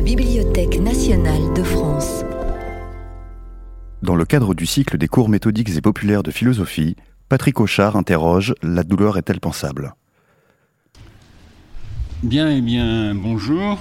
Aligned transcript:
la 0.00 0.06
Bibliothèque 0.06 0.80
nationale 0.80 1.52
de 1.54 1.62
France. 1.62 2.24
Dans 4.00 4.14
le 4.14 4.24
cadre 4.24 4.54
du 4.54 4.64
cycle 4.64 4.96
des 4.96 5.08
cours 5.08 5.28
méthodiques 5.28 5.76
et 5.76 5.82
populaires 5.82 6.22
de 6.22 6.30
philosophie, 6.30 6.96
Patrick 7.28 7.60
Auchard 7.60 7.96
interroge 7.96 8.54
La 8.62 8.82
douleur 8.82 9.18
est-elle 9.18 9.40
pensable? 9.40 9.94
Bien, 12.22 12.50
et 12.50 12.56
eh 12.56 12.60
bien, 12.62 13.14
bonjour. 13.14 13.78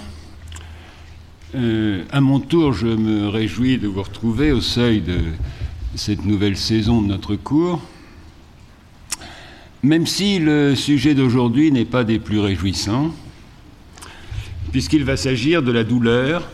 Euh, 1.56 2.04
à 2.12 2.20
mon 2.20 2.42
tour, 2.42 2.74
je 2.74 2.88
me 2.88 3.30
réjouis 3.30 3.78
de 3.78 3.88
vous 3.88 4.04
retrouver 4.04 4.52
au 4.52 4.60
seuil 4.60 5.00
de 5.00 5.20
cette 5.96 6.26
nouvelle 6.26 6.58
saison 6.58 7.02
de 7.02 7.08
notre 7.08 7.38
cours. 7.38 7.82
Même 9.84 10.06
si 10.06 10.40
le 10.40 10.76
sujet 10.76 11.16
d'aujourd'hui 11.16 11.72
n'est 11.72 11.86
pas 11.86 12.04
des 12.04 12.20
plus 12.20 12.40
réjouissants, 12.40 13.14
puisqu'il 14.72 15.04
va 15.04 15.18
s'agir 15.18 15.64
de 15.64 15.72
la 15.72 15.84
douleur 15.84 16.50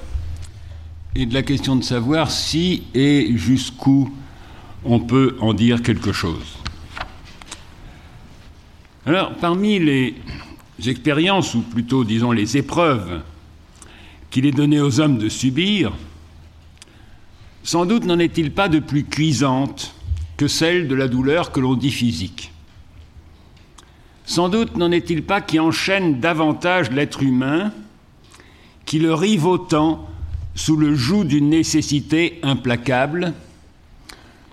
et 1.15 1.25
de 1.25 1.33
la 1.33 1.43
question 1.43 1.75
de 1.75 1.83
savoir 1.83 2.31
si 2.31 2.83
et 2.93 3.35
jusqu'où 3.35 4.13
on 4.83 4.99
peut 4.99 5.37
en 5.39 5.53
dire 5.53 5.81
quelque 5.81 6.11
chose. 6.11 6.57
Alors, 9.05 9.33
parmi 9.35 9.79
les 9.79 10.15
expériences, 10.85 11.53
ou 11.55 11.61
plutôt 11.61 12.03
disons 12.03 12.31
les 12.31 12.57
épreuves 12.57 13.21
qu'il 14.29 14.45
est 14.45 14.51
donné 14.51 14.81
aux 14.81 14.99
hommes 14.99 15.17
de 15.17 15.29
subir, 15.29 15.93
sans 17.63 17.85
doute 17.85 18.05
n'en 18.05 18.19
est-il 18.19 18.51
pas 18.51 18.67
de 18.67 18.79
plus 18.79 19.03
cuisante 19.03 19.95
que 20.37 20.47
celle 20.47 20.87
de 20.87 20.95
la 20.95 21.07
douleur 21.07 21.51
que 21.51 21.59
l'on 21.59 21.75
dit 21.75 21.91
physique. 21.91 22.51
Sans 24.25 24.49
doute 24.49 24.75
n'en 24.75 24.91
est-il 24.91 25.23
pas 25.23 25.41
qui 25.41 25.59
enchaîne 25.59 26.19
davantage 26.19 26.91
l'être 26.91 27.23
humain 27.23 27.71
qui 28.85 28.99
le 28.99 29.13
rive 29.13 29.45
autant 29.45 30.07
sous 30.53 30.77
le 30.77 30.95
joug 30.95 31.25
d'une 31.25 31.49
nécessité 31.49 32.39
implacable, 32.43 33.33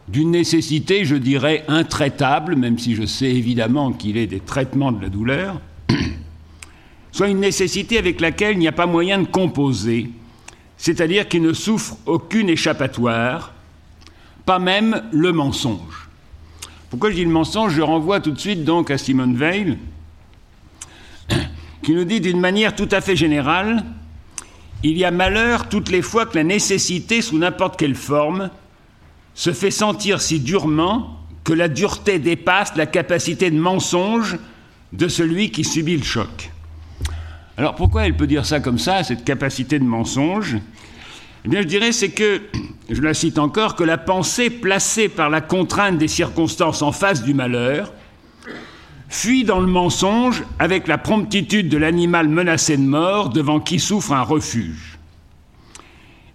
d'une 0.08 0.30
nécessité, 0.30 1.04
je 1.04 1.14
dirais, 1.14 1.64
intraitable, 1.68 2.56
même 2.56 2.78
si 2.78 2.94
je 2.94 3.06
sais 3.06 3.30
évidemment 3.30 3.92
qu'il 3.92 4.16
est 4.16 4.26
des 4.26 4.40
traitements 4.40 4.90
de 4.90 5.00
la 5.00 5.08
douleur, 5.08 5.60
soit 7.12 7.28
une 7.28 7.40
nécessité 7.40 7.98
avec 7.98 8.20
laquelle 8.20 8.56
il 8.56 8.58
n'y 8.58 8.68
a 8.68 8.72
pas 8.72 8.86
moyen 8.86 9.20
de 9.20 9.26
composer, 9.26 10.10
c'est-à-dire 10.76 11.28
qui 11.28 11.40
ne 11.40 11.52
souffre 11.52 11.96
aucune 12.06 12.48
échappatoire, 12.48 13.52
pas 14.44 14.58
même 14.58 15.04
le 15.12 15.32
mensonge. 15.32 16.08
Pourquoi 16.90 17.10
je 17.10 17.16
dis 17.16 17.24
le 17.24 17.30
mensonge? 17.30 17.72
Je 17.74 17.80
renvoie 17.80 18.20
tout 18.20 18.32
de 18.32 18.38
suite 18.38 18.64
donc 18.64 18.90
à 18.90 18.98
Simone 18.98 19.36
Veil, 19.36 19.78
qui 21.82 21.92
nous 21.92 22.04
dit 22.04 22.20
d'une 22.20 22.40
manière 22.40 22.74
tout 22.74 22.88
à 22.90 23.00
fait 23.00 23.14
générale 23.14 23.84
il 24.82 24.98
y 24.98 25.04
a 25.04 25.10
malheur 25.10 25.68
toutes 25.68 25.90
les 25.90 26.02
fois 26.02 26.26
que 26.26 26.36
la 26.36 26.44
nécessité, 26.44 27.22
sous 27.22 27.38
n'importe 27.38 27.78
quelle 27.78 27.94
forme, 27.94 28.50
se 29.34 29.52
fait 29.52 29.70
sentir 29.70 30.20
si 30.20 30.40
durement 30.40 31.18
que 31.44 31.52
la 31.52 31.68
dureté 31.68 32.18
dépasse 32.18 32.76
la 32.76 32.86
capacité 32.86 33.50
de 33.50 33.58
mensonge 33.58 34.38
de 34.92 35.08
celui 35.08 35.50
qui 35.50 35.64
subit 35.64 35.96
le 35.96 36.04
choc. 36.04 36.50
Alors 37.56 37.74
pourquoi 37.74 38.06
elle 38.06 38.16
peut 38.16 38.26
dire 38.26 38.46
ça 38.46 38.60
comme 38.60 38.78
ça, 38.78 39.02
cette 39.04 39.24
capacité 39.24 39.78
de 39.78 39.84
mensonge? 39.84 40.56
Eh 41.44 41.48
bien 41.48 41.62
je 41.62 41.66
dirais 41.66 41.92
c'est 41.92 42.10
que, 42.10 42.42
je 42.88 43.00
la 43.00 43.14
cite 43.14 43.38
encore, 43.38 43.74
que 43.74 43.84
la 43.84 43.98
pensée 43.98 44.50
placée 44.50 45.08
par 45.08 45.30
la 45.30 45.40
contrainte 45.40 45.98
des 45.98 46.08
circonstances 46.08 46.82
en 46.82 46.92
face 46.92 47.22
du 47.22 47.34
malheur 47.34 47.92
fuit 49.12 49.44
dans 49.44 49.60
le 49.60 49.66
mensonge 49.66 50.42
avec 50.58 50.88
la 50.88 50.96
promptitude 50.96 51.68
de 51.68 51.76
l'animal 51.76 52.28
menacé 52.28 52.78
de 52.78 52.82
mort 52.82 53.28
devant 53.28 53.60
qui 53.60 53.78
souffre 53.78 54.12
un 54.12 54.22
refuge. 54.22 54.98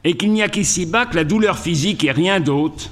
Et 0.03 0.15
qu'il 0.15 0.31
n'y 0.31 0.43
a 0.43 0.47
qu'ici-bas 0.47 1.07
que 1.07 1.15
la 1.15 1.23
douleur 1.23 1.57
physique 1.57 2.03
et 2.03 2.11
rien 2.11 2.39
d'autre, 2.39 2.91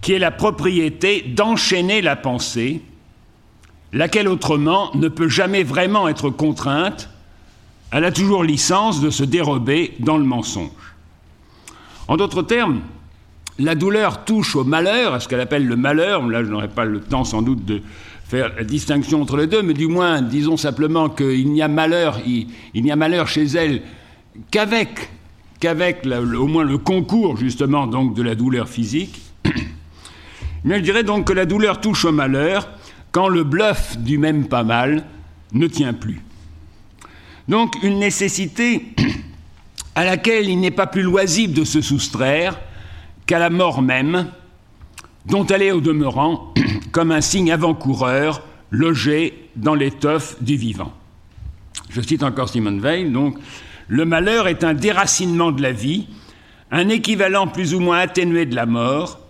qui 0.00 0.12
est 0.12 0.20
la 0.20 0.30
propriété 0.30 1.22
d'enchaîner 1.22 2.00
la 2.00 2.14
pensée, 2.14 2.80
laquelle 3.92 4.28
autrement 4.28 4.94
ne 4.94 5.08
peut 5.08 5.28
jamais 5.28 5.64
vraiment 5.64 6.06
être 6.06 6.30
contrainte, 6.30 7.10
elle 7.90 8.04
a 8.04 8.12
toujours 8.12 8.44
licence 8.44 9.00
de 9.00 9.10
se 9.10 9.24
dérober 9.24 9.94
dans 9.98 10.16
le 10.16 10.24
mensonge. 10.24 10.70
En 12.06 12.16
d'autres 12.16 12.42
termes, 12.42 12.82
la 13.58 13.74
douleur 13.74 14.24
touche 14.24 14.54
au 14.54 14.62
malheur, 14.62 15.14
à 15.14 15.20
ce 15.20 15.26
qu'elle 15.26 15.40
appelle 15.40 15.66
le 15.66 15.76
malheur, 15.76 16.24
là 16.28 16.44
je 16.44 16.50
n'aurai 16.50 16.68
pas 16.68 16.84
le 16.84 17.00
temps 17.00 17.24
sans 17.24 17.42
doute 17.42 17.64
de 17.64 17.82
faire 18.28 18.54
la 18.54 18.64
distinction 18.64 19.22
entre 19.22 19.38
les 19.38 19.46
deux, 19.46 19.62
mais 19.62 19.72
du 19.72 19.86
moins, 19.86 20.20
disons 20.20 20.58
simplement 20.58 21.08
qu'il 21.08 21.50
n'y 21.50 21.62
a 21.62 21.68
malheur, 21.68 22.20
il, 22.26 22.46
n'y 22.74 22.92
a 22.92 22.96
malheur 22.96 23.26
chez 23.26 23.44
elle 23.44 23.80
qu'avec, 24.50 25.08
au 26.38 26.46
moins 26.46 26.64
le 26.64 26.76
concours 26.76 27.38
justement 27.38 27.86
de 27.86 28.22
la 28.22 28.34
douleur 28.34 28.68
physique. 28.68 29.18
Mais 30.64 30.78
je 30.78 30.82
dirais 30.82 31.04
donc 31.04 31.26
que 31.26 31.32
la 31.32 31.46
douleur 31.46 31.80
touche 31.80 32.04
au 32.04 32.12
malheur 32.12 32.68
quand 33.12 33.28
le 33.28 33.44
bluff 33.44 33.96
du 33.96 34.18
même 34.18 34.46
pas 34.46 34.62
mal 34.62 35.04
ne 35.54 35.66
tient 35.66 35.94
plus. 35.94 36.20
Donc 37.48 37.82
une 37.82 37.98
nécessité 37.98 38.94
à 39.94 40.04
laquelle 40.04 40.50
il 40.50 40.60
n'est 40.60 40.70
pas 40.70 40.86
plus 40.86 41.02
loisible 41.02 41.54
de 41.54 41.64
se 41.64 41.80
soustraire 41.80 42.60
qu'à 43.24 43.38
la 43.38 43.48
mort 43.48 43.80
même, 43.80 44.30
dont 45.28 45.46
elle 45.46 45.62
est 45.62 45.72
au 45.72 45.80
demeurant 45.80 46.54
comme 46.92 47.12
un 47.12 47.20
signe 47.20 47.52
avant-coureur 47.52 48.42
logé 48.70 49.48
dans 49.56 49.74
l'étoffe 49.74 50.42
du 50.42 50.56
vivant. 50.56 50.92
Je 51.90 52.00
cite 52.00 52.22
encore 52.22 52.48
Simone 52.48 52.80
Veil, 52.80 53.10
donc, 53.10 53.38
le 53.88 54.04
malheur 54.04 54.48
est 54.48 54.64
un 54.64 54.74
déracinement 54.74 55.52
de 55.52 55.62
la 55.62 55.72
vie, 55.72 56.06
un 56.70 56.88
équivalent 56.88 57.46
plus 57.46 57.74
ou 57.74 57.80
moins 57.80 57.98
atténué 57.98 58.44
de 58.44 58.54
la 58.54 58.66
mort, 58.66 59.20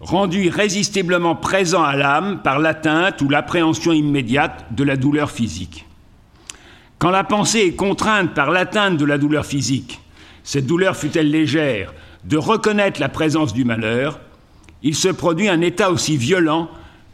rendu 0.00 0.44
irrésistiblement 0.44 1.34
présent 1.34 1.82
à 1.82 1.96
l'âme 1.96 2.40
par 2.42 2.60
l'atteinte 2.60 3.20
ou 3.20 3.28
l'appréhension 3.28 3.92
immédiate 3.92 4.66
de 4.72 4.84
la 4.84 4.96
douleur 4.96 5.30
physique. 5.30 5.86
Quand 6.98 7.10
la 7.10 7.24
pensée 7.24 7.60
est 7.60 7.74
contrainte 7.76 8.34
par 8.34 8.50
l'atteinte 8.50 8.96
de 8.96 9.04
la 9.04 9.18
douleur 9.18 9.46
physique, 9.46 10.00
cette 10.44 10.66
douleur 10.66 10.96
fut-elle 10.96 11.30
légère, 11.30 11.92
de 12.24 12.36
reconnaître 12.36 13.00
la 13.00 13.08
présence 13.08 13.52
du 13.52 13.64
malheur, 13.64 14.20
il 14.82 14.94
se 14.94 15.08
produit 15.08 15.48
un 15.48 15.60
état 15.60 15.90
aussi 15.90 16.16
violent 16.16 16.68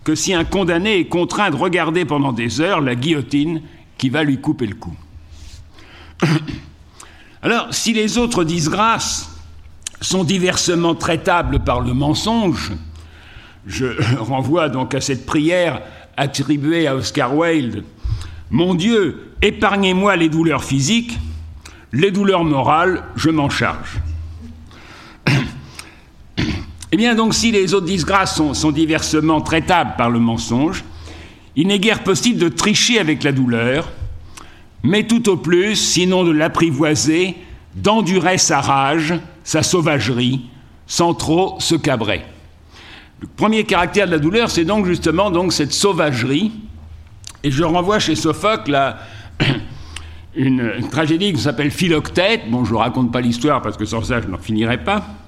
que 0.04 0.14
si 0.14 0.34
un 0.34 0.44
condamné 0.44 0.98
est 0.98 1.06
contraint 1.06 1.50
de 1.50 1.56
regarder 1.56 2.04
pendant 2.04 2.32
des 2.32 2.60
heures 2.60 2.80
la 2.80 2.94
guillotine 2.94 3.62
qui 3.96 4.10
va 4.10 4.22
lui 4.22 4.38
couper 4.38 4.66
le 4.66 4.74
cou. 4.74 4.94
Alors, 7.42 7.72
si 7.72 7.92
les 7.92 8.18
autres 8.18 8.44
disgrâces 8.44 9.30
sont 10.00 10.24
diversement 10.24 10.94
traitables 10.94 11.60
par 11.60 11.80
le 11.80 11.94
mensonge, 11.94 12.72
je 13.66 13.86
renvoie 14.18 14.68
donc 14.68 14.94
à 14.94 15.00
cette 15.00 15.26
prière 15.26 15.80
attribuée 16.16 16.86
à 16.86 16.94
Oscar 16.94 17.36
Wilde, 17.36 17.84
Mon 18.50 18.74
Dieu, 18.74 19.32
épargnez-moi 19.42 20.16
les 20.16 20.28
douleurs 20.28 20.64
physiques, 20.64 21.18
les 21.92 22.10
douleurs 22.10 22.44
morales, 22.44 23.02
je 23.16 23.30
m'en 23.30 23.48
charge. 23.48 24.00
Eh 26.94 26.96
bien, 26.96 27.16
donc, 27.16 27.34
si 27.34 27.50
les 27.50 27.74
autres 27.74 27.86
disgrâces 27.86 28.40
sont, 28.52 28.70
diversement 28.70 29.40
traitables 29.40 29.94
par 29.98 30.10
le 30.10 30.20
mensonge, 30.20 30.84
il 31.56 31.66
n'est 31.66 31.80
guère 31.80 32.04
possible 32.04 32.38
de 32.38 32.48
tricher 32.48 33.00
avec 33.00 33.24
la 33.24 33.32
douleur, 33.32 33.90
mais 34.84 35.02
tout 35.02 35.28
au 35.28 35.36
plus, 35.36 35.74
sinon 35.74 36.22
de 36.22 36.30
l'apprivoiser, 36.30 37.34
d'endurer 37.74 38.38
sa 38.38 38.60
rage, 38.60 39.12
sa 39.42 39.64
sauvagerie, 39.64 40.42
sans 40.86 41.14
trop 41.14 41.56
se 41.58 41.74
cabrer. 41.74 42.22
Le 43.18 43.26
premier 43.26 43.64
caractère 43.64 44.06
de 44.06 44.12
la 44.12 44.20
douleur, 44.20 44.48
c'est 44.48 44.64
donc 44.64 44.86
justement 44.86 45.50
cette 45.50 45.72
sauvagerie. 45.72 46.52
Et 47.42 47.50
je 47.50 47.64
renvoie 47.64 47.98
chez 47.98 48.14
Sophocle 48.14 48.94
une, 50.36 50.72
une, 50.78 50.88
tragédie 50.90 51.32
qui 51.32 51.40
s'appelle 51.40 51.72
Philoctète. 51.72 52.48
Bon, 52.48 52.64
je 52.64 52.72
ne 52.72 52.78
raconte 52.78 53.10
pas 53.10 53.20
l'histoire 53.20 53.62
parce 53.62 53.76
que 53.76 53.84
sans 53.84 54.04
ça, 54.04 54.20
je 54.20 54.28
n'en 54.28 54.38
finirai 54.38 54.78
pas. 54.78 55.23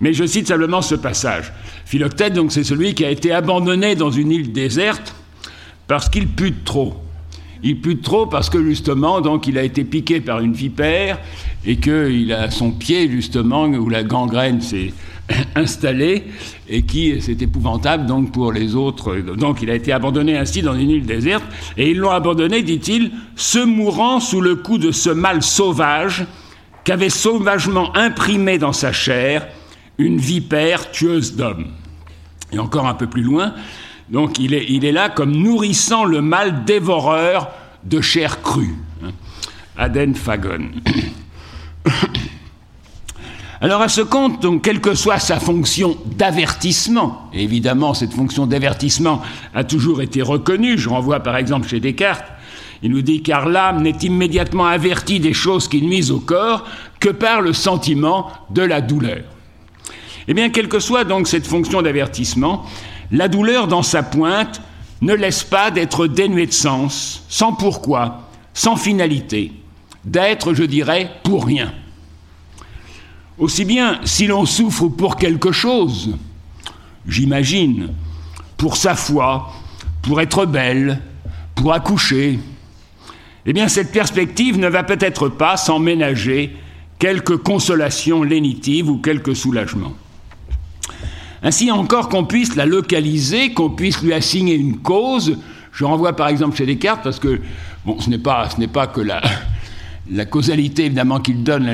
Mais 0.00 0.12
je 0.12 0.24
cite 0.24 0.46
simplement 0.46 0.82
ce 0.82 0.94
passage. 0.94 1.52
Philoctète, 1.84 2.34
donc, 2.34 2.52
c'est 2.52 2.64
celui 2.64 2.94
qui 2.94 3.04
a 3.04 3.10
été 3.10 3.32
abandonné 3.32 3.94
dans 3.94 4.10
une 4.10 4.30
île 4.30 4.52
déserte 4.52 5.14
parce 5.86 6.08
qu'il 6.08 6.28
pue 6.28 6.54
trop. 6.64 6.94
Il 7.62 7.80
pue 7.80 7.98
trop 7.98 8.26
parce 8.26 8.50
que 8.50 8.62
justement, 8.62 9.20
donc, 9.20 9.46
il 9.48 9.58
a 9.58 9.64
été 9.64 9.82
piqué 9.84 10.20
par 10.20 10.40
une 10.40 10.52
vipère 10.52 11.18
et 11.66 11.76
qu'il 11.76 12.32
a 12.32 12.50
son 12.50 12.70
pied 12.70 13.10
justement 13.10 13.64
où 13.64 13.88
la 13.88 14.04
gangrène 14.04 14.60
s'est 14.60 14.92
installée 15.56 16.24
et 16.68 16.82
qui 16.82 17.20
c'est 17.20 17.42
épouvantable 17.42 18.06
donc 18.06 18.32
pour 18.32 18.52
les 18.52 18.76
autres. 18.76 19.16
Donc, 19.16 19.62
il 19.62 19.70
a 19.70 19.74
été 19.74 19.92
abandonné 19.92 20.38
ainsi 20.38 20.62
dans 20.62 20.74
une 20.74 20.90
île 20.90 21.06
déserte 21.06 21.44
et 21.76 21.90
ils 21.90 21.98
l'ont 21.98 22.10
abandonné, 22.10 22.62
dit-il, 22.62 23.10
se 23.34 23.58
mourant 23.58 24.20
sous 24.20 24.40
le 24.40 24.54
coup 24.54 24.78
de 24.78 24.92
ce 24.92 25.10
mal 25.10 25.42
sauvage 25.42 26.24
qu'avait 26.84 27.10
sauvagement 27.10 27.94
imprimé 27.96 28.58
dans 28.58 28.72
sa 28.72 28.92
chair 28.92 29.48
une 29.98 30.18
vipère 30.18 30.90
tueuse 30.90 31.36
d'hommes. 31.36 31.66
Et 32.52 32.58
encore 32.58 32.86
un 32.86 32.94
peu 32.94 33.06
plus 33.06 33.22
loin, 33.22 33.54
donc 34.08 34.38
il 34.38 34.54
est, 34.54 34.64
il 34.68 34.84
est 34.84 34.92
là 34.92 35.10
comme 35.10 35.32
nourrissant 35.32 36.04
le 36.04 36.22
mal 36.22 36.64
dévoreur 36.64 37.50
de 37.84 38.00
chair 38.00 38.40
crue. 38.40 38.74
Hein. 39.04 39.10
Aden 39.76 40.14
Fagon. 40.14 40.70
Alors 43.60 43.82
à 43.82 43.88
ce 43.88 44.02
compte, 44.02 44.40
donc, 44.40 44.62
quelle 44.62 44.80
que 44.80 44.94
soit 44.94 45.18
sa 45.18 45.40
fonction 45.40 45.98
d'avertissement, 46.16 47.28
et 47.32 47.42
évidemment 47.42 47.92
cette 47.92 48.12
fonction 48.12 48.46
d'avertissement 48.46 49.20
a 49.52 49.64
toujours 49.64 50.00
été 50.00 50.22
reconnue, 50.22 50.78
je 50.78 50.88
renvoie 50.88 51.18
par 51.20 51.36
exemple 51.36 51.66
chez 51.66 51.80
Descartes, 51.80 52.24
il 52.82 52.92
nous 52.92 53.02
dit 53.02 53.20
car 53.22 53.48
l'âme 53.48 53.82
n'est 53.82 53.98
immédiatement 54.02 54.66
avertie 54.66 55.18
des 55.18 55.32
choses 55.32 55.66
qui 55.66 55.82
nuisent 55.82 56.12
au 56.12 56.20
corps 56.20 56.64
que 57.00 57.08
par 57.08 57.40
le 57.40 57.52
sentiment 57.52 58.30
de 58.50 58.62
la 58.62 58.80
douleur. 58.80 59.24
Eh 60.28 60.34
bien, 60.34 60.50
quelle 60.50 60.68
que 60.68 60.78
soit 60.78 61.04
donc 61.04 61.26
cette 61.26 61.46
fonction 61.46 61.80
d'avertissement, 61.80 62.66
la 63.10 63.28
douleur 63.28 63.66
dans 63.66 63.82
sa 63.82 64.02
pointe 64.02 64.60
ne 65.00 65.14
laisse 65.14 65.42
pas 65.42 65.70
d'être 65.70 66.06
dénuée 66.06 66.46
de 66.46 66.52
sens, 66.52 67.24
sans 67.30 67.54
pourquoi, 67.54 68.28
sans 68.52 68.76
finalité, 68.76 69.52
d'être, 70.04 70.52
je 70.52 70.64
dirais, 70.64 71.10
pour 71.24 71.46
rien. 71.46 71.72
Aussi 73.38 73.64
bien 73.64 74.00
si 74.04 74.26
l'on 74.26 74.44
souffre 74.44 74.88
pour 74.88 75.16
quelque 75.16 75.50
chose, 75.50 76.14
j'imagine, 77.06 77.94
pour 78.58 78.76
sa 78.76 78.94
foi, 78.94 79.50
pour 80.02 80.20
être 80.20 80.44
belle, 80.44 81.00
pour 81.54 81.72
accoucher, 81.72 82.38
eh 83.46 83.52
bien 83.54 83.68
cette 83.68 83.92
perspective 83.92 84.58
ne 84.58 84.68
va 84.68 84.82
peut-être 84.82 85.30
pas 85.30 85.56
sans 85.56 85.78
ménager 85.78 86.54
quelque 86.98 87.32
consolation 87.32 88.22
lénitive 88.22 88.90
ou 88.90 88.98
quelque 88.98 89.32
soulagement. 89.32 89.94
Ainsi 91.42 91.70
encore 91.70 92.08
qu'on 92.08 92.24
puisse 92.24 92.56
la 92.56 92.66
localiser, 92.66 93.52
qu'on 93.52 93.70
puisse 93.70 94.02
lui 94.02 94.12
assigner 94.12 94.54
une 94.54 94.78
cause. 94.78 95.38
Je 95.72 95.84
renvoie 95.84 96.14
par 96.14 96.28
exemple 96.28 96.56
chez 96.56 96.66
Descartes 96.66 97.02
parce 97.04 97.20
que 97.20 97.40
bon, 97.86 98.00
ce 98.00 98.10
n'est 98.10 98.18
pas, 98.18 98.48
pas 98.72 98.86
que 98.88 99.00
la, 99.00 99.22
la 100.10 100.24
causalité 100.24 100.86
évidemment 100.86 101.20
qu'il 101.20 101.44
donne, 101.44 101.66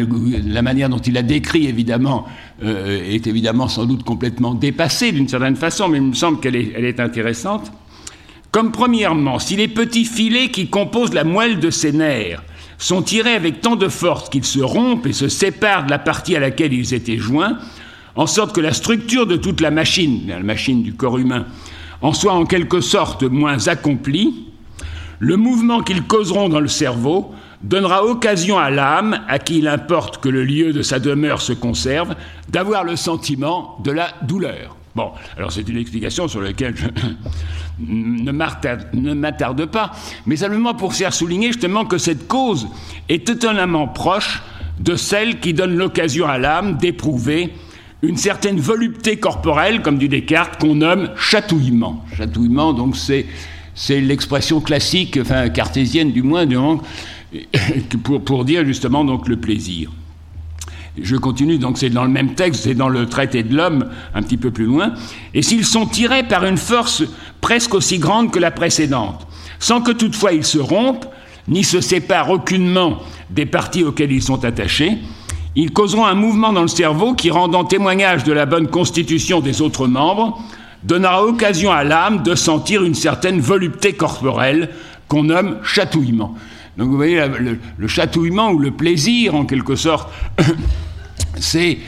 la, 0.47 0.63
manière 0.63 0.89
dont 0.89 0.99
il 0.99 1.15
la 1.15 1.23
décrit 1.23 1.67
évidemment, 1.67 2.27
euh, 2.63 3.03
est 3.11 3.27
évidemment 3.27 3.69
sans 3.69 3.87
doute 3.87 4.05
complètement 4.05 4.55
dépassée 4.55 5.13
d'une 5.13 5.29
certaine 5.29 5.57
façon, 5.57 5.89
mais 5.89 5.99
il 5.99 6.05
me 6.05 6.15
semble 6.15 6.41
qu'elle 6.41 6.57
est, 6.57 6.73
elle 6.77 6.85
est 6.85 7.01
intéressante. 7.01 7.73
Comme 8.51 8.71
premièrement, 8.71 9.39
si 9.39 9.57
les 9.57 9.69
petits 9.69 10.05
filets 10.05 10.51
qui 10.51 10.69
composent 10.69 11.15
la 11.15 11.25
moelle 11.25 11.59
de 11.59 11.71
ses 11.71 11.93
nerfs 11.93 12.43
sont 12.79 13.03
tirés 13.03 13.35
avec 13.35 13.61
tant 13.61 13.77
de 13.77 13.89
force 13.89 14.29
qu'ils 14.29 14.45
se 14.45 14.61
rompent 14.61 15.07
et 15.07 15.13
se 15.13 15.29
séparent 15.29 15.87
de 15.87 15.91
la 15.91 15.99
partie 15.99 16.37
à 16.37 16.41
laquelle 16.41 16.73
ils 16.73 16.95
étaient 16.95 17.19
joints, 17.19 17.59
en 18.17 18.27
sorte 18.27 18.55
que 18.55 18.61
la 18.61 18.73
structure 18.73 19.27
de 19.27 19.37
toute 19.37 19.61
la 19.61 19.71
machine, 19.71 20.23
la 20.29 20.41
machine 20.41 20.83
du 20.83 20.95
corps 20.95 21.19
humain, 21.19 21.47
en 22.03 22.13
soit 22.13 22.33
en 22.33 22.45
quelque 22.45 22.81
sorte 22.81 23.23
moins 23.23 23.69
accomplie, 23.69 24.47
le 25.19 25.37
mouvement 25.37 25.81
qu'ils 25.81 26.03
causeront 26.03 26.49
dans 26.49 26.61
le 26.61 26.69
cerveau 26.69 27.33
donnera 27.63 28.05
occasion 28.05 28.59
à 28.59 28.71
l'âme, 28.71 29.21
à 29.27 29.39
qui 29.39 29.59
il 29.59 29.69
importe 29.69 30.19
que 30.19 30.29
le 30.29 30.45
lieu 30.45 30.73
de 30.73 30.83
sa 30.83 30.99
demeure 30.99 31.41
se 31.41 31.53
conserve, 31.53 32.15
d'avoir 32.49 32.85
le 32.85 32.95
sentiment 32.97 33.79
de 33.83 33.91
la 33.91 34.09
douleur. 34.23 34.77
Bon, 34.95 35.11
alors 35.37 35.51
c'est 35.51 35.69
une 35.69 35.79
explication 35.79 36.29
sur 36.29 36.41
laquelle 36.41 36.77
je 36.77 36.87
ne 37.85 39.13
m'attarde 39.13 39.65
pas, 39.67 39.93
mais 40.27 40.37
simplement 40.37 40.75
pour 40.75 40.95
faire 40.95 41.13
souligner 41.13 41.49
justement 41.49 41.85
que 41.85 41.99
cette 41.99 42.29
cause 42.29 42.69
est 43.09 43.29
étonnamment 43.29 43.89
proche 43.89 44.43
de 44.79 44.95
celle 44.95 45.41
qui 45.41 45.55
donne 45.55 45.77
l'occasion 45.77 46.29
à 46.29 46.39
l'âme 46.39 46.77
d'éprouver 46.77 47.53
une 48.05 48.17
certaine 48.17 48.59
volupté 48.59 49.17
corporelle, 49.17 49.83
comme 49.83 49.99
du 49.99 50.09
Descartes, 50.09 50.61
qu'on 50.61 50.77
nomme 50.77 51.11
chatouillement. 51.17 52.05
Chatouillement, 52.17 52.77
c'est 53.75 54.01
l'expression 54.01 54.61
classique, 54.61 55.19
enfin 55.21 55.49
cartésienne 55.49 56.13
du 56.13 56.23
moins, 56.23 56.47
pour, 58.03 58.23
pour 58.23 58.45
dire 58.45 58.65
justement 58.65 59.05
le 59.05 59.37
plaisir. 59.37 59.91
Je 61.01 61.17
continue, 61.17 61.59
donc 61.59 61.79
c'est 61.79 61.91
dans 61.91 62.05
le 62.05 62.11
même 62.11 62.35
texte, 62.35 62.65
c'est 62.65 62.75
dans 62.75 62.89
le 62.89 63.07
traité 63.07 63.43
de 63.43 63.57
l'homme, 63.57 63.91
un 64.15 64.23
petit 64.23 64.37
peu 64.37 64.53
plus 64.53 64.67
loin. 64.67 64.93
Et 65.33 65.43
s'ils 65.43 65.65
sont 65.65 65.87
tirés 65.87 66.23
par 66.23 66.45
une 66.45 66.57
force 66.57 67.03
presque 67.41 67.75
aussi 67.75 67.99
grande 67.99 68.31
que 68.31 68.39
la 68.39 68.53
précédente, 68.53 69.27
sans 69.59 69.81
que 69.81 69.91
toutefois 69.91 70.33
ils 70.33 70.45
se 70.45 70.59
rompent, 70.59 71.07
ni 71.49 71.65
se 71.65 71.81
séparent 71.81 72.31
aucunement 72.31 73.01
des 73.29 73.45
parties 73.45 73.83
auxquelles 73.83 74.13
ils 74.13 74.23
sont 74.23 74.45
attachés, 74.45 74.99
ils 75.57 75.73
causeront 75.73 76.07
un 76.07 76.15
mouvement 76.15 76.53
dans 76.53 76.63
le 76.63 76.69
cerveau 76.69 77.15
qui, 77.15 77.31
rendant 77.31 77.65
témoignage 77.65 78.25
de 78.25 78.33
la 78.33 78.47
bonne 78.47 78.69
constitution 78.69 79.41
des 79.41 79.63
autres 79.63 79.87
membres, 79.87 80.43
donnera 80.83 81.25
occasion 81.25 81.71
à 81.71 81.85
l'âme 81.85 82.23
de 82.23 82.35
sentir 82.35 82.83
une 82.83 82.95
certaine 82.95 83.41
volupté 83.41 83.95
corporelle 83.95 84.71
qu'on 85.09 85.25
nomme 85.25 85.59
chatouillement. 85.63 86.35
Donc 86.77 86.89
vous 86.89 86.97
voyez, 86.97 87.23
le, 87.79 87.89
chatouillement 87.89 88.51
ou 88.51 88.59
le 88.59 88.73
plaisir, 88.73 89.35
en 89.35 89.45
quelque 89.45 89.77
sorte, 89.77 90.11
c'est 91.37 91.79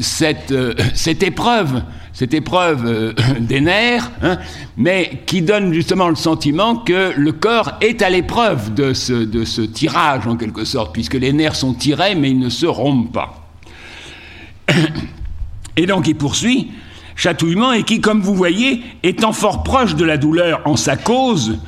cette, 0.00 0.52
euh, 0.52 0.74
cette, 0.94 1.22
épreuve, 1.22 1.82
cette 2.14 2.32
épreuve 2.32 2.86
euh, 2.86 3.12
des 3.40 3.60
nerfs, 3.60 4.10
hein, 4.22 4.38
mais 4.76 5.22
qui 5.26 5.42
donne 5.42 5.74
justement 5.74 6.08
le 6.08 6.14
sentiment 6.14 6.76
que 6.76 7.12
le 7.14 7.32
corps 7.32 7.72
est 7.80 8.00
à 8.00 8.08
l'épreuve 8.08 8.72
de 8.72 8.94
ce, 8.94 9.12
de 9.12 9.44
ce 9.44 9.60
tirage, 9.60 10.26
en 10.26 10.36
quelque 10.36 10.64
sorte, 10.64 10.92
puisque 10.94 11.14
les 11.14 11.32
nerfs 11.32 11.56
sont 11.56 11.74
tirés, 11.74 12.14
mais 12.14 12.30
ils 12.30 12.38
ne 12.38 12.48
se 12.48 12.66
rompent 12.66 13.12
pas. 13.12 13.48
Et 15.76 15.86
donc 15.86 16.06
il 16.06 16.14
poursuit, 16.14 16.70
chatouillement, 17.16 17.72
et 17.72 17.82
qui, 17.82 18.00
comme 18.00 18.20
vous 18.20 18.34
voyez, 18.34 18.84
étant 19.02 19.32
fort 19.32 19.64
proche 19.64 19.96
de 19.96 20.04
la 20.04 20.16
douleur 20.16 20.60
en 20.66 20.76
sa 20.76 20.96
cause, 20.96 21.58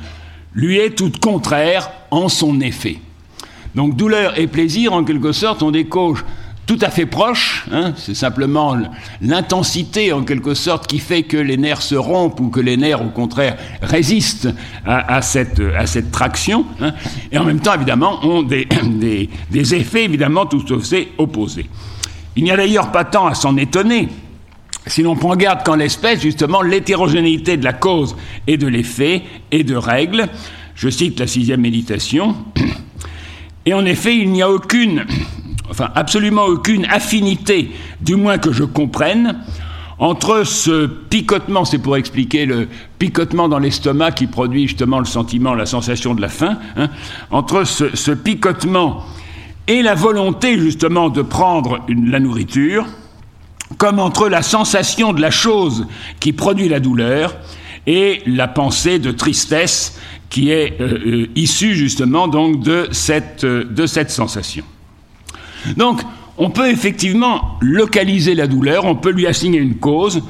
lui 0.53 0.77
est 0.77 0.97
tout 0.97 1.11
contraire 1.21 1.91
en 2.09 2.29
son 2.29 2.61
effet. 2.61 2.99
Donc 3.75 3.97
douleur 3.97 4.39
et 4.39 4.47
plaisir, 4.47 4.93
en 4.93 5.03
quelque 5.03 5.33
sorte, 5.33 5.61
ont 5.61 5.71
des 5.71 5.85
causes 5.85 6.23
tout 6.67 6.77
à 6.81 6.91
fait 6.91 7.07
proches. 7.07 7.65
Hein. 7.71 7.93
c'est 7.95 8.13
simplement 8.13 8.77
l'intensité, 9.21 10.13
en 10.13 10.23
quelque 10.23 10.53
sorte, 10.53 10.85
qui 10.85 10.99
fait 10.99 11.23
que 11.23 11.37
les 11.37 11.57
nerfs 11.57 11.81
se 11.81 11.95
rompent 11.95 12.39
ou 12.39 12.49
que 12.49 12.59
les 12.59 12.77
nerfs, 12.77 13.01
au 13.01 13.09
contraire, 13.09 13.57
résistent 13.81 14.49
à, 14.85 15.21
cette, 15.21 16.11
traction. 16.11 16.65
Hein. 16.81 16.93
et 17.31 17.37
en 17.37 17.45
même 17.45 17.61
temps, 17.61 17.73
évidemment, 17.73 18.23
ont 18.23 18.43
des, 18.43 18.67
des 19.49 19.75
effets, 19.75 20.03
évidemment, 20.03 20.45
tout 20.45 20.79
fait 20.81 21.09
opposés. 21.17 21.67
Il 22.35 22.43
n'y 22.43 22.51
a 22.51 22.57
d'ailleurs 22.57 22.91
pas 22.91 23.05
tant 23.05 23.25
à 23.25 23.33
s'en 23.33 23.57
étonner 23.57 24.09
si 24.87 25.03
l'on 25.03 25.15
prend 25.15 25.35
garde 25.35 25.63
qu'en 25.63 25.75
l'espèce, 25.75 26.21
justement, 26.21 26.61
l'hétérogénéité 26.61 27.57
de 27.57 27.63
la 27.63 27.73
cause 27.73 28.15
et 28.47 28.57
de 28.57 28.67
l'effet 28.67 29.23
est 29.51 29.63
de 29.63 29.75
règle. 29.75 30.27
Je 30.75 30.89
cite 30.89 31.19
la 31.19 31.27
sixième 31.27 31.61
méditation. 31.61 32.35
Et 33.65 33.73
en 33.73 33.85
effet, 33.85 34.15
il 34.15 34.31
n'y 34.31 34.41
a 34.41 34.49
aucune, 34.49 35.05
enfin 35.69 35.89
absolument 35.95 36.45
aucune 36.45 36.85
affinité, 36.85 37.71
du 38.01 38.15
moins 38.15 38.37
que 38.37 38.51
je 38.51 38.63
comprenne, 38.63 39.39
entre 39.99 40.43
ce 40.43 40.85
picotement, 40.85 41.65
c'est 41.65 41.79
pour 41.79 41.97
expliquer 41.97 42.45
le 42.45 42.67
picotement 42.99 43.49
dans 43.49 43.57
l'estomac 43.57 44.11
qui 44.11 44.27
produit 44.27 44.67
justement 44.67 44.99
le 44.99 45.05
sentiment, 45.05 45.55
la 45.55 45.65
sensation 45.65 46.13
de 46.13 46.21
la 46.21 46.29
faim, 46.29 46.59
hein, 46.75 46.89
entre 47.31 47.63
ce, 47.63 48.11
picotement 48.11 49.03
et 49.67 49.81
la 49.81 49.95
volonté 49.95 50.59
justement 50.59 51.09
de 51.09 51.23
prendre 51.23 51.79
la 51.89 52.19
nourriture, 52.19 52.85
comme 53.77 53.99
entre 53.99 54.29
la 54.29 54.43
sensation 54.43 55.13
de 55.13 55.21
la 55.21 55.31
chose 55.31 55.87
qui 56.19 56.31
produit 56.31 56.69
la 56.69 56.79
douleur 56.79 57.35
et 57.87 58.21
la 58.27 58.47
pensée 58.47 58.99
de 58.99 59.11
tristesse 59.11 59.99
qui 60.29 60.51
est 60.51 60.79
euh, 60.79 60.99
euh, 61.05 61.27
issue 61.35 61.75
justement 61.75 62.27
donc 62.27 62.61
de 62.61 62.87
cette, 62.91 63.45
euh, 63.45 63.63
de 63.63 63.85
cette 63.85 64.11
sensation. 64.11 64.63
Donc, 65.75 66.01
on 66.37 66.49
peut 66.49 66.69
effectivement 66.69 67.57
localiser 67.61 68.35
la 68.35 68.47
douleur, 68.47 68.85
on 68.85 68.95
peut 68.95 69.11
lui 69.11 69.27
assigner 69.27 69.59
une 69.59 69.75
cause, 69.75 70.21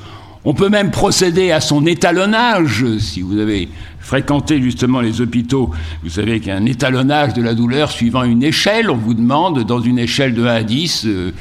on 0.46 0.54
peut 0.54 0.70
même 0.70 0.92
procéder 0.92 1.52
à 1.52 1.60
son 1.60 1.86
étalonnage. 1.86 2.86
Si 3.00 3.22
vous 3.22 3.38
avez 3.38 3.68
fréquenté 4.00 4.62
justement 4.62 5.02
les 5.02 5.20
hôpitaux, 5.20 5.72
vous 6.04 6.10
savez 6.10 6.40
qu'il 6.40 6.48
y 6.48 6.52
a 6.52 6.56
un 6.56 6.66
étalonnage 6.66 7.34
de 7.34 7.42
la 7.42 7.54
douleur 7.54 7.92
suivant 7.92 8.24
une 8.24 8.44
échelle. 8.44 8.90
On 8.90 8.96
vous 8.96 9.14
demande, 9.14 9.66
dans 9.66 9.82
une 9.82 10.00
échelle 10.00 10.34
de 10.34 10.44
1 10.44 10.48
à 10.48 10.64
10, 10.64 11.04
euh, 11.06 11.32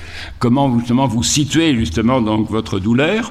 comment 0.40 0.76
justement 0.80 1.06
vous 1.06 1.22
situez 1.22 1.76
justement 1.76 2.20
donc 2.20 2.50
votre 2.50 2.80
douleur. 2.80 3.30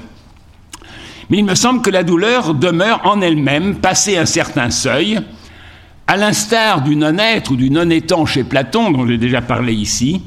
Mais 1.28 1.38
il 1.38 1.44
me 1.44 1.54
semble 1.54 1.82
que 1.82 1.90
la 1.90 2.04
douleur 2.04 2.54
demeure 2.54 3.02
en 3.04 3.20
elle-même, 3.20 3.76
passé 3.76 4.16
un 4.16 4.26
certain 4.26 4.70
seuil, 4.70 5.18
à 6.06 6.16
l'instar 6.16 6.82
du 6.82 6.96
non-être 6.96 7.50
ou 7.50 7.56
du 7.56 7.68
non-étant 7.68 8.24
chez 8.24 8.44
Platon, 8.44 8.92
dont 8.92 9.06
j'ai 9.06 9.18
déjà 9.18 9.42
parlé 9.42 9.74
ici, 9.74 10.22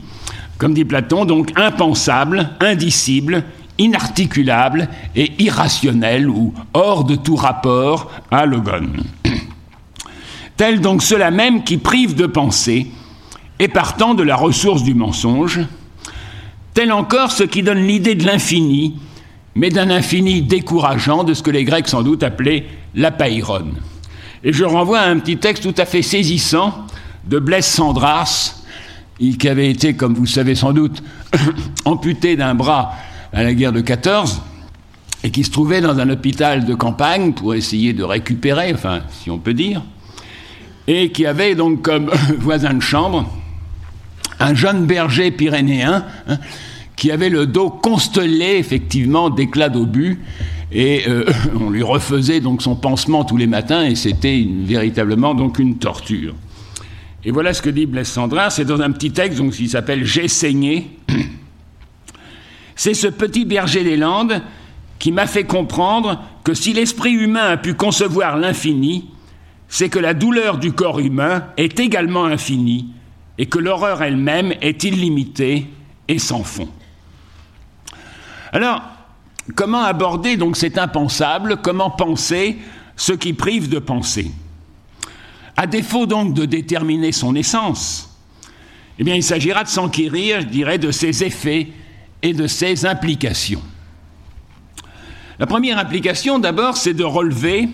comme 0.60 0.74
dit 0.74 0.86
Platon, 0.86 1.26
donc 1.26 1.58
impensable, 1.58 2.50
indicible, 2.60 3.44
inarticulable 3.80 4.90
et 5.16 5.32
irrationnel 5.42 6.30
ou 6.30 6.54
hors 6.74 7.06
de 7.06 7.16
tout 7.16 7.38
rapport 7.38 8.12
à 8.30 8.46
l'ogone. 8.46 9.02
Tel 10.58 10.82
donc 10.82 11.02
cela 11.02 11.32
même 11.32 11.64
qui 11.64 11.78
prive 11.78 12.14
de 12.14 12.26
penser 12.26 12.88
et 13.58 13.70
partant 13.70 14.14
de 14.14 14.24
la 14.24 14.36
ressource 14.36 14.84
du 14.84 14.94
mensonge, 14.94 15.62
tel 16.74 16.92
encore 16.92 17.32
ce 17.32 17.44
qui 17.44 17.64
donne 17.64 17.88
l'idée 17.88 18.16
de 18.16 18.26
l'infini, 18.26 19.00
mais 19.56 19.70
d'un 19.70 19.90
infini 19.90 20.42
décourageant 20.42 21.24
de 21.24 21.34
ce 21.34 21.44
que 21.44 21.52
les 21.52 21.64
Grecs 21.64 21.88
sans 21.88 22.04
doute 22.04 22.24
appelaient 22.24 22.66
l'apairon. 22.96 23.72
Et 24.44 24.54
je 24.54 24.66
renvoie 24.66 25.00
à 25.00 25.10
un 25.10 25.20
petit 25.20 25.38
texte 25.38 25.64
tout 25.64 25.82
à 25.82 25.86
fait 25.86 26.02
saisissant 26.02 26.86
de 27.26 27.40
Blaise 27.40 27.66
Sandras, 27.66 28.59
qui 29.20 29.50
avait 29.50 29.70
été, 29.70 29.94
comme 29.94 30.14
vous 30.14 30.26
savez 30.26 30.56
sans 30.56 30.74
doute, 30.74 31.04
amputé 31.86 32.36
d'un 32.36 32.56
bras 32.56 32.94
à 33.34 33.44
la 33.44 33.54
guerre 33.54 33.74
de 33.74 33.82
14 33.82 34.42
et 35.24 35.32
qui 35.32 35.44
se 35.44 35.52
trouvait 35.52 35.82
dans 35.82 36.00
un 36.00 36.10
hôpital 36.10 36.66
de 36.66 36.74
campagne 36.74 37.34
pour 37.34 37.54
essayer 37.54 37.94
de 37.94 38.04
récupérer, 38.04 38.74
enfin, 38.74 39.02
si 39.12 39.30
on 39.30 39.38
peut 39.38 39.54
dire, 39.54 39.82
et 40.88 41.12
qui 41.12 41.26
avait 41.26 41.56
donc 41.56 41.82
comme 41.82 42.10
voisin 42.40 42.74
de 42.74 42.82
chambre 42.82 43.30
un 44.40 44.56
jeune 44.56 44.86
berger 44.86 45.32
pyrénéen 45.32 46.06
hein, 46.28 46.38
qui 46.96 47.12
avait 47.12 47.30
le 47.30 47.46
dos 47.46 47.70
constellé 47.70 48.56
effectivement 48.58 49.30
d'éclats 49.30 49.70
d'obus 49.70 50.20
et 50.72 51.04
euh, 51.08 51.26
on 51.60 51.70
lui 51.70 51.84
refaisait 51.84 52.40
donc 52.40 52.62
son 52.62 52.76
pansement 52.76 53.24
tous 53.24 53.38
les 53.38 53.48
matins 53.48 53.84
et 53.84 53.96
c'était 53.96 54.48
véritablement 54.64 55.36
donc 55.36 55.60
une 55.60 55.78
torture. 55.78 56.36
Et 57.24 57.32
voilà 57.32 57.54
ce 57.54 57.62
que 57.62 57.70
dit 57.70 57.86
Blaise 57.86 58.08
Sandrin, 58.08 58.50
c'est 58.50 58.66
dans 58.66 58.82
un 58.82 58.92
petit 58.92 59.12
texte 59.12 59.42
qui 59.52 59.70
s'appelle 59.70 60.06
J'ai 60.06 60.28
saigné. 60.28 60.98
C'est 62.76 62.94
ce 62.94 63.08
petit 63.08 63.44
berger 63.44 63.84
des 63.84 63.98
Landes 63.98 64.42
qui 65.00 65.12
m'a 65.12 65.28
fait 65.28 65.44
comprendre 65.44 66.24
que 66.46 66.54
si 66.54 66.72
l'esprit 66.72 67.12
humain 67.12 67.50
a 67.50 67.58
pu 67.58 67.74
concevoir 67.74 68.38
l'infini, 68.38 69.10
c'est 69.68 69.90
que 69.90 70.00
la 70.00 70.14
douleur 70.14 70.58
du 70.58 70.72
corps 70.72 71.00
humain 71.00 71.48
est 71.58 71.78
également 71.82 72.24
infinie 72.24 72.94
et 73.38 73.48
que 73.48 73.60
l'horreur 73.60 74.02
elle-même 74.02 74.54
est 74.62 74.84
illimitée 74.86 75.68
et 76.08 76.20
sans 76.20 76.44
fond. 76.44 76.70
Alors, 78.54 78.82
comment 79.56 79.84
aborder 79.84 80.38
donc 80.38 80.56
cet 80.56 80.78
impensable? 80.78 81.58
Comment 81.62 81.90
penser 81.90 82.58
ce 82.96 83.12
qui 83.12 83.34
prive 83.34 83.68
de 83.68 83.80
penser 83.80 84.32
À 85.60 85.68
défaut 85.68 86.06
donc 86.06 86.34
de 86.34 86.46
déterminer 86.46 87.12
son 87.12 87.36
essence, 87.36 88.18
eh 88.98 89.04
bien, 89.04 89.16
il 89.16 89.24
s'agira 89.24 89.66
de 89.66 89.68
s'enquérir, 89.68 90.40
je 90.40 90.46
dirais, 90.46 90.78
de 90.78 90.90
ses 90.90 91.22
effets 91.22 91.68
et 92.22 92.32
de 92.32 92.48
ses 92.48 92.86
implications. 92.86 93.62
La 95.38 95.48
première 95.48 95.78
implication, 95.78 96.40
d'abord, 96.40 96.78
c'est 96.78 96.94
de 96.94 97.04
relever 97.04 97.68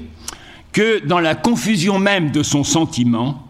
que 0.72 1.06
dans 1.06 1.20
la 1.20 1.36
confusion 1.36 2.00
même 2.00 2.32
de 2.32 2.42
son 2.42 2.64
sentiment, 2.64 3.48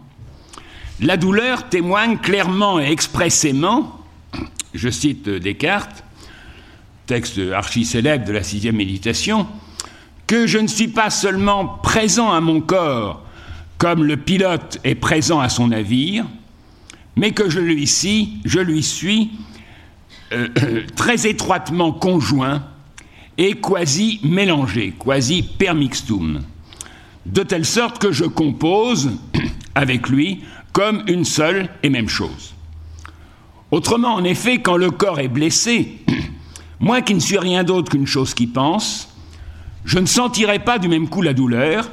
la 1.00 1.16
douleur 1.16 1.70
témoigne 1.70 2.18
clairement 2.18 2.78
et 2.78 2.90
expressément, 2.90 4.00
je 4.74 4.90
cite 4.90 5.30
Descartes, 5.30 6.04
texte 7.06 7.40
archi 7.54 7.86
célèbre 7.86 8.26
de 8.26 8.32
la 8.32 8.42
sixième 8.42 8.76
méditation, 8.76 9.46
que 10.26 10.46
je 10.46 10.58
ne 10.58 10.66
suis 10.66 10.88
pas 10.88 11.08
seulement 11.08 11.78
présent 11.82 12.30
à 12.30 12.42
mon 12.42 12.60
corps 12.60 13.22
comme 13.78 14.04
le 14.04 14.16
pilote 14.16 14.78
est 14.84 14.94
présent 14.94 15.40
à 15.40 15.48
son 15.48 15.68
navire, 15.68 16.24
mais 17.16 17.32
que 17.32 17.48
je 17.50 17.60
lui 17.60 17.86
suis, 17.86 18.38
je 18.44 18.60
lui 18.60 18.82
suis 18.82 19.30
euh, 20.32 20.48
très 20.96 21.26
étroitement 21.26 21.92
conjoint 21.92 22.62
et 23.38 23.54
quasi 23.54 24.20
mélangé, 24.22 24.94
quasi 24.98 25.42
permixtum, 25.42 26.42
de 27.26 27.42
telle 27.42 27.64
sorte 27.64 27.98
que 27.98 28.12
je 28.12 28.24
compose 28.24 29.10
avec 29.74 30.08
lui 30.08 30.42
comme 30.72 31.04
une 31.06 31.24
seule 31.24 31.68
et 31.82 31.90
même 31.90 32.08
chose. 32.08 32.54
Autrement, 33.70 34.14
en 34.14 34.24
effet, 34.24 34.58
quand 34.58 34.76
le 34.76 34.90
corps 34.90 35.20
est 35.20 35.28
blessé, 35.28 35.98
moi 36.80 37.02
qui 37.02 37.14
ne 37.14 37.20
suis 37.20 37.38
rien 37.38 37.64
d'autre 37.64 37.90
qu'une 37.90 38.06
chose 38.06 38.32
qui 38.34 38.46
pense, 38.46 39.08
je 39.84 39.98
ne 39.98 40.06
sentirai 40.06 40.58
pas 40.58 40.78
du 40.78 40.88
même 40.88 41.08
coup 41.08 41.22
la 41.22 41.32
douleur, 41.32 41.90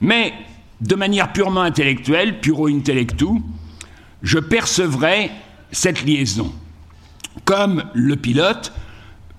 mais 0.00 0.32
de 0.82 0.94
manière 0.96 1.32
purement 1.32 1.62
intellectuelle, 1.62 2.40
puro 2.40 2.66
intellectu, 2.66 3.40
je 4.22 4.38
percevrai 4.38 5.30
cette 5.70 6.04
liaison, 6.04 6.52
comme 7.44 7.84
le 7.94 8.16
pilote 8.16 8.72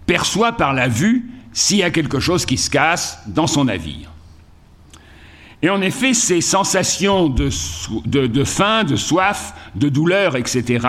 perçoit 0.06 0.54
par 0.54 0.74
la 0.74 0.88
vue 0.88 1.30
s'il 1.52 1.78
y 1.78 1.84
a 1.84 1.92
quelque 1.92 2.20
chose 2.20 2.46
qui 2.46 2.58
se 2.58 2.70
casse 2.70 3.20
dans 3.28 3.48
son 3.48 3.66
navire. 3.66 4.10
Et 5.62 5.70
en 5.70 5.82
effet, 5.82 6.14
ces 6.14 6.42
sensations 6.42 7.30
de, 7.30 7.50
faim, 8.44 8.84
de 8.84 8.96
soif, 8.96 9.54
de 9.76 9.90
douleur, 9.90 10.36
etc., 10.36 10.88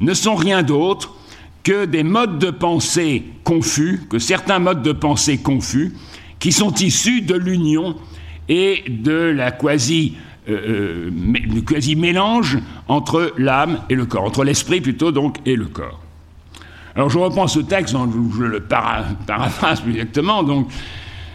ne 0.00 0.14
sont 0.14 0.36
rien 0.36 0.62
d'autre 0.62 1.16
que 1.64 1.84
des 1.84 2.04
modes 2.04 2.38
de 2.38 2.50
pensée 2.50 3.24
confus, 3.42 4.02
que 4.08 4.18
certains 4.18 4.60
modes 4.60 4.82
de 4.82 4.92
pensée 4.92 5.38
confus, 5.38 5.94
qui 6.38 6.52
sont 6.52 6.72
issus 6.74 7.22
de 7.22 7.34
l'union 7.34 7.96
et 8.48 8.84
de 8.88 9.12
la 9.12 9.50
quasi, 9.50 10.16
euh, 10.48 11.10
euh, 11.10 12.60
entre 12.88 13.32
l'âme 13.36 13.80
et 13.90 13.94
le 13.94 14.06
corps, 14.06 14.24
entre 14.24 14.44
l'esprit 14.44 14.80
plutôt 14.80 15.12
donc 15.12 15.36
et 15.46 15.56
le 15.56 15.66
corps. 15.66 16.00
Alors 16.94 17.10
je 17.10 17.18
reprends 17.18 17.46
ce 17.46 17.60
texte, 17.60 17.94
je 18.38 18.44
le 18.44 18.60
paraphrase 18.60 19.80
plus 19.80 19.92
exactement, 19.92 20.42
donc 20.42 20.68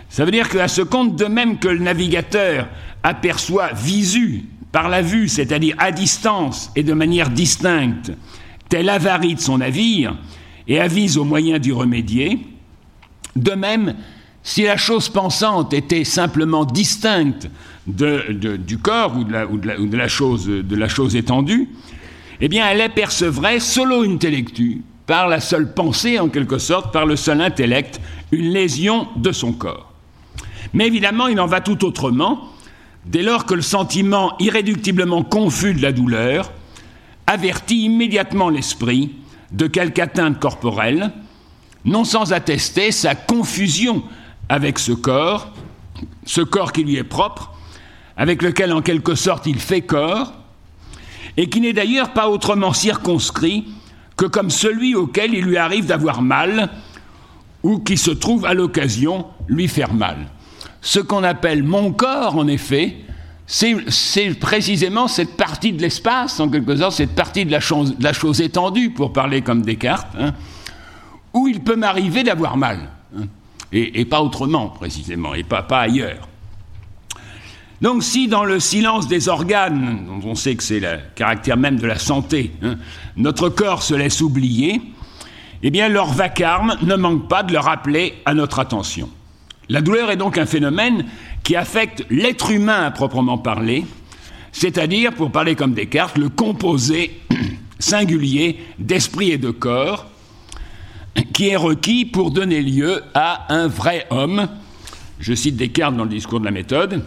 ça 0.09 0.25
veut 0.25 0.31
dire 0.31 0.49
qu'à 0.49 0.67
ce 0.67 0.81
compte, 0.81 1.15
de 1.15 1.25
même 1.25 1.57
que 1.57 1.69
le 1.69 1.79
navigateur 1.79 2.67
aperçoit 3.03 3.69
visu, 3.73 4.45
par 4.73 4.89
la 4.89 5.03
vue, 5.03 5.29
c'est-à-dire 5.29 5.75
à 5.77 5.91
distance 5.91 6.71
et 6.75 6.83
de 6.83 6.93
manière 6.93 7.29
distincte, 7.29 8.11
telle 8.67 8.89
avarie 8.89 9.35
de 9.35 9.39
son 9.39 9.59
navire, 9.59 10.17
et 10.67 10.79
avise 10.79 11.17
au 11.17 11.23
moyen 11.23 11.59
d'y 11.59 11.71
remédier, 11.71 12.39
de 13.35 13.51
même, 13.51 13.95
si 14.43 14.63
la 14.63 14.75
chose 14.75 15.07
pensante 15.07 15.73
était 15.73 16.03
simplement 16.03 16.65
distincte 16.65 17.49
du 17.87 18.77
corps 18.77 19.15
ou, 19.17 19.23
de 19.23 19.97
la, 19.97 20.07
chose, 20.07 21.15
étendue, 21.15 21.69
eh 22.41 22.49
bien 22.49 22.67
elle 22.67 22.81
apercevrait 22.81 23.61
solo 23.61 24.03
intellectu, 24.03 24.81
par 25.05 25.27
la 25.27 25.39
seule 25.39 25.73
pensée 25.73 26.19
en 26.19 26.29
quelque 26.29 26.57
sorte, 26.57 26.93
par 26.93 27.05
le 27.05 27.15
seul 27.15 27.41
intellect, 27.41 27.99
une 28.31 28.51
lésion 28.51 29.07
de 29.15 29.31
son 29.31 29.51
corps. 29.51 29.91
Mais 30.73 30.87
évidemment, 30.87 31.27
il 31.27 31.39
en 31.39 31.45
va 31.45 31.61
tout 31.61 31.83
autrement, 31.85 32.49
dès 33.05 33.21
lors 33.21 33.45
que 33.45 33.53
le 33.53 33.61
sentiment 33.61 34.35
irréductiblement 34.39 35.23
confus 35.23 35.73
de 35.73 35.81
la 35.81 35.91
douleur 35.91 36.51
avertit 37.27 37.83
immédiatement 37.83 38.49
l'esprit 38.49 39.11
de 39.51 39.67
quelque 39.67 39.99
atteinte 39.99 40.39
corporelle, 40.39 41.11
non 41.85 42.05
sans 42.05 42.31
attester 42.31 42.91
sa 42.91 43.13
confusion 43.13 44.03
avec 44.53 44.77
ce 44.77 44.91
corps, 44.91 45.51
ce 46.27 46.41
corps 46.41 46.73
qui 46.73 46.83
lui 46.83 46.97
est 46.97 47.03
propre, 47.03 47.53
avec 48.15 48.43
lequel 48.43 48.71
en 48.71 48.83
quelque 48.83 49.15
sorte 49.15 49.47
il 49.47 49.59
fait 49.59 49.81
corps, 49.81 50.31
et 51.37 51.49
qui 51.49 51.59
n'est 51.59 51.73
d'ailleurs 51.73 52.13
pas 52.13 52.29
autrement 52.29 52.71
circonscrit 52.71 53.65
que 54.15 54.25
comme 54.25 54.51
celui 54.51 54.93
auquel 54.93 55.33
il 55.33 55.43
lui 55.43 55.57
arrive 55.57 55.87
d'avoir 55.87 56.21
mal, 56.21 56.69
ou 57.63 57.79
qui 57.79 57.97
se 57.97 58.11
trouve 58.11 58.45
à 58.45 58.53
l'occasion 58.53 59.25
lui 59.47 59.67
faire 59.67 59.91
mal. 59.91 60.17
Ce 60.81 60.99
qu'on 60.99 61.23
appelle 61.23 61.63
mon 61.63 61.91
corps, 61.91 62.37
en 62.37 62.47
effet, 62.47 62.97
c'est 63.47 64.39
précisément 64.39 65.07
cette 65.07 65.35
partie 65.35 65.73
de 65.73 65.81
l'espace, 65.81 66.39
en 66.39 66.47
quelque 66.47 66.75
sorte, 66.75 66.91
cette 66.91 67.15
partie 67.15 67.45
de 67.45 67.51
la 67.51 67.59
chose, 68.13 68.39
étendue, 68.39 68.91
pour 68.91 69.13
parler 69.13 69.41
comme 69.41 69.63
Descartes, 69.63 70.15
hein, 70.15 70.33
où 71.33 71.47
il 71.47 71.61
peut 71.61 71.75
m'arriver 71.75 72.21
d'avoir 72.21 72.55
mal. 72.55 72.91
Et, 73.75 74.05
pas 74.05 74.21
autrement, 74.21 74.69
précisément, 74.69 75.33
et 75.33 75.43
pas, 75.43 75.63
pas 75.63 75.81
ailleurs. 75.81 76.27
Donc 77.81 78.03
si 78.03 78.27
dans 78.27 78.45
le 78.45 78.59
silence 78.59 79.07
des 79.07 79.27
organes, 79.27 80.05
dont 80.05 80.29
on 80.29 80.35
sait 80.35 80.55
que 80.55 80.63
c'est 80.63 80.79
le 80.79 80.99
caractère 81.15 81.57
même 81.57 81.79
de 81.79 81.87
la 81.87 81.97
santé, 81.97 82.51
hein, 82.61 82.75
notre 83.17 83.49
corps 83.49 83.81
se 83.81 83.95
laisse 83.95 84.21
oublier, 84.21 84.79
eh 85.63 85.71
bien 85.71 85.89
leur 85.89 86.07
vacarme 86.07 86.77
ne 86.83 86.95
manque 86.95 87.27
pas 87.27 87.41
de 87.41 87.51
le 87.51 87.59
rappeler 87.59 88.13
à 88.25 88.33
notre 88.33 88.59
attention. 88.59 89.09
La 89.69 89.81
douleur 89.81 90.11
est 90.11 90.17
donc 90.17 90.37
un 90.37 90.45
phénomène 90.45 91.05
qui 91.43 91.55
affecte 91.55 92.05
l'être 92.09 92.51
humain 92.51 92.83
à 92.83 92.91
proprement 92.91 93.37
parler, 93.37 93.85
c'est-à-dire, 94.51 95.13
pour 95.13 95.31
parler 95.31 95.55
comme 95.55 95.73
Descartes, 95.73 96.17
le 96.17 96.29
composé 96.29 97.19
singulier 97.79 98.59
d'esprit 98.77 99.31
et 99.31 99.37
de 99.37 99.49
corps, 99.49 100.05
qui 101.33 101.49
est 101.49 101.55
requis 101.55 102.05
pour 102.05 102.31
donner 102.31 102.61
lieu 102.61 103.01
à 103.13 103.53
un 103.53 103.67
vrai 103.67 104.07
homme. 104.09 104.47
Je 105.19 105.33
cite 105.33 105.55
Descartes 105.55 105.95
dans 105.95 106.03
le 106.03 106.09
discours 106.09 106.39
de 106.39 106.45
la 106.45 106.51
méthode. 106.51 107.03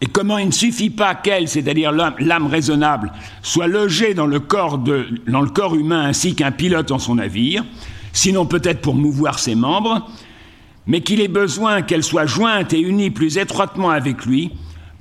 Et 0.00 0.06
comment 0.06 0.38
il 0.38 0.46
ne 0.46 0.52
suffit 0.52 0.90
pas 0.90 1.14
qu'elle, 1.14 1.46
c'est-à-dire 1.46 1.92
l'âme 1.92 2.46
raisonnable, 2.48 3.12
soit 3.40 3.68
logée 3.68 4.14
dans 4.14 4.26
le, 4.26 4.40
corps 4.40 4.76
humain 5.76 6.02
ainsi 6.02 6.34
qu'un 6.34 6.50
pilote 6.50 6.90
en 6.90 6.98
son 6.98 7.14
navire, 7.14 7.64
sinon 8.12 8.44
peut-être 8.44 8.80
pour 8.80 8.96
mouvoir 8.96 9.38
ses 9.38 9.54
membres, 9.54 10.10
mais 10.88 11.02
qu'il 11.02 11.20
ait 11.20 11.28
besoin 11.28 11.82
qu'elle 11.82 12.02
soit 12.02 12.26
jointe 12.26 12.72
et 12.72 12.80
unie 12.80 13.10
plus 13.10 13.38
étroitement 13.38 13.90
avec 13.90 14.26
lui 14.26 14.50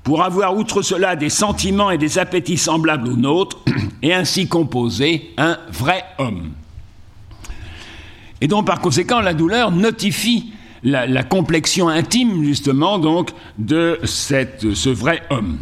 pour 0.04 0.22
avoir 0.22 0.56
outre 0.56 0.84
cela 0.84 1.16
des 1.16 1.30
sentiments 1.30 1.90
et 1.90 1.98
des 1.98 2.20
appétits 2.20 2.58
semblables 2.58 3.08
aux 3.08 3.18
nôtres 3.18 3.58
et 4.04 4.14
ainsi 4.14 4.48
composer 4.48 5.32
un 5.38 5.58
vrai 5.72 6.04
homme. 6.20 6.52
Et 8.42 8.48
donc 8.48 8.66
par 8.66 8.82
conséquent 8.82 9.22
la 9.22 9.34
douleur 9.34 9.72
notifie 9.72 10.54
la, 10.84 11.24
complexion 11.24 11.88
intime, 11.90 12.44
justement, 12.44 12.98
donc, 13.00 13.32
de 13.58 14.00
ce 14.04 14.90
vrai 14.90 15.22
homme. 15.30 15.60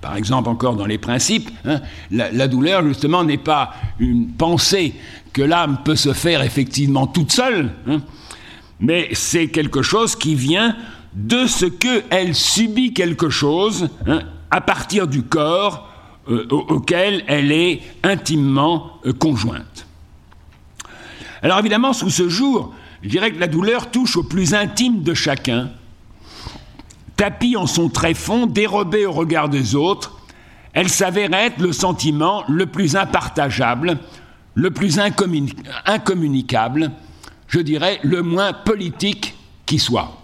par 0.00 0.16
exemple 0.16 0.48
encore 0.48 0.76
dans 0.76 0.86
les 0.86 0.98
principes, 0.98 1.50
hein, 1.64 1.80
la, 2.10 2.48
douleur 2.48 2.86
justement 2.86 3.24
n'est 3.24 3.36
pas 3.36 3.72
une 3.98 4.28
pensée 4.28 4.94
que 5.32 5.42
l'âme 5.42 5.78
peut 5.84 5.96
se 5.96 6.12
faire 6.12 6.42
effectivement 6.42 7.06
toute 7.06 7.32
seule, 7.32 7.72
hein, 7.88 8.00
mais 8.80 9.08
c'est 9.12 9.48
quelque 9.48 9.82
chose 9.82 10.14
qui 10.14 10.36
vient 10.36 10.76
de 11.14 11.46
ce 11.46 11.66
qu'elle 11.66 12.34
subit 12.34 12.92
quelque 12.92 13.28
chose 13.28 13.88
hein, 14.06 14.20
à 14.52 14.60
partir 14.60 15.08
du 15.08 15.22
corps 15.22 15.88
euh, 16.28 16.46
auquel 16.50 17.24
elle 17.26 17.50
est 17.50 17.80
intimement 18.04 18.92
euh, 19.04 19.12
conjointe. 19.12 19.87
Alors 21.42 21.58
évidemment, 21.58 21.92
sous 21.92 22.10
ce 22.10 22.28
jour, 22.28 22.74
je 23.02 23.08
dirais 23.08 23.30
que 23.30 23.38
la 23.38 23.46
douleur 23.46 23.90
touche 23.90 24.16
au 24.16 24.22
plus 24.22 24.54
intime 24.54 25.02
de 25.02 25.14
chacun, 25.14 25.70
tapis 27.16 27.56
en 27.56 27.66
son 27.66 27.88
tréfonds, 27.88 28.46
dérobée 28.46 29.06
au 29.06 29.12
regard 29.12 29.48
des 29.48 29.74
autres, 29.74 30.18
elle 30.72 30.88
s'avère 30.88 31.32
être 31.32 31.60
le 31.60 31.72
sentiment 31.72 32.44
le 32.48 32.66
plus 32.66 32.96
impartageable, 32.96 33.98
le 34.54 34.70
plus 34.70 34.98
incommunicable, 34.98 36.92
je 37.46 37.60
dirais 37.60 37.98
le 38.02 38.22
moins 38.22 38.52
politique 38.52 39.34
qui 39.66 39.78
soit. 39.78 40.20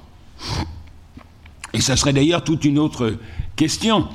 Et 1.72 1.80
ça 1.80 1.96
serait 1.96 2.12
d'ailleurs 2.12 2.44
toute 2.44 2.64
une 2.64 2.78
autre 2.78 3.16
question 3.56 4.08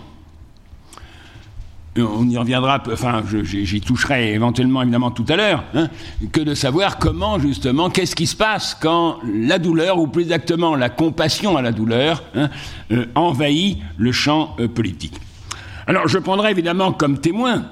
on 2.01 2.27
y 2.27 2.37
reviendra, 2.37 2.81
enfin 2.91 3.23
j'y 3.43 3.81
toucherai 3.81 4.33
éventuellement 4.33 4.81
évidemment 4.81 5.11
tout 5.11 5.25
à 5.29 5.35
l'heure, 5.35 5.63
hein, 5.73 5.87
que 6.31 6.41
de 6.41 6.53
savoir 6.53 6.97
comment 6.97 7.39
justement, 7.39 7.89
qu'est-ce 7.89 8.15
qui 8.15 8.27
se 8.27 8.35
passe 8.35 8.75
quand 8.79 9.19
la 9.25 9.59
douleur, 9.59 9.97
ou 9.99 10.07
plus 10.07 10.23
exactement 10.23 10.75
la 10.75 10.89
compassion 10.89 11.57
à 11.57 11.61
la 11.61 11.71
douleur, 11.71 12.23
hein, 12.35 12.49
euh, 12.91 13.05
envahit 13.15 13.79
le 13.97 14.11
champ 14.11 14.55
euh, 14.59 14.67
politique. 14.67 15.19
Alors 15.87 16.07
je 16.07 16.17
prendrai 16.17 16.51
évidemment 16.51 16.91
comme 16.91 17.19
témoin 17.19 17.65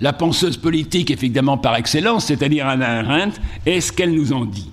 la 0.00 0.12
penseuse 0.12 0.56
politique 0.56 1.10
évidemment 1.10 1.58
par 1.58 1.76
excellence, 1.76 2.26
c'est-à-dire 2.26 2.66
Anna 2.66 3.00
Arendt, 3.00 3.40
et 3.66 3.80
ce 3.80 3.92
qu'elle 3.92 4.12
nous 4.12 4.32
en 4.32 4.44
dit. 4.44 4.70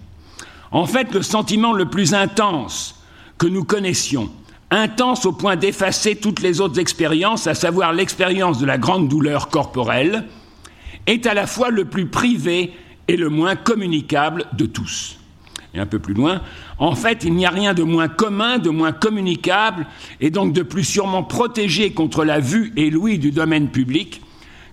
En 0.72 0.86
fait, 0.86 1.14
le 1.14 1.22
sentiment 1.22 1.74
le 1.74 1.86
plus 1.86 2.14
intense 2.14 3.02
que 3.38 3.48
nous 3.48 3.64
connaissions, 3.64 4.30
intense 4.75 5.25
au 5.25 5.32
point 5.32 5.55
d'effacer 5.55 6.15
toutes 6.15 6.41
les 6.41 6.62
autres 6.62 6.79
expériences, 6.79 7.48
à 7.48 7.55
savoir 7.55 7.94
l'expérience 7.94 8.60
de 8.60 8.65
la 8.65 8.77
grande 8.77 9.08
douleur 9.08 9.50
corporelle, 9.50 10.25
est 11.08 11.25
à 11.27 11.34
la 11.34 11.48
fois 11.48 11.70
le 11.70 11.86
plus 11.86 12.08
privé 12.08 12.74
et 13.08 13.17
le 13.17 13.29
moins 13.29 13.55
communicable 13.55 14.46
de 14.53 14.65
tous. 14.65 15.20
Et 15.74 15.79
un 15.79 15.86
peu 15.86 16.00
plus 16.00 16.13
loin, 16.13 16.41
en 16.77 16.96
fait, 16.96 17.24
il 17.24 17.34
n'y 17.34 17.46
a 17.46 17.50
rien 17.50 17.74
de 17.74 17.84
moins 17.84 18.08
commun, 18.08 18.60
de 18.60 18.70
moins 18.70 18.94
communicable, 18.94 19.86
et 20.22 20.29
donc 20.29 20.53
de 20.53 20.63
plus 20.63 20.86
sûrement 20.86 21.24
protégé 21.24 21.91
contre 21.91 22.24
la 22.24 22.39
vue 22.39 22.72
et 22.77 22.89
l'ouïe 22.89 23.20
du 23.20 23.32
domaine 23.32 23.70
public 23.70 24.22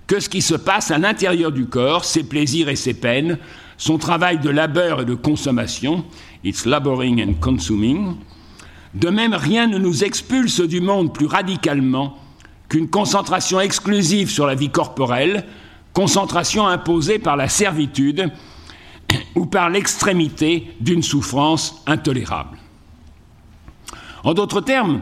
que 0.07 0.21
ce 0.21 0.29
qui 0.29 0.43
se 0.43 0.55
passe 0.55 0.91
à 0.91 0.99
l'intérieur 0.99 1.53
du 1.53 1.67
corps, 1.67 2.05
ses 2.05 2.25
plaisirs 2.25 2.69
et 2.69 2.77
ses 2.77 2.95
peines, 2.95 3.39
son 3.79 3.99
travail 3.99 4.39
de 4.39 4.51
labeur 4.51 5.01
et 5.01 5.05
de 5.05 5.15
consommation, 5.15 6.05
its 6.45 6.67
laboring 6.67 7.23
and 7.23 7.35
consuming, 7.41 8.17
de 8.95 9.09
même, 9.09 9.35
rien 9.35 9.67
ne 9.67 9.79
nous 9.79 10.05
expulse 10.05 10.61
du 10.61 10.81
monde 10.81 11.15
plus 11.15 11.27
radicalement 11.27 12.19
qu'une 12.69 12.89
concentration 12.89 13.61
exclusive 13.61 14.31
sur 14.31 14.47
la 14.47 14.55
vie 14.55 14.71
corporelle, 14.71 15.47
concentration 15.93 16.67
imposée 16.67 17.19
par 17.19 17.37
la 17.37 17.49
servitude 17.49 18.31
ou 19.35 19.47
par 19.47 19.71
l'extrémité 19.71 20.75
d'une 20.81 21.03
souffrance 21.03 21.83
intolérable. 21.87 22.59
En 24.25 24.35
d'autres 24.35 24.61
termes, 24.61 25.01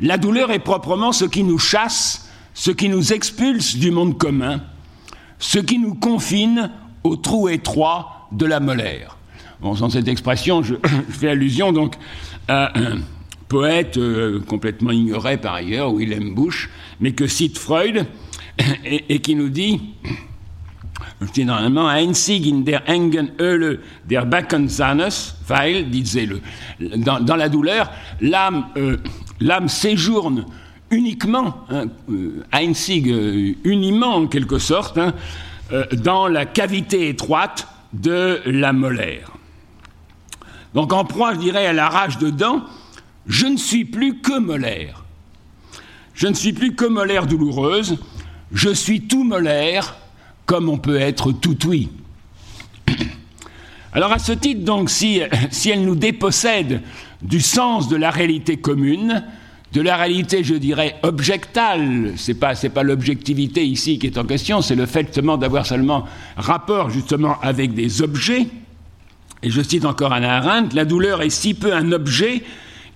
la 0.00 0.16
douleur 0.16 0.50
est 0.50 0.60
proprement 0.60 1.12
ce 1.12 1.24
qui 1.24 1.42
nous 1.42 1.58
chasse, 1.58 2.30
ce 2.54 2.70
qui 2.70 2.88
nous 2.88 3.12
expulse 3.12 3.76
du 3.76 3.90
monde 3.90 4.18
commun, 4.18 4.60
ce 5.38 5.58
qui 5.58 5.78
nous 5.78 5.94
confine 5.94 6.70
au 7.04 7.16
trou 7.16 7.48
étroit 7.48 8.28
de 8.32 8.46
la 8.46 8.60
molaire. 8.60 9.16
Bon, 9.60 9.74
sans 9.74 9.90
cette 9.90 10.08
expression, 10.08 10.62
je, 10.62 10.74
fais 11.08 11.30
allusion 11.30 11.72
donc 11.72 11.96
à 12.48 12.72
poète 13.50 13.98
euh, 13.98 14.40
complètement 14.40 14.92
ignoré 14.92 15.36
par 15.36 15.54
ailleurs, 15.54 15.92
Willem 15.92 16.34
Busch, 16.34 16.70
mais 17.00 17.12
que 17.12 17.26
cite 17.26 17.58
Freud, 17.58 18.06
et, 18.84 19.18
qui 19.20 19.34
nous 19.34 19.48
dit, 19.48 19.80
einzig 21.20 22.46
in 22.46 22.60
der 22.60 22.82
engen 22.88 23.32
Höhle 23.38 23.80
der 24.08 24.24
Backensanes, 24.24 25.34
weil, 25.48 25.90
disait-le, 25.90 26.40
dans, 26.96 27.20
dans, 27.20 27.36
la 27.36 27.48
douleur, 27.48 27.90
l'âme 28.20 28.66
euh, 28.76 28.96
séjourne 29.66 30.46
uniquement, 30.90 31.66
hein, 31.70 31.86
euh, 32.08 32.44
einzig, 32.52 33.06
uniment 33.64 34.14
en 34.14 34.26
quelque 34.28 34.58
sorte, 34.58 34.96
hein, 34.96 35.12
dans 35.92 36.26
la 36.28 36.46
cavité 36.46 37.08
étroite 37.08 37.68
de 37.92 38.40
la 38.46 38.72
molaire. 38.72 39.30
Donc 40.74 40.92
en 40.92 41.04
proie, 41.04 41.34
je 41.34 41.40
dirais, 41.40 41.66
à 41.66 41.72
la 41.72 41.88
rage 41.88 42.18
de 42.18 42.30
dents, 42.30 42.62
je 43.30 43.46
ne 43.46 43.56
suis 43.56 43.84
plus 43.84 44.18
que 44.18 44.38
molaire. 44.38 45.04
Je 46.14 46.26
ne 46.26 46.34
suis 46.34 46.52
plus 46.52 46.74
que 46.74 46.84
molaire 46.84 47.26
douloureuse, 47.26 47.96
je 48.52 48.70
suis 48.70 49.02
tout 49.02 49.22
molaire 49.22 49.96
comme 50.46 50.68
on 50.68 50.78
peut 50.78 51.00
être 51.00 51.30
tout 51.30 51.56
oui. 51.68 51.88
Alors 53.92 54.12
à 54.12 54.18
ce 54.18 54.32
titre, 54.32 54.64
donc, 54.64 54.90
si, 54.90 55.20
elle 55.66 55.84
nous 55.84 55.94
dépossède 55.94 56.82
du 57.22 57.40
sens 57.40 57.88
de 57.88 57.94
la 57.94 58.10
réalité 58.10 58.56
commune, 58.56 59.24
de 59.72 59.80
la 59.80 59.96
réalité, 59.96 60.42
je 60.42 60.56
dirais, 60.56 60.96
objectale, 61.04 62.14
c'est 62.16 62.34
pas, 62.34 62.56
c'est 62.56 62.70
pas 62.70 62.82
l'objectivité 62.82 63.64
ici 63.64 64.00
qui 64.00 64.08
est 64.08 64.18
en 64.18 64.24
question, 64.24 64.60
c'est 64.60 64.74
le 64.74 64.86
fait 64.86 65.16
d'avoir 65.20 65.66
seulement 65.66 66.04
rapport 66.36 66.90
justement 66.90 67.40
avec 67.42 67.74
des 67.74 68.02
objets. 68.02 68.48
Et 69.44 69.50
je 69.50 69.62
cite 69.62 69.84
encore 69.84 70.12
Anna 70.12 70.38
Arendt, 70.38 70.74
la 70.74 70.84
douleur 70.84 71.22
est 71.22 71.30
si 71.30 71.54
peu 71.54 71.72
un 71.72 71.92
objet 71.92 72.42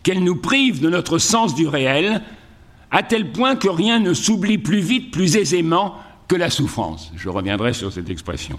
qu'elle 0.04 0.22
nous 0.22 0.36
prive 0.36 0.80
de 0.80 0.88
notre 0.88 1.18
sens 1.18 1.56
du 1.56 1.66
réel, 1.66 2.20
à 2.92 3.02
tel 3.02 3.32
point 3.32 3.56
que 3.56 3.68
rien 3.68 3.98
ne 3.98 4.14
s'oublie 4.14 4.58
plus 4.58 4.78
vite, 4.78 5.10
plus 5.10 5.36
aisément 5.36 5.96
que 6.28 6.36
la 6.36 6.50
souffrance. 6.50 7.10
Je 7.16 7.28
reviendrai 7.28 7.72
sur 7.72 7.92
cette 7.92 8.08
expression. 8.08 8.58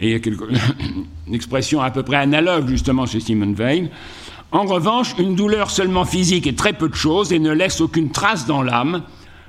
Et 0.00 0.10
il 0.10 0.12
y 0.12 0.14
a 0.14 0.18
une 1.26 1.34
expression 1.34 1.80
à 1.80 1.90
peu 1.90 2.04
près 2.04 2.16
analogue 2.16 2.68
justement 2.68 3.06
chez 3.06 3.18
Simone 3.18 3.54
Veil. 3.54 3.90
En 4.52 4.64
revanche, 4.64 5.14
une 5.18 5.34
douleur 5.34 5.70
seulement 5.70 6.04
physique 6.04 6.46
est 6.46 6.56
très 6.56 6.72
peu 6.72 6.88
de 6.88 6.94
choses 6.94 7.32
et 7.32 7.38
ne 7.38 7.50
laisse 7.50 7.80
aucune 7.80 8.10
trace 8.10 8.46
dans 8.46 8.62
l'âme. 8.62 9.02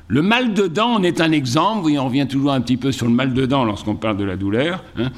Le 0.07 0.21
mal 0.21 0.53
de 0.53 0.67
dents 0.67 0.95
en 0.95 1.03
est 1.03 1.21
un 1.21 1.31
exemple. 1.31 1.85
Oui, 1.85 1.99
on 1.99 2.05
revient 2.05 2.27
toujours 2.27 2.51
un 2.51 2.61
petit 2.61 2.77
peu 2.77 2.91
sur 2.91 3.05
le 3.05 3.13
mal 3.13 3.33
de 3.33 3.45
dents 3.45 3.63
lorsqu'on 3.63 3.95
parle 3.95 4.17
de 4.17 4.23
la 4.23 4.35
douleur. 4.35 4.83
Hein. 4.97 5.11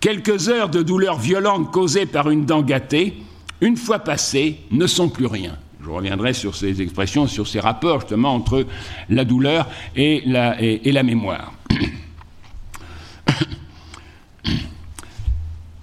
Quelques 0.00 0.48
heures 0.48 0.70
de 0.70 0.82
douleur 0.82 1.18
violente 1.18 1.70
causée 1.70 2.06
par 2.06 2.30
une 2.30 2.46
dent 2.46 2.62
gâtée 2.62 3.14
une 3.62 3.76
fois 3.78 4.00
passées, 4.00 4.58
ne 4.72 4.86
sont 4.86 5.08
plus 5.08 5.24
rien. 5.26 5.56
Je 5.82 5.88
reviendrai 5.88 6.34
sur 6.34 6.54
ces 6.56 6.82
expressions, 6.82 7.26
sur 7.28 7.48
ces 7.48 7.60
rapports 7.60 8.00
justement 8.00 8.34
entre 8.34 8.66
la 9.08 9.24
douleur 9.24 9.68
et 9.96 10.22
la, 10.26 11.02
mémoire. 11.02 11.52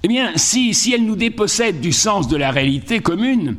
eh 0.04 0.08
bien, 0.08 0.34
si, 0.36 0.74
si 0.74 0.94
elle 0.94 1.06
nous 1.06 1.16
dépossède 1.16 1.80
du 1.80 1.94
sens 1.94 2.28
de 2.28 2.36
la 2.36 2.52
réalité 2.52 3.00
commune, 3.00 3.56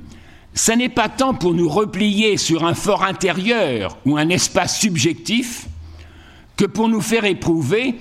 ce 0.53 0.73
n'est 0.73 0.91
pas 0.91 1.09
tant 1.09 1.33
pour 1.33 1.55
nous 1.55 1.69
replier 1.69 2.37
sur 2.37 2.67
un 2.67 2.75
fort 2.75 3.05
intérieur 3.05 3.97
ou 4.05 4.19
un 4.19 4.29
espace 4.29 4.79
subjectif 4.79 5.67
que 6.57 6.67
pour 6.67 6.89
nous 6.89 7.01
faire 7.01 7.25
éprouver 7.25 7.95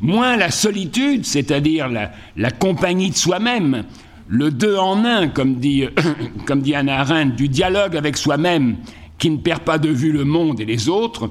moins 0.00 0.36
la 0.36 0.50
solitude, 0.50 1.26
c'est-à-dire 1.26 1.90
la 2.36 2.50
compagnie 2.50 3.10
de 3.10 3.16
soi-même, 3.16 3.84
le 4.28 4.50
deux 4.50 4.76
en 4.76 5.04
un, 5.04 5.28
comme 5.28 5.56
dit, 5.56 5.84
comme 6.46 6.62
dit 6.62 6.74
Anna 6.74 7.00
Arendt, 7.00 7.36
du 7.36 7.48
dialogue 7.48 7.96
avec 7.96 8.16
soi-même 8.16 8.76
qui 9.18 9.30
ne 9.30 9.38
perd 9.38 9.62
pas 9.62 9.78
de 9.78 9.88
vue 9.88 10.12
le 10.12 10.24
monde 10.24 10.60
et 10.60 10.64
les 10.64 10.88
autres, 10.88 11.30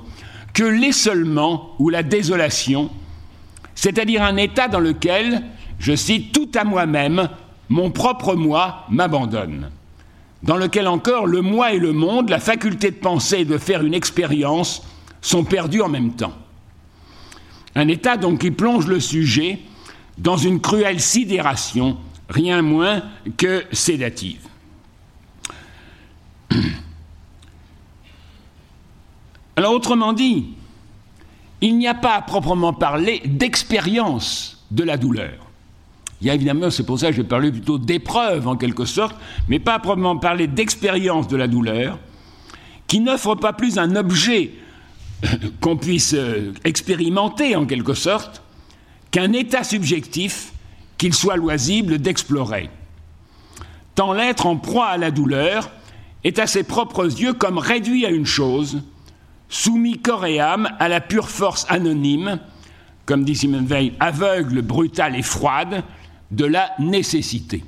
que 0.53 0.63
l'essolement 0.63 1.75
ou 1.79 1.89
la 1.89 2.03
désolation, 2.03 2.89
c'est-à-dire 3.75 4.23
un 4.23 4.37
état 4.37 4.67
dans 4.67 4.79
lequel, 4.79 5.43
je 5.79 5.95
cite, 5.95 6.31
tout 6.31 6.49
à 6.55 6.63
moi-même, 6.63 7.29
mon 7.69 7.91
propre 7.91 8.35
moi 8.35 8.85
m'abandonne, 8.89 9.69
dans 10.43 10.57
lequel 10.57 10.87
encore 10.87 11.25
le 11.25 11.41
moi 11.41 11.73
et 11.73 11.79
le 11.79 11.91
monde, 11.91 12.29
la 12.29 12.39
faculté 12.39 12.91
de 12.91 12.95
penser 12.95 13.39
et 13.39 13.45
de 13.45 13.57
faire 13.57 13.83
une 13.83 13.93
expérience 13.93 14.83
sont 15.21 15.43
perdus 15.43 15.81
en 15.81 15.89
même 15.89 16.13
temps. 16.13 16.33
Un 17.75 17.87
état 17.89 18.15
donc 18.15 18.39
qui 18.39 18.51
plonge 18.51 18.87
le 18.87 18.99
sujet 18.99 19.59
dans 20.17 20.37
une 20.37 20.61
cruelle 20.61 21.01
sidération 21.01 21.97
rien 22.29 22.61
moins 22.61 23.03
que 23.37 23.65
sédative. 23.71 24.47
Alors 29.55 29.73
autrement 29.73 30.13
dit, 30.13 30.47
il 31.61 31.77
n'y 31.77 31.87
a 31.87 31.93
pas 31.93 32.15
à 32.15 32.21
proprement 32.21 32.73
parler 32.73 33.21
d'expérience 33.25 34.65
de 34.71 34.83
la 34.83 34.97
douleur. 34.97 35.45
Il 36.21 36.27
y 36.27 36.29
a 36.29 36.33
évidemment, 36.33 36.69
c'est 36.69 36.85
pour 36.85 36.99
ça 36.99 37.09
que 37.09 37.15
je 37.15 37.21
parler 37.21 37.51
plutôt 37.51 37.77
d'épreuve 37.77 38.47
en 38.47 38.55
quelque 38.55 38.85
sorte, 38.85 39.15
mais 39.47 39.59
pas 39.59 39.75
à 39.75 39.79
proprement 39.79 40.17
parler 40.17 40.47
d'expérience 40.47 41.27
de 41.27 41.37
la 41.37 41.47
douleur, 41.47 41.99
qui 42.87 42.99
n'offre 42.99 43.35
pas 43.35 43.53
plus 43.53 43.77
un 43.77 43.95
objet 43.95 44.53
qu'on 45.61 45.77
puisse 45.77 46.13
euh, 46.13 46.53
expérimenter 46.63 47.55
en 47.55 47.65
quelque 47.65 47.93
sorte 47.93 48.41
qu'un 49.11 49.33
état 49.33 49.63
subjectif 49.63 50.51
qu'il 50.97 51.13
soit 51.13 51.37
loisible 51.37 51.99
d'explorer. 51.99 52.69
Tant 53.95 54.13
l'être 54.13 54.45
en 54.45 54.57
proie 54.57 54.87
à 54.87 54.97
la 54.97 55.11
douleur 55.11 55.71
est 56.23 56.39
à 56.39 56.47
ses 56.47 56.63
propres 56.63 57.05
yeux 57.05 57.33
comme 57.33 57.57
réduit 57.57 58.05
à 58.05 58.09
une 58.09 58.25
chose, 58.25 58.81
soumis 59.47 59.99
corps 59.99 60.25
et 60.25 60.39
âme 60.39 60.69
à 60.79 60.89
la 60.89 61.01
pure 61.01 61.29
force 61.29 61.65
anonyme, 61.69 62.39
comme 63.05 63.23
dit 63.23 63.35
Simone 63.35 63.65
Veil, 63.65 63.93
aveugle, 63.99 64.61
brutale 64.61 65.15
et 65.15 65.21
froide, 65.21 65.83
de 66.31 66.45
la 66.45 66.71
nécessité. 66.79 67.63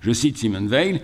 Je 0.00 0.12
cite 0.12 0.38
Simone 0.38 0.68
Veil, 0.68 1.02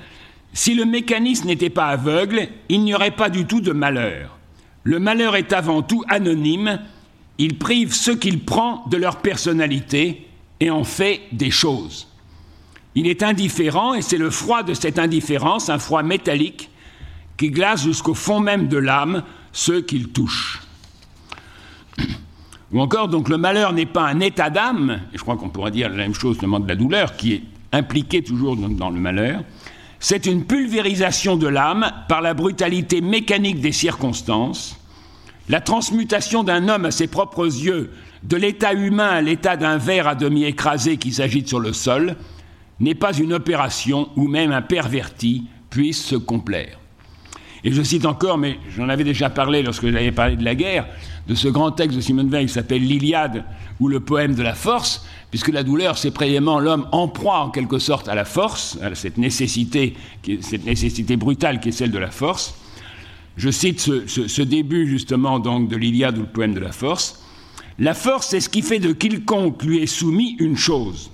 Si 0.53 0.75
le 0.75 0.85
mécanisme 0.85 1.47
n'était 1.47 1.71
pas 1.71 1.87
aveugle, 1.87 2.49
il 2.69 2.83
n'y 2.83 2.95
aurait 2.95 3.11
pas 3.11 3.31
du 3.31 3.47
tout 3.47 3.61
de 3.61 3.73
malheur. 3.73 4.39
Le 4.85 4.99
malheur 4.99 5.35
est 5.37 5.53
avant 5.53 5.83
tout 5.83 6.05
anonyme, 6.09 6.79
il 7.39 7.59
prive 7.59 7.93
ceux 7.93 8.17
qu'il 8.17 8.45
prend 8.45 8.85
de 8.89 8.97
leur 8.97 9.17
personnalité 9.17 10.27
et 10.61 10.71
en 10.71 10.85
fait 10.85 11.21
des 11.33 11.51
choses. 11.51 12.09
Il 12.95 13.07
est 13.07 13.23
indifférent 13.23 13.95
et 13.95 14.03
c'est 14.03 14.17
le 14.17 14.31
froid 14.31 14.63
de 14.63 14.75
cette 14.75 14.99
indifférence, 14.99 15.69
un 15.69 15.79
froid 15.79 16.03
métallique, 16.03 16.71
qui 17.37 17.51
glace 17.51 17.83
jusqu'au 17.83 18.15
fond 18.15 18.41
même 18.41 18.69
de 18.69 18.79
l'âme 18.79 19.23
ceux 19.53 19.83
qu'il 19.83 20.09
touche. 20.09 20.63
Ou 22.73 22.81
encore, 22.81 23.09
donc 23.09 23.29
le 23.29 23.37
malheur 23.37 23.73
n'est 23.73 23.87
pas 23.87 24.07
un 24.07 24.21
état 24.21 24.51
d'âme, 24.51 25.01
et 25.13 25.19
je 25.19 25.23
crois 25.23 25.37
qu'on 25.37 25.51
pourrait 25.51 25.71
dire 25.71 25.89
la 25.89 25.97
même 25.97 26.15
chose 26.15 26.39
demande 26.39 26.65
de 26.65 26.69
la 26.69 26.75
douleur, 26.75 27.17
qui 27.17 27.35
est 27.35 27.43
impliquée 27.73 28.23
toujours 28.23 28.57
dans 28.57 28.91
le 28.91 28.99
malheur, 28.99 29.43
c'est 30.01 30.27
une 30.27 30.45
pulvérisation 30.45 31.37
de 31.37 31.47
l'âme 31.47 31.91
par 32.09 32.21
la 32.21 32.35
brutalité 32.35 33.01
mécanique 33.01 33.61
des 33.61 33.73
circonstances, 33.73 34.79
la 35.49 35.61
transmutation 35.61 36.43
d'un 36.43 36.69
homme 36.69 36.87
à 36.87 36.91
ses 36.91 37.07
propres 37.07 37.47
yeux 37.47 37.93
de 38.29 38.37
l'état 38.37 38.73
humain 38.73 39.21
l'état 39.21 39.57
d'un 39.57 39.79
verre 39.79 40.09
à 40.09 40.15
demi 40.15 40.45
écrasé 40.45 40.97
qui 40.97 41.13
s'agite 41.13 41.47
sur 41.49 41.61
le 41.61 41.73
sol, 41.73 42.17
n'est 42.81 42.95
pas 42.95 43.13
une 43.17 43.33
opération 43.33 44.09
où 44.17 44.27
même 44.27 44.53
un 44.53 44.63
perverti 44.63 45.45
puisse 45.71 46.05
se 46.05 46.17
complaire. 46.17 46.79
Et 47.65 47.73
je 47.73 47.83
cite 47.83 48.05
encore, 48.05 48.37
mais 48.37 48.59
j'en 48.77 48.89
avais 48.89 49.05
déjà 49.05 49.31
parlé 49.31 49.63
lorsque 49.63 49.89
j'avais 49.89 50.13
parlé 50.13 50.37
de 50.37 50.45
la 50.45 50.55
guerre, 50.55 50.87
de 51.27 51.35
ce 51.35 51.49
grand 51.49 51.71
texte 51.71 51.97
de 51.97 52.01
Simone 52.01 52.29
Veil 52.29 52.47
qui 52.47 52.53
s'appelle 52.53 52.83
L'Iliade 52.83 53.45
ou 53.81 53.89
le 53.89 54.01
poème 54.01 54.35
de 54.35 54.43
la 54.43 54.55
force, 54.55 55.07
puisque 55.31 55.49
la 55.49 55.63
douleur, 55.63 55.97
c'est 55.97 56.11
précisément 56.11 56.59
l'homme 56.59 56.87
en 56.93 57.09
proie 57.09 57.41
en 57.41 57.51
quelque 57.51 57.79
sorte 57.79 58.09
à 58.09 58.15
la 58.15 58.25
force, 58.25 58.79
à 58.83 58.95
cette 58.95 59.19
nécessité, 59.19 59.95
cette 60.41 60.65
nécessité 60.67 61.17
brutale 61.17 61.61
qui 61.61 61.71
est 61.71 61.73
celle 61.73 61.91
de 61.91 61.99
la 61.99 62.11
force. 62.11 62.55
Je 63.37 63.51
cite 63.51 63.81
ce, 63.81 64.07
ce 64.07 64.43
début 64.43 64.87
justement 64.87 65.39
donc 65.39 65.69
de 65.69 65.77
l'Iliade 65.77 66.19
ou 66.19 66.23
le 66.23 66.27
poème 66.29 66.55
de 66.55 66.61
la 66.61 66.73
force. 66.73 67.26
La 67.79 67.95
force, 67.95 68.29
c'est 68.29 68.41
ce 68.41 68.49
qui 68.49 68.63
fait 68.63 68.79
de 68.79 68.93
quiconque 68.93 69.63
lui 69.63 69.83
est 69.83 69.87
soumis 69.87 70.37
une 70.39 70.57
chose. 70.57 71.11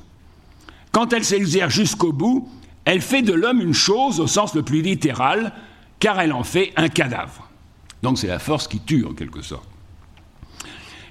Quand 0.92 1.12
elle 1.12 1.24
s'exerce 1.24 1.72
jusqu'au 1.72 2.12
bout, 2.12 2.48
elle 2.84 3.00
fait 3.00 3.22
de 3.22 3.32
l'homme 3.32 3.60
une 3.60 3.74
chose 3.74 4.20
au 4.20 4.26
sens 4.26 4.54
le 4.54 4.62
plus 4.62 4.82
littéral, 4.82 5.52
car 5.98 6.20
elle 6.20 6.32
en 6.32 6.44
fait 6.44 6.72
un 6.76 6.88
cadavre. 6.88 7.48
Donc 8.02 8.18
c'est 8.18 8.26
la 8.26 8.38
force 8.38 8.68
qui 8.68 8.80
tue 8.80 9.04
en 9.04 9.14
quelque 9.14 9.42
sorte. 9.42 9.68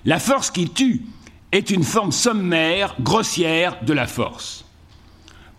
La 0.05 0.19
force 0.19 0.51
qui 0.51 0.69
tue 0.69 1.05
est 1.51 1.69
une 1.69 1.83
forme 1.83 2.11
sommaire, 2.11 2.95
grossière 3.01 3.83
de 3.83 3.93
la 3.93 4.07
force. 4.07 4.65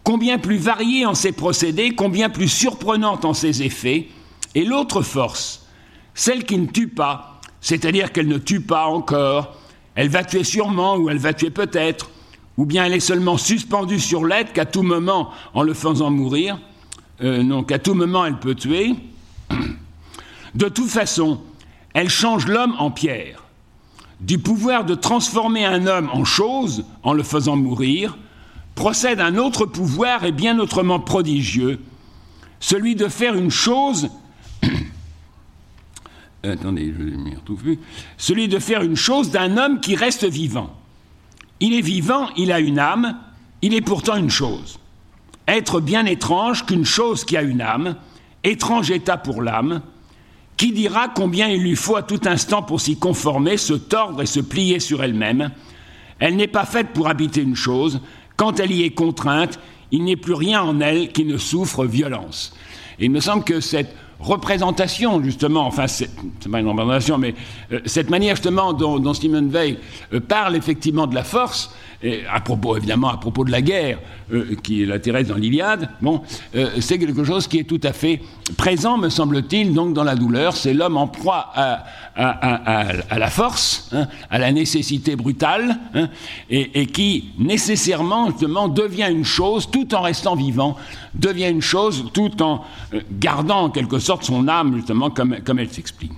Combien 0.04 0.38
plus 0.38 0.56
variée 0.56 1.06
en 1.06 1.14
ses 1.14 1.32
procédés, 1.32 1.94
combien 1.94 2.28
plus 2.28 2.48
surprenante 2.48 3.24
en 3.24 3.34
ses 3.34 3.62
effets, 3.62 4.08
et 4.54 4.64
l'autre 4.64 5.02
force, 5.02 5.66
celle 6.14 6.44
qui 6.44 6.58
ne 6.58 6.66
tue 6.66 6.88
pas, 6.88 7.40
c'est-à-dire 7.60 8.12
qu'elle 8.12 8.28
ne 8.28 8.38
tue 8.38 8.60
pas 8.60 8.86
encore, 8.86 9.56
elle 9.94 10.08
va 10.08 10.24
tuer 10.24 10.44
sûrement 10.44 10.96
ou 10.96 11.10
elle 11.10 11.18
va 11.18 11.32
tuer 11.32 11.50
peut-être, 11.50 12.10
ou 12.56 12.64
bien 12.64 12.84
elle 12.84 12.94
est 12.94 13.00
seulement 13.00 13.36
suspendue 13.36 14.00
sur 14.00 14.24
l'être 14.24 14.52
qu'à 14.52 14.66
tout 14.66 14.82
moment, 14.82 15.30
en 15.54 15.62
le 15.62 15.74
faisant 15.74 16.10
mourir, 16.10 16.58
euh, 17.22 17.42
non, 17.42 17.62
tout 17.62 17.94
moment 17.94 18.24
elle 18.24 18.38
peut 18.38 18.54
tuer, 18.54 18.94
de 20.54 20.68
toute 20.68 20.90
façon, 20.90 21.40
elle 21.94 22.08
change 22.08 22.46
l'homme 22.46 22.74
en 22.78 22.90
pierre. 22.90 23.44
Du 24.20 24.38
pouvoir 24.38 24.84
de 24.84 24.94
transformer 24.94 25.64
un 25.64 25.86
homme 25.86 26.08
en 26.12 26.24
chose 26.24 26.84
en 27.02 27.12
le 27.12 27.22
faisant 27.22 27.56
mourir, 27.56 28.16
procède 28.74 29.20
un 29.20 29.36
autre 29.36 29.66
pouvoir 29.66 30.24
et 30.24 30.32
bien 30.32 30.58
autrement 30.58 31.00
prodigieux, 31.00 31.80
celui 32.60 32.94
de 32.94 33.08
faire 33.08 33.34
une 33.34 33.50
chose. 33.50 34.08
Attendez, 36.44 36.92
je 36.98 37.04
m'y 37.04 37.34
retrouve 37.34 37.62
plus. 37.62 37.78
Celui 38.16 38.48
de 38.48 38.58
faire 38.58 38.82
une 38.82 38.96
chose 38.96 39.30
d'un 39.30 39.56
homme 39.56 39.80
qui 39.80 39.94
reste 39.94 40.24
vivant. 40.24 40.74
Il 41.60 41.74
est 41.74 41.82
vivant, 41.82 42.28
il 42.36 42.50
a 42.50 42.58
une 42.58 42.80
âme, 42.80 43.16
il 43.62 43.74
est 43.74 43.80
pourtant 43.80 44.16
une 44.16 44.30
chose. 44.30 44.80
Être 45.46 45.80
bien 45.80 46.04
étrange 46.06 46.66
qu'une 46.66 46.84
chose 46.84 47.24
qui 47.24 47.36
a 47.36 47.42
une 47.42 47.60
âme, 47.60 47.96
étrange 48.42 48.90
état 48.90 49.16
pour 49.16 49.42
l'âme, 49.42 49.82
qui 50.56 50.72
dira 50.72 51.08
combien 51.08 51.48
il 51.48 51.62
lui 51.62 51.76
faut 51.76 51.96
à 51.96 52.02
tout 52.02 52.20
instant 52.24 52.62
pour 52.62 52.80
s'y 52.80 52.96
conformer, 52.96 53.56
se 53.56 53.74
tordre 53.74 54.22
et 54.22 54.26
se 54.26 54.40
plier 54.40 54.80
sur 54.80 55.02
elle-même 55.02 55.50
Elle 56.18 56.36
n'est 56.36 56.48
pas 56.48 56.64
faite 56.64 56.88
pour 56.88 57.08
habiter 57.08 57.40
une 57.40 57.56
chose, 57.56 58.00
quand 58.36 58.58
elle 58.58 58.72
y 58.72 58.82
est 58.82 58.90
contrainte, 58.90 59.60
il 59.92 60.04
n'est 60.04 60.16
plus 60.16 60.34
rien 60.34 60.62
en 60.62 60.80
elle 60.80 61.12
qui 61.12 61.24
ne 61.24 61.36
souffre 61.36 61.84
violence. 61.84 62.56
Et 62.98 63.04
il 63.04 63.10
me 63.10 63.20
semble 63.20 63.44
que 63.44 63.60
cette 63.60 63.94
représentation, 64.22 65.22
justement, 65.22 65.66
enfin, 65.66 65.86
c'est 65.86 66.10
pas 66.50 66.60
une 66.60 66.68
représentation, 66.68 67.18
mais 67.18 67.34
euh, 67.72 67.80
cette 67.84 68.08
manière, 68.08 68.36
justement, 68.36 68.72
dont, 68.72 68.98
dont 68.98 69.14
Simone 69.14 69.50
Veil 69.50 69.78
euh, 70.12 70.20
parle 70.20 70.56
effectivement 70.56 71.06
de 71.06 71.14
la 71.14 71.24
force, 71.24 71.74
à 72.28 72.40
propos, 72.40 72.76
évidemment, 72.76 73.10
à 73.10 73.16
propos 73.16 73.44
de 73.44 73.52
la 73.52 73.62
guerre, 73.62 74.00
euh, 74.32 74.56
qui 74.60 74.84
l'intéresse 74.84 75.28
dans 75.28 75.36
l'Iliade, 75.36 75.88
bon, 76.00 76.20
c'est 76.80 76.98
quelque 76.98 77.22
chose 77.22 77.46
qui 77.46 77.60
est 77.60 77.64
tout 77.64 77.80
à 77.84 77.92
fait 77.92 78.20
présent, 78.56 78.98
me 78.98 79.08
semble-t-il, 79.08 79.72
donc 79.72 79.94
dans 79.94 80.02
la 80.02 80.16
douleur. 80.16 80.56
C'est 80.56 80.74
l'homme 80.74 80.96
en 80.96 81.06
proie 81.06 81.52
à, 81.54 81.84
à, 82.16 83.18
la 83.18 83.30
force, 83.30 83.88
hein, 83.92 84.08
à 84.30 84.38
la 84.40 84.50
nécessité 84.50 85.14
brutale, 85.14 85.78
hein, 85.94 86.08
et, 86.50 86.80
et, 86.80 86.86
qui 86.86 87.30
nécessairement, 87.38 88.30
justement, 88.30 88.66
devient 88.66 89.08
une 89.08 89.24
chose 89.24 89.70
tout 89.70 89.94
en 89.94 90.02
restant 90.02 90.34
vivant, 90.34 90.76
devient 91.14 91.48
une 91.48 91.62
chose 91.62 92.10
tout 92.12 92.42
en 92.42 92.64
gardant 93.12 93.64
en 93.64 93.70
quelque 93.70 93.98
sorte 93.98 94.24
son 94.24 94.48
âme, 94.48 94.74
justement, 94.76 95.10
comme, 95.10 95.38
comme 95.44 95.58
elle 95.58 95.72
s'explique. 95.72 96.12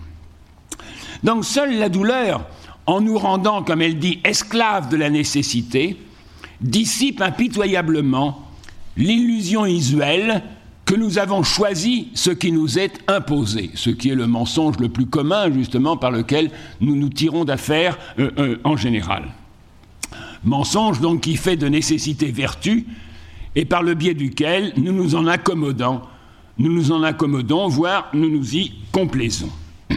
Donc 1.22 1.44
seule 1.44 1.78
la 1.78 1.88
douleur, 1.88 2.46
en 2.86 3.00
nous 3.00 3.18
rendant, 3.18 3.62
comme 3.62 3.82
elle 3.82 3.98
dit, 3.98 4.20
esclaves 4.24 4.88
de 4.88 4.96
la 4.96 5.10
nécessité, 5.10 5.96
dissipe 6.60 7.20
impitoyablement 7.20 8.42
l'illusion 8.96 9.66
usuelle 9.66 10.42
que 10.84 10.94
nous 10.94 11.18
avons 11.18 11.42
choisi 11.42 12.08
ce 12.14 12.30
qui 12.30 12.52
nous 12.52 12.78
est 12.78 12.98
imposé, 13.08 13.70
ce 13.74 13.90
qui 13.90 14.10
est 14.10 14.14
le 14.14 14.26
mensonge 14.26 14.78
le 14.78 14.90
plus 14.90 15.06
commun 15.06 15.50
justement 15.50 15.96
par 15.96 16.10
lequel 16.10 16.50
nous 16.80 16.94
nous 16.94 17.08
tirons 17.08 17.44
d'affaire 17.44 17.98
euh, 18.18 18.30
euh, 18.38 18.56
en 18.64 18.76
général. 18.76 19.24
Mensonge 20.44 21.00
donc 21.00 21.22
qui 21.22 21.36
fait 21.36 21.56
de 21.56 21.68
nécessité 21.68 22.30
vertu 22.30 22.86
et 23.56 23.64
par 23.64 23.82
le 23.82 23.94
biais 23.94 24.14
duquel 24.14 24.72
nous 24.76 24.92
nous 24.92 25.14
en 25.14 25.26
accommodons 25.26 26.00
nous 26.58 26.72
nous 26.72 26.92
en 26.92 27.02
accommodons, 27.02 27.68
voire 27.68 28.10
nous 28.12 28.30
nous 28.30 28.54
y 28.54 28.72
complaisons. 28.92 29.50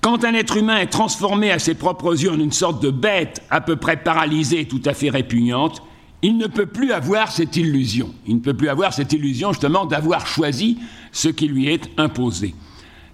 Quand 0.00 0.24
un 0.24 0.34
être 0.34 0.56
humain 0.58 0.78
est 0.78 0.86
transformé 0.86 1.50
à 1.50 1.58
ses 1.58 1.74
propres 1.74 2.22
yeux 2.22 2.30
en 2.30 2.38
une 2.38 2.52
sorte 2.52 2.82
de 2.82 2.90
bête 2.90 3.42
à 3.50 3.60
peu 3.62 3.76
près 3.76 3.96
paralysée 3.96 4.60
et 4.60 4.68
tout 4.68 4.82
à 4.84 4.92
fait 4.92 5.08
répugnante, 5.10 5.82
il 6.20 6.36
ne 6.36 6.46
peut 6.46 6.66
plus 6.66 6.92
avoir 6.92 7.32
cette 7.32 7.56
illusion. 7.56 8.14
Il 8.26 8.36
ne 8.36 8.40
peut 8.40 8.54
plus 8.54 8.68
avoir 8.68 8.92
cette 8.92 9.14
illusion 9.14 9.52
justement 9.52 9.86
d'avoir 9.86 10.26
choisi 10.26 10.78
ce 11.12 11.28
qui 11.28 11.48
lui 11.48 11.68
est 11.68 11.90
imposé. 11.98 12.54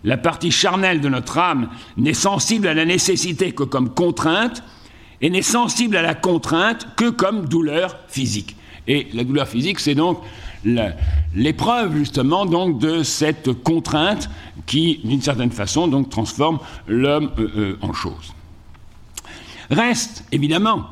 La 0.03 0.17
partie 0.17 0.51
charnelle 0.51 1.01
de 1.01 1.09
notre 1.09 1.39
âme 1.39 1.69
n'est 1.97 2.15
sensible 2.15 2.67
à 2.67 2.75
la 2.75 2.85
nécessité 2.85 3.53
que 3.53 3.63
comme 3.65 3.91
contrainte 3.91 4.65
et 5.21 5.31
n'est 5.31 5.43
sensible 5.43 5.97
à 5.97 6.03
la 6.03 6.15
contrainte 6.15 6.89
que 6.97 7.11
comme 7.11 7.47
douleur 7.47 7.97
physique. 8.09 8.57
Et 8.87 9.09
la 9.13 9.25
douleur 9.25 9.49
physique, 9.49 9.81
c'est 9.81 9.95
donc 9.95 10.23
l'épreuve 11.35 11.97
justement 11.97 12.47
donc 12.47 12.79
de 12.79 13.03
cette 13.03 13.53
contrainte 13.63 14.31
qui, 14.67 15.01
d'une 15.05 15.23
certaine 15.23 15.51
façon, 15.51 15.89
donc 15.89 16.11
transforme 16.11 16.59
l'homme 16.87 17.31
euh, 17.39 17.51
euh, 17.57 17.79
en 17.83 17.93
chose. 17.93 18.35
Reste 19.71 20.25
évidemment 20.33 20.87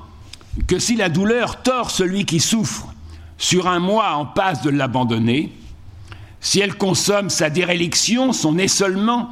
que 0.66 0.78
si 0.78 0.96
la 0.96 1.08
douleur 1.08 1.62
tord 1.62 1.90
celui 1.90 2.24
qui 2.24 2.40
souffre 2.40 2.92
sur 3.36 3.68
un 3.68 3.78
mois 3.78 4.14
en 4.14 4.26
passe 4.26 4.62
de 4.62 4.70
l'abandonner, 4.70 5.52
si 6.40 6.60
elle 6.60 6.76
consomme 6.76 7.30
sa 7.30 7.50
déréliction, 7.50 8.32
son 8.32 8.58
essolement, 8.58 9.30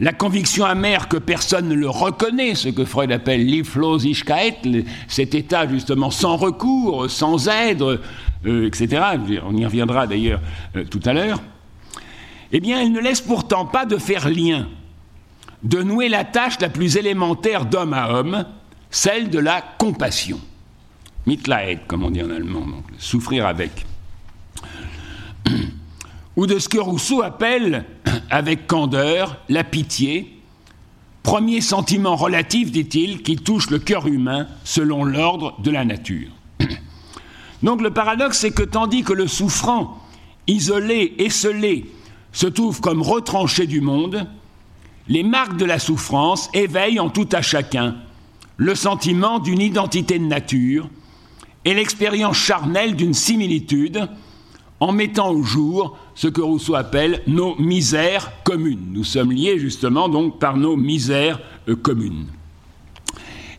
la 0.00 0.12
conviction 0.12 0.64
amère 0.64 1.08
que 1.08 1.16
personne 1.16 1.68
ne 1.68 1.74
le 1.74 1.88
reconnaît, 1.88 2.54
ce 2.54 2.68
que 2.68 2.84
Freud 2.84 3.10
appelle 3.10 3.44
l'Iflosigkeit, 3.44 4.84
cet 5.08 5.34
état 5.34 5.68
justement 5.68 6.10
sans 6.10 6.36
recours, 6.36 7.10
sans 7.10 7.48
aide, 7.48 7.82
euh, 7.82 8.66
etc. 8.66 9.02
On 9.44 9.56
y 9.56 9.64
reviendra 9.64 10.06
d'ailleurs 10.06 10.40
euh, 10.76 10.84
tout 10.84 11.00
à 11.04 11.12
l'heure. 11.12 11.42
eh 12.52 12.60
bien, 12.60 12.80
elle 12.80 12.92
ne 12.92 13.00
laisse 13.00 13.20
pourtant 13.20 13.66
pas 13.66 13.86
de 13.86 13.96
faire 13.96 14.28
lien, 14.28 14.68
de 15.64 15.82
nouer 15.82 16.08
la 16.08 16.24
tâche 16.24 16.60
la 16.60 16.68
plus 16.68 16.96
élémentaire 16.96 17.66
d'homme 17.66 17.92
à 17.92 18.12
homme, 18.12 18.44
celle 18.90 19.30
de 19.30 19.40
la 19.40 19.60
compassion. 19.60 20.40
Mitleid, 21.26 21.80
comme 21.88 22.04
on 22.04 22.10
dit 22.10 22.22
en 22.22 22.30
allemand, 22.30 22.60
donc 22.60 22.84
souffrir 22.98 23.46
avec. 23.46 23.84
Ou 26.38 26.46
de 26.46 26.60
ce 26.60 26.68
que 26.68 26.78
Rousseau 26.78 27.22
appelle, 27.22 27.84
avec 28.30 28.68
candeur, 28.68 29.38
la 29.48 29.64
pitié, 29.64 30.38
premier 31.24 31.60
sentiment 31.60 32.14
relatif, 32.14 32.70
dit-il, 32.70 33.24
qui 33.24 33.34
touche 33.34 33.70
le 33.70 33.80
cœur 33.80 34.06
humain 34.06 34.46
selon 34.62 35.02
l'ordre 35.02 35.60
de 35.60 35.72
la 35.72 35.84
nature. 35.84 36.28
Donc 37.64 37.82
le 37.82 37.90
paradoxe, 37.90 38.38
c'est 38.38 38.52
que 38.52 38.62
tandis 38.62 39.02
que 39.02 39.12
le 39.12 39.26
souffrant, 39.26 39.98
isolé, 40.46 41.12
esselé, 41.18 41.90
se 42.30 42.46
trouve 42.46 42.80
comme 42.80 43.02
retranché 43.02 43.66
du 43.66 43.80
monde, 43.80 44.24
les 45.08 45.24
marques 45.24 45.56
de 45.56 45.64
la 45.64 45.80
souffrance 45.80 46.50
éveillent 46.54 47.00
en 47.00 47.10
tout 47.10 47.28
à 47.32 47.42
chacun 47.42 47.96
le 48.58 48.76
sentiment 48.76 49.40
d'une 49.40 49.60
identité 49.60 50.20
de 50.20 50.26
nature 50.26 50.88
et 51.64 51.74
l'expérience 51.74 52.36
charnelle 52.36 52.94
d'une 52.94 53.12
similitude 53.12 54.08
en 54.80 54.92
mettant 54.92 55.30
au 55.30 55.42
jour 55.42 55.96
ce 56.14 56.28
que 56.28 56.40
Rousseau 56.40 56.74
appelle 56.74 57.22
nos 57.26 57.56
misères 57.56 58.30
communes. 58.44 58.86
Nous 58.92 59.04
sommes 59.04 59.32
liés 59.32 59.58
justement 59.58 60.08
donc 60.08 60.38
par 60.38 60.56
nos 60.56 60.76
misères 60.76 61.40
euh, 61.68 61.76
communes. 61.76 62.26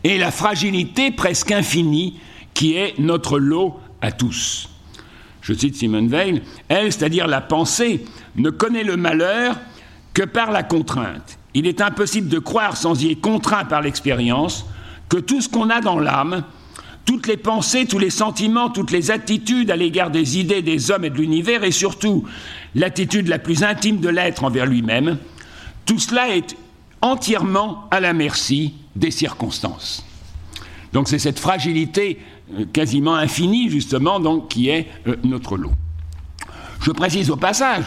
Et 0.02 0.18
la 0.18 0.30
fragilité 0.30 1.10
presque 1.10 1.52
infinie 1.52 2.18
qui 2.54 2.74
est 2.74 2.98
notre 2.98 3.38
lot 3.38 3.78
à 4.00 4.12
tous. 4.12 4.68
Je 5.42 5.52
cite 5.52 5.76
Simone 5.76 6.08
Veil, 6.08 6.42
elle, 6.68 6.92
c'est-à-dire 6.92 7.26
la 7.26 7.40
pensée, 7.40 8.04
ne 8.36 8.50
connaît 8.50 8.84
le 8.84 8.96
malheur 8.96 9.56
que 10.14 10.22
par 10.22 10.50
la 10.50 10.62
contrainte. 10.62 11.38
Il 11.54 11.66
est 11.66 11.80
impossible 11.80 12.28
de 12.28 12.38
croire 12.38 12.76
sans 12.76 13.02
y 13.02 13.12
être 13.12 13.20
contraint 13.20 13.64
par 13.64 13.82
l'expérience 13.82 14.64
que 15.08 15.16
tout 15.16 15.40
ce 15.40 15.48
qu'on 15.48 15.70
a 15.70 15.80
dans 15.80 15.98
l'âme, 15.98 16.44
toutes 17.04 17.26
les 17.26 17.36
pensées, 17.36 17.86
tous 17.86 17.98
les 17.98 18.10
sentiments, 18.10 18.70
toutes 18.70 18.90
les 18.90 19.10
attitudes 19.10 19.70
à 19.70 19.76
l'égard 19.76 20.10
des 20.10 20.38
idées, 20.38 20.62
des 20.62 20.90
hommes 20.90 21.04
et 21.04 21.10
de 21.10 21.16
l'univers, 21.16 21.64
et 21.64 21.72
surtout 21.72 22.24
l'attitude 22.74 23.28
la 23.28 23.38
plus 23.38 23.62
intime 23.64 23.98
de 23.98 24.08
l'être 24.08 24.44
envers 24.44 24.66
lui-même, 24.66 25.18
tout 25.86 25.98
cela 25.98 26.34
est 26.34 26.56
entièrement 27.02 27.88
à 27.90 28.00
la 28.00 28.12
merci 28.12 28.74
des 28.94 29.10
circonstances. 29.10 30.04
Donc 30.92 31.08
c'est 31.08 31.18
cette 31.18 31.38
fragilité 31.38 32.18
euh, 32.58 32.64
quasiment 32.72 33.14
infinie, 33.14 33.70
justement, 33.70 34.20
donc, 34.20 34.48
qui 34.48 34.68
est 34.68 34.88
euh, 35.06 35.16
notre 35.24 35.56
lot. 35.56 35.72
Je 36.82 36.90
précise 36.90 37.30
au 37.30 37.36
passage, 37.36 37.84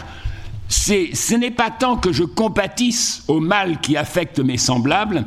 ce 0.68 1.34
n'est 1.34 1.50
pas 1.50 1.70
tant 1.70 1.96
que 1.96 2.12
je 2.12 2.24
compatisse 2.24 3.24
au 3.28 3.40
mal 3.40 3.80
qui 3.80 3.96
affecte 3.96 4.40
mes 4.40 4.56
semblables, 4.56 5.26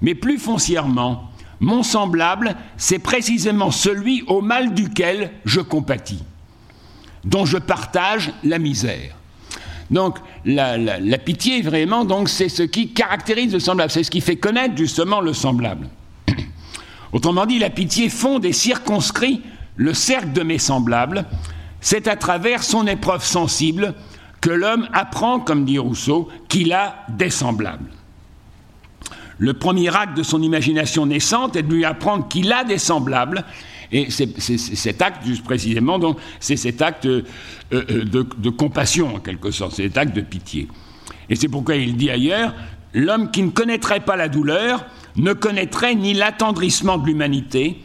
mais 0.00 0.14
plus 0.14 0.38
foncièrement, 0.38 1.30
mon 1.60 1.82
semblable, 1.82 2.54
c'est 2.76 2.98
précisément 2.98 3.70
celui 3.70 4.22
au 4.26 4.40
mal 4.40 4.74
duquel 4.74 5.32
je 5.44 5.60
compatis, 5.60 6.22
dont 7.24 7.46
je 7.46 7.58
partage 7.58 8.32
la 8.44 8.58
misère. 8.58 9.16
Donc 9.90 10.18
la, 10.44 11.18
pitié, 11.18 11.62
vraiment, 11.62 12.06
c'est 12.26 12.48
ce 12.48 12.62
qui 12.62 12.92
caractérise 12.92 13.52
le 13.52 13.60
semblable, 13.60 13.90
c'est 13.90 14.02
ce 14.02 14.10
qui 14.10 14.20
fait 14.20 14.36
connaître 14.36 14.76
justement 14.76 15.20
le 15.20 15.32
semblable. 15.32 15.88
Autrement 17.12 17.46
dit, 17.46 17.58
la 17.58 17.70
pitié 17.70 18.08
fonde 18.08 18.44
et 18.44 18.52
circonscrit 18.52 19.42
le 19.76 19.94
cercle 19.94 20.32
de 20.32 20.42
mes 20.42 20.58
semblables. 20.58 21.24
C'est 21.80 22.08
à 22.08 22.16
travers 22.16 22.64
son 22.64 22.86
épreuve 22.86 23.24
sensible 23.24 23.94
que 24.40 24.50
l'homme 24.50 24.88
apprend, 24.92 25.38
comme 25.38 25.64
dit 25.64 25.78
Rousseau, 25.78 26.28
qu'il 26.48 26.72
a 26.72 27.04
des 27.08 27.30
semblables. 27.30 27.90
Le 29.38 29.52
premier 29.52 29.94
acte 29.94 30.16
de 30.16 30.22
son 30.22 30.42
imagination 30.42 31.06
naissante 31.06 31.56
est 31.56 31.62
de 31.62 31.72
lui 31.72 31.84
apprendre 31.84 32.26
qu'il 32.28 32.52
a 32.52 32.64
des 32.64 32.78
semblables. 32.78 33.44
Et 33.92 34.10
c'est 34.10 34.38
cet 34.38 35.02
acte, 35.02 35.24
précisément, 35.44 36.00
c'est 36.40 36.56
cet 36.56 36.82
acte 36.82 37.06
euh, 37.06 37.22
euh, 37.72 38.04
de, 38.04 38.50
compassion, 38.50 39.16
en 39.16 39.20
quelque 39.20 39.50
sorte, 39.50 39.72
c'est 39.74 39.84
cet 39.84 39.96
acte 39.96 40.16
de 40.16 40.22
pitié. 40.22 40.68
Et 41.28 41.36
c'est 41.36 41.48
pourquoi 41.48 41.76
il 41.76 41.96
dit 41.96 42.10
ailleurs 42.10 42.54
L'homme 42.94 43.30
qui 43.30 43.42
ne 43.42 43.50
connaîtrait 43.50 44.00
pas 44.00 44.16
la 44.16 44.28
douleur 44.28 44.86
ne 45.16 45.34
connaîtrait 45.34 45.94
ni 45.94 46.14
l'attendrissement 46.14 46.96
de 46.96 47.06
l'humanité, 47.06 47.82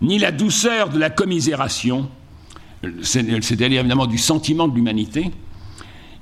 ni 0.00 0.18
la 0.18 0.30
douceur 0.30 0.88
de 0.88 0.98
la 0.98 1.10
commisération, 1.10 2.08
c'est-à-dire 3.02 3.80
évidemment 3.80 4.06
du 4.06 4.18
sentiment 4.18 4.68
de 4.68 4.74
l'humanité. 4.74 5.30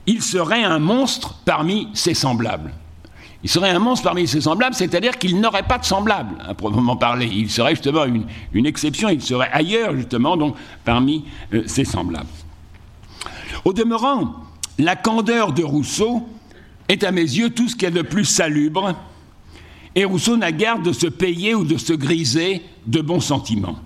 Il 0.06 0.22
serait 0.22 0.64
un 0.64 0.78
monstre 0.78 1.34
parmi 1.44 1.88
ses 1.92 2.14
semblables. 2.14 2.72
Il 3.42 3.48
serait 3.48 3.70
un 3.70 3.79
monstre 3.79 4.05
parmi 4.05 4.26
ses 4.29 4.42
semblables, 4.42 4.74
c'est-à-dire 4.74 5.18
qu'il 5.18 5.40
n'aurait 5.40 5.62
pas 5.62 5.79
de 5.79 5.85
semblable, 5.85 6.37
à 6.46 6.53
proprement 6.53 6.96
parler. 6.96 7.26
Il 7.26 7.50
serait 7.50 7.74
justement 7.74 8.05
une, 8.05 8.66
exception, 8.66 9.09
il 9.09 9.22
serait 9.22 9.48
ailleurs, 9.53 9.96
justement, 9.96 10.37
donc, 10.37 10.57
parmi 10.85 11.24
euh, 11.55 11.62
ses 11.66 11.85
semblables. 11.85 12.29
Au 13.64 13.72
demeurant, 13.72 14.35
la 14.79 14.94
candeur 14.94 15.53
de 15.53 15.62
Rousseau 15.62 16.29
est 16.88 17.03
à 17.03 17.12
mes 17.12 17.22
yeux 17.22 17.50
tout 17.50 17.68
ce 17.68 17.74
qu'il 17.74 17.85
y 17.85 17.87
a 17.87 17.90
de 17.90 18.03
plus 18.03 18.26
salubre, 18.26 18.94
et 19.94 20.05
Rousseau 20.05 20.37
n'a 20.37 20.53
garde 20.53 20.83
de 20.83 20.92
se 20.92 21.07
payer 21.07 21.55
ou 21.55 21.64
de 21.64 21.79
se 21.79 21.92
griser 21.92 22.62
de 22.87 23.00
bons 23.00 23.20
sentiments. 23.20 23.79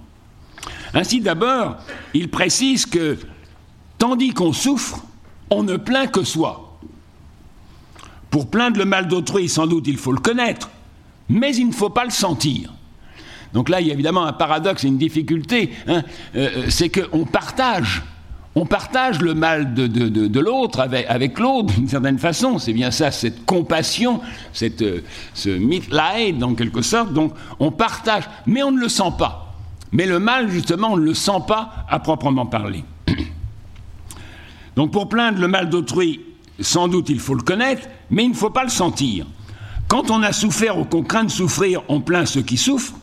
Ainsi 0.93 1.21
d'abord, 1.21 1.77
il 2.13 2.29
précise 2.29 2.87
que, 2.87 3.19
tandis 3.99 4.31
qu'on 4.31 4.53
souffre, 4.53 5.05
on 5.51 5.63
ne 5.63 5.77
plaint 5.77 6.11
que 6.11 6.25
soi. 6.25 6.64
Pour 8.35 8.51
plaindre 8.51 8.81
le 8.81 8.85
mal 8.85 9.07
d'autrui, 9.07 9.49
sans 9.49 9.69
doute, 9.69 9.87
il 9.87 9.97
faut 9.97 10.11
le 10.11 10.19
connaître, 10.19 10.69
mais 11.29 11.55
il 11.55 11.69
ne 11.69 11.73
faut 11.73 11.91
pas 11.91 12.03
le 12.03 12.11
sentir. 12.11 12.75
Donc 13.53 13.69
là, 13.69 13.81
il 13.81 13.87
y 13.87 13.91
a 13.93 13.95
évidemment 13.95 14.25
un 14.25 14.33
paradoxe 14.33 14.83
et 14.83 14.89
une 14.89 14.99
difficulté, 14.99 15.71
hein. 15.87 16.03
euh, 16.35 16.49
euh, 16.57 16.65
c'est 16.69 16.89
qu'on 16.89 17.27
partage. 17.27 18.03
On 18.57 18.67
partage 18.67 19.21
le 19.21 19.35
mal 19.35 19.73
de, 19.75 20.41
l'autre 20.41 20.81
avec, 20.81 21.39
l'autre 21.39 21.73
d'une 21.75 21.87
certaine 21.87 22.19
façon. 22.19 22.59
C'est 22.59 22.73
bien 22.73 22.91
ça, 22.91 23.13
cette 23.13 23.47
compassion, 23.47 24.21
cette, 24.53 24.83
euh, 24.83 25.05
ce 25.33 25.51
mitleid 25.51 26.43
en 26.43 26.57
quelque 26.57 26.83
sorte. 26.83 27.13
Donc 27.13 27.35
on 27.61 27.71
partage, 27.71 28.25
mais 28.47 28.65
on 28.65 28.73
ne 28.73 28.81
le 28.81 28.89
sent 28.89 29.13
pas. 29.17 29.55
Mais 29.93 30.07
le 30.07 30.19
mal, 30.19 30.51
justement, 30.51 30.95
on 30.95 30.97
ne 30.97 31.05
le 31.05 31.15
sent 31.15 31.43
pas 31.47 31.87
à 31.89 32.01
proprement 32.01 32.47
parler. 32.47 32.83
Donc 34.75 34.91
pour 34.91 35.09
plaindre 35.09 35.41
le 35.41 35.47
mal 35.47 35.71
d'autrui, 35.71 36.34
sans 36.61 36.89
doute 36.89 37.09
il 37.09 37.21
faut 37.21 37.35
le 37.35 37.43
connaître, 37.43 37.89
mais 38.11 38.25
il 38.25 38.31
ne 38.31 38.35
faut 38.35 38.51
pas 38.51 38.65
le 38.65 38.71
sentir. 38.71 39.27
Quand 39.89 40.11
on 40.11 40.23
a 40.23 40.33
souffert 40.33 40.79
ou 40.79 40.85
qu'on 40.85 41.03
craint 41.03 41.25
de 41.25 41.31
souffrir, 41.31 41.83
on 41.89 42.01
plaint 42.01 42.27
ceux 42.27 42.43
qui 42.43 42.57
souffrent, 42.57 42.95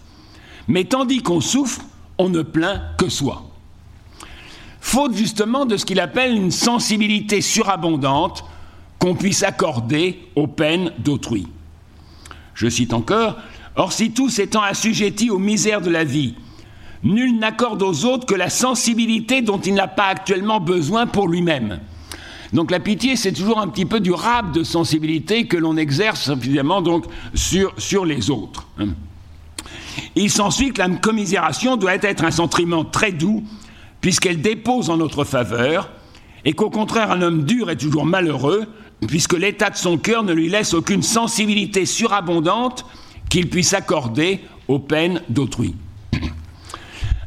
mais 0.68 0.86
tandis 0.86 1.22
qu'on 1.22 1.42
souffre, 1.42 1.82
on 2.18 2.30
ne 2.30 2.42
plaint 2.42 2.82
que 2.98 3.10
soi. 3.10 3.44
Faute 4.80 5.16
justement 5.16 5.66
de 5.66 5.78
ce 5.78 5.86
qu'il 5.86 6.00
appelle 6.00 6.36
une 6.36 6.52
sensibilité 6.52 7.42
surabondante 7.42 8.44
qu'on 9.00 9.16
puisse 9.16 9.44
accorder 9.44 10.20
aux 10.36 10.48
peines 10.48 10.92
d'autrui. 11.00 11.48
Je 12.54 12.68
cite 12.68 12.94
encore, 12.94 13.38
Or 13.76 13.94
si 13.94 14.12
tous 14.12 14.40
étant 14.40 14.62
assujettis 14.62 15.30
aux 15.30 15.40
misères 15.40 15.82
de 15.82 15.90
la 15.90 16.04
vie, 16.04 16.36
nul 17.04 17.40
n'accorde 17.40 17.82
aux 17.82 18.06
autres 18.06 18.26
que 18.26 18.36
la 18.36 18.50
sensibilité 18.50 19.42
dont 19.42 19.60
il 19.60 19.74
n'a 19.74 19.88
pas 19.88 20.08
actuellement 20.08 20.60
besoin 20.60 21.08
pour 21.08 21.28
lui-même. 21.28 21.80
Donc 22.54 22.70
la 22.72 22.80
pitié, 22.80 23.16
c'est 23.16 23.32
toujours 23.32 23.60
un 23.60 23.68
petit 23.68 23.86
peu 23.86 24.00
du 24.00 24.12
rap 24.12 24.52
de 24.52 24.64
sensibilité 24.64 25.48
que 25.48 25.58
l'on 25.58 25.78
exerce 25.78 26.32
sur, 27.34 27.74
sur 27.78 28.06
les 28.06 28.30
autres. 28.30 28.68
Hein. 28.78 28.90
Il 30.16 30.30
s'ensuit 30.30 30.72
que 30.72 30.80
la 30.80 30.90
commisération 30.90 31.78
doit 31.78 31.96
être 31.96 32.24
un 32.24 32.32
sentiment 32.32 32.84
très 32.84 33.12
doux, 33.12 33.44
puisqu'elle 34.02 34.42
dépose 34.42 34.90
en 34.90 34.98
notre 34.98 35.24
faveur, 35.24 35.90
et 36.44 36.54
qu'au 36.54 36.70
contraire 36.70 37.12
un 37.12 37.22
homme 37.22 37.44
dur 37.44 37.70
est 37.70 37.78
toujours 37.78 38.06
malheureux, 38.06 38.66
puisque 39.08 39.34
l'état 39.34 39.70
de 39.70 39.78
son 39.78 39.98
cœur 39.98 40.24
ne 40.24 40.34
lui 40.34 40.50
laisse 40.50 40.74
aucune 40.74 41.04
sensibilité 41.04 41.86
surabondante 41.86 42.86
qu'il 43.30 43.50
puisse 43.50 43.74
accorder 43.74 44.42
aux 44.68 44.80
peines 44.80 45.22
d'autrui. 45.30 45.76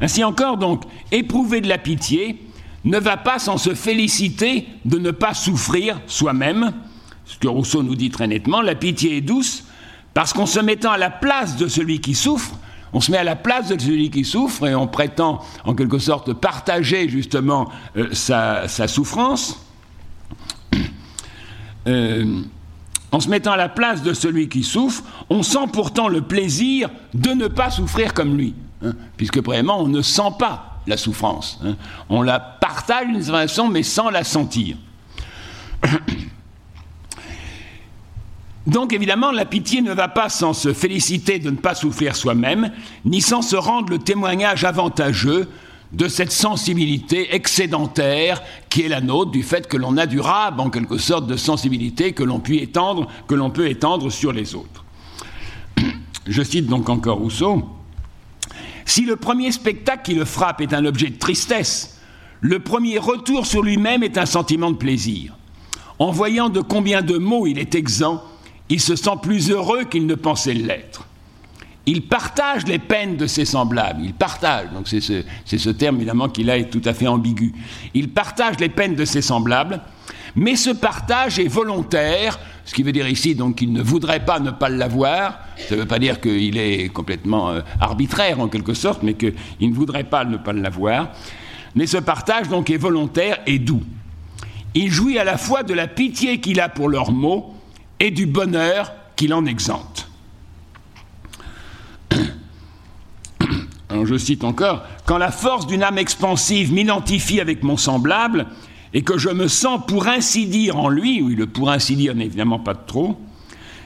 Ainsi 0.00 0.22
encore, 0.22 0.58
donc, 0.58 0.82
éprouver 1.12 1.60
de 1.60 1.68
la 1.68 1.78
pitié, 1.78 2.38
ne 2.84 2.98
va 2.98 3.16
pas 3.16 3.38
sans 3.38 3.56
se 3.56 3.74
féliciter 3.74 4.66
de 4.84 4.98
ne 4.98 5.10
pas 5.10 5.34
souffrir 5.34 6.00
soi-même. 6.06 6.72
Ce 7.24 7.38
que 7.38 7.48
Rousseau 7.48 7.82
nous 7.82 7.94
dit 7.94 8.10
très 8.10 8.26
nettement, 8.26 8.60
la 8.60 8.74
pitié 8.74 9.16
est 9.16 9.20
douce 9.22 9.64
parce 10.12 10.32
qu'en 10.32 10.46
se 10.46 10.60
mettant 10.60 10.92
à 10.92 10.98
la 10.98 11.10
place 11.10 11.56
de 11.56 11.66
celui 11.66 12.00
qui 12.00 12.14
souffre, 12.14 12.54
on 12.92 13.00
se 13.00 13.10
met 13.10 13.18
à 13.18 13.24
la 13.24 13.34
place 13.34 13.68
de 13.68 13.80
celui 13.80 14.10
qui 14.10 14.24
souffre 14.24 14.68
et 14.68 14.74
on 14.74 14.86
prétend 14.86 15.40
en 15.64 15.74
quelque 15.74 15.98
sorte 15.98 16.32
partager 16.32 17.08
justement 17.08 17.68
euh, 17.96 18.08
sa, 18.12 18.68
souffrance. 18.86 19.60
Euh, 21.86 22.42
en 23.10 23.20
se 23.20 23.28
mettant 23.28 23.52
à 23.52 23.56
la 23.56 23.68
place 23.68 24.02
de 24.02 24.12
celui 24.12 24.48
qui 24.48 24.62
souffre, 24.62 25.02
on 25.28 25.42
sent 25.42 25.66
pourtant 25.72 26.08
le 26.08 26.22
plaisir 26.22 26.88
de 27.12 27.30
ne 27.30 27.46
pas 27.46 27.70
souffrir 27.70 28.14
comme 28.14 28.36
lui, 28.36 28.54
hein, 28.82 28.92
puisque 29.16 29.42
vraiment 29.42 29.80
on 29.80 29.88
ne 29.88 30.00
sent 30.00 30.32
pas 30.38 30.73
la 30.86 30.96
souffrance. 30.96 31.58
Hein. 31.64 31.76
On 32.08 32.22
la 32.22 32.40
partage 32.40 33.06
d'une 33.06 33.22
façon, 33.22 33.68
mais 33.68 33.82
sans 33.82 34.10
la 34.10 34.24
sentir. 34.24 34.76
Donc 38.66 38.94
évidemment, 38.94 39.30
la 39.30 39.44
pitié 39.44 39.82
ne 39.82 39.92
va 39.92 40.08
pas 40.08 40.30
sans 40.30 40.54
se 40.54 40.72
féliciter 40.72 41.38
de 41.38 41.50
ne 41.50 41.56
pas 41.56 41.74
souffrir 41.74 42.16
soi-même, 42.16 42.72
ni 43.04 43.20
sans 43.20 43.42
se 43.42 43.56
rendre 43.56 43.90
le 43.90 43.98
témoignage 43.98 44.64
avantageux 44.64 45.48
de 45.92 46.08
cette 46.08 46.32
sensibilité 46.32 47.34
excédentaire 47.34 48.42
qui 48.68 48.82
est 48.82 48.88
la 48.88 49.00
nôtre, 49.00 49.30
du 49.30 49.42
fait 49.42 49.68
que 49.68 49.76
l'on 49.76 49.96
a 49.96 50.06
du 50.06 50.18
rab, 50.18 50.60
en 50.60 50.70
quelque 50.70 50.98
sorte, 50.98 51.26
de 51.26 51.36
sensibilité 51.36 52.12
que 52.12 52.24
l'on 52.24 52.40
peut 52.40 53.66
étendre 53.68 54.10
sur 54.10 54.32
les 54.32 54.54
autres. 54.54 54.84
Je 56.26 56.42
cite 56.42 56.66
donc 56.66 56.88
encore 56.88 57.18
Rousseau. 57.18 57.68
Si 58.84 59.04
le 59.04 59.16
premier 59.16 59.52
spectacle 59.52 60.02
qui 60.04 60.14
le 60.14 60.24
frappe 60.24 60.60
est 60.60 60.74
un 60.74 60.84
objet 60.84 61.08
de 61.08 61.18
tristesse, 61.18 61.98
le 62.40 62.58
premier 62.58 62.98
retour 62.98 63.46
sur 63.46 63.62
lui-même 63.62 64.02
est 64.02 64.18
un 64.18 64.26
sentiment 64.26 64.70
de 64.70 64.76
plaisir. 64.76 65.36
En 65.98 66.10
voyant 66.10 66.48
de 66.48 66.60
combien 66.60 67.02
de 67.02 67.16
mots 67.16 67.46
il 67.46 67.58
est 67.58 67.74
exempt, 67.74 68.22
il 68.68 68.80
se 68.80 68.96
sent 68.96 69.16
plus 69.22 69.50
heureux 69.50 69.84
qu'il 69.84 70.06
ne 70.06 70.14
pensait 70.14 70.54
l'être. 70.54 71.06
Il 71.86 72.08
partage 72.08 72.66
les 72.66 72.78
peines 72.78 73.16
de 73.16 73.26
ses 73.26 73.44
semblables. 73.44 74.00
Il 74.02 74.14
partage, 74.14 74.70
donc 74.72 74.88
c'est 74.88 75.00
ce, 75.00 75.22
ce, 75.44 75.70
terme 75.70 75.96
évidemment 75.96 76.28
qui 76.28 76.42
là 76.42 76.56
est 76.56 76.70
tout 76.70 76.80
à 76.84 76.94
fait 76.94 77.06
ambigu. 77.06 77.52
Il 77.92 78.08
partage 78.08 78.58
les 78.58 78.70
peines 78.70 78.94
de 78.94 79.04
ses 79.04 79.20
semblables, 79.20 79.80
mais 80.34 80.56
ce 80.56 80.70
partage 80.70 81.38
est 81.38 81.48
volontaire, 81.48 82.38
ce 82.64 82.74
qui 82.74 82.82
veut 82.82 82.92
dire 82.92 83.08
ici 83.08 83.34
donc 83.34 83.56
qu'il 83.56 83.72
ne 83.72 83.82
voudrait 83.82 84.24
pas 84.24 84.40
ne 84.40 84.50
pas 84.50 84.68
l'avoir. 84.68 85.38
Ça 85.68 85.74
ne 85.76 85.80
veut 85.80 85.86
pas 85.86 85.98
dire 85.98 86.20
qu'il 86.20 86.56
est 86.56 86.88
complètement 86.92 87.50
euh, 87.50 87.60
arbitraire 87.80 88.40
en 88.40 88.48
quelque 88.48 88.74
sorte, 88.74 89.02
mais 89.02 89.14
qu'il 89.14 89.34
ne 89.60 89.74
voudrait 89.74 90.04
pas 90.04 90.24
ne 90.24 90.36
pas 90.36 90.52
l'avoir. 90.52 91.08
Mais 91.74 91.86
ce 91.86 91.98
partage 91.98 92.48
donc 92.48 92.70
est 92.70 92.76
volontaire 92.76 93.38
et 93.46 93.58
doux. 93.58 93.82
Il 94.74 94.90
jouit 94.90 95.18
à 95.18 95.24
la 95.24 95.36
fois 95.36 95.62
de 95.62 95.74
la 95.74 95.86
pitié 95.86 96.40
qu'il 96.40 96.60
a 96.60 96.68
pour 96.68 96.88
leurs 96.88 97.12
maux 97.12 97.54
et 98.00 98.10
du 98.10 98.26
bonheur 98.26 98.92
qu'il 99.16 99.34
en 99.34 99.46
exempte. 99.46 100.08
Je 104.04 104.16
cite 104.18 104.42
encore, 104.42 104.82
Quand 105.04 105.18
la 105.18 105.30
force 105.30 105.66
d'une 105.66 105.82
âme 105.82 105.98
expansive 105.98 106.72
m'identifie 106.72 107.40
avec 107.40 107.62
mon 107.62 107.76
semblable, 107.76 108.46
et 108.94 109.02
que 109.02 109.18
je 109.18 109.28
me 109.28 109.48
sens 109.48 109.80
pour 109.86 110.06
ainsi 110.06 110.46
dire 110.46 110.78
en 110.78 110.88
lui, 110.88 111.20
oui, 111.20 111.34
le 111.34 111.46
pour 111.46 111.70
ainsi 111.70 111.96
dire 111.96 112.14
n'est 112.14 112.26
évidemment 112.26 112.60
pas 112.60 112.74
de 112.74 112.86
trop, 112.86 113.20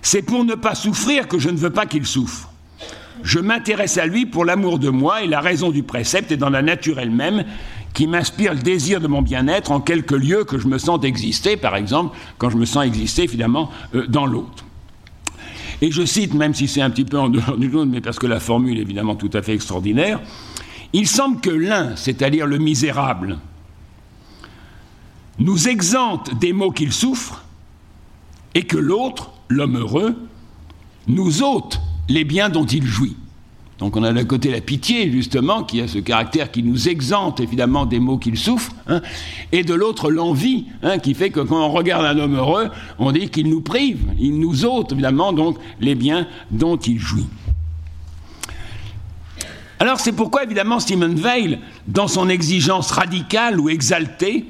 c'est 0.02 0.22
pour 0.22 0.44
ne 0.44 0.54
pas 0.54 0.74
souffrir 0.74 1.26
que 1.26 1.38
je 1.38 1.48
ne 1.48 1.56
veux 1.56 1.70
pas 1.70 1.86
qu'il 1.86 2.06
souffre. 2.06 2.50
Je 3.22 3.40
m'intéresse 3.40 3.98
à 3.98 4.06
lui 4.06 4.26
pour 4.26 4.44
l'amour 4.44 4.78
de 4.78 4.90
moi 4.90 5.22
et 5.22 5.26
la 5.26 5.40
raison 5.40 5.70
du 5.70 5.82
précepte 5.82 6.30
est 6.30 6.36
dans 6.36 6.50
la 6.50 6.62
nature 6.62 7.00
elle-même 7.00 7.44
qui 7.94 8.06
m'inspire 8.06 8.54
le 8.54 8.60
désir 8.60 9.00
de 9.00 9.08
mon 9.08 9.22
bien-être 9.22 9.72
en 9.72 9.80
quelque 9.80 10.14
lieu 10.14 10.44
que 10.44 10.58
je 10.58 10.68
me 10.68 10.78
sens 10.78 11.02
exister, 11.02 11.56
par 11.56 11.74
exemple, 11.74 12.16
quand 12.36 12.50
je 12.50 12.58
me 12.58 12.66
sens 12.66 12.86
exister 12.86 13.26
finalement 13.26 13.70
euh, 13.94 14.06
dans 14.06 14.26
l'autre. 14.26 14.64
Et 15.80 15.90
je 15.90 16.04
cite, 16.04 16.34
même 16.34 16.54
si 16.54 16.68
c'est 16.68 16.82
un 16.82 16.90
petit 16.90 17.04
peu 17.04 17.18
en 17.18 17.28
dehors 17.28 17.56
du 17.56 17.68
monde, 17.70 17.90
mais 17.90 18.00
parce 18.00 18.18
que 18.18 18.26
la 18.26 18.40
formule 18.40 18.78
est 18.78 18.82
évidemment 18.82 19.16
tout 19.16 19.30
à 19.32 19.42
fait 19.42 19.54
extraordinaire, 19.54 20.20
il 20.92 21.08
semble 21.08 21.40
que 21.40 21.50
l'un, 21.50 21.96
c'est-à-dire 21.96 22.46
le 22.46 22.58
misérable, 22.58 23.38
nous 25.38 25.68
exempte 25.68 26.34
des 26.34 26.52
maux 26.52 26.70
qu'il 26.70 26.92
souffre, 26.92 27.44
et 28.54 28.62
que 28.62 28.76
l'autre, 28.76 29.30
l'homme 29.48 29.76
heureux, 29.76 30.16
nous 31.06 31.42
ôte 31.42 31.80
les 32.08 32.24
biens 32.24 32.48
dont 32.48 32.66
il 32.66 32.84
jouit. 32.84 33.16
Donc 33.78 33.96
on 33.96 34.02
a 34.02 34.12
d'un 34.12 34.24
côté 34.24 34.50
la 34.50 34.60
pitié, 34.60 35.10
justement, 35.12 35.62
qui 35.62 35.80
a 35.80 35.86
ce 35.86 35.98
caractère 35.98 36.50
qui 36.50 36.64
nous 36.64 36.88
exempte 36.88 37.38
évidemment 37.38 37.86
des 37.86 38.00
maux 38.00 38.18
qu'il 38.18 38.36
souffre, 38.36 38.72
hein, 38.88 39.00
et 39.52 39.62
de 39.62 39.74
l'autre 39.74 40.10
l'envie, 40.10 40.66
hein, 40.82 40.98
qui 40.98 41.14
fait 41.14 41.30
que 41.30 41.40
quand 41.40 41.64
on 41.64 41.70
regarde 41.70 42.04
un 42.04 42.18
homme 42.18 42.34
heureux, 42.34 42.70
on 42.98 43.12
dit 43.12 43.28
qu'il 43.28 43.48
nous 43.48 43.60
prive, 43.60 44.00
il 44.18 44.40
nous 44.40 44.64
ôte 44.64 44.92
évidemment 44.92 45.32
donc 45.32 45.58
les 45.80 45.94
biens 45.94 46.26
dont 46.50 46.76
il 46.76 46.98
jouit. 46.98 47.28
Alors 49.78 50.00
c'est 50.00 50.12
pourquoi 50.12 50.42
évidemment 50.42 50.80
Simon 50.80 51.14
Weil, 51.14 51.60
dans 51.86 52.08
son 52.08 52.28
exigence 52.28 52.90
radicale 52.90 53.60
ou 53.60 53.68
exaltée, 53.68 54.44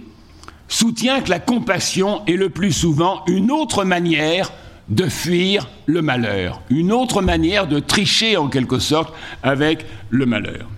soutient 0.68 1.20
que 1.22 1.30
la 1.30 1.40
compassion 1.40 2.24
est 2.26 2.36
le 2.36 2.50
plus 2.50 2.72
souvent 2.72 3.22
une 3.26 3.50
autre 3.50 3.84
manière 3.84 4.52
de 4.88 5.06
fuir 5.06 5.68
le 5.86 6.00
malheur, 6.00 6.62
une 6.70 6.92
autre 6.92 7.20
manière 7.20 7.66
de 7.66 7.78
tricher 7.78 8.36
en 8.36 8.48
quelque 8.48 8.78
sorte 8.78 9.14
avec 9.42 9.84
le 10.10 10.24
malheur. 10.24 10.68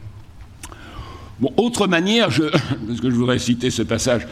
Bon, 1.40 1.52
autre 1.56 1.86
manière, 1.86 2.30
je, 2.30 2.42
parce 2.88 3.00
que 3.00 3.10
je 3.10 3.14
voudrais 3.14 3.38
citer 3.38 3.70
ce 3.70 3.82
passage 3.82 4.26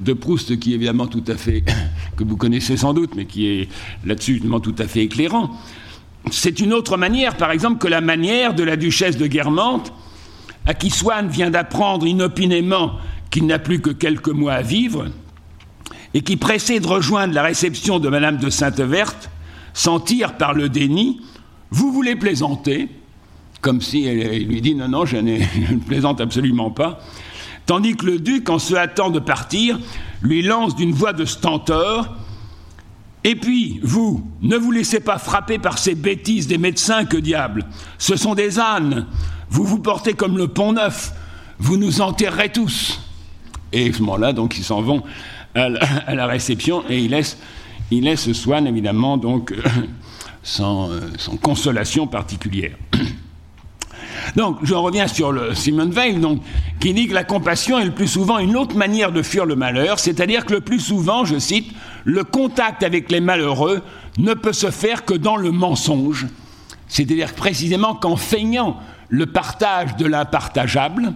de 0.00 0.12
Proust 0.12 0.58
qui 0.58 0.72
est 0.72 0.74
évidemment 0.74 1.06
tout 1.06 1.24
à 1.28 1.36
fait, 1.36 1.64
que 2.16 2.24
vous 2.24 2.36
connaissez 2.36 2.76
sans 2.76 2.94
doute, 2.94 3.14
mais 3.16 3.26
qui 3.26 3.46
est 3.46 3.68
là-dessus 4.04 4.42
tout 4.62 4.74
à 4.78 4.86
fait 4.86 5.00
éclairant. 5.00 5.50
C'est 6.30 6.60
une 6.60 6.72
autre 6.72 6.96
manière, 6.96 7.36
par 7.36 7.50
exemple, 7.50 7.78
que 7.78 7.88
la 7.88 8.00
manière 8.00 8.54
de 8.54 8.62
la 8.62 8.76
duchesse 8.76 9.16
de 9.16 9.26
Guermantes, 9.26 9.92
à 10.66 10.74
qui 10.74 10.90
Swann 10.90 11.28
vient 11.28 11.50
d'apprendre 11.50 12.06
inopinément 12.06 12.92
qu'il 13.32 13.46
n'a 13.46 13.58
plus 13.58 13.80
que 13.80 13.90
quelques 13.90 14.28
mois 14.28 14.52
à 14.52 14.62
vivre, 14.62 15.06
et 16.14 16.20
qui, 16.20 16.36
pressé 16.36 16.78
de 16.78 16.86
rejoindre 16.86 17.32
la 17.34 17.42
réception 17.42 17.98
de 17.98 18.08
Madame 18.10 18.36
de 18.36 18.50
Sainte-Verte, 18.50 19.30
s'en 19.72 19.98
tire 19.98 20.36
par 20.36 20.52
le 20.52 20.68
déni. 20.68 21.22
Vous 21.70 21.90
voulez 21.90 22.14
plaisanter 22.14 22.90
Comme 23.62 23.80
si 23.80 24.04
elle 24.04 24.44
lui 24.44 24.60
dit 24.60 24.74
Non, 24.74 24.88
non, 24.88 25.04
je, 25.06 25.16
ne 25.16 25.78
plaisante 25.78 26.20
absolument 26.20 26.70
pas. 26.70 27.00
Tandis 27.64 27.96
que 27.96 28.04
le 28.04 28.18
duc, 28.18 28.50
en 28.50 28.58
se 28.58 28.74
hâtant 28.74 29.08
de 29.08 29.18
partir, 29.18 29.80
lui 30.20 30.42
lance 30.42 30.76
d'une 30.76 30.92
voix 30.92 31.14
de 31.14 31.24
stentor 31.24 32.14
Et 33.24 33.34
puis, 33.34 33.80
vous, 33.82 34.30
ne 34.42 34.58
vous 34.58 34.72
laissez 34.72 35.00
pas 35.00 35.16
frapper 35.16 35.58
par 35.58 35.78
ces 35.78 35.94
bêtises 35.94 36.48
des 36.48 36.58
médecins, 36.58 37.06
que 37.06 37.16
diable. 37.16 37.64
Ce 37.96 38.16
sont 38.16 38.34
des 38.34 38.58
ânes. 38.58 39.06
Vous 39.48 39.64
vous 39.64 39.78
portez 39.78 40.12
comme 40.12 40.36
le 40.36 40.48
pont 40.48 40.74
neuf 40.74 41.14
Vous 41.58 41.78
nous 41.78 42.02
enterrerez 42.02 42.52
tous 42.52 43.00
Et 43.72 43.88
à 43.88 43.92
ce 43.92 44.00
moment-là, 44.00 44.32
donc, 44.32 44.58
ils 44.58 44.64
s'en 44.64 44.82
vont 44.82 45.02
à 45.54 45.68
la, 45.68 46.26
réception 46.26 46.84
et 46.88 47.00
il 47.00 47.10
laisse, 47.10 47.38
il 47.90 48.04
laisse 48.04 48.32
Swann, 48.32 48.66
évidemment, 48.66 49.16
donc, 49.16 49.52
euh, 49.52 49.62
sans, 50.42 50.90
euh, 50.90 51.00
sans, 51.18 51.36
consolation 51.36 52.06
particulière. 52.06 52.76
Donc, 54.36 54.58
je 54.62 54.74
reviens 54.74 55.08
sur 55.08 55.32
le 55.32 55.52
Simon 55.54 55.90
Weil, 55.90 56.20
donc, 56.20 56.42
qui 56.78 56.94
dit 56.94 57.08
que 57.08 57.14
la 57.14 57.24
compassion 57.24 57.78
est 57.78 57.84
le 57.84 57.90
plus 57.90 58.06
souvent 58.06 58.38
une 58.38 58.56
autre 58.56 58.76
manière 58.76 59.10
de 59.10 59.20
fuir 59.20 59.46
le 59.46 59.56
malheur, 59.56 59.98
c'est-à-dire 59.98 60.46
que 60.46 60.52
le 60.52 60.60
plus 60.60 60.78
souvent, 60.78 61.24
je 61.24 61.38
cite, 61.38 61.72
le 62.04 62.22
contact 62.22 62.82
avec 62.82 63.10
les 63.10 63.20
malheureux 63.20 63.82
ne 64.18 64.34
peut 64.34 64.52
se 64.52 64.70
faire 64.70 65.04
que 65.04 65.14
dans 65.14 65.36
le 65.36 65.50
mensonge, 65.50 66.26
c'est-à-dire 66.86 67.34
précisément 67.34 67.94
qu'en 67.94 68.16
feignant 68.16 68.78
le 69.08 69.26
partage 69.26 69.96
de 69.96 70.06
l'impartageable, 70.06 71.12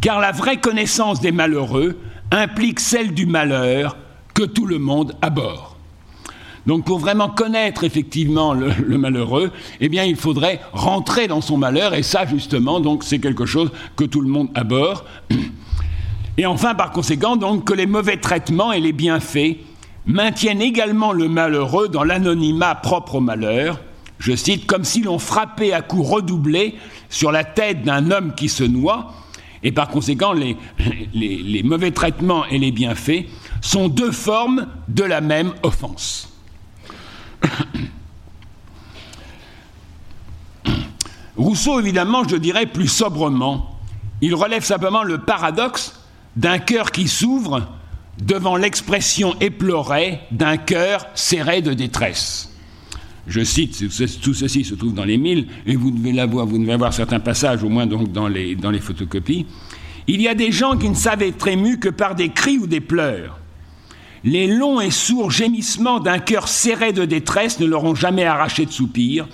car 0.00 0.20
la 0.20 0.32
vraie 0.32 0.58
connaissance 0.58 1.20
des 1.20 1.32
malheureux 1.32 1.98
implique 2.30 2.80
celle 2.80 3.12
du 3.12 3.26
malheur 3.26 3.96
que 4.34 4.44
tout 4.44 4.66
le 4.66 4.78
monde 4.78 5.14
aborde. 5.22 5.70
Donc 6.66 6.84
pour 6.84 6.98
vraiment 6.98 7.28
connaître 7.28 7.84
effectivement 7.84 8.52
le, 8.52 8.98
malheureux, 8.98 9.50
eh 9.80 9.88
bien 9.88 10.04
il 10.04 10.16
faudrait 10.16 10.60
rentrer 10.72 11.26
dans 11.26 11.40
son 11.40 11.56
malheur 11.56 11.94
et 11.94 12.02
ça 12.02 12.26
justement 12.26 12.80
c'est 13.00 13.18
quelque 13.18 13.46
chose 13.46 13.70
que 13.96 14.04
tout 14.04 14.20
le 14.20 14.28
monde 14.28 14.48
aborde. 14.54 15.04
Et 16.38 16.46
enfin 16.46 16.74
par 16.74 16.90
conséquent 16.92 17.36
donc 17.36 17.64
que 17.64 17.74
les 17.74 17.86
mauvais 17.86 18.16
traitements 18.16 18.72
et 18.72 18.80
les 18.80 18.92
bienfaits 18.92 19.58
maintiennent 20.06 20.62
également 20.62 21.12
le 21.12 21.28
malheureux 21.28 21.88
dans 21.88 22.04
l'anonymat 22.04 22.76
propre 22.76 23.16
au 23.16 23.20
malheur. 23.20 23.80
Je 24.18 24.34
cite 24.36 24.66
comme 24.66 24.84
si 24.84 25.02
l'on 25.02 25.18
frappait 25.18 25.72
à 25.72 25.82
coups 25.82 26.08
redoublés 26.08 26.76
sur 27.10 27.32
la 27.32 27.44
tête 27.44 27.82
d'un 27.82 28.10
homme 28.10 28.34
qui 28.34 28.48
se 28.48 28.64
noie 28.64 29.12
et 29.62 29.72
par 29.72 29.88
conséquent, 29.88 30.32
les, 30.32 30.56
mauvais 31.62 31.90
traitements 31.90 32.46
et 32.46 32.58
les 32.58 32.72
bienfaits 32.72 33.26
sont 33.60 33.88
deux 33.88 34.12
formes 34.12 34.68
de 34.88 35.04
la 35.04 35.20
même 35.20 35.52
offense. 35.62 36.32
Rousseau, 41.36 41.78
évidemment, 41.80 42.26
je 42.26 42.36
dirais 42.36 42.64
plus 42.66 42.88
sobrement, 42.88 43.78
il 44.20 44.34
relève 44.34 44.64
simplement 44.64 45.02
le 45.02 45.18
paradoxe 45.18 46.00
d'un 46.36 46.58
cœur 46.58 46.90
qui 46.90 47.08
s'ouvre 47.08 47.66
devant 48.18 48.56
l'expression 48.56 49.34
éplorée 49.40 50.20
d'un 50.30 50.56
cœur 50.56 51.06
serré 51.14 51.62
de 51.62 51.72
détresse. 51.72 52.49
Je 53.30 53.44
cite, 53.44 53.84
tout 54.20 54.34
ceci 54.34 54.64
se 54.64 54.74
trouve 54.74 54.92
dans 54.92 55.04
les 55.04 55.16
mille, 55.16 55.46
et 55.64 55.76
vous 55.76 55.92
devez 55.92 56.10
l'avoir, 56.10 56.46
vous 56.46 56.68
avoir 56.68 56.92
certains 56.92 57.20
passages, 57.20 57.62
au 57.62 57.68
moins 57.68 57.86
donc 57.86 58.10
dans 58.10 58.26
les, 58.26 58.56
dans 58.56 58.72
les 58.72 58.80
photocopies. 58.80 59.46
Il 60.08 60.20
y 60.20 60.26
a 60.26 60.34
des 60.34 60.50
gens 60.50 60.76
qui 60.76 60.88
ne 60.88 60.96
savent 60.96 61.22
être 61.22 61.46
émus 61.46 61.78
que 61.78 61.88
par 61.88 62.16
des 62.16 62.30
cris 62.30 62.58
ou 62.58 62.66
des 62.66 62.80
pleurs. 62.80 63.38
Les 64.24 64.48
longs 64.48 64.80
et 64.80 64.90
sourds 64.90 65.30
gémissements 65.30 66.00
d'un 66.00 66.18
cœur 66.18 66.48
serré 66.48 66.92
de 66.92 67.04
détresse 67.04 67.60
ne 67.60 67.66
leur 67.66 67.84
ont 67.84 67.94
jamais 67.94 68.24
arraché 68.24 68.66
de 68.66 68.72
soupir, 68.72 69.28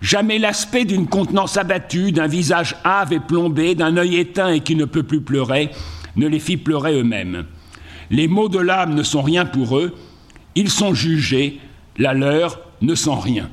jamais 0.00 0.38
l'aspect 0.38 0.84
d'une 0.84 1.08
contenance 1.08 1.56
abattue, 1.56 2.12
d'un 2.12 2.28
visage 2.28 2.76
hâve 2.84 3.12
et 3.12 3.18
plombé, 3.18 3.74
d'un 3.74 3.96
œil 3.96 4.18
éteint 4.18 4.50
et 4.50 4.60
qui 4.60 4.76
ne 4.76 4.84
peut 4.84 5.02
plus 5.02 5.22
pleurer, 5.22 5.70
ne 6.14 6.28
les 6.28 6.38
fit 6.38 6.56
pleurer 6.56 6.94
eux-mêmes. 6.94 7.46
Les 8.12 8.28
maux 8.28 8.48
de 8.48 8.60
l'âme 8.60 8.94
ne 8.94 9.02
sont 9.02 9.22
rien 9.22 9.44
pour 9.44 9.76
eux, 9.76 9.92
ils 10.54 10.70
sont 10.70 10.94
jugés, 10.94 11.58
la 11.98 12.14
leur 12.14 12.69
ne 12.80 12.94
sent 12.94 13.18
rien. 13.22 13.48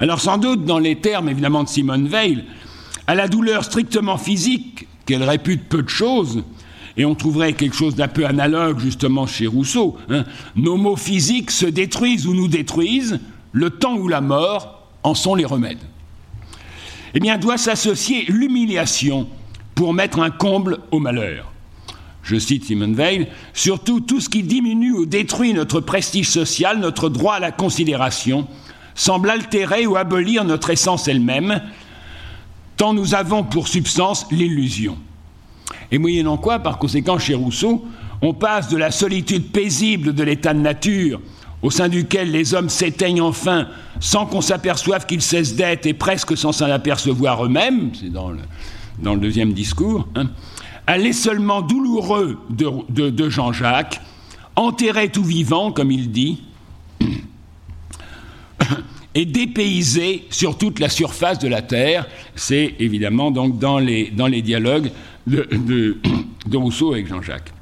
Alors 0.00 0.20
sans 0.20 0.38
doute, 0.38 0.64
dans 0.64 0.78
les 0.78 0.96
termes 0.96 1.28
évidemment 1.28 1.64
de 1.64 1.68
Simone 1.68 2.08
Veil, 2.08 2.44
à 3.06 3.14
la 3.14 3.28
douleur 3.28 3.64
strictement 3.64 4.18
physique, 4.18 4.88
qu'elle 5.06 5.22
répute 5.22 5.68
peu 5.68 5.82
de 5.82 5.88
choses, 5.88 6.42
et 6.96 7.04
on 7.04 7.14
trouverait 7.14 7.52
quelque 7.52 7.76
chose 7.76 7.94
d'un 7.94 8.08
peu 8.08 8.24
analogue 8.24 8.78
justement 8.78 9.26
chez 9.26 9.46
Rousseau, 9.46 9.96
hein, 10.08 10.24
nos 10.56 10.76
mots 10.76 10.96
physiques 10.96 11.50
se 11.50 11.66
détruisent 11.66 12.26
ou 12.26 12.34
nous 12.34 12.48
détruisent, 12.48 13.20
le 13.52 13.70
temps 13.70 13.96
ou 13.96 14.08
la 14.08 14.20
mort 14.20 14.88
en 15.02 15.14
sont 15.14 15.34
les 15.34 15.44
remèdes. 15.44 15.78
Eh 17.14 17.20
bien, 17.20 17.38
doit 17.38 17.58
s'associer 17.58 18.24
l'humiliation 18.28 19.28
pour 19.74 19.94
mettre 19.94 20.18
un 20.18 20.30
comble 20.30 20.78
au 20.90 20.98
malheur. 20.98 21.53
Je 22.24 22.36
cite 22.36 22.64
Simone 22.64 22.94
Veil, 22.94 23.28
surtout 23.52 24.00
tout 24.00 24.20
ce 24.20 24.30
qui 24.30 24.42
diminue 24.42 24.92
ou 24.92 25.06
détruit 25.06 25.52
notre 25.52 25.80
prestige 25.80 26.28
social, 26.28 26.78
notre 26.78 27.10
droit 27.10 27.34
à 27.34 27.40
la 27.40 27.52
considération, 27.52 28.48
semble 28.94 29.28
altérer 29.28 29.86
ou 29.86 29.96
abolir 29.96 30.44
notre 30.44 30.70
essence 30.70 31.06
elle-même, 31.06 31.60
tant 32.76 32.94
nous 32.94 33.14
avons 33.14 33.44
pour 33.44 33.68
substance 33.68 34.26
l'illusion. 34.30 34.96
Et 35.92 35.98
moyennant 35.98 36.38
quoi, 36.38 36.60
par 36.60 36.78
conséquent, 36.78 37.18
chez 37.18 37.34
Rousseau, 37.34 37.84
on 38.22 38.32
passe 38.32 38.68
de 38.68 38.76
la 38.78 38.90
solitude 38.90 39.52
paisible 39.52 40.14
de 40.14 40.22
l'état 40.22 40.54
de 40.54 40.60
nature, 40.60 41.20
au 41.62 41.70
sein 41.70 41.88
duquel 41.88 42.30
les 42.30 42.54
hommes 42.54 42.68
s'éteignent 42.70 43.22
enfin 43.22 43.68
sans 44.00 44.26
qu'on 44.26 44.40
s'aperçoive 44.40 45.06
qu'ils 45.06 45.22
cessent 45.22 45.56
d'être 45.56 45.86
et 45.86 45.94
presque 45.94 46.36
sans 46.36 46.52
s'en 46.52 46.70
apercevoir 46.70 47.44
eux-mêmes, 47.44 47.90
c'est 47.98 48.12
dans 48.12 48.30
le, 48.30 49.18
deuxième 49.18 49.52
discours, 49.52 50.08
hein, 50.14 50.26
à 50.86 50.98
l'essolement 50.98 51.62
douloureux 51.62 52.38
de, 52.50 53.28
Jean-Jacques, 53.28 54.00
enterré 54.56 55.10
tout 55.10 55.24
vivant, 55.24 55.72
comme 55.72 55.90
il 55.90 56.10
dit, 56.10 56.42
et 59.14 59.24
dépaysé 59.24 60.26
sur 60.30 60.58
toute 60.58 60.78
la 60.78 60.88
surface 60.88 61.38
de 61.38 61.48
la 61.48 61.62
terre. 61.62 62.06
C'est 62.34 62.74
évidemment 62.78 63.30
donc 63.30 63.58
dans 63.58 63.78
les, 63.78 64.10
dialogues 64.42 64.90
de, 65.26 65.48
de, 65.50 65.98
de 66.46 66.56
Rousseau 66.56 66.92
avec 66.92 67.08
Jean-Jacques. 67.08 67.52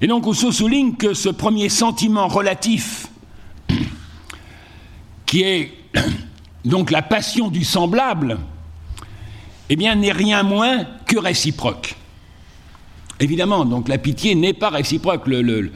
Et 0.00 0.06
donc 0.06 0.24
Rousseau 0.24 0.52
souligne 0.52 0.94
que 0.94 1.14
ce 1.14 1.28
premier 1.28 1.68
sentiment 1.68 2.28
relatif, 2.28 3.08
qui 5.26 5.42
est 5.42 5.72
donc 6.64 6.90
la 6.90 7.02
passion 7.02 7.48
du 7.48 7.64
semblable, 7.64 8.38
eh 9.68 9.76
bien 9.76 9.94
n'est 9.96 10.12
rien 10.12 10.42
moins 10.42 10.84
que 11.06 11.18
réciproque. 11.18 11.96
Évidemment, 13.22 13.64
donc 13.64 13.86
la 13.86 13.98
pitié 13.98 14.34
n'est 14.34 14.52
pas 14.52 14.68
réciproque. 14.68 15.28
Le, 15.28 15.70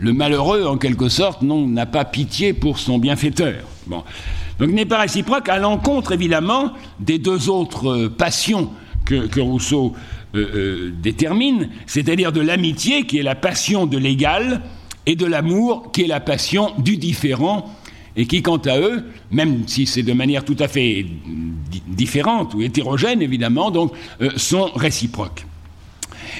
malheureux, 0.00 0.64
en 0.64 0.78
quelque 0.78 1.10
sorte, 1.10 1.42
n'a 1.42 1.84
pas 1.84 2.06
pitié 2.06 2.54
pour 2.54 2.78
son 2.78 2.98
bienfaiteur. 2.98 3.56
Bon. 3.86 4.02
Donc 4.58 4.70
n'est 4.70 4.86
pas 4.86 5.00
réciproque 5.00 5.50
à 5.50 5.58
l'encontre, 5.58 6.12
évidemment, 6.12 6.72
des 6.98 7.18
deux 7.18 7.50
autres 7.50 7.88
euh, 7.88 8.08
passions 8.08 8.70
que, 9.04 9.38
Rousseau 9.38 9.92
euh, 10.34 10.48
euh, 10.54 10.92
détermine, 11.02 11.68
c'est-à-dire 11.84 12.32
de 12.32 12.40
l'amitié, 12.40 13.04
qui 13.04 13.18
est 13.18 13.22
la 13.22 13.34
passion 13.34 13.84
de 13.84 13.98
l'égal, 13.98 14.62
et 15.04 15.16
de 15.16 15.26
l'amour, 15.26 15.92
qui 15.92 16.04
est 16.04 16.06
la 16.06 16.20
passion 16.20 16.72
du 16.78 16.96
différent, 16.96 17.70
et 18.16 18.24
qui, 18.24 18.40
quant 18.40 18.56
à 18.56 18.78
eux, 18.78 19.04
même 19.30 19.64
si 19.66 19.84
c'est 19.84 20.02
de 20.02 20.14
manière 20.14 20.42
tout 20.42 20.56
à 20.58 20.68
fait 20.68 21.04
différente 21.86 22.54
ou 22.54 22.62
hétérogène, 22.62 23.20
évidemment, 23.20 23.70
sont 24.36 24.70
réciproques. 24.74 25.44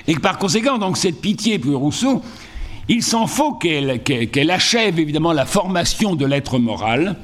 Et 0.07 0.15
que 0.15 0.21
par 0.21 0.39
conséquent, 0.39 0.79
donc, 0.79 0.97
cette 0.97 1.21
pitié 1.21 1.59
pour 1.59 1.79
Rousseau, 1.79 2.23
il 2.89 3.03
s'en 3.03 3.27
faut 3.27 3.55
qu'elle 3.55 4.03
qu 4.03 4.51
achève 4.51 4.99
évidemment 4.99 5.33
la 5.33 5.47
formation 5.47 6.15
de 6.15 6.27
l'être 6.27 6.59
moral, 6.59 7.17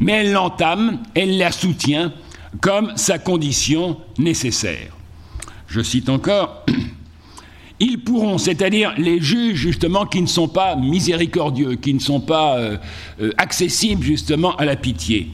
mais 0.00 0.12
elle 0.12 0.32
l'entame, 0.32 0.98
elle 1.14 1.38
la 1.38 1.52
soutient 1.52 2.12
comme 2.60 2.92
sa 2.96 3.18
condition 3.18 3.98
nécessaire. 4.18 4.96
Je 5.68 5.80
cite 5.82 6.08
encore 6.08 6.64
ils 7.78 7.98
pourront, 7.98 8.38
c'est-à-dire 8.38 8.94
les 8.96 9.20
juges 9.20 9.58
justement 9.58 10.06
qui 10.06 10.22
ne 10.22 10.26
sont 10.26 10.48
pas 10.48 10.76
miséricordieux, 10.76 11.74
qui 11.74 11.92
ne 11.92 11.98
sont 11.98 12.20
pas 12.20 12.56
euh, 12.56 12.76
euh, 13.20 13.32
accessibles 13.36 14.02
justement 14.02 14.56
à 14.56 14.64
la 14.64 14.76
pitié. 14.76 15.30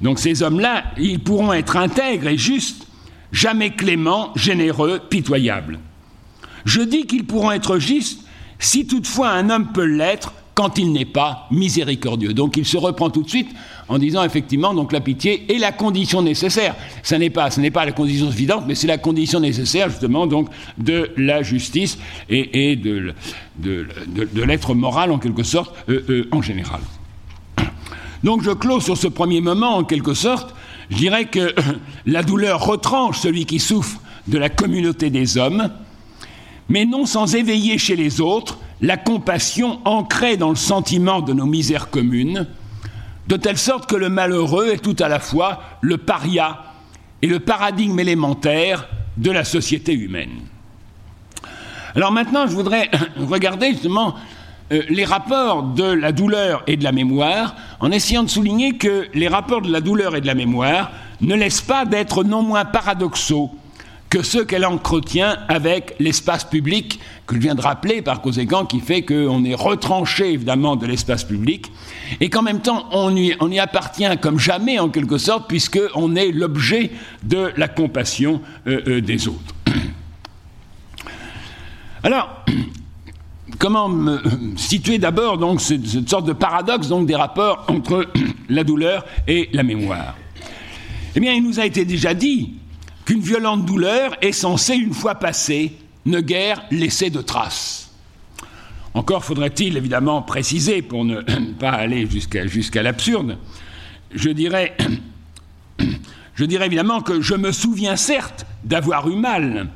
Donc 0.00 0.18
ces 0.18 0.42
hommes-là, 0.42 0.84
ils 0.98 1.20
pourront 1.20 1.52
être 1.52 1.76
intègres 1.76 2.28
et 2.28 2.38
justes, 2.38 2.86
jamais 3.32 3.70
cléments, 3.70 4.32
généreux, 4.34 5.00
pitoyables. 5.08 5.78
Je 6.64 6.80
dis 6.80 7.06
qu'ils 7.06 7.24
pourront 7.24 7.52
être 7.52 7.78
justes 7.78 8.24
si 8.58 8.86
toutefois 8.86 9.30
un 9.30 9.50
homme 9.50 9.72
peut 9.72 9.84
l'être 9.84 10.32
quand 10.54 10.76
il 10.76 10.92
n'est 10.92 11.06
pas 11.06 11.46
miséricordieux. 11.50 12.34
Donc 12.34 12.58
il 12.58 12.66
se 12.66 12.76
reprend 12.76 13.08
tout 13.08 13.22
de 13.22 13.28
suite 13.30 13.48
en 13.88 13.98
disant 13.98 14.22
effectivement 14.24 14.74
donc 14.74 14.92
la 14.92 15.00
pitié 15.00 15.50
est 15.54 15.58
la 15.58 15.72
condition 15.72 16.20
nécessaire. 16.20 16.74
Ce 17.02 17.14
n'est 17.14 17.30
pas, 17.30 17.50
ce 17.50 17.60
n'est 17.60 17.70
pas 17.70 17.86
la 17.86 17.92
condition 17.92 18.30
suffisante, 18.30 18.64
mais 18.66 18.74
c'est 18.74 18.86
la 18.86 18.98
condition 18.98 19.40
nécessaire 19.40 19.88
justement 19.88 20.26
donc 20.26 20.48
de 20.76 21.12
la 21.16 21.42
justice 21.42 21.98
et, 22.28 22.76
de, 22.76 23.14
de, 23.56 24.42
l'être 24.42 24.74
moral 24.74 25.12
en 25.12 25.18
quelque 25.18 25.44
sorte 25.44 25.74
euh, 25.88 26.04
euh, 26.10 26.28
en 26.30 26.42
général. 26.42 26.80
Donc 28.22 28.42
je 28.42 28.50
clôt 28.50 28.80
sur 28.80 28.98
ce 28.98 29.08
premier 29.08 29.40
moment 29.40 29.76
en 29.76 29.84
quelque 29.84 30.12
sorte. 30.12 30.54
Je 30.90 30.96
dirais 30.96 31.24
que 31.24 31.38
euh, 31.38 31.52
la 32.04 32.22
douleur 32.22 32.66
retranche 32.66 33.18
celui 33.18 33.46
qui 33.46 33.60
souffre 33.60 33.98
de 34.26 34.36
la 34.36 34.50
communauté 34.50 35.08
des 35.08 35.38
hommes, 35.38 35.70
mais 36.70 36.86
non 36.86 37.04
sans 37.04 37.34
éveiller 37.34 37.76
chez 37.76 37.96
les 37.96 38.22
autres 38.22 38.58
la 38.80 38.96
compassion 38.96 39.80
ancrée 39.84 40.38
dans 40.38 40.48
le 40.48 40.56
sentiment 40.56 41.20
de 41.20 41.34
nos 41.34 41.44
misères 41.44 41.90
communes, 41.90 42.46
de 43.26 43.36
telle 43.36 43.58
sorte 43.58 43.90
que 43.90 43.96
le 43.96 44.08
malheureux 44.08 44.68
est 44.72 44.78
tout 44.78 44.96
à 45.00 45.08
la 45.08 45.18
fois 45.18 45.60
le 45.82 45.98
paria 45.98 46.62
et 47.20 47.26
le 47.26 47.40
paradigme 47.40 47.98
élémentaire 47.98 48.88
de 49.18 49.30
la 49.30 49.44
société 49.44 49.92
humaine. 49.92 50.40
Alors 51.94 52.12
maintenant, 52.12 52.46
je 52.46 52.54
voudrais 52.54 52.88
regarder 53.18 53.72
justement 53.72 54.14
euh, 54.72 54.82
les 54.88 55.04
rapports 55.04 55.64
de 55.64 55.84
la 55.84 56.12
douleur 56.12 56.62
et 56.68 56.76
de 56.76 56.84
la 56.84 56.92
mémoire, 56.92 57.56
en 57.80 57.90
essayant 57.90 58.22
de 58.22 58.30
souligner 58.30 58.76
que 58.76 59.08
les 59.12 59.28
rapports 59.28 59.60
de 59.60 59.72
la 59.72 59.80
douleur 59.80 60.14
et 60.14 60.20
de 60.20 60.26
la 60.26 60.34
mémoire 60.34 60.92
ne 61.20 61.34
laissent 61.34 61.60
pas 61.60 61.84
d'être 61.84 62.22
non 62.22 62.42
moins 62.42 62.64
paradoxaux 62.64 63.50
que 64.10 64.22
ceux 64.22 64.44
qu'elle 64.44 64.66
entretient 64.66 65.38
avec 65.48 65.94
l'espace 66.00 66.44
public, 66.44 66.98
que 67.26 67.36
je 67.36 67.40
viens 67.40 67.54
de 67.54 67.60
rappeler 67.60 68.02
par 68.02 68.20
conséquent, 68.20 68.66
qui 68.66 68.80
fait 68.80 69.02
qu'on 69.02 69.44
est 69.44 69.54
retranché 69.54 70.32
évidemment 70.32 70.74
de 70.74 70.84
l'espace 70.84 71.22
public, 71.22 71.70
et 72.20 72.28
qu'en 72.28 72.42
même 72.42 72.60
temps 72.60 72.86
on 72.90 73.14
y, 73.14 73.60
appartient 73.60 74.18
comme 74.20 74.40
jamais 74.40 74.80
en 74.80 74.88
quelque 74.88 75.16
sorte, 75.16 75.46
puisqu'on 75.48 76.16
est 76.16 76.32
l'objet 76.32 76.90
de 77.22 77.52
la 77.56 77.68
compassion 77.68 78.42
euh, 78.66 78.80
euh, 78.88 79.00
des 79.00 79.28
autres. 79.28 79.54
Alors, 82.02 82.44
comment 83.60 83.88
me 83.88 84.18
situer 84.56 84.98
d'abord 84.98 85.38
donc 85.38 85.60
cette, 85.60 85.86
cette, 85.86 86.10
sorte 86.10 86.26
de 86.26 86.32
paradoxe 86.32 86.88
donc 86.88 87.06
des 87.06 87.14
rapports 87.14 87.64
entre 87.68 88.08
la 88.48 88.64
douleur 88.64 89.04
et 89.28 89.48
la 89.52 89.62
mémoire? 89.62 90.16
Eh 91.14 91.20
bien, 91.20 91.32
il 91.32 91.44
nous 91.44 91.60
a 91.60 91.66
été 91.66 91.84
déjà 91.84 92.12
dit 92.12 92.54
qu'une 93.10 93.22
violente 93.22 93.66
douleur 93.66 94.16
est 94.20 94.30
censée, 94.30 94.76
une 94.76 94.94
fois 94.94 95.16
passée, 95.16 95.72
ne 96.06 96.20
guère 96.20 96.62
laisser 96.70 97.10
de 97.10 97.20
traces. 97.20 97.90
Encore 98.94 99.24
faudrait-il 99.24 99.76
évidemment 99.76 100.22
préciser, 100.22 100.80
pour 100.80 101.04
ne 101.04 101.20
pas 101.58 101.70
aller 101.70 102.08
jusqu'à 102.08 102.46
jusqu 102.46 102.80
l'absurde, 102.80 103.36
je 104.14 104.30
dirais, 104.30 104.76
je 106.36 106.44
dirais 106.44 106.66
évidemment 106.66 107.00
que 107.00 107.20
je 107.20 107.34
me 107.34 107.50
souviens 107.50 107.96
certes 107.96 108.46
d'avoir 108.62 109.08
eu 109.08 109.16
mal, 109.16 109.66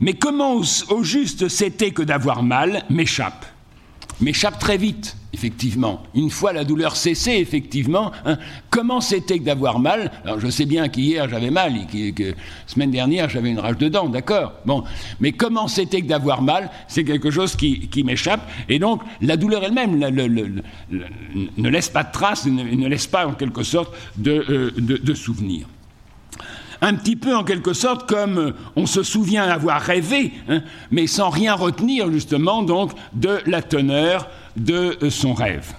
mais 0.00 0.12
comment 0.12 0.60
au 0.90 1.02
juste 1.02 1.48
c'était 1.48 1.92
que 1.92 2.02
d'avoir 2.02 2.42
mal 2.42 2.82
m'échappe, 2.90 3.46
m'échappe 4.20 4.58
très 4.58 4.76
vite 4.76 5.16
effectivement. 5.36 6.02
Une 6.14 6.30
fois 6.30 6.54
la 6.54 6.64
douleur 6.64 6.96
cessée, 6.96 7.32
effectivement, 7.32 8.10
hein, 8.24 8.38
comment 8.70 9.02
c'était 9.02 9.38
que 9.38 9.44
d'avoir 9.44 9.78
mal? 9.78 10.10
Alors 10.24 10.40
je 10.40 10.48
sais 10.48 10.64
bien 10.64 10.88
qu'hier 10.88 11.28
j'avais 11.28 11.50
mal, 11.50 11.74
et 11.94 12.12
que, 12.12 12.34
semaine 12.66 12.90
dernière 12.90 13.28
j'avais 13.28 13.50
une 13.50 13.58
rage 13.58 13.76
de 13.76 13.88
dents, 13.88 14.08
d'accord. 14.08 14.54
Bon, 14.64 14.82
mais 15.20 15.32
comment 15.32 15.68
c'était 15.68 16.00
que 16.00 16.06
d'avoir 16.06 16.40
mal? 16.40 16.70
C'est 16.88 17.04
quelque 17.04 17.30
chose 17.30 17.54
qui, 17.54 18.02
m'échappe, 18.02 18.48
et 18.70 18.78
donc 18.78 19.02
la 19.20 19.36
douleur 19.36 19.62
elle-même 19.62 19.98
ne 19.98 21.68
laisse 21.68 21.90
pas 21.90 22.04
de 22.04 22.12
traces, 22.12 22.46
ne, 22.46 22.62
ne, 22.62 22.88
laisse 22.88 23.06
pas 23.06 23.26
en 23.26 23.34
quelque 23.34 23.62
sorte 23.62 23.94
de, 24.16 24.44
euh, 24.48 24.70
de 24.78 25.14
souvenirs 25.14 25.66
un 26.80 26.94
petit 26.94 27.16
peu 27.16 27.34
en 27.34 27.44
quelque 27.44 27.72
sorte 27.72 28.08
comme 28.08 28.52
on 28.76 28.86
se 28.86 29.02
souvient 29.02 29.44
avoir 29.44 29.80
rêvé, 29.80 30.32
hein, 30.48 30.62
mais 30.90 31.06
sans 31.06 31.30
rien 31.30 31.54
retenir 31.54 32.10
justement 32.10 32.62
donc 32.62 32.92
de 33.12 33.40
la 33.46 33.62
teneur 33.62 34.28
de 34.56 34.96
son 35.10 35.34
rêve. 35.34 35.74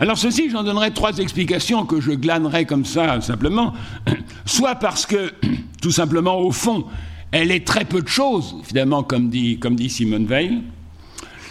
Alors 0.00 0.18
ceci, 0.18 0.50
j'en 0.50 0.64
donnerai 0.64 0.92
trois 0.92 1.18
explications 1.18 1.86
que 1.86 2.00
je 2.00 2.10
glanerai 2.12 2.64
comme 2.64 2.84
ça 2.84 3.20
simplement, 3.20 3.72
soit 4.44 4.74
parce 4.74 5.06
que 5.06 5.32
tout 5.80 5.92
simplement 5.92 6.38
au 6.40 6.50
fond, 6.50 6.84
elle 7.30 7.50
est 7.50 7.66
très 7.66 7.84
peu 7.84 8.00
de 8.00 8.08
choses, 8.08 8.56
finalement, 8.64 9.02
comme 9.02 9.28
dit, 9.28 9.58
comme 9.58 9.76
dit 9.76 9.90
Simone 9.90 10.26
Veil, 10.26 10.62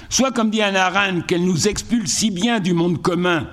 soit 0.10 0.32
comme 0.32 0.50
dit 0.50 0.62
Anna 0.62 0.86
Arendt, 0.86 1.26
qu'elle 1.28 1.44
nous 1.44 1.68
expulse 1.68 2.12
si 2.12 2.32
bien 2.32 2.60
du 2.60 2.74
monde 2.74 3.02
commun 3.02 3.48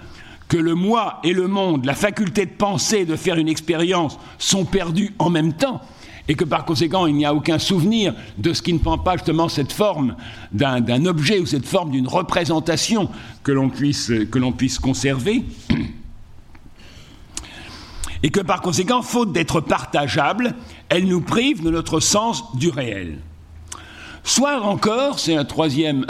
que 0.51 0.59
le 0.59 0.75
moi 0.75 1.21
et 1.23 1.33
le 1.33 1.47
monde, 1.47 1.87
la 1.87 1.95
faculté 1.95 2.45
de 2.45 2.51
penser, 2.51 3.07
de 3.07 3.15
faire 3.15 3.37
une 3.37 3.49
expérience, 3.49 4.19
sont 4.37 4.65
perdus 4.65 5.15
en 5.21 5.31
même 5.31 5.53
temps, 5.53 5.81
et 6.27 6.35
que 6.35 6.45
par 6.45 6.65
conséquent 6.65 7.07
il 7.07 7.15
n'y 7.15 7.25
a 7.25 7.33
aucun 7.33 7.61
souvenir 7.61 8.15
de 8.37 8.53
ce 8.53 8.61
qui 8.61 8.73
ne 8.73 8.81
prend 8.81 8.99
pas 8.99 9.17
justement 9.17 9.49
cette 9.49 9.73
forme 9.73 10.17
d'un 10.51 11.07
objet 11.07 11.39
ou 11.39 11.47
cette 11.47 11.67
forme 11.67 11.93
d'une 11.93 12.09
représentation 12.09 13.09
que 13.45 13.53
l'on 13.53 13.71
puisse, 13.71 14.13
puisse 14.59 14.81
conserver, 14.81 15.45
et 18.25 18.31
que 18.31 18.41
par 18.41 18.61
conséquent, 18.61 19.03
faute 19.03 19.33
d'être 19.33 19.61
partageable, 19.61 20.57
elle 20.89 21.07
nous 21.07 21.21
prive 21.21 21.63
de 21.63 21.71
notre 21.71 22.01
sens 22.01 22.57
du 22.57 22.71
réel. 22.71 23.19
Soit 24.25 24.61
encore, 24.63 25.21
c'est 25.21 25.37
un 25.37 25.45
troisième, 25.45 26.05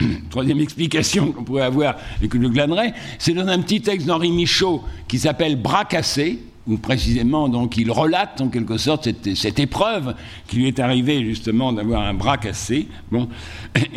troisième 0.30 0.60
explication 0.60 1.32
qu'on 1.32 1.44
pourrait 1.44 1.62
avoir 1.62 1.96
et 2.22 2.28
que 2.28 2.40
je 2.40 2.46
glanerai, 2.48 2.92
c'est 3.18 3.34
dans 3.34 3.46
un 3.46 3.60
petit 3.60 3.80
texte 3.80 4.06
d'Henri 4.06 4.30
Michaud 4.30 4.82
qui 5.06 5.18
s'appelle 5.18 5.56
Bras 5.56 5.84
cassés, 5.84 6.40
où 6.66 6.76
précisément 6.76 7.48
donc 7.48 7.76
il 7.78 7.90
relate 7.90 8.40
en 8.40 8.48
quelque 8.48 8.76
sorte 8.76 9.08
cette, 9.34 9.58
épreuve 9.58 10.14
qui 10.46 10.56
lui 10.56 10.68
est 10.68 10.78
arrivée 10.78 11.24
justement 11.24 11.72
d'avoir 11.72 12.02
un 12.02 12.14
bras 12.14 12.36
cassé. 12.36 12.88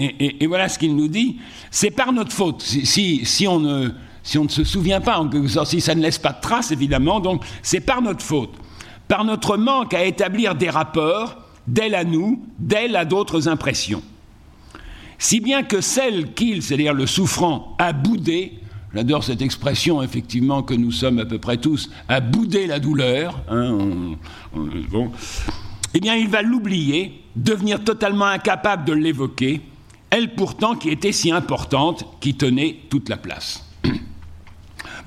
Et, 0.10 0.47
voilà 0.47 0.70
ce 0.70 0.80
qu'il 0.80 0.95
nous 0.95 1.10
dit. 1.10 1.38
C'est 1.70 1.91
par 1.91 2.14
notre 2.14 2.32
faute. 2.32 2.62
Si, 2.62 3.47
on 3.47 3.60
ne, 3.60 3.89
se 4.24 4.64
souvient 4.64 5.02
pas 5.02 5.20
en 5.20 5.28
quelque 5.28 5.49
si 5.66 5.82
ça 5.82 5.95
ne 5.95 6.02
laisse 6.02 6.18
pas 6.18 6.32
de 6.32 6.41
traces 6.41 6.72
évidemment, 6.72 7.20
donc 7.20 7.43
c'est 7.62 7.82
par 7.82 8.02
notre 8.02 8.24
faute, 8.24 8.54
par 9.10 9.26
notre 9.26 9.58
manque 9.58 9.93
à 9.93 10.06
établir 10.06 10.56
des 10.56 10.70
rapports 10.70 11.36
d'elle 11.68 11.93
à 11.93 12.06
nous, 12.06 12.41
d'elle 12.58 12.95
à 12.95 13.04
d'autres 13.04 13.49
impressions. 13.49 14.02
Si 15.22 15.39
bien 15.39 15.61
que 15.61 15.82
celle 15.82 16.34
qu'il, 16.34 16.63
c'est-à-dire 16.63 16.95
le 16.95 17.05
souffrant, 17.05 17.76
a 17.78 17.93
boudé, 17.93 18.53
j'adore 18.91 19.24
cette 19.24 19.43
expression 19.43 20.01
effectivement 20.01 20.63
que 20.63 20.74
nous 20.74 20.91
sommes 20.91 21.19
à 21.19 21.26
peu 21.26 21.38
près 21.38 21.57
tous, 21.57 21.91
a 22.09 22.19
boudé 22.22 22.65
la 22.65 22.80
douleur, 22.80 23.39
hein, 23.47 23.78
eh 25.93 25.99
bien 25.99 26.15
il 26.15 26.28
va 26.28 26.41
l'oublier, 26.41 27.22
devenir 27.36 27.84
totalement 27.84 28.26
incapable 28.26 28.84
de 28.84 28.93
l'évoquer, 28.93 29.61
elle 30.09 30.34
pourtant 30.34 30.74
qui 30.74 30.89
était 30.89 31.11
si 31.11 31.32
importante, 31.32 32.03
qui 32.19 32.34
tenait 32.34 32.78
toute 32.89 33.07
la 33.07 33.17
place. 33.17 33.63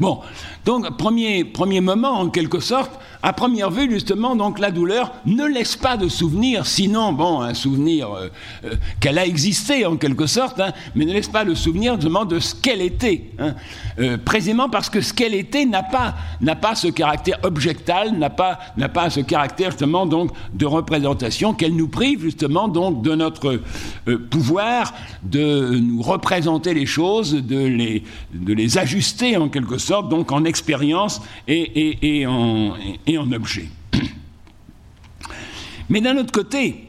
Bon, 0.01 0.21
donc 0.65 0.97
premier, 0.97 1.45
premier 1.45 1.81
moment 1.81 2.21
en 2.21 2.29
quelque 2.29 2.61
sorte, 2.61 3.01
à 3.25 3.33
première 3.33 3.71
vue, 3.71 3.91
justement, 3.91 4.37
donc 4.37 4.59
la 4.59 4.71
douleur 4.71 5.11
ne 5.25 5.47
laisse 5.47 5.77
pas 5.77 5.97
de 5.97 6.09
souvenir, 6.09 6.67
sinon, 6.67 7.15
bon, 7.15 7.41
un 7.41 7.55
souvenir 7.55 8.13
euh, 8.13 8.29
euh, 8.67 8.75
qu'elle 9.01 9.19
a 9.19 9.25
existé 9.25 9.87
en 9.87 9.97
quelque 9.97 10.27
sorte, 10.27 10.61
hein, 10.61 10.73
mais 10.95 11.07
ne 11.07 11.13
laisse 11.15 11.29
pas 11.29 11.43
le 11.43 11.55
souvenir 11.55 11.95
justement 11.95 12.27
de 12.27 12.39
ce 12.39 12.55
qu'elle 12.55 12.83
était, 12.83 13.31
hein, 13.39 13.55
euh, 13.99 14.19
précisément 14.23 14.69
parce 14.69 14.91
que 14.91 15.01
ce 15.01 15.15
qu'elle 15.15 15.33
était 15.33 15.65
n'a 15.65 15.83
pas, 15.83 16.17
pas 16.61 16.75
ce 16.75 16.89
caractère 16.89 17.39
objectal, 17.45 18.13
n'a 18.13 18.29
pas, 18.29 18.59
pas 18.93 19.09
ce 19.09 19.21
caractère 19.21 19.71
justement 19.71 20.05
donc 20.05 20.31
de 20.53 20.67
représentation 20.67 21.55
qu'elle 21.55 21.77
nous 21.77 21.89
prive 21.89 22.21
justement 22.21 22.69
donc 22.69 23.01
de 23.01 23.15
notre 23.15 23.61
pouvoir 24.31 24.93
de 25.23 25.79
nous 25.79 26.03
représenter 26.03 26.75
les 26.75 26.87
choses, 26.87 27.33
de 27.33 27.67
les, 27.67 28.05
de 28.35 28.53
les 28.53 28.79
ajuster 28.79 29.37
en 29.37 29.49
quelque 29.49 29.79
sorte, 29.79 30.09
donc 30.11 30.31
en 30.33 30.45
expérience 30.45 31.23
et, 31.49 32.21
et, 32.21 32.27
en, 32.27 32.75
en 33.19 33.31
objet. 33.33 33.69
Mais 35.89 36.01
d'un 36.01 36.17
autre 36.17 36.33
côté, 36.33 36.89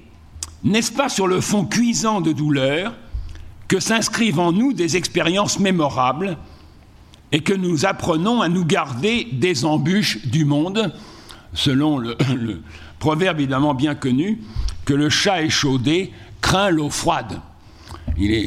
n'est-ce 0.64 0.92
pas 0.92 1.10
sur 1.10 1.28
le 1.28 1.42
fond 1.42 1.66
cuisant 1.66 2.22
de 2.22 2.32
douleur 2.32 2.94
que 3.68 3.80
s'inscrivent 3.80 4.40
en 4.40 4.52
nous 4.52 4.74
des 4.74 4.98
expériences 4.98 5.60
mémorables 5.60 6.38
et 7.32 7.42
que 7.42 7.54
nous 7.54 7.86
apprenons 7.86 8.42
à 8.42 8.50
nous 8.50 8.66
garder 8.66 9.28
des 9.32 9.66
embûches 9.66 10.26
du 10.26 10.46
monde, 10.46 10.94
selon 11.54 11.98
le, 11.98 12.16
proverbe 13.00 13.40
évidemment 13.40 13.74
bien 13.74 13.96
connu, 13.96 14.42
que 14.86 14.94
le 14.94 15.10
chat 15.10 15.42
échaudé 15.42 16.12
craint 16.42 16.70
l'eau 16.70 16.90
froide. 16.90 17.42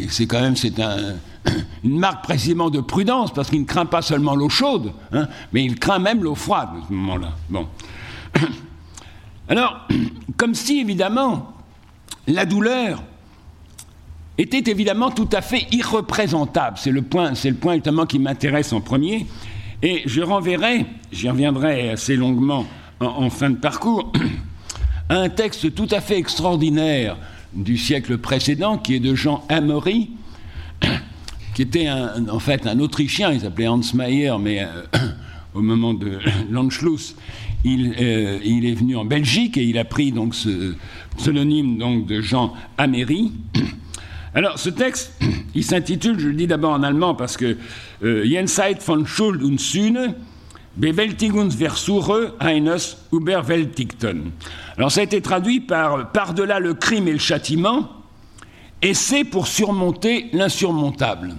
C'est 0.08 0.26
quand 0.26 0.40
même 0.40 0.54
un, 0.78 1.14
une 1.84 1.98
marque 1.98 2.24
précisément 2.24 2.70
de 2.70 2.80
prudence, 2.80 3.32
parce 3.32 3.50
qu'il 3.50 3.60
ne 3.60 3.66
craint 3.66 3.86
pas 3.86 4.02
seulement 4.02 4.34
l'eau 4.34 4.48
chaude, 4.48 4.92
hein, 5.12 5.28
mais 5.52 5.64
il 5.64 5.78
craint 5.78 5.98
même 5.98 6.22
l'eau 6.22 6.34
froide 6.34 6.68
à 6.82 6.86
ce 6.86 6.92
moment-là. 6.92 7.32
Bon. 7.48 7.66
Alors, 9.48 9.86
comme 10.36 10.54
si 10.54 10.80
évidemment 10.80 11.52
la 12.26 12.44
douleur 12.44 13.02
était 14.36 14.70
évidemment 14.70 15.10
tout 15.10 15.28
à 15.32 15.40
fait 15.40 15.66
irreprésentable, 15.72 16.76
c'est 16.78 16.92
le 16.92 17.02
point, 17.02 17.34
c'est 17.34 17.50
le 17.50 17.56
point 17.56 17.74
évidemment 17.74 18.06
qui 18.06 18.18
m'intéresse 18.18 18.72
en 18.72 18.80
premier, 18.80 19.26
et 19.82 20.02
je 20.06 20.20
renverrai, 20.20 20.86
j'y 21.12 21.28
reviendrai 21.28 21.90
assez 21.90 22.16
longuement 22.16 22.66
en, 23.00 23.06
en 23.06 23.30
fin 23.30 23.50
de 23.50 23.56
parcours, 23.56 24.12
à 25.08 25.16
un 25.16 25.28
texte 25.28 25.74
tout 25.74 25.88
à 25.90 26.00
fait 26.00 26.18
extraordinaire 26.18 27.16
du 27.54 27.76
siècle 27.78 28.18
précédent, 28.18 28.76
qui 28.76 28.94
est 28.94 29.00
de 29.00 29.14
Jean 29.14 29.42
Amory, 29.48 30.10
qui 31.58 31.62
était 31.62 31.88
en 31.90 32.38
fait 32.38 32.68
un 32.68 32.78
Autrichien, 32.78 33.32
il 33.32 33.40
s'appelait 33.40 33.66
Hans 33.66 33.80
Mayer, 33.92 34.32
mais 34.40 34.62
euh, 34.62 34.66
au 35.54 35.60
moment 35.60 35.92
de 35.92 36.20
l'Anschluss, 36.52 37.16
il, 37.64 37.96
euh, 37.98 38.38
il, 38.44 38.64
est 38.64 38.74
venu 38.74 38.94
en 38.94 39.04
Belgique 39.04 39.56
et 39.56 39.64
il 39.64 39.76
a 39.76 39.84
pris 39.84 40.12
donc 40.12 40.36
ce 40.36 40.76
pseudonyme 41.16 41.76
donc 41.76 42.06
de 42.06 42.20
Jean 42.20 42.54
Améry. 42.76 43.32
Alors 44.36 44.56
ce 44.56 44.70
texte, 44.70 45.20
il 45.56 45.64
s'intitule, 45.64 46.20
je 46.20 46.28
le 46.28 46.34
dis 46.34 46.46
d'abord 46.46 46.74
en 46.74 46.84
allemand 46.84 47.16
parce 47.16 47.36
que 47.36 47.56
euh, 48.04 48.76
von 48.86 49.04
Schuld 49.04 49.42
und 49.42 49.58
Sühne, 49.58 50.14
Bewältigungsversuche 50.76 52.34
eines 52.38 52.96
Überwältigten. 53.12 54.30
Alors 54.76 54.92
ça 54.92 55.00
a 55.00 55.02
été 55.02 55.20
traduit 55.20 55.58
par 55.58 56.12
Par-delà 56.12 56.60
le 56.60 56.74
crime 56.74 57.08
et 57.08 57.12
le 57.12 57.18
châtiment, 57.18 57.88
essai 58.80 59.24
pour 59.24 59.48
surmonter 59.48 60.26
l'insurmontable. 60.32 61.34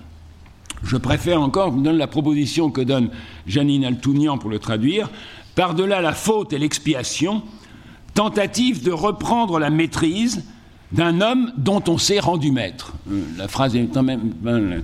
Je 0.84 0.98
préfère 0.98 1.42
encore, 1.42 1.72
vous 1.72 1.82
donne 1.82 1.98
la 1.98 2.08
proposition 2.08 2.72
que 2.72 2.82
donne 2.82 3.10
Janine 3.48 3.86
Altounian 3.86 4.38
pour 4.38 4.50
le 4.50 4.60
traduire, 4.60 5.10
par-delà 5.56 6.02
la 6.02 6.14
faute 6.14 6.54
et 6.54 6.58
l'expiation, 6.58 7.44
tentative 8.14 8.84
de 8.84 8.92
reprendre 8.92 9.60
la 9.60 9.70
maîtrise 9.70 10.44
d'un 10.92 11.22
homme 11.22 11.52
dont 11.58 11.84
on 11.88 11.98
s'est 11.98 12.20
rendu 12.20 12.52
maître. 12.52 12.94
Euh, 13.12 13.22
la 13.38 13.48
phrase 13.48 13.76
est 13.76 13.88
quand 13.94 14.04
même 14.04 14.32
ben, 14.42 14.82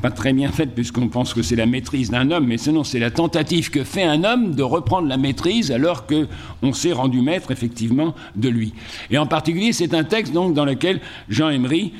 pas 0.00 0.10
très 0.10 0.32
bien 0.32 0.52
faite 0.52 0.74
puisqu'on 0.74 1.08
pense 1.08 1.34
que 1.34 1.42
c'est 1.42 1.56
la 1.56 1.66
maîtrise 1.66 2.10
d'un 2.10 2.30
homme, 2.30 2.46
mais 2.46 2.58
sinon 2.58 2.84
c'est 2.84 3.00
la 3.00 3.10
tentative 3.10 3.70
que 3.70 3.82
fait 3.82 4.04
un 4.04 4.22
homme 4.22 4.54
de 4.54 4.62
reprendre 4.62 5.08
la 5.08 5.16
maîtrise 5.16 5.72
alors 5.72 6.06
qu'on 6.06 6.72
s'est 6.72 6.92
rendu 6.92 7.22
maître 7.22 7.50
effectivement 7.50 8.14
de 8.36 8.48
lui. 8.48 8.72
Et 9.10 9.18
en 9.18 9.26
particulier, 9.26 9.72
c'est 9.72 9.94
un 9.94 10.04
texte 10.04 10.32
donc 10.32 10.54
dans 10.54 10.64
lequel 10.64 11.00
Jean 11.28 11.50
Emery 11.50 11.92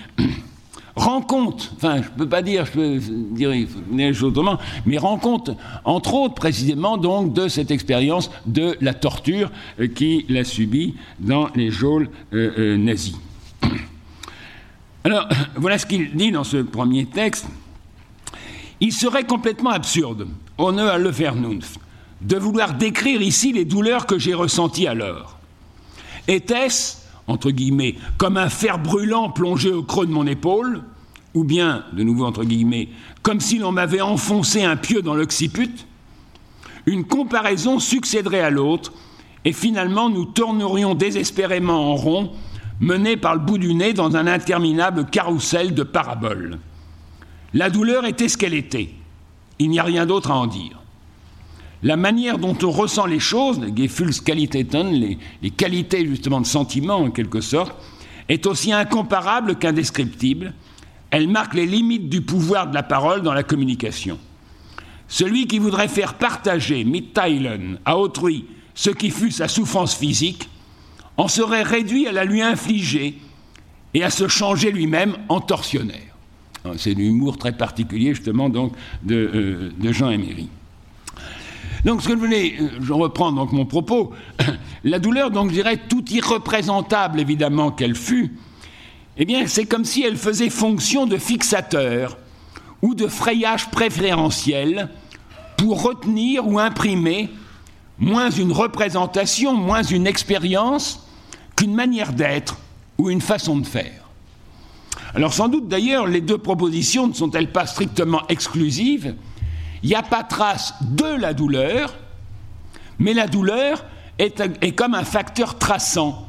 rend 0.99 1.23
compte, 1.23 1.73
enfin 1.77 2.03
je 2.03 2.09
ne 2.09 2.15
peux 2.17 2.29
pas 2.29 2.43
dire, 2.43 2.67
je 2.67 2.73
peux 2.73 2.99
dire 2.99 3.53
autrement, 4.23 4.59
mais 4.85 4.99
rend 4.99 5.19
compte, 5.19 5.51
entre 5.85 6.15
autres 6.15 6.35
précisément 6.35 6.97
donc 6.97 7.33
de 7.33 7.49
cette 7.49 7.71
expérience 7.71 8.31
de 8.47 8.77
la 8.81 8.95
torture 8.95 9.51
euh, 9.81 9.87
qu'il 9.87 10.37
a 10.37 10.45
subie 10.45 10.95
dans 11.19 11.49
les 11.55 11.71
geôles 11.71 12.11
euh, 12.33 12.53
euh, 12.59 12.77
nazis. 12.77 13.17
Alors 15.05 15.29
voilà 15.57 15.79
ce 15.79 15.87
qu'il 15.87 16.15
dit 16.15 16.33
dans 16.33 16.45
ce 16.45 16.59
premier 16.59 17.07
texte. 17.07 17.47
Il 18.81 18.93
serait 18.93 19.25
complètement 19.25 19.71
absurde, 19.71 20.29
au 20.57 20.71
ne 20.71 20.87
à 20.87 20.99
le 20.99 21.11
Vernunft, 21.11 21.81
de 22.21 22.37
vouloir 22.37 22.75
décrire 22.75 23.23
ici 23.23 23.53
les 23.53 23.65
douleurs 23.65 24.07
que 24.07 24.19
j'ai 24.19 24.35
ressenties 24.35 24.87
alors. 24.87 25.39
Était-ce 26.29 26.98
entre 27.29 27.51
guillemets, 27.51 27.95
comme 28.17 28.37
un 28.37 28.49
fer 28.49 28.79
brûlant 28.79 29.31
plongé 29.31 29.71
au 29.71 29.83
creux 29.83 30.07
de 30.07 30.13
mon 30.13 30.27
épaule, 30.27 30.83
ou 31.35 31.45
bien, 31.45 31.85
de 31.93 32.03
nouveau 32.03 32.25
entre 32.25 32.45
guillemets, 32.45 32.89
comme 33.23 33.41
si 33.41 33.59
l'on 33.59 33.71
m'avait 33.71 34.01
enfoncé 34.01 34.65
un 34.65 34.77
pieu 34.77 35.03
dans 35.03 35.15
l'occiput, 35.15 35.71
une 36.87 37.05
comparaison 37.05 37.79
succéderait 37.79 38.41
à 38.41 38.51
l'autre, 38.51 38.93
et 39.45 39.53
finalement 39.53 40.09
nous 40.09 40.25
tournerions 40.25 40.95
désespérément 40.95 41.93
en 41.93 41.95
rond, 41.95 42.33
menés 42.81 43.17
par 43.17 43.35
le 43.35 43.41
bout 43.41 43.59
du 43.59 43.75
nez 43.75 43.93
dans 43.93 44.17
un 44.17 44.27
interminable 44.27 45.05
carrousel 45.07 45.75
de 45.75 45.83
paraboles. 45.83 46.59
La 47.53 47.71
douleur 47.71 48.07
était 48.07 48.29
ce 48.29 48.39
qu'elle 48.39 48.55
était. 48.55 48.91
Il 49.59 49.71
n'y 49.71 49.79
a 49.79 49.85
rien 49.85 50.07
d'autre 50.07 50.31
à 50.31 50.37
en 50.37 50.47
dire 50.47 50.81
la 51.83 51.97
manière 51.97 52.39
dont 52.39 52.57
on 52.63 52.71
ressent 52.71 53.07
les 53.07 53.21
choses, 53.21 53.61
les 53.61 53.75
Gefühlsqualitäten, 53.75 54.91
les, 54.91 55.51
qualités 55.51 56.07
justement 56.07 56.41
de 56.41 56.47
sentiment 56.47 56.97
en 56.97 57.11
quelque 57.11 57.41
sorte, 57.41 57.75
est 58.29 58.47
aussi 58.47 58.73
incomparable 58.73 59.57
qu'indescriptible. 59.57 60.55
Elle 61.11 61.29
marque 61.29 61.55
les 61.55 61.67
limites 61.67 62.09
du 62.09 62.21
pouvoir 62.21 62.69
de 62.69 62.75
la 62.75 62.83
parole 62.83 63.23
dans 63.23 63.33
la 63.33 63.43
communication. 63.43 64.19
Celui 65.07 65.47
qui 65.47 65.59
voudrait 65.59 65.89
faire 65.89 66.15
partager, 66.15 66.85
mitteilen, 66.85 67.79
à 67.85 67.97
autrui 67.97 68.45
ce 68.75 68.91
qui 68.91 69.11
fut 69.11 69.31
sa 69.31 69.49
souffrance 69.49 69.95
physique, 69.95 70.49
en 71.17 71.29
serait 71.29 71.63
réduit 71.63 72.07
à 72.07 72.13
la 72.13 72.25
lui 72.25 72.43
infliger 72.43 73.19
et 73.95 74.05
à 74.05 74.11
se 74.11 74.29
changer 74.29 74.71
lui-même 74.71 75.17
en 75.29 75.41
tortionnaire. 75.41 75.97
C'est 76.77 76.93
l'humour 76.93 77.39
très 77.39 77.53
particulier, 77.53 78.15
justement, 78.15 78.51
donc, 78.51 78.75
de, 79.03 79.73
de 79.79 79.93
Jean 79.93 80.11
Emery. 80.11 80.49
Donc, 81.85 82.03
ce 82.03 82.09
que 82.09 82.15
je 82.15 82.19
voulais, 82.19 82.57
je 82.81 82.93
reprends 82.93 83.33
donc 83.33 83.53
mon 83.53 83.67
propos, 83.67 84.13
la 84.85 84.99
douleur, 84.99 85.31
donc, 85.31 85.51
je 85.51 85.55
dirais, 85.55 85.81
tout 85.89 86.05
irreprésentable, 86.11 87.21
évidemment, 87.21 87.71
qu'elle 87.71 87.95
fut, 87.95 88.37
eh 89.17 89.25
bien, 89.25 89.47
c'est 89.47 89.65
comme 89.65 89.85
si 89.85 90.03
elle 90.03 90.17
faisait 90.17 90.51
fonction 90.51 91.07
de 91.07 91.17
fixateur 91.17 92.19
ou 92.83 92.95
de 92.95 93.09
frayage 93.09 93.69
préférentiel 93.71 94.89
pour 95.57 95.83
retenir 95.83 96.47
ou 96.47 96.59
imprimer 96.59 97.29
moins 97.99 98.31
une 98.31 98.53
représentation, 98.53 99.55
moins 99.55 99.83
une 99.83 100.07
expérience 100.07 101.05
qu'une 101.57 101.75
manière 101.75 102.13
d'être 102.13 102.59
ou 102.97 103.11
une 103.11 103.21
façon 103.21 103.59
de 103.59 103.67
faire. 103.67 104.09
Alors 105.15 105.33
sans 105.33 105.49
doute 105.49 105.69
d'ailleurs, 105.69 106.07
les 106.07 106.21
deux 106.21 106.39
propositions 106.39 107.09
ne 107.09 107.13
sont-elles 107.13 107.51
pas 107.51 107.67
strictement 107.67 108.23
exclusives 108.29 109.17
Il 109.83 109.89
n'y 109.89 109.95
a 109.95 110.03
pas 110.03 110.25
trace 110.25 110.75
de 110.81 111.07
la 111.07 111.35
douleur, 111.35 111.95
mais 112.99 113.15
la 113.15 113.27
douleur 113.27 113.85
est, 114.19 114.77
comme 114.77 114.95
un 114.95 115.05
facteur 115.05 115.59
traçant 115.59 116.27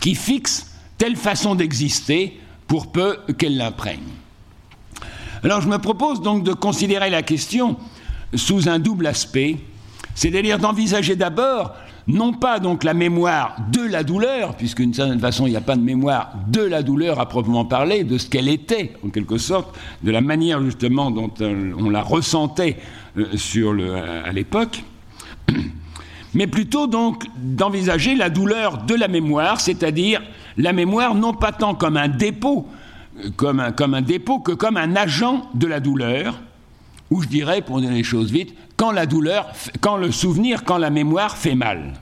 qui 0.00 0.14
fixe 0.14 0.72
telle 0.98 1.16
façon 1.16 1.54
d'exister 1.54 2.38
pour 2.66 2.92
peu 2.92 3.18
qu'elle 3.38 3.56
l'imprègne. 3.56 4.00
Alors 5.42 5.62
je 5.62 5.68
me 5.68 5.78
propose 5.78 6.20
donc 6.20 6.44
de 6.44 6.52
considérer 6.52 7.08
la 7.08 7.22
question 7.22 7.76
sous 8.34 8.68
un 8.68 8.78
double 8.78 9.06
aspect, 9.06 9.56
c'est-à-dire 10.14 10.58
d'envisager 10.58 11.16
d'abord 11.16 11.72
non 12.06 12.32
pas 12.32 12.58
donc 12.58 12.84
la 12.84 12.94
mémoire 12.94 13.56
de 13.72 13.82
la 13.82 14.02
douleur, 14.02 14.56
puisque 14.56 14.82
certaine 14.94 15.20
façon 15.20 15.46
il 15.46 15.50
n'y 15.50 15.56
a 15.56 15.60
pas 15.60 15.76
de 15.76 15.82
mémoire 15.82 16.32
de 16.48 16.62
la 16.62 16.82
douleur 16.82 17.20
à 17.20 17.28
proprement 17.28 17.64
parler, 17.64 18.04
de 18.04 18.18
ce 18.18 18.28
qu'elle 18.28 18.48
était 18.48 18.92
en 19.04 19.10
quelque 19.10 19.38
sorte, 19.38 19.76
de 20.02 20.10
la 20.10 20.20
manière 20.20 20.62
justement 20.62 21.10
dont 21.10 21.30
euh, 21.40 21.72
on 21.78 21.90
la 21.90 22.02
ressentait 22.02 22.76
euh, 23.16 23.26
le, 23.54 23.94
à 23.96 24.32
l'époque, 24.32 24.84
mais 26.34 26.46
plutôt 26.46 26.86
donc 26.86 27.24
d'envisager 27.36 28.14
la 28.14 28.30
douleur 28.30 28.78
de 28.84 28.94
la 28.94 29.08
mémoire, 29.08 29.60
c'est-à-dire 29.60 30.22
la 30.56 30.72
mémoire 30.72 31.14
non 31.14 31.32
pas 31.32 31.52
tant 31.52 31.74
comme 31.74 31.96
un 31.96 32.08
dépôt, 32.08 32.66
euh, 33.24 33.70
comme 33.72 33.94
un 33.94 34.02
dépôt 34.02 34.40
que 34.40 34.52
comme 34.52 34.76
un 34.76 34.96
agent 34.96 35.48
de 35.54 35.66
la 35.66 35.80
douleur, 35.80 36.40
ou 37.10 37.22
je 37.22 37.28
dirais, 37.28 37.60
pour 37.60 37.80
dire 37.80 37.90
les 37.90 38.04
choses 38.04 38.30
vite, 38.30 38.54
quand 38.76 38.92
la 38.92 39.06
douleur, 39.06 39.52
quand 39.80 39.96
le 39.96 40.12
souvenir, 40.12 40.64
quand 40.64 40.78
la 40.78 40.90
mémoire 40.90 41.36
fait 41.36 41.54
mal. 41.54 41.94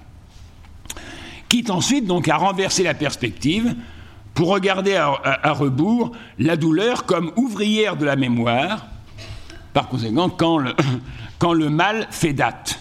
Quitte 1.49 1.71
ensuite 1.71 2.07
donc 2.07 2.29
à 2.29 2.37
renverser 2.37 2.83
la 2.83 2.95
perspective 2.95 3.75
pour 4.35 4.49
regarder 4.49 4.95
à, 4.95 5.53
rebours 5.53 6.13
la 6.39 6.57
douleur 6.57 7.07
comme 7.07 7.33
ouvrière 7.37 7.97
de 7.97 8.05
la 8.05 8.17
mémoire, 8.17 8.87
par 9.73 9.89
conséquent 9.89 10.29
quand 10.29 10.59
le, 10.59 10.75
quand 11.39 11.55
le 11.55 11.71
mal 11.71 12.07
fait 12.11 12.35
date. 12.35 12.81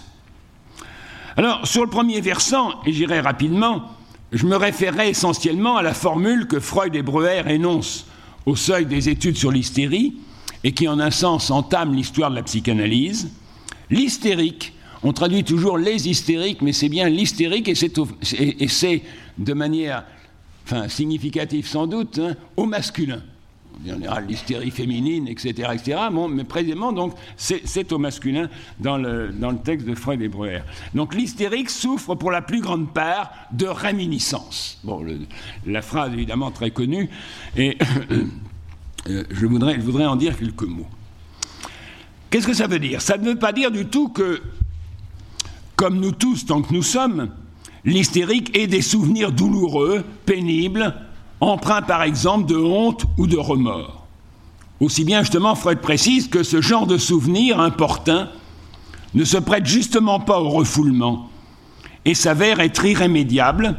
Alors, 1.36 1.66
sur 1.66 1.82
le 1.82 1.90
premier 1.90 2.20
versant, 2.20 2.82
et 2.84 2.92
j'irai 2.92 3.20
rapidement, 3.20 3.90
je 4.32 4.44
me 4.46 4.56
référerai 4.56 5.08
essentiellement 5.08 5.76
à 5.76 5.82
la 5.82 5.94
formule 5.94 6.46
que 6.46 6.60
Freud 6.60 6.94
et 6.94 7.02
Breuer 7.02 7.42
énoncent 7.48 8.06
au 8.44 8.54
seuil 8.54 8.86
des 8.86 9.08
études 9.08 9.36
sur 9.36 9.50
l'hystérie, 9.50 10.16
et 10.68 10.72
qui 10.72 10.86
en 10.86 11.00
un 11.00 11.10
sens 11.10 11.50
entame 11.50 11.94
l'histoire 11.94 12.28
de 12.28 12.36
la 12.36 12.42
psychanalyse. 12.42 13.30
L'hystérique, 13.88 14.74
on 15.02 15.14
traduit 15.14 15.42
toujours 15.42 15.78
les 15.78 16.06
hystériques, 16.06 16.60
mais 16.60 16.74
c'est 16.74 16.90
bien 16.90 17.08
l'hystérique, 17.08 17.70
et 17.70 18.68
c'est 18.68 19.02
de 19.38 19.52
manière 19.54 20.04
enfin, 20.66 20.90
significative 20.90 21.66
sans 21.66 21.86
doute, 21.86 22.18
hein, 22.18 22.36
au 22.58 22.66
masculin. 22.66 23.22
En 23.80 23.94
général, 23.94 24.26
l'hystérie 24.26 24.70
féminine, 24.70 25.26
etc., 25.26 25.70
etc. 25.72 26.00
Bon, 26.12 26.28
mais 26.28 26.44
précisément, 26.44 26.92
donc, 26.92 27.14
c'est 27.38 27.90
au 27.90 27.96
masculin 27.96 28.50
dans 28.78 28.98
le, 28.98 29.30
dans 29.30 29.52
le 29.52 29.58
texte 29.58 29.86
de 29.86 29.94
Freud 29.94 30.20
et 30.20 30.28
Breuer. 30.28 30.60
Donc, 30.94 31.14
l'hystérique 31.14 31.70
souffre 31.70 32.14
pour 32.14 32.30
la 32.30 32.42
plus 32.42 32.60
grande 32.60 32.92
part 32.92 33.32
de 33.52 33.64
réminiscence. 33.64 34.80
Bon, 34.84 35.02
la 35.64 35.80
phrase 35.80 36.12
évidemment 36.12 36.50
très 36.50 36.72
connue, 36.72 37.08
et 37.56 37.78
Euh, 39.08 39.24
je, 39.30 39.46
voudrais, 39.46 39.78
je 39.80 39.90
en 39.90 40.16
dire 40.16 40.36
quelques 40.36 40.62
mots. 40.62 40.86
Qu'est-ce 42.30 42.46
que 42.46 42.54
ça 42.54 42.66
veut 42.66 42.78
dire? 42.78 43.00
Ça 43.00 43.16
ne 43.16 43.24
veut 43.30 43.38
pas 43.38 43.52
dire 43.52 43.70
du 43.70 43.86
tout 43.86 44.08
que, 44.08 44.42
comme 45.76 45.98
nous 45.98 46.12
tous, 46.12 46.44
tant 46.44 46.60
que 46.60 46.74
nous 46.74 46.82
sommes, 46.82 47.30
l'hystérique 47.84 48.56
ait 48.56 48.66
des 48.66 48.82
souvenirs 48.82 49.32
douloureux, 49.32 50.04
pénibles, 50.26 50.94
empreints 51.40 51.82
par 51.82 52.02
exemple 52.02 52.46
de 52.46 52.56
honte 52.56 53.06
ou 53.16 53.26
de 53.26 53.38
remords. 53.38 54.06
Aussi 54.80 55.04
bien 55.04 55.22
justement, 55.22 55.54
Freud 55.54 55.80
précise 55.80 56.28
que 56.28 56.42
ce 56.42 56.60
genre 56.60 56.86
de 56.86 56.98
souvenirs 56.98 57.60
importuns 57.60 58.28
ne 59.14 59.24
se 59.24 59.38
prête 59.38 59.66
justement 59.66 60.20
pas 60.20 60.40
au 60.40 60.50
refoulement 60.50 61.30
et 62.04 62.14
s'avère 62.14 62.60
être 62.60 62.84
irrémédiable, 62.84 63.76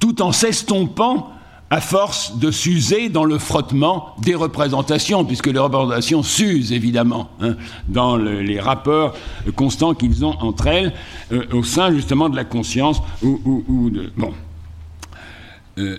tout 0.00 0.22
en 0.22 0.32
s'estompant 0.32 1.30
à 1.70 1.80
force 1.80 2.38
de 2.38 2.50
s'user 2.50 3.08
dans 3.08 3.24
le 3.24 3.38
frottement 3.38 4.14
des 4.22 4.34
représentations, 4.36 5.24
puisque 5.24 5.48
les 5.48 5.58
représentations 5.58 6.22
s'usent 6.22 6.72
évidemment 6.72 7.28
hein, 7.40 7.56
dans 7.88 8.16
les 8.16 8.60
rapports 8.60 9.16
constants 9.56 9.94
qu'ils 9.94 10.24
ont 10.24 10.36
entre 10.40 10.68
elles 10.68 10.92
euh, 11.32 11.44
au 11.52 11.64
sein 11.64 11.92
justement 11.92 12.28
de 12.28 12.36
la 12.36 12.44
conscience. 12.44 13.02
Euh, 15.78 15.98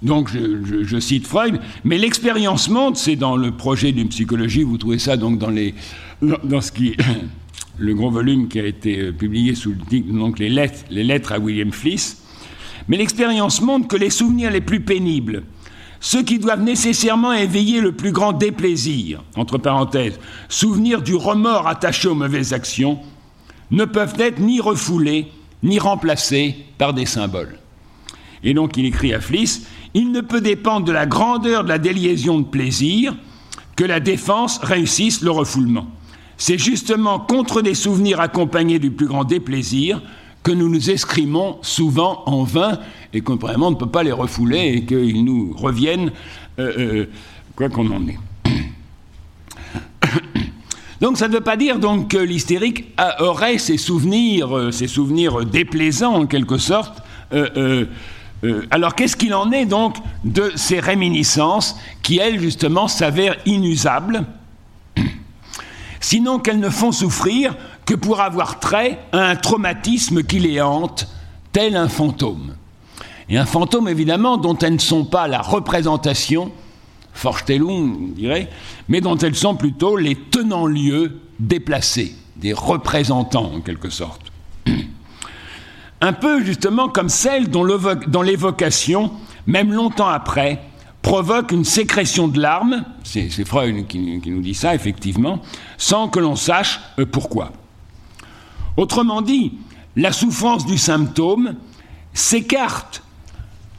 donc 0.00 0.30
je, 0.30 1.00
cite 1.00 1.26
Freud, 1.26 1.60
mais 1.82 1.98
l'expérience 1.98 2.68
montre, 2.68 2.98
c'est 2.98 3.16
dans 3.16 3.36
le 3.36 3.50
projet 3.50 3.90
d'une 3.90 4.08
psychologie, 4.08 4.62
vous 4.62 4.78
trouvez 4.78 5.00
ça 5.00 5.16
donc 5.16 5.38
dans 5.38 5.50
le 6.20 7.94
gros 7.94 8.10
volume 8.10 8.46
qui 8.46 8.60
a 8.60 8.66
été 8.66 9.00
euh, 9.00 9.12
publié 9.12 9.56
sous 9.56 9.70
le 9.70 9.78
titre 9.88 10.06
les 10.38 10.48
lettres, 10.48 10.84
les 10.90 11.02
lettres 11.02 11.32
à 11.32 11.40
William 11.40 11.72
Fliss 11.72 12.27
mais 12.88 12.96
l'expérience 12.96 13.60
montre 13.60 13.88
que 13.88 13.96
les 13.96 14.10
souvenirs 14.10 14.50
les 14.50 14.60
plus 14.60 14.80
pénibles, 14.80 15.44
ceux 16.00 16.22
qui 16.22 16.38
doivent 16.38 16.62
nécessairement 16.62 17.32
éveiller 17.32 17.80
le 17.80 17.92
plus 17.92 18.12
grand 18.12 18.32
déplaisir, 18.32 19.22
entre 19.36 19.58
parenthèses, 19.58 20.18
souvenir 20.48 21.02
du 21.02 21.14
remords 21.14 21.66
attaché 21.66 22.08
aux 22.08 22.14
mauvaises 22.14 22.52
actions, 22.52 23.00
ne 23.70 23.84
peuvent 23.84 24.18
être 24.18 24.38
ni 24.38 24.60
refoulés, 24.60 25.26
ni 25.62 25.78
remplacés 25.78 26.56
par 26.78 26.94
des 26.94 27.06
symboles. 27.06 27.58
Et 28.44 28.54
donc 28.54 28.76
il 28.76 28.86
écrit 28.86 29.12
à 29.12 29.20
Fliss, 29.20 29.66
il 29.94 30.12
ne 30.12 30.20
peut 30.20 30.40
dépendre 30.40 30.86
de 30.86 30.92
la 30.92 31.06
grandeur 31.06 31.64
de 31.64 31.68
la 31.68 31.78
déliaison 31.78 32.38
de 32.40 32.46
plaisir 32.46 33.16
que 33.74 33.84
la 33.84 34.00
défense 34.00 34.58
réussisse 34.62 35.22
le 35.22 35.30
refoulement. 35.30 35.88
C'est 36.36 36.58
justement 36.58 37.18
contre 37.18 37.62
des 37.62 37.74
souvenirs 37.74 38.20
accompagnés 38.20 38.78
du 38.78 38.92
plus 38.92 39.06
grand 39.06 39.24
déplaisir 39.24 40.00
que 40.42 40.52
nous 40.52 40.68
nous 40.68 40.90
escrimons 40.90 41.58
souvent 41.62 42.22
en 42.26 42.44
vain 42.44 42.78
et 43.12 43.20
qu'on 43.20 43.36
vraiment 43.36 43.70
ne 43.70 43.76
peut 43.76 43.88
pas 43.88 44.02
les 44.02 44.12
refouler 44.12 44.74
et 44.74 44.84
qu'ils 44.84 45.24
nous 45.24 45.54
reviennent 45.56 46.10
euh, 46.58 46.72
euh, 46.78 47.06
quoi 47.56 47.68
qu'on 47.68 47.90
en 47.90 48.06
ait. 48.08 48.18
Donc 51.00 51.16
ça 51.16 51.28
ne 51.28 51.32
veut 51.34 51.40
pas 51.40 51.56
dire 51.56 51.78
donc 51.78 52.08
que 52.08 52.18
l'hystérique 52.18 52.86
aurait 53.20 53.58
ses 53.58 53.76
souvenirs, 53.76 54.56
euh, 54.56 54.72
ses 54.72 54.88
souvenirs 54.88 55.44
déplaisants 55.46 56.14
en 56.14 56.26
quelque 56.26 56.58
sorte. 56.58 57.02
alors 58.70 58.94
qu'est-ce 58.96 59.16
qu'il 59.16 59.34
en 59.34 59.52
est 59.52 59.66
donc 59.66 59.96
de 60.24 60.50
ces 60.56 60.80
réminiscences 60.80 61.76
qui, 62.02 62.18
elles, 62.18 62.40
justement, 62.40 62.88
s'avèrent 62.88 63.36
inusables, 63.46 64.24
sinon 66.00 66.40
qu'elles 66.40 66.58
ne 66.58 66.70
font 66.70 66.90
souffrir 66.90 67.54
que 67.88 67.94
pour 67.94 68.20
avoir 68.20 68.60
trait 68.60 68.98
à 69.12 69.30
un 69.30 69.34
traumatisme 69.34 70.22
qui 70.22 70.40
les 70.40 70.60
hante, 70.60 71.08
tel 71.52 71.74
un 71.74 71.88
fantôme. 71.88 72.54
Et 73.30 73.38
un 73.38 73.46
fantôme, 73.46 73.88
évidemment, 73.88 74.36
dont 74.36 74.58
elles 74.58 74.74
ne 74.74 74.78
sont 74.78 75.06
pas 75.06 75.26
la 75.26 75.40
représentation, 75.40 76.52
Forstellung, 77.14 77.96
on 77.98 78.08
dirait, 78.08 78.50
mais 78.90 79.00
dont 79.00 79.16
elles 79.16 79.34
sont 79.34 79.56
plutôt 79.56 79.96
les 79.96 80.16
tenants-lieux 80.16 81.18
déplacés, 81.40 82.14
des 82.36 82.52
représentants 82.52 83.54
en 83.54 83.60
quelque 83.62 83.88
sorte. 83.88 84.20
Un 86.02 86.12
peu 86.12 86.44
justement 86.44 86.90
comme 86.90 87.08
celle 87.08 87.48
dont 87.48 88.22
l'évocation, 88.22 89.12
même 89.46 89.72
longtemps 89.72 90.08
après, 90.08 90.60
provoque 91.00 91.52
une 91.52 91.64
sécrétion 91.64 92.28
de 92.28 92.38
larmes, 92.38 92.84
c'est 93.02 93.30
Freud 93.46 93.86
qui, 93.86 94.20
nous 94.26 94.42
dit 94.42 94.52
ça 94.52 94.74
effectivement, 94.74 95.40
sans 95.78 96.08
que 96.08 96.20
l'on 96.20 96.36
sache 96.36 96.80
euh, 96.98 97.06
pourquoi. 97.06 97.50
Autrement 98.78 99.22
dit, 99.22 99.54
la 99.96 100.12
souffrance 100.12 100.64
du 100.64 100.78
symptôme 100.78 101.56
s'écarte 102.14 103.02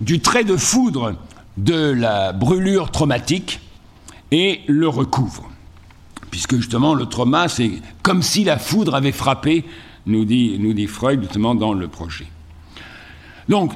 du 0.01 0.19
trait 0.19 0.43
de 0.43 0.57
foudre 0.57 1.13
de 1.55 1.73
la 1.73 2.33
brûlure 2.33 2.91
traumatique 2.91 3.61
et 4.31 4.59
le 4.67 4.89
recouvre. 4.89 5.49
Puisque 6.31 6.57
justement 6.57 6.95
le 6.95 7.05
trauma, 7.05 7.47
c'est 7.47 7.71
comme 8.03 8.21
si 8.21 8.43
la 8.43 8.57
foudre 8.57 8.93
avait 8.93 9.13
frappé, 9.13 9.63
nous 10.05 10.25
dit, 10.25 10.57
nous 10.59 10.73
dit 10.73 10.87
Freud 10.87 11.21
justement 11.21 11.55
dans 11.55 11.71
le 11.71 11.87
projet. 11.87 12.27
Donc, 13.47 13.71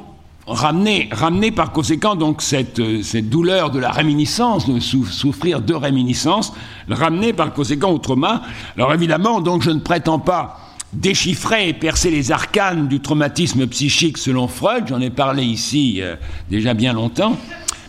ramener, 0.46 1.08
par 1.56 1.72
conséquent 1.72 2.18
donc 2.18 2.42
cette, 2.42 3.02
cette 3.02 3.30
douleur 3.30 3.72
de 3.72 3.80
la 3.80 3.92
réminiscence, 3.92 4.68
de 4.68 4.78
souffrir 4.82 5.62
de 5.62 5.74
réminiscence, 5.74 6.52
ramener 6.90 7.32
par 7.32 7.54
conséquent 7.54 7.92
au 7.92 8.00
trauma. 8.00 8.42
Alors 8.76 8.94
évidemment, 8.94 9.40
donc 9.40 9.62
je 9.62 9.72
ne 9.72 9.80
prétends 9.80 10.20
pas 10.20 10.60
déchiffrer 10.94 11.70
et 11.70 11.74
percer 11.74 12.12
les 12.12 12.32
arcanes 12.32 12.88
du 12.88 13.00
traumatisme 13.00 13.68
psychique 13.68 14.18
selon 14.18 14.48
Freud, 14.48 14.86
j'en 14.88 15.02
ai 15.02 15.10
parlé 15.10 15.44
ici 15.44 16.02
euh, 16.02 16.16
déjà 16.50 16.74
bien 16.74 16.94
longtemps, 16.94 17.38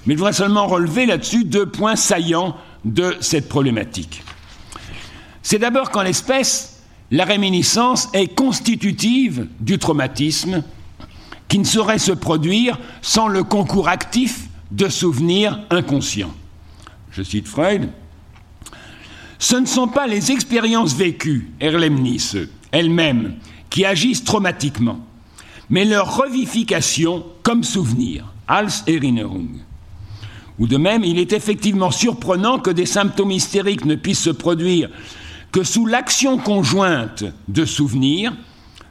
mais 0.07 0.15
je 0.15 0.19
voudrais 0.19 0.33
seulement 0.33 0.67
relever 0.67 1.07
là-dessus 1.07 1.45
deux 1.45 1.67
points 1.67 1.97
saillants 1.97 2.57
de 2.85 3.17
cette 3.21 3.49
problématique. 3.49 4.23
C'est 5.43 5.59
d'abord 5.59 5.91
qu'en 5.91 6.03
l'espèce, 6.03 6.83
la 7.11 7.25
réminiscence 7.25 8.09
est 8.15 8.35
constitutive 8.35 9.47
du 9.61 9.79
traumatisme 9.79 10.63
qui 11.49 11.59
ne 11.59 11.65
saurait 11.65 11.99
se 11.99 12.13
produire 12.13 12.79
sans 13.03 13.29
le 13.29 13.45
concours 13.45 13.89
actif 13.89 14.49
de 14.71 14.89
souvenirs 14.89 15.61
inconscients. 15.71 16.35
Je 17.11 17.23
cite 17.23 17.47
Freud. 17.47 17.91
Ce 19.39 19.57
ne 19.57 19.67
sont 19.67 19.89
pas 19.89 20.07
les 20.07 20.33
expériences 20.33 20.95
vécues, 20.95 21.51
Erlemnis, 21.61 22.35
elles-mêmes, 22.75 23.35
qui 23.70 23.85
agissent 23.85 24.25
traumatiquement, 24.25 24.99
mais 25.70 25.85
leur 25.85 26.16
revification 26.16 27.25
comme 27.43 27.64
souvenir, 27.64 28.27
als 28.47 28.85
Erinnerung. 28.87 29.61
Ou 30.59 30.66
de 30.66 30.77
même, 30.77 31.03
il 31.05 31.18
est 31.18 31.33
effectivement 31.33 31.91
surprenant 31.91 32.59
que 32.59 32.70
des 32.70 32.87
symptômes 32.87 33.31
hystériques 33.31 33.85
ne 33.85 33.95
puissent 33.95 34.22
se 34.22 34.31
produire 34.31 34.91
que 35.51 35.62
sous 35.62 35.87
l'action 35.87 36.37
conjointe 36.37 37.25
de 37.49 37.64
souvenirs, 37.64 38.33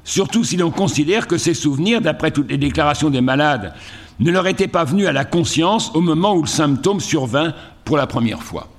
surtout 0.03 0.43
si 0.43 0.57
l'on 0.57 0.71
considère 0.71 1.27
que 1.27 1.37
ces 1.37 1.53
souvenirs, 1.53 2.01
d'après 2.01 2.31
toutes 2.31 2.49
les 2.49 2.57
déclarations 2.57 3.09
des 3.09 3.21
malades, 3.21 3.73
ne 4.19 4.31
leur 4.31 4.47
étaient 4.47 4.67
pas 4.67 4.85
venus 4.85 5.07
à 5.07 5.11
la 5.11 5.25
conscience 5.25 5.91
au 5.93 6.01
moment 6.01 6.35
où 6.35 6.41
le 6.41 6.47
symptôme 6.47 6.99
survint 6.99 7.53
pour 7.83 7.97
la 7.97 8.07
première 8.07 8.43
fois. 8.43 8.72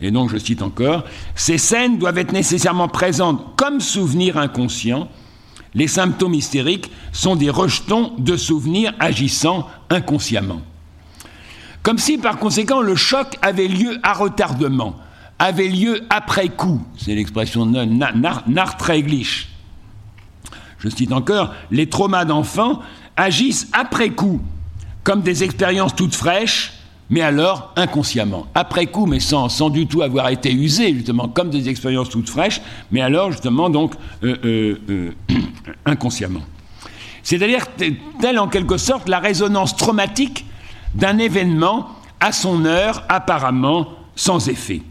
Et 0.00 0.10
donc, 0.10 0.30
je 0.30 0.38
cite 0.38 0.62
encore, 0.62 1.04
ces 1.34 1.58
scènes 1.58 1.98
doivent 1.98 2.18
être 2.18 2.32
nécessairement 2.32 2.88
présentes 2.88 3.56
comme 3.56 3.80
souvenirs 3.80 4.36
inconscients. 4.36 5.08
Les 5.74 5.88
symptômes 5.88 6.34
hystériques 6.34 6.90
sont 7.12 7.36
des 7.36 7.50
rejetons 7.50 8.12
de 8.18 8.36
souvenirs 8.36 8.94
agissant 9.00 9.68
inconsciemment. 9.90 10.62
Comme 11.82 11.98
si, 11.98 12.18
par 12.18 12.38
conséquent, 12.38 12.80
le 12.80 12.96
choc 12.96 13.36
avait 13.42 13.68
lieu 13.68 13.98
à 14.02 14.12
retardement, 14.12 14.96
avait 15.38 15.68
lieu 15.68 16.02
après 16.10 16.48
coup. 16.48 16.82
C'est 16.96 17.14
l'expression 17.14 17.66
de 17.66 17.84
Nartreglich. 18.48 19.48
Je 20.78 20.88
cite 20.88 21.12
encore, 21.12 21.54
les 21.70 21.88
traumas 21.88 22.24
d'enfants 22.24 22.80
agissent 23.16 23.68
après 23.72 24.10
coup, 24.10 24.40
comme 25.02 25.22
des 25.22 25.42
expériences 25.42 25.94
toutes 25.94 26.14
fraîches, 26.14 26.77
mais 27.10 27.20
alors 27.22 27.72
inconsciemment. 27.76 28.46
Après 28.54 28.86
coup, 28.86 29.06
mais 29.06 29.20
sans, 29.20 29.48
sans 29.48 29.70
du 29.70 29.86
tout 29.86 30.02
avoir 30.02 30.28
été 30.28 30.52
usées, 30.52 30.92
justement, 30.92 31.28
comme 31.28 31.50
des 31.50 31.68
expériences 31.68 32.10
toutes 32.10 32.28
fraîches, 32.28 32.60
mais 32.90 33.00
alors 33.00 33.32
justement, 33.32 33.70
donc, 33.70 33.94
euh, 34.22 34.36
euh, 34.44 34.78
euh, 34.90 35.10
inconsciemment. 35.86 36.42
C'est-à-dire, 37.22 37.66
telle 38.20 38.38
en 38.38 38.48
quelque 38.48 38.76
sorte 38.76 39.08
la 39.08 39.18
résonance 39.18 39.76
traumatique 39.76 40.46
d'un 40.94 41.18
événement 41.18 41.88
à 42.20 42.32
son 42.32 42.64
heure 42.64 43.04
apparemment 43.08 43.88
sans 44.16 44.48
effet. 44.48 44.82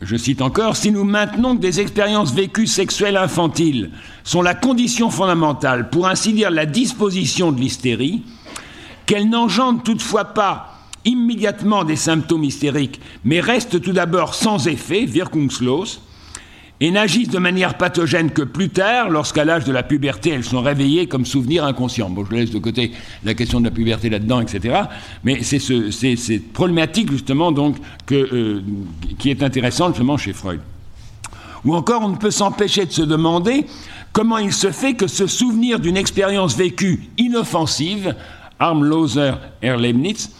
Je 0.00 0.16
cite 0.16 0.42
encore, 0.42 0.76
si 0.76 0.90
nous 0.90 1.04
maintenons 1.04 1.54
que 1.54 1.60
des 1.60 1.80
expériences 1.80 2.34
vécues 2.34 2.66
sexuelles 2.66 3.16
infantiles 3.16 3.92
sont 4.24 4.42
la 4.42 4.54
condition 4.54 5.10
fondamentale, 5.10 5.90
pour 5.90 6.08
ainsi 6.08 6.32
dire 6.32 6.50
la 6.50 6.66
disposition 6.66 7.52
de 7.52 7.60
l'hystérie, 7.60 8.24
qu'elles 9.06 9.28
n'engendrent 9.28 9.82
toutefois 9.82 10.24
pas 10.24 10.71
immédiatement 11.04 11.84
des 11.84 11.96
symptômes 11.96 12.44
hystériques, 12.44 13.00
mais 13.24 13.40
restent 13.40 13.80
tout 13.80 13.92
d'abord 13.92 14.34
sans 14.34 14.68
effet, 14.68 15.04
wirkungslos, 15.04 16.00
et 16.82 16.90
n'agissent 16.90 17.28
de 17.28 17.38
manière 17.38 17.78
pathogène 17.78 18.32
que 18.32 18.42
plus 18.42 18.68
tard, 18.68 19.08
lorsqu'à 19.08 19.44
l'âge 19.44 19.64
de 19.64 19.70
la 19.70 19.84
puberté, 19.84 20.30
elles 20.30 20.42
sont 20.42 20.60
réveillées 20.60 21.06
comme 21.06 21.24
souvenirs 21.24 21.64
inconscients. 21.64 22.10
Bon, 22.10 22.24
je 22.28 22.34
laisse 22.34 22.50
de 22.50 22.58
côté 22.58 22.90
la 23.22 23.34
question 23.34 23.60
de 23.60 23.66
la 23.66 23.70
puberté 23.70 24.10
là-dedans, 24.10 24.40
etc. 24.40 24.80
Mais 25.22 25.44
c'est 25.44 25.60
ce, 25.60 25.92
cette 25.92 26.52
problématique, 26.52 27.12
justement, 27.12 27.52
donc, 27.52 27.76
euh, 28.10 28.60
qui 29.20 29.30
est 29.30 29.44
intéressante, 29.44 29.94
justement, 29.94 30.16
chez 30.16 30.32
Freud. 30.32 30.58
Ou 31.64 31.76
encore, 31.76 32.02
on 32.02 32.08
ne 32.08 32.16
peut 32.16 32.32
s'empêcher 32.32 32.84
de 32.84 32.90
se 32.90 33.02
demander 33.02 33.66
comment 34.12 34.38
il 34.38 34.52
se 34.52 34.72
fait 34.72 34.94
que 34.94 35.06
ce 35.06 35.28
souvenir 35.28 35.78
d'une 35.78 35.96
expérience 35.96 36.56
vécue 36.56 37.04
inoffensive, 37.16 38.16
Armloser 38.58 39.34
Erlebnitz, 39.62 40.30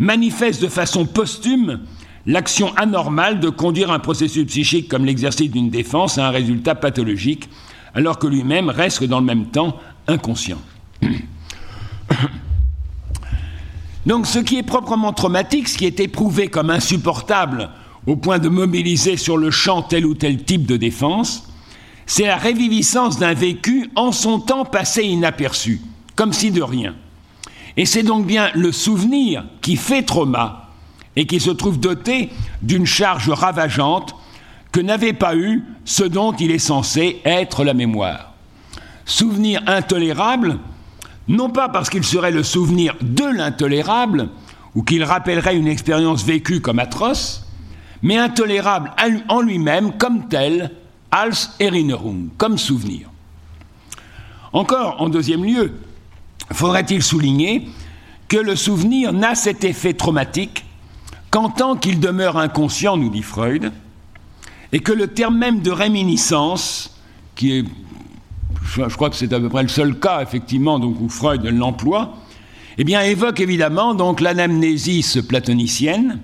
manifeste 0.00 0.60
de 0.62 0.68
façon 0.68 1.06
posthume 1.06 1.80
l'action 2.26 2.74
anormale 2.76 3.38
de 3.38 3.50
conduire 3.50 3.92
un 3.92 4.00
processus 4.00 4.46
psychique 4.46 4.88
comme 4.88 5.04
l'exercice 5.04 5.50
d'une 5.50 5.70
défense 5.70 6.18
à 6.18 6.26
un 6.26 6.30
résultat 6.30 6.74
pathologique, 6.74 7.48
alors 7.94 8.18
que 8.18 8.26
lui-même 8.26 8.70
reste 8.70 9.04
dans 9.04 9.20
le 9.20 9.26
même 9.26 9.46
temps 9.46 9.76
inconscient. 10.08 10.58
Donc 14.06 14.26
ce 14.26 14.38
qui 14.38 14.56
est 14.56 14.62
proprement 14.62 15.12
traumatique, 15.12 15.68
ce 15.68 15.76
qui 15.76 15.84
est 15.84 16.00
éprouvé 16.00 16.48
comme 16.48 16.70
insupportable 16.70 17.68
au 18.06 18.16
point 18.16 18.38
de 18.38 18.48
mobiliser 18.48 19.18
sur 19.18 19.36
le 19.36 19.50
champ 19.50 19.82
tel 19.82 20.06
ou 20.06 20.14
tel 20.14 20.42
type 20.42 20.64
de 20.64 20.78
défense, 20.78 21.46
c'est 22.06 22.26
la 22.26 22.38
réviviscence 22.38 23.18
d'un 23.18 23.34
vécu 23.34 23.90
en 23.96 24.12
son 24.12 24.40
temps 24.40 24.64
passé 24.64 25.02
inaperçu, 25.02 25.82
comme 26.16 26.32
si 26.32 26.50
de 26.50 26.62
rien. 26.62 26.94
Et 27.80 27.86
c'est 27.86 28.02
donc 28.02 28.26
bien 28.26 28.50
le 28.54 28.72
souvenir 28.72 29.46
qui 29.62 29.76
fait 29.76 30.02
trauma 30.02 30.68
et 31.16 31.26
qui 31.26 31.40
se 31.40 31.48
trouve 31.48 31.80
doté 31.80 32.28
d'une 32.60 32.84
charge 32.84 33.30
ravageante 33.30 34.14
que 34.70 34.82
n'avait 34.82 35.14
pas 35.14 35.34
eu 35.34 35.64
ce 35.86 36.04
dont 36.04 36.32
il 36.32 36.50
est 36.50 36.58
censé 36.58 37.22
être 37.24 37.64
la 37.64 37.72
mémoire. 37.72 38.34
Souvenir 39.06 39.62
intolérable, 39.66 40.58
non 41.26 41.48
pas 41.48 41.70
parce 41.70 41.88
qu'il 41.88 42.04
serait 42.04 42.32
le 42.32 42.42
souvenir 42.42 42.96
de 43.00 43.24
l'intolérable, 43.24 44.28
ou 44.74 44.82
qu'il 44.82 45.02
rappellerait 45.02 45.56
une 45.56 45.66
expérience 45.66 46.22
vécue 46.22 46.60
comme 46.60 46.80
atroce, 46.80 47.46
mais 48.02 48.18
intolérable 48.18 48.92
en 49.30 49.40
lui-même 49.40 49.96
comme 49.96 50.28
tel, 50.28 50.70
als 51.10 51.56
Erinnerung, 51.58 52.28
comme 52.36 52.58
souvenir. 52.58 53.08
Encore, 54.52 55.00
en 55.00 55.08
deuxième 55.08 55.44
lieu, 55.44 55.72
faudrait-il 56.52 57.02
souligner 57.02 57.68
que 58.28 58.36
le 58.36 58.56
souvenir 58.56 59.12
n'a 59.12 59.34
cet 59.34 59.64
effet 59.64 59.94
traumatique 59.94 60.64
qu'en 61.30 61.48
tant 61.48 61.76
qu'il 61.76 62.00
demeure 62.00 62.38
inconscient, 62.38 62.96
nous 62.96 63.10
dit 63.10 63.22
Freud, 63.22 63.72
et 64.72 64.80
que 64.80 64.92
le 64.92 65.08
terme 65.08 65.36
même 65.36 65.60
de 65.60 65.70
réminiscence, 65.70 66.96
qui 67.36 67.58
est, 67.58 67.64
je 68.64 68.94
crois 68.94 69.10
que 69.10 69.16
c'est 69.16 69.32
à 69.32 69.40
peu 69.40 69.48
près 69.48 69.62
le 69.62 69.68
seul 69.68 69.98
cas, 69.98 70.22
effectivement, 70.22 70.78
donc, 70.78 71.00
où 71.00 71.08
Freud 71.08 71.44
l'emploie, 71.44 72.14
eh 72.78 72.84
bien, 72.84 73.00
évoque 73.02 73.40
évidemment 73.40 73.94
donc 73.94 74.20
l'anamnésis 74.20 75.18
platonicienne, 75.28 76.20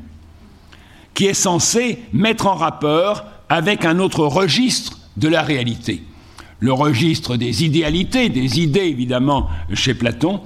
qui 1.14 1.26
est 1.26 1.34
censée 1.34 2.02
mettre 2.12 2.46
en 2.46 2.54
rapport 2.54 3.24
avec 3.48 3.84
un 3.84 3.98
autre 3.98 4.26
registre 4.26 4.98
de 5.16 5.28
la 5.28 5.42
réalité. 5.42 6.02
Le 6.60 6.72
registre 6.72 7.36
des 7.36 7.64
idéalités, 7.64 8.28
des 8.28 8.60
idées 8.60 8.80
évidemment 8.80 9.48
chez 9.74 9.94
Platon, 9.94 10.40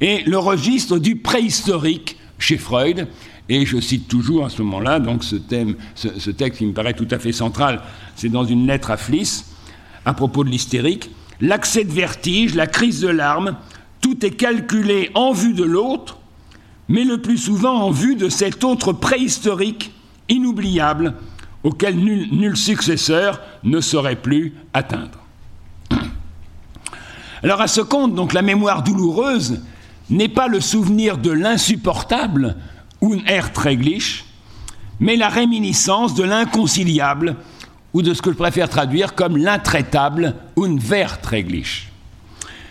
et 0.00 0.22
le 0.24 0.38
registre 0.38 0.98
du 0.98 1.16
préhistorique 1.16 2.16
chez 2.38 2.58
Freud, 2.58 3.06
et 3.48 3.66
je 3.66 3.80
cite 3.80 4.08
toujours 4.08 4.44
à 4.44 4.50
ce 4.50 4.62
moment-là, 4.62 4.98
donc 4.98 5.24
ce, 5.24 5.36
thème, 5.36 5.76
ce, 5.94 6.30
texte 6.30 6.58
qui 6.58 6.66
me 6.66 6.72
paraît 6.72 6.94
tout 6.94 7.08
à 7.10 7.18
fait 7.18 7.32
central, 7.32 7.82
c'est 8.16 8.28
dans 8.28 8.44
une 8.44 8.66
lettre 8.66 8.90
à 8.90 8.96
Fliss, 8.96 9.52
à 10.04 10.14
propos 10.14 10.42
de 10.42 10.50
l'hystérique. 10.50 11.10
L'accès 11.40 11.84
de 11.84 11.92
vertige, 11.92 12.54
la 12.54 12.66
crise 12.66 13.00
de 13.00 13.08
larmes, 13.08 13.56
tout 14.00 14.24
est 14.24 14.30
calculé 14.30 15.10
en 15.14 15.32
vue 15.32 15.54
de 15.54 15.64
l'autre, 15.64 16.18
mais 16.88 17.04
le 17.04 17.20
plus 17.20 17.38
souvent 17.38 17.82
en 17.82 17.90
vue 17.90 18.16
de 18.16 18.28
cet 18.28 18.64
autre 18.64 18.92
préhistorique, 18.92 19.92
inoubliable, 20.28 21.14
auquel 21.62 21.96
nul, 21.96 22.28
nul 22.32 22.56
successeur 22.56 23.40
ne 23.62 23.80
saurait 23.80 24.16
plus 24.20 24.54
atteindre. 24.72 25.21
Alors 27.42 27.60
à 27.60 27.66
ce 27.66 27.80
compte, 27.80 28.14
donc 28.14 28.32
la 28.32 28.42
mémoire 28.42 28.82
douloureuse 28.82 29.62
n'est 30.10 30.28
pas 30.28 30.46
le 30.46 30.60
souvenir 30.60 31.18
de 31.18 31.30
l'insupportable, 31.30 32.56
unerträglich, 33.00 34.24
mais 35.00 35.16
la 35.16 35.28
réminiscence 35.28 36.14
de 36.14 36.22
l'inconciliable, 36.22 37.36
ou 37.94 38.02
de 38.02 38.14
ce 38.14 38.22
que 38.22 38.30
je 38.30 38.36
préfère 38.36 38.68
traduire 38.68 39.14
comme 39.14 39.36
l'intraitable, 39.36 40.36
unverträglich. 40.56 41.88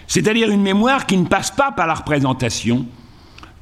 C'est-à-dire 0.08 0.50
une 0.50 0.62
mémoire 0.62 1.06
qui 1.06 1.18
ne 1.18 1.26
passe 1.26 1.52
pas 1.52 1.72
par 1.72 1.88
la 1.88 1.94
représentation, 1.94 2.86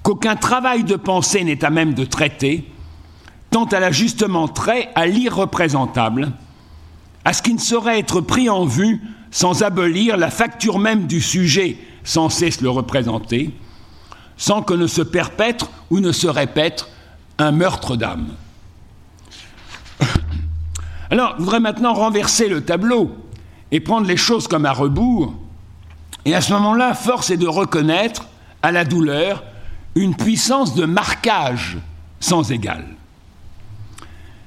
qu'aucun 0.03 0.35
travail 0.35 0.83
de 0.83 0.95
pensée 0.95 1.43
n'est 1.43 1.65
à 1.65 1.69
même 1.69 1.95
de 1.95 2.05
traiter, 2.05 2.65
tant 3.49 3.67
elle 3.69 3.83
a 3.83 3.91
justement 3.91 4.47
trait 4.47 4.89
à 4.95 5.07
l'irreprésentable, 5.07 6.31
à 7.25 7.33
ce 7.33 7.41
qui 7.41 7.53
ne 7.53 7.59
saurait 7.59 7.99
être 7.99 8.21
pris 8.21 8.49
en 8.49 8.65
vue 8.65 9.01
sans 9.31 9.63
abolir 9.63 10.17
la 10.17 10.29
facture 10.29 10.79
même 10.79 11.07
du 11.07 11.21
sujet 11.21 11.77
sans 12.03 12.29
cesse 12.29 12.61
le 12.61 12.69
représenter, 12.69 13.53
sans 14.37 14.61
que 14.61 14.73
ne 14.73 14.87
se 14.87 15.01
perpètre 15.01 15.69
ou 15.89 15.99
ne 15.99 16.11
se 16.11 16.27
répète 16.27 16.87
un 17.37 17.51
meurtre 17.51 17.95
d'âme. 17.95 18.29
Alors, 21.11 21.35
je 21.37 21.43
voudrais 21.43 21.59
maintenant 21.59 21.93
renverser 21.93 22.47
le 22.47 22.63
tableau 22.63 23.11
et 23.71 23.79
prendre 23.79 24.07
les 24.07 24.17
choses 24.17 24.47
comme 24.47 24.65
à 24.65 24.71
rebours. 24.71 25.33
Et 26.25 26.35
à 26.35 26.41
ce 26.41 26.53
moment-là, 26.53 26.93
force 26.93 27.31
est 27.31 27.37
de 27.37 27.47
reconnaître 27.47 28.27
à 28.61 28.71
la 28.71 28.85
douleur 28.85 29.43
une 29.95 30.15
puissance 30.15 30.75
de 30.75 30.85
marquage 30.85 31.77
sans 32.19 32.51
égale. 32.51 32.87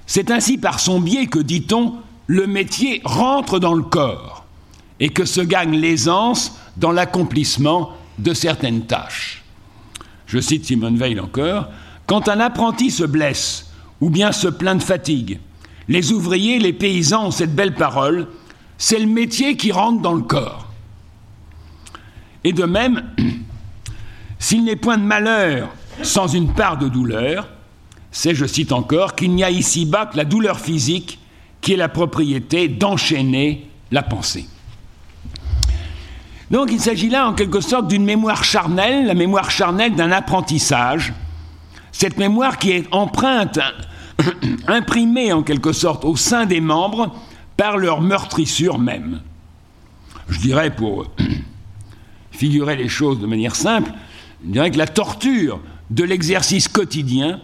C'est 0.07 0.31
ainsi 0.31 0.59
par 0.59 0.81
son 0.81 1.01
biais 1.01 1.27
que, 1.27 1.39
dit-on, 1.39 1.95
le 2.27 2.47
métier 2.47 3.01
rentre 3.05 3.59
dans 3.59 3.75
le 3.75 3.83
corps 3.83 4.42
et 5.03 5.09
que 5.09 5.25
se 5.25 5.41
gagne 5.41 5.77
l'aisance 5.77 6.57
dans 6.77 6.93
l'accomplissement 6.93 7.91
de 8.19 8.33
certaines 8.33 8.87
tâches. 8.87 9.43
Je 10.27 10.39
cite 10.39 10.65
Simone 10.65 10.97
Veil 10.97 11.19
encore, 11.19 11.67
Quand 12.07 12.29
un 12.29 12.39
apprenti 12.39 12.89
se 12.93 13.03
blesse 13.03 13.73
ou 14.01 14.11
bien 14.11 14.31
se 14.31 14.47
plaint 14.47 14.79
de 14.79 14.83
fatigue, 14.83 15.41
les 15.89 16.13
ouvriers, 16.13 16.61
les 16.61 16.73
paysans 16.73 17.27
ont 17.27 17.31
cette 17.33 17.53
belle 17.53 17.75
parole, 17.75 18.29
c'est 18.79 19.01
le 19.01 19.07
métier 19.07 19.57
qui 19.57 19.73
rentre 19.73 20.01
dans 20.01 20.15
le 20.15 20.23
corps. 20.23 20.69
Et 22.45 22.53
de 22.53 22.65
même, 22.65 23.03
s'il 24.39 24.63
n'est 24.63 24.77
point 24.77 24.99
de 24.99 25.03
malheur 25.03 25.71
sans 26.03 26.29
une 26.29 26.55
part 26.55 26.79
de 26.79 26.89
douleur, 26.89 27.49
c'est, 28.13 28.37
je 28.37 28.47
cite 28.47 28.71
encore, 28.71 29.17
qu'il 29.17 29.35
n'y 29.35 29.43
a 29.43 29.51
ici-bas 29.51 30.07
que 30.07 30.17
la 30.17 30.25
douleur 30.25 30.61
physique 30.61 31.19
qui 31.61 31.73
est 31.73 31.77
la 31.77 31.89
propriété 31.89 32.69
d'enchaîner 32.69 33.69
la 33.91 34.05
pensée. 34.05 34.47
Donc 36.53 36.71
il 36.71 36.81
s'agit 36.81 37.09
là 37.09 37.27
en 37.27 37.33
quelque 37.33 37.63
sorte 37.63 37.89
d'une 37.89 38.05
mémoire 38.05 38.45
charnelle, 38.45 39.07
la 39.07 39.15
mémoire 39.15 39.51
charnelle 39.51 39.95
d'un 39.95 40.13
apprentissage, 40.13 41.15
cette 41.93 42.19
mémoire 42.19 42.59
qui 42.59 42.73
est 42.73 42.87
empreinte, 42.93 43.59
imprimée 44.69 45.33
en 45.33 45.43
quelque 45.43 45.73
sorte 45.73 46.05
au 46.05 46.15
sein 46.15 46.45
des 46.45 46.61
membres 46.61 47.17
par 47.57 47.79
leur 47.79 48.03
meurtrissure 48.03 48.79
même. 48.79 49.23
Je 50.29 50.41
dirais 50.41 50.71
pour 50.71 51.11
figurer 52.31 52.77
les 52.77 52.89
choses 52.89 53.19
de 53.19 53.27
manière 53.27 53.57
simple, 53.57 53.91
je 54.45 54.53
dirais 54.53 54.71
que 54.71 54.79
la 54.79 54.87
torture 54.87 55.59
de 55.89 56.05
l'exercice 56.05 56.69
quotidien 56.69 57.41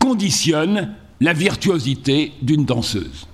conditionne 0.00 0.94
la 1.20 1.32
virtuosité 1.32 2.32
d'une 2.42 2.64
danseuse. 2.64 3.28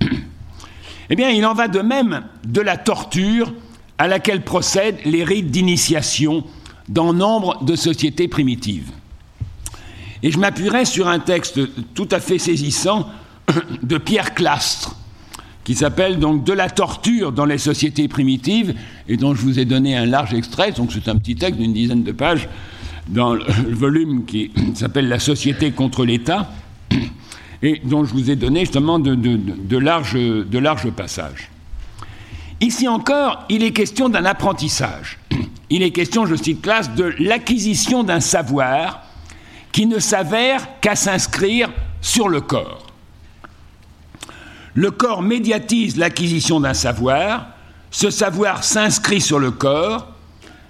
eh 1.10 1.16
bien, 1.16 1.28
il 1.28 1.44
en 1.44 1.52
va 1.52 1.68
de 1.68 1.80
même 1.80 2.22
de 2.46 2.62
la 2.62 2.78
torture 2.78 3.52
à 3.98 4.08
laquelle 4.08 4.42
procèdent 4.42 4.98
les 5.04 5.24
rites 5.24 5.50
d'initiation 5.50 6.44
dans 6.88 7.12
nombre 7.12 7.64
de 7.64 7.76
sociétés 7.76 8.28
primitives. 8.28 8.90
Et 10.22 10.30
je 10.30 10.38
m'appuierai 10.38 10.84
sur 10.84 11.08
un 11.08 11.18
texte 11.18 11.60
tout 11.94 12.08
à 12.10 12.20
fait 12.20 12.38
saisissant 12.38 13.08
de 13.82 13.98
Pierre 13.98 14.34
Clastre, 14.34 14.96
qui 15.64 15.74
s'appelle 15.74 16.18
donc 16.18 16.44
De 16.44 16.52
la 16.52 16.68
torture 16.68 17.32
dans 17.32 17.44
les 17.44 17.58
sociétés 17.58 18.08
primitives, 18.08 18.74
et 19.08 19.16
dont 19.16 19.34
je 19.34 19.42
vous 19.42 19.58
ai 19.58 19.64
donné 19.64 19.96
un 19.96 20.06
large 20.06 20.34
extrait, 20.34 20.72
c'est 20.74 21.08
un 21.08 21.16
petit 21.16 21.36
texte 21.36 21.60
d'une 21.60 21.72
dizaine 21.72 22.02
de 22.02 22.12
pages, 22.12 22.48
dans 23.08 23.34
le 23.34 23.44
volume 23.74 24.24
qui 24.24 24.50
s'appelle 24.74 25.08
La 25.08 25.18
société 25.18 25.72
contre 25.72 26.04
l'État, 26.04 26.50
et 27.62 27.80
dont 27.84 28.04
je 28.04 28.12
vous 28.12 28.30
ai 28.30 28.36
donné 28.36 28.60
justement 28.60 28.98
de, 28.98 29.14
de 29.14 29.78
larges 30.58 30.90
passages. 30.90 31.50
Ici 32.60 32.88
encore, 32.88 33.44
il 33.48 33.62
est 33.62 33.72
question 33.72 34.08
d'un 34.08 34.24
apprentissage. 34.24 35.18
Il 35.70 35.82
est 35.82 35.90
question, 35.90 36.26
je 36.26 36.34
cite 36.34 36.62
classe, 36.62 36.94
de 36.94 37.14
l'acquisition 37.18 38.04
d'un 38.04 38.20
savoir 38.20 39.02
qui 39.72 39.86
ne 39.86 39.98
s'avère 39.98 40.80
qu'à 40.80 40.94
s'inscrire 40.94 41.70
sur 42.00 42.28
le 42.28 42.40
corps. 42.40 42.86
Le 44.74 44.90
corps 44.90 45.22
médiatise 45.22 45.96
l'acquisition 45.96 46.60
d'un 46.60 46.74
savoir, 46.74 47.46
ce 47.90 48.10
savoir 48.10 48.64
s'inscrit 48.64 49.20
sur 49.20 49.38
le 49.38 49.50
corps, 49.50 50.08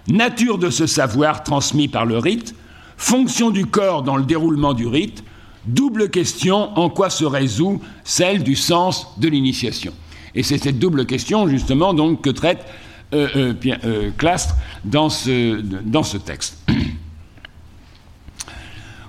nature 0.08 0.58
de 0.58 0.70
ce 0.70 0.86
savoir 0.86 1.42
transmis 1.42 1.88
par 1.88 2.06
le 2.06 2.18
rite, 2.18 2.54
fonction 2.96 3.50
du 3.50 3.66
corps 3.66 4.02
dans 4.02 4.16
le 4.16 4.24
déroulement 4.24 4.74
du 4.74 4.86
rite, 4.86 5.24
double 5.66 6.10
question 6.10 6.78
en 6.78 6.90
quoi 6.90 7.10
se 7.10 7.24
résout 7.24 7.80
celle 8.04 8.42
du 8.42 8.56
sens 8.56 9.18
de 9.18 9.28
l'initiation? 9.28 9.92
Et 10.34 10.42
c'est 10.42 10.58
cette 10.58 10.78
double 10.78 11.06
question 11.06 11.48
justement 11.48 11.94
donc 11.94 12.22
que 12.22 12.30
traite 12.30 12.64
euh, 13.12 13.28
euh, 13.36 13.54
euh, 13.84 14.10
Clastre 14.16 14.56
dans 14.84 15.08
ce, 15.08 15.60
dans 15.60 16.02
ce 16.02 16.16
texte. 16.16 16.58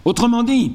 Autrement 0.06 0.44
dit, 0.44 0.74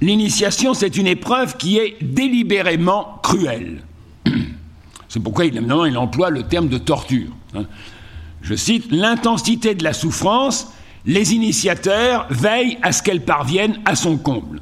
l'initiation, 0.00 0.72
c'est 0.72 0.96
une 0.96 1.06
épreuve 1.06 1.56
qui 1.56 1.76
est 1.76 1.96
délibérément 2.02 3.18
cruelle. 3.22 3.82
C'est 5.08 5.22
pourquoi, 5.22 5.44
évidemment, 5.44 5.84
il 5.84 5.96
emploie 5.98 6.30
le 6.30 6.44
terme 6.44 6.68
de 6.68 6.78
torture. 6.78 7.28
Hein. 7.54 7.66
Je 8.42 8.54
cite, 8.54 8.90
L'intensité 8.90 9.74
de 9.74 9.84
la 9.84 9.92
souffrance, 9.92 10.72
les 11.06 11.34
initiateurs 11.34 12.26
veillent 12.30 12.78
à 12.82 12.92
ce 12.92 13.02
qu'elle 13.02 13.24
parvienne 13.24 13.80
à 13.84 13.94
son 13.94 14.16
comble. 14.16 14.60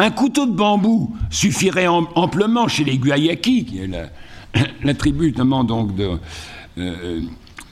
Un 0.00 0.10
couteau 0.10 0.46
de 0.46 0.52
bambou 0.52 1.14
suffirait 1.28 1.86
amplement 1.86 2.68
chez 2.68 2.84
les 2.84 2.96
Guayaki, 2.96 3.66
qui 3.66 3.78
est 3.80 3.86
la, 4.82 4.94
tribu 4.94 5.30
donc 5.30 5.94
de, 5.94 6.18
euh, 6.78 7.20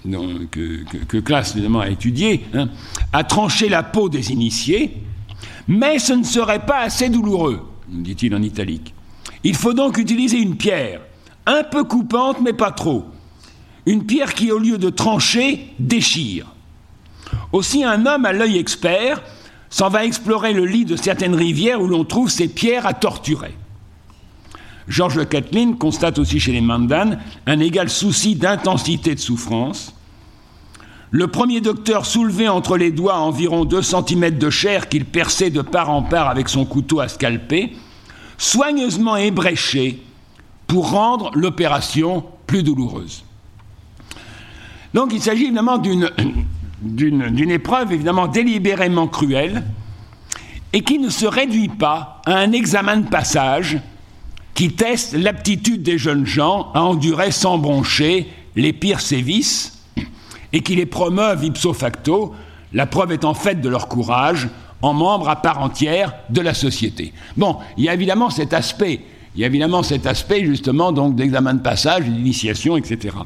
euh, 0.06 0.46
que, 0.50 0.84
que, 1.06 1.16
Classe 1.16 1.52
évidemment 1.52 1.80
a 1.80 1.88
étudié, 1.88 2.44
hein, 2.52 2.68
à 3.14 3.24
trancher 3.24 3.70
la 3.70 3.82
peau 3.82 4.10
des 4.10 4.30
initiés, 4.30 4.98
mais 5.68 5.98
ce 5.98 6.12
ne 6.12 6.22
serait 6.22 6.66
pas 6.66 6.80
assez 6.80 7.08
douloureux, 7.08 7.66
dit-il 7.88 8.34
en 8.34 8.42
italique. 8.42 8.92
Il 9.42 9.54
faut 9.54 9.72
donc 9.72 9.96
utiliser 9.96 10.36
une 10.36 10.56
pierre, 10.56 11.00
un 11.46 11.64
peu 11.64 11.84
coupante 11.84 12.42
mais 12.42 12.52
pas 12.52 12.72
trop, 12.72 13.06
une 13.86 14.04
pierre 14.04 14.34
qui, 14.34 14.52
au 14.52 14.58
lieu 14.58 14.76
de 14.76 14.90
trancher, 14.90 15.72
déchire. 15.78 16.44
Aussi, 17.52 17.84
un 17.84 18.04
homme 18.04 18.26
à 18.26 18.34
l'œil 18.34 18.58
expert 18.58 19.22
s'en 19.70 19.88
va 19.88 20.04
explorer 20.04 20.52
le 20.52 20.64
lit 20.64 20.84
de 20.84 20.96
certaines 20.96 21.34
rivières 21.34 21.80
où 21.80 21.86
l'on 21.86 22.04
trouve 22.04 22.30
ces 22.30 22.48
pierres 22.48 22.86
à 22.86 22.94
torturer. 22.94 23.54
Georges 24.88 25.28
Catlin 25.28 25.74
constate 25.74 26.18
aussi 26.18 26.40
chez 26.40 26.52
les 26.52 26.62
Mandanes 26.62 27.20
un 27.46 27.60
égal 27.60 27.90
souci 27.90 28.34
d'intensité 28.34 29.14
de 29.14 29.20
souffrance. 29.20 29.94
Le 31.10 31.26
premier 31.28 31.60
docteur 31.60 32.06
soulevait 32.06 32.48
entre 32.48 32.76
les 32.76 32.90
doigts 32.90 33.18
environ 33.18 33.64
2 33.64 33.82
cm 33.82 34.38
de 34.38 34.50
chair 34.50 34.88
qu'il 34.88 35.04
perçait 35.04 35.50
de 35.50 35.62
part 35.62 35.90
en 35.90 36.02
part 36.02 36.28
avec 36.28 36.48
son 36.48 36.64
couteau 36.64 37.00
à 37.00 37.08
scalper, 37.08 37.76
soigneusement 38.38 39.16
ébréché 39.16 40.02
pour 40.66 40.90
rendre 40.90 41.30
l'opération 41.34 42.24
plus 42.46 42.62
douloureuse. 42.62 43.24
Donc 44.94 45.12
il 45.12 45.20
s'agit 45.20 45.44
évidemment 45.44 45.78
d'une 45.78 46.10
d'une 46.80 47.50
épreuve 47.50 47.92
évidemment 47.92 48.28
délibérément 48.28 49.08
cruelle 49.08 49.64
et 50.72 50.82
qui 50.82 50.98
ne 50.98 51.08
se 51.08 51.26
réduit 51.26 51.68
pas 51.68 52.22
à 52.26 52.36
un 52.36 52.52
examen 52.52 52.98
de 52.98 53.08
passage 53.08 53.78
qui 54.54 54.72
teste 54.72 55.14
l'aptitude 55.14 55.82
des 55.82 55.98
jeunes 55.98 56.26
gens 56.26 56.70
à 56.74 56.82
endurer 56.82 57.30
sans 57.30 57.58
broncher 57.58 58.28
les 58.56 58.72
pires 58.72 59.00
sévices 59.00 59.84
et 60.52 60.62
qui 60.62 60.74
les 60.74 60.86
promeuvent 60.86 61.44
ipso 61.44 61.72
facto, 61.72 62.34
la 62.72 62.86
preuve 62.86 63.12
étant 63.12 63.34
faite 63.34 63.60
de 63.60 63.68
leur 63.68 63.88
courage, 63.88 64.48
en 64.82 64.94
membres 64.94 65.28
à 65.28 65.36
part 65.36 65.60
entière 65.60 66.14
de 66.30 66.40
la 66.40 66.54
société. 66.54 67.12
Bon, 67.36 67.56
il 67.76 67.84
y 67.84 67.88
a 67.88 67.94
évidemment 67.94 68.30
cet 68.30 68.52
aspect, 68.52 69.00
il 69.34 69.40
y 69.40 69.44
a 69.44 69.46
évidemment 69.46 69.82
cet 69.82 70.06
aspect 70.06 70.44
justement 70.44 70.92
donc 70.92 71.16
d'examen 71.16 71.54
de 71.54 71.60
passage, 71.60 72.04
d'initiation, 72.04 72.76
etc. 72.76 73.16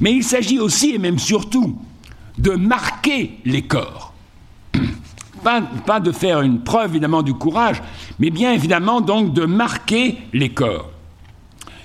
Mais 0.00 0.12
il 0.12 0.24
s'agit 0.24 0.58
aussi 0.58 0.94
et 0.94 0.98
même 0.98 1.18
surtout 1.18 1.78
de 2.38 2.52
marquer 2.52 3.38
les 3.44 3.62
corps. 3.62 4.12
Pas, 5.42 6.00
de 6.00 6.10
faire 6.10 6.40
une 6.40 6.62
preuve 6.62 6.92
évidemment 6.92 7.22
du 7.22 7.34
courage, 7.34 7.82
mais 8.18 8.30
bien 8.30 8.52
évidemment 8.52 9.02
donc 9.02 9.34
de 9.34 9.44
marquer 9.44 10.18
les 10.32 10.48
corps. 10.48 10.90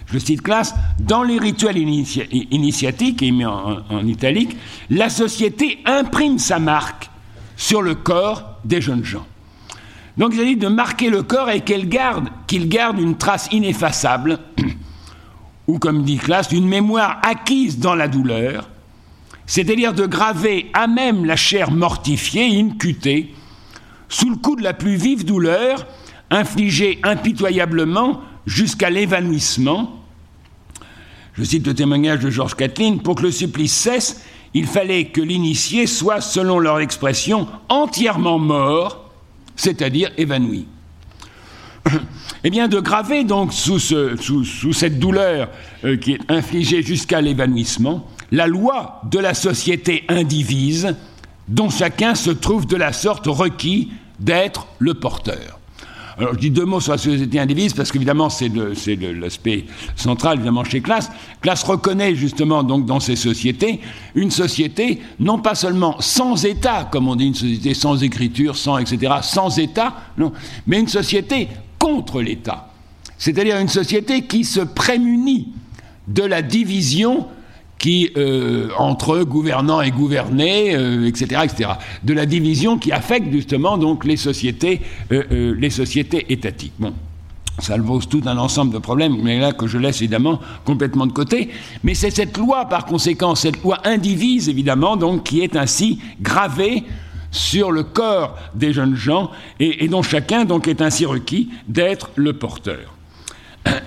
Je 0.06 0.18
cite 0.18 0.42
classe, 0.42 0.74
dans 0.98 1.24
les 1.24 1.38
rituels 1.38 1.78
initiatiques, 1.78 3.22
et 3.22 3.32
mis 3.32 3.46
en, 3.46 4.06
italique, 4.06 4.56
la 4.90 5.10
société 5.10 5.80
imprime 5.86 6.40
sa 6.40 6.58
marque 6.58 7.10
sur 7.58 7.82
le 7.82 7.96
corps 7.96 8.60
des 8.64 8.82
jeunes 8.82 9.04
gens. 9.04 9.26
Donc 10.18 10.32
il 10.34 10.40
s'agit 10.40 10.56
de 10.56 10.68
marquer 10.68 11.10
le 11.10 11.22
corps 11.22 11.50
et 11.50 11.62
qu'il 11.62 11.90
garde, 11.90 12.30
garde 12.50 13.00
une 13.00 13.18
trace 13.18 13.50
ineffaçable, 13.52 14.40
ou 15.68 15.78
comme 15.80 16.04
dit 16.04 16.18
Classe, 16.18 16.52
une 16.52 16.68
mémoire 16.68 17.20
acquise 17.22 17.78
dans 17.78 17.94
la 17.94 18.08
douleur, 18.08 18.68
c'est-à-dire 19.50 19.96
de 19.96 20.06
graver 20.06 20.70
à 20.74 20.86
même 20.86 21.26
la 21.26 21.36
chair 21.36 21.72
mortifiée, 21.72 22.62
incutée, 22.62 23.34
sous 24.08 24.30
le 24.30 24.36
coup 24.36 24.56
de 24.56 24.62
la 24.62 24.76
plus 24.76 24.96
vive 24.96 25.26
douleur, 25.26 25.88
infligée 26.30 27.00
impitoyablement 27.02 28.22
jusqu'à 28.46 28.92
l'évanouissement. 28.92 30.04
Je 31.34 31.44
cite 31.44 31.66
le 31.66 31.74
témoignage 31.74 32.20
de 32.20 32.30
Georges 32.30 32.56
Catlin, 32.56 32.98
pour 32.98 33.16
que 33.16 33.24
le 33.24 33.32
supplice 33.32 33.74
cesse, 33.74 34.24
il 34.54 34.68
fallait 34.68 35.06
que 35.06 35.20
l'initié 35.20 35.88
soit, 35.88 36.22
selon 36.22 36.60
leur 36.60 36.80
expression, 36.80 37.48
entièrement 37.70 38.38
mort, 38.38 39.10
c'est-à-dire 39.56 40.12
évanoui. 40.18 40.68
Eh 42.46 42.52
bien, 42.52 42.70
de 42.70 42.80
graver 42.80 43.26
donc 43.26 43.52
sous, 43.52 43.80
cette 43.80 44.98
douleur 44.98 45.50
euh, 45.84 45.98
qui 45.98 46.14
est 46.14 46.32
infligée 46.32 46.82
jusqu'à 46.82 47.20
l'évanouissement, 47.20 48.08
la 48.32 48.48
loi 48.48 49.02
de 49.10 49.20
la 49.20 49.34
société 49.34 50.04
indivise, 50.08 50.96
dont 51.48 51.70
chacun 51.70 52.16
se 52.16 52.30
trouve 52.32 52.66
de 52.66 52.76
la 52.76 52.94
sorte 52.94 53.26
requis 53.28 53.90
d'être 54.20 54.68
le 54.80 54.94
porteur. 54.94 55.60
Alors 56.20 56.34
je 56.34 56.40
dis 56.40 56.52
deux 56.52 56.66
mots 56.66 56.82
sur 56.82 56.92
la 56.92 56.98
société 56.98 57.40
indivise 57.40 57.74
parce 57.74 57.94
qu'évidemment 57.94 58.30
c'est 58.30 58.50
l'aspect 58.50 59.66
central 59.96 60.36
évidemment 60.36 60.66
chez 60.66 60.82
Classe. 60.82 61.10
Classe 61.40 61.64
reconnaît 61.64 62.14
justement 62.14 62.62
donc 62.62 62.86
dans 62.86 63.00
ces 63.00 63.16
sociétés 63.16 63.80
une 64.16 64.30
société 64.30 65.00
non 65.22 65.40
pas 65.40 65.56
seulement 65.56 65.96
sans 66.02 66.44
État, 66.44 66.90
comme 66.92 67.08
on 67.08 67.16
dit 67.16 67.28
une 67.28 67.36
société 67.36 67.74
sans 67.74 68.04
écriture, 68.04 68.58
sans 68.58 68.80
etc., 68.80 69.14
sans 69.22 69.60
État, 69.60 69.96
non, 70.18 70.34
mais 70.68 70.82
une 70.82 70.90
société 70.90 71.48
contre 71.80 72.22
l'État. 72.22 72.70
C'est-à-dire 73.18 73.58
une 73.58 73.70
société 73.70 74.24
qui 74.24 74.44
se 74.44 74.60
prémunit 74.60 75.48
de 76.10 76.24
la 76.24 76.42
division 76.42 77.28
qui, 77.80 78.12
euh, 78.18 78.68
entre 78.78 79.24
gouvernants 79.24 79.82
et 79.82 79.90
gouvernés, 79.90 80.72
etc., 81.08 81.28
euh, 81.32 81.44
etc., 81.44 81.70
de 82.04 82.14
la 82.14 82.26
division 82.26 82.78
qui 82.78 82.92
affecte 82.92 83.32
justement 83.32 83.78
donc 83.78 84.06
les 84.06 84.18
sociétés, 84.18 84.82
euh, 85.12 85.56
les 85.58 85.70
sociétés 85.72 86.26
étatiques. 86.30 86.74
Bon. 86.78 86.94
Ça 87.58 87.78
pose 87.78 88.08
tout 88.08 88.22
un 88.26 88.38
ensemble 88.38 88.74
de 88.74 88.78
problèmes, 88.78 89.18
mais 89.22 89.40
là 89.40 89.52
que 89.52 89.68
je 89.68 89.78
laisse 89.78 90.02
évidemment 90.02 90.40
complètement 90.64 91.06
de 91.06 91.12
côté. 91.12 91.50
Mais 91.84 91.94
c'est 91.94 92.12
cette 92.12 92.38
loi, 92.38 92.66
par 92.66 92.86
conséquent, 92.86 93.36
cette 93.36 93.62
loi 93.64 93.80
indivise 93.84 94.48
évidemment, 94.48 94.96
donc 94.96 95.24
qui 95.24 95.42
est 95.42 95.58
ainsi 95.58 96.00
gravée 96.22 96.86
sur 97.32 97.72
le 97.72 97.84
corps 97.84 98.38
des 98.56 98.74
jeunes 98.74 98.96
gens 98.96 99.32
et, 99.60 99.88
dont 99.88 100.02
chacun 100.02 100.46
donc 100.46 100.68
est 100.68 100.82
ainsi 100.82 101.06
requis 101.06 101.50
d'être 101.68 102.10
le 102.16 102.34
porteur. 102.34 102.94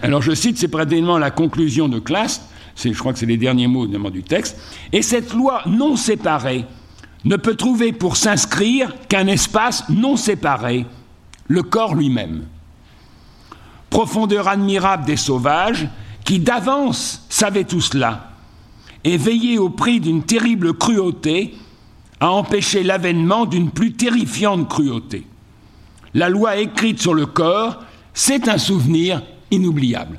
Alors 0.03 0.22
je 0.22 0.32
cite, 0.32 0.59
c'est 0.59 0.68
précisément 0.68 1.18
la 1.18 1.30
conclusion 1.30 1.88
de 1.88 1.99
classe 1.99 2.43
je 2.77 2.99
crois 2.99 3.12
que 3.12 3.18
c'est 3.18 3.27
les 3.27 3.37
derniers 3.37 3.66
mots 3.66 3.87
du 3.87 4.23
texte, 4.23 4.59
et 4.93 5.03
cette 5.03 5.33
loi 5.33 5.62
non 5.66 5.97
séparée 5.97 6.64
ne 7.25 7.37
peut 7.37 7.55
trouver 7.55 7.93
pour 7.93 8.16
s'inscrire 8.16 8.93
qu'un 9.09 9.27
espace 9.27 9.89
non 9.89 10.16
séparé, 10.16 10.87
le 11.47 11.62
corps 11.62 11.95
lui-même. 11.95 12.45
Profondeur 13.91 14.49
admirable 14.49 15.05
des 15.05 15.16
sauvages, 15.16 15.89
qui 16.25 16.39
d'avance 16.39 17.27
savaient 17.29 17.64
tout 17.64 17.81
cela, 17.81 18.31
et 19.05 19.16
veillaient 19.16 19.59
au 19.59 19.70
prix 19.70 20.01
d'une 20.01 20.23
terrible 20.23 20.75
cruauté 20.75 21.55
à 22.20 22.31
empêcher 22.31 22.85
l'avènement 22.85 23.47
d'une 23.47 23.70
plus 23.70 23.93
terrifiante 23.93 24.68
cruauté. 24.68 25.27
La 26.14 26.29
loi 26.29 26.57
écrite 26.57 27.01
sur 27.01 27.14
le 27.14 27.27
corps, 27.27 27.83
c'est 28.14 28.49
un 28.49 28.59
souvenir 28.59 29.23
inoubliable. 29.51 30.18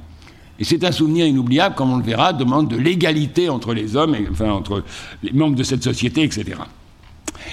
Et 0.60 0.64
c'est 0.64 0.84
un 0.84 0.92
souvenir 0.92 1.26
inoubliable, 1.26 1.76
comme 1.76 1.92
on 1.92 1.98
le 1.98 2.04
verra, 2.04 2.32
demande 2.32 2.70
de 2.70 2.78
l'égalité 2.78 3.50
entre 3.50 3.74
les 3.74 3.96
hommes, 3.96 4.16
enfin 4.32 4.52
entre 4.52 4.84
les 5.24 5.32
membres 5.32 5.56
de 5.56 5.64
cette 5.64 5.84
société, 5.84 6.24
etc. 6.24 6.58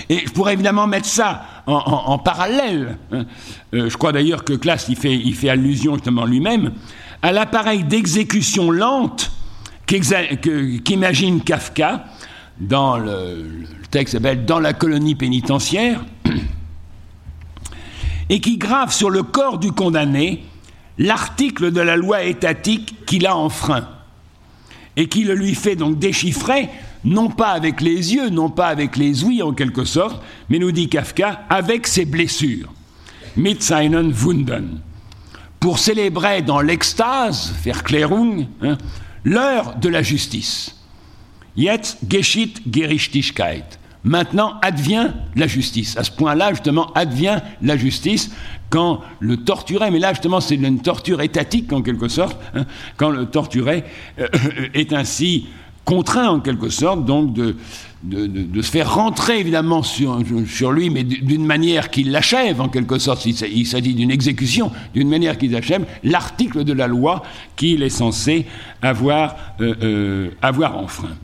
Et 0.08 0.18
je 0.26 0.30
pourrais 0.30 0.52
évidemment 0.52 0.86
mettre 0.86 1.06
ça 1.06 1.42
en, 1.66 2.18
parallèle. 2.18 2.98
Hein. 3.12 3.24
Euh, 3.74 3.88
je 3.88 3.96
crois 3.96 4.12
d'ailleurs 4.12 4.44
que 4.44 4.52
Classe 4.52 4.86
il 4.88 4.96
fait, 4.96 5.14
il 5.14 5.34
fait 5.34 5.48
allusion 5.48 5.94
justement 5.94 6.24
lui-même 6.24 6.72
à 7.22 7.32
l'appareil 7.32 7.84
d'exécution 7.84 8.70
lente 8.70 9.32
qu'imagine 9.86 11.40
Kafka 11.42 12.04
dans 12.60 12.98
le, 12.98 13.44
le 13.44 13.86
texte 13.90 14.14
s'appelle 14.14 14.44
Dans 14.44 14.60
la 14.60 14.72
colonie 14.72 15.14
pénitentiaire 15.14 16.04
et 18.28 18.40
qui 18.40 18.58
grave 18.58 18.92
sur 18.92 19.10
le 19.10 19.22
corps 19.22 19.58
du 19.58 19.72
condamné 19.72 20.44
l'article 21.00 21.72
de 21.72 21.80
la 21.80 21.96
loi 21.96 22.22
étatique 22.22 23.06
qu'il 23.06 23.26
a 23.26 23.34
enfreint 23.34 23.88
et 24.96 25.08
qui 25.08 25.24
le 25.24 25.34
lui 25.34 25.54
fait 25.54 25.74
donc 25.74 25.98
déchiffrer, 25.98 26.68
non 27.04 27.30
pas 27.30 27.52
avec 27.52 27.80
les 27.80 28.14
yeux, 28.14 28.28
non 28.28 28.50
pas 28.50 28.68
avec 28.68 28.96
les 28.96 29.24
ouïes 29.24 29.42
en 29.42 29.52
quelque 29.52 29.84
sorte, 29.84 30.22
mais 30.50 30.58
nous 30.58 30.72
dit 30.72 30.88
Kafka, 30.88 31.46
avec 31.48 31.86
ses 31.86 32.04
blessures. 32.04 32.72
Mit 33.36 33.62
seinen 33.62 34.12
Wunden. 34.12 34.80
Pour 35.58 35.78
célébrer 35.78 36.42
dans 36.42 36.60
l'extase, 36.60 37.54
Verklärung, 37.62 38.48
hein, 38.60 38.76
l'heure 39.24 39.76
de 39.76 39.88
la 39.88 40.02
justice. 40.02 40.76
Jetzt 41.56 41.98
geschieht 42.08 42.60
Gerichtigkeit. 42.70 43.79
Maintenant 44.02 44.54
advient 44.62 45.08
la 45.36 45.46
justice. 45.46 45.96
À 45.96 46.04
ce 46.04 46.10
point-là, 46.10 46.50
justement, 46.50 46.92
advient 46.94 47.38
la 47.62 47.76
justice 47.76 48.30
quand 48.70 49.00
le 49.18 49.36
torturé, 49.38 49.90
mais 49.90 49.98
là 49.98 50.12
justement 50.12 50.40
c'est 50.40 50.54
une 50.54 50.80
torture 50.80 51.20
étatique 51.20 51.72
en 51.72 51.82
quelque 51.82 52.08
sorte, 52.08 52.38
hein, 52.54 52.64
quand 52.96 53.10
le 53.10 53.26
torturé 53.26 53.84
euh, 54.18 54.28
est 54.74 54.92
ainsi 54.92 55.48
contraint 55.84 56.28
en 56.28 56.40
quelque 56.40 56.68
sorte 56.68 57.04
donc 57.04 57.32
de, 57.32 57.56
de, 58.02 58.62
se 58.62 58.70
faire 58.70 58.94
rentrer 58.94 59.40
évidemment 59.40 59.82
sur, 59.82 60.18
sur 60.46 60.72
lui, 60.72 60.88
mais 60.88 61.02
d'une 61.02 61.44
manière 61.44 61.90
qui 61.90 62.04
l'achève 62.04 62.60
en 62.60 62.68
quelque 62.68 62.98
sorte, 62.98 63.24
il 63.26 63.66
s'agit 63.66 63.94
d'une 63.94 64.10
exécution, 64.10 64.70
d'une 64.94 65.08
manière 65.08 65.36
qui 65.36 65.48
l'achève, 65.48 65.84
l'article 66.04 66.64
de 66.64 66.72
la 66.72 66.86
loi 66.86 67.22
qu'il 67.56 67.82
est 67.82 67.90
censé 67.90 68.46
avoir, 68.82 69.36
euh, 69.60 69.74
euh, 69.82 70.30
avoir 70.40 70.78
enfreint. 70.78 71.16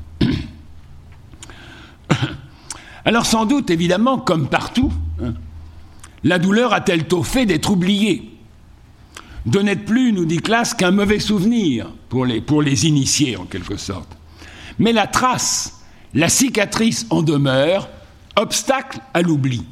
Alors 3.07 3.25
sans 3.25 3.47
doute, 3.47 3.71
évidemment, 3.71 4.19
comme 4.19 4.49
partout, 4.49 4.93
hein, 5.23 5.33
la 6.25 6.41
douleur 6.41 6.75
a-t-elle 6.75 7.07
tôt 7.07 7.23
fait 7.23 7.47
d'être 7.47 7.71
oubliée? 7.71 8.33
De 9.47 9.61
n'être 9.61 9.85
plus, 9.85 10.13
nous 10.13 10.25
dit 10.25 10.39
Classe, 10.39 10.75
qu'un 10.75 10.91
mauvais 10.91 11.21
souvenir 11.21 11.89
pour 12.09 12.27
les, 12.27 12.41
pour 12.41 12.63
les 12.63 12.87
initiés, 12.87 13.37
en 13.37 13.45
quelque 13.45 13.77
sorte. 13.77 14.17
Mais 14.81 14.93
la 14.93 15.07
trace, 15.07 15.85
la 16.15 16.29
cicatrice 16.29 17.07
en 17.11 17.23
demeure, 17.23 17.89
obstacle 18.35 18.99
à 19.15 19.23
l'oubli, 19.23 19.65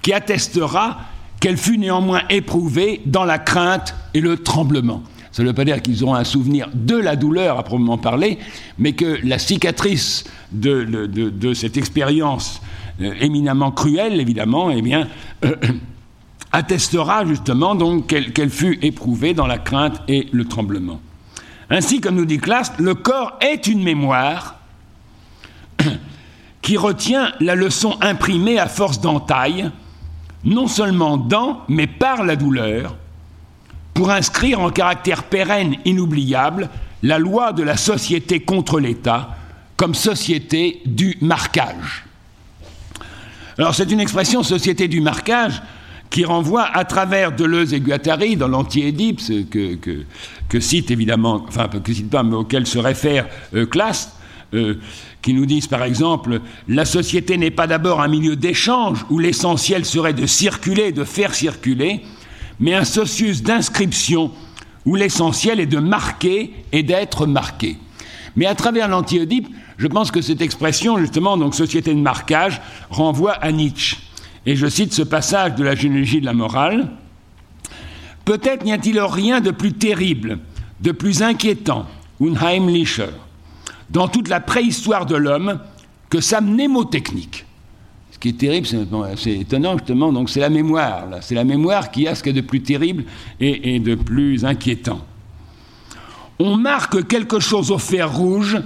qui 0.00 0.14
attestera 0.14 1.00
qu'elle 1.40 1.58
fut 1.58 1.76
néanmoins 1.76 2.22
éprouvée 2.30 3.02
dans 3.04 3.26
la 3.26 3.38
crainte 3.38 3.94
et 4.14 4.20
le 4.20 4.38
tremblement. 4.38 5.02
Ça 5.32 5.42
ne 5.42 5.48
veut 5.48 5.54
pas 5.54 5.64
dire 5.64 5.82
qu'ils 5.82 6.02
auront 6.04 6.14
un 6.14 6.24
souvenir 6.24 6.68
de 6.72 6.96
la 6.96 7.16
douleur 7.16 7.58
à 7.58 7.62
proprement 7.62 7.98
parler, 7.98 8.38
mais 8.78 8.92
que 8.92 9.18
la 9.22 9.38
cicatrice 9.38 10.24
de, 10.52 11.52
cette 11.54 11.76
expérience 11.76 12.60
euh, 13.00 13.12
éminemment 13.20 13.70
cruelle, 13.70 14.20
évidemment, 14.20 14.70
eh 14.70 14.82
euh, 15.44 15.54
attestera 16.52 17.26
justement 17.26 17.76
qu'elle 18.00 18.50
fut 18.50 18.78
éprouvée 18.82 19.34
dans 19.34 19.46
la 19.46 19.58
crainte 19.58 20.00
et 20.08 20.28
le 20.32 20.46
tremblement. 20.46 21.00
Ainsi, 21.70 22.00
comme 22.00 22.16
nous 22.16 22.24
dit 22.24 22.38
Classe, 22.38 22.72
le 22.78 22.94
corps 22.94 23.38
est 23.40 23.66
une 23.66 23.82
mémoire 23.82 24.58
qui 26.62 26.78
retient 26.78 27.32
la 27.40 27.54
leçon 27.54 27.98
imprimée 28.00 28.58
à 28.58 28.66
force 28.66 29.00
d'entaille, 29.00 29.70
non 30.44 30.66
seulement 30.66 31.18
dans, 31.18 31.60
mais 31.68 31.86
par 31.86 32.24
la 32.24 32.36
douleur, 32.36 32.96
pour 33.98 34.12
inscrire 34.12 34.60
en 34.60 34.70
caractère 34.70 35.24
pérenne, 35.24 35.74
inoubliable, 35.84 36.70
la 37.02 37.18
loi 37.18 37.52
de 37.52 37.64
la 37.64 37.76
société 37.76 38.38
contre 38.38 38.78
l'État 38.78 39.36
comme 39.76 39.92
société 39.92 40.80
du 40.86 41.18
marquage. 41.20 42.04
Alors 43.58 43.74
c'est 43.74 43.90
une 43.90 43.98
expression 43.98 44.44
société 44.44 44.86
du 44.86 45.00
marquage 45.00 45.60
qui 46.10 46.24
renvoie 46.24 46.62
à 46.62 46.84
travers 46.84 47.32
Deleuze 47.32 47.74
et 47.74 47.80
Guattari 47.80 48.36
dans 48.36 48.46
l'anti-Édipe, 48.46 49.20
que, 49.50 50.04
que, 50.48 50.60
cite 50.60 50.92
évidemment, 50.92 51.44
enfin 51.48 51.66
que 51.66 51.92
cite 51.92 52.08
pas, 52.08 52.22
mais 52.22 52.36
auquel 52.36 52.68
se 52.68 52.78
réfère 52.78 53.26
euh, 53.52 53.66
Classe, 53.66 54.16
euh, 54.54 54.76
qui 55.22 55.34
nous 55.34 55.44
disent 55.44 55.66
par 55.66 55.82
exemple 55.82 56.40
la 56.68 56.84
société 56.84 57.36
n'est 57.36 57.50
pas 57.50 57.66
d'abord 57.66 58.00
un 58.00 58.08
milieu 58.08 58.36
d'échange 58.36 59.04
où 59.10 59.18
l'essentiel 59.18 59.84
serait 59.84 60.14
de 60.14 60.26
circuler, 60.26 60.92
de 60.92 61.02
faire 61.02 61.34
circuler, 61.34 62.04
mais 62.60 62.74
un 62.74 62.84
socius 62.84 63.42
d'inscription 63.42 64.32
où 64.84 64.94
l'essentiel 64.94 65.60
est 65.60 65.66
de 65.66 65.78
marquer 65.78 66.54
et 66.72 66.82
d'être 66.82 67.26
marqué. 67.26 67.76
Mais 68.36 68.46
à 68.46 68.54
travers 68.54 68.88
l'anti-Oedipe, 68.88 69.48
je 69.76 69.86
pense 69.86 70.10
que 70.10 70.20
cette 70.20 70.40
expression, 70.40 70.98
justement, 70.98 71.36
donc 71.36 71.54
société 71.54 71.94
de 71.94 72.00
marquage, 72.00 72.60
renvoie 72.90 73.32
à 73.32 73.52
Nietzsche. 73.52 73.96
Et 74.46 74.56
je 74.56 74.66
cite 74.66 74.92
ce 74.92 75.02
passage 75.02 75.54
de 75.56 75.64
la 75.64 75.74
généalogie 75.74 76.20
de 76.20 76.26
la 76.26 76.32
morale. 76.32 76.90
Peut-être 78.24 78.64
n'y 78.64 78.72
a-t-il 78.72 79.00
rien 79.00 79.40
de 79.40 79.50
plus 79.50 79.72
terrible, 79.72 80.38
de 80.80 80.92
plus 80.92 81.22
inquiétant, 81.22 81.86
unheimlicher, 82.20 83.10
dans 83.90 84.08
toute 84.08 84.28
la 84.28 84.40
préhistoire 84.40 85.06
de 85.06 85.16
l'homme 85.16 85.60
que 86.10 86.20
sa 86.20 86.40
mnémotechnique. 86.40 87.44
Qui 88.20 88.30
est 88.30 88.38
terrible, 88.38 88.66
c'est 89.16 89.32
étonnant 89.32 89.78
justement, 89.78 90.12
donc 90.12 90.28
c'est 90.28 90.40
la 90.40 90.50
mémoire, 90.50 91.04
c'est 91.20 91.36
la 91.36 91.44
mémoire 91.44 91.90
qui 91.90 92.08
a 92.08 92.14
ce 92.16 92.22
qu'il 92.22 92.34
y 92.34 92.38
a 92.38 92.42
de 92.42 92.46
plus 92.46 92.62
terrible 92.62 93.04
et, 93.38 93.76
et 93.76 93.78
de 93.78 93.94
plus 93.94 94.44
inquiétant. 94.44 95.00
On 96.40 96.56
marque 96.56 97.06
quelque 97.06 97.38
chose 97.38 97.70
au 97.70 97.78
fer 97.78 98.12
rouge 98.12 98.58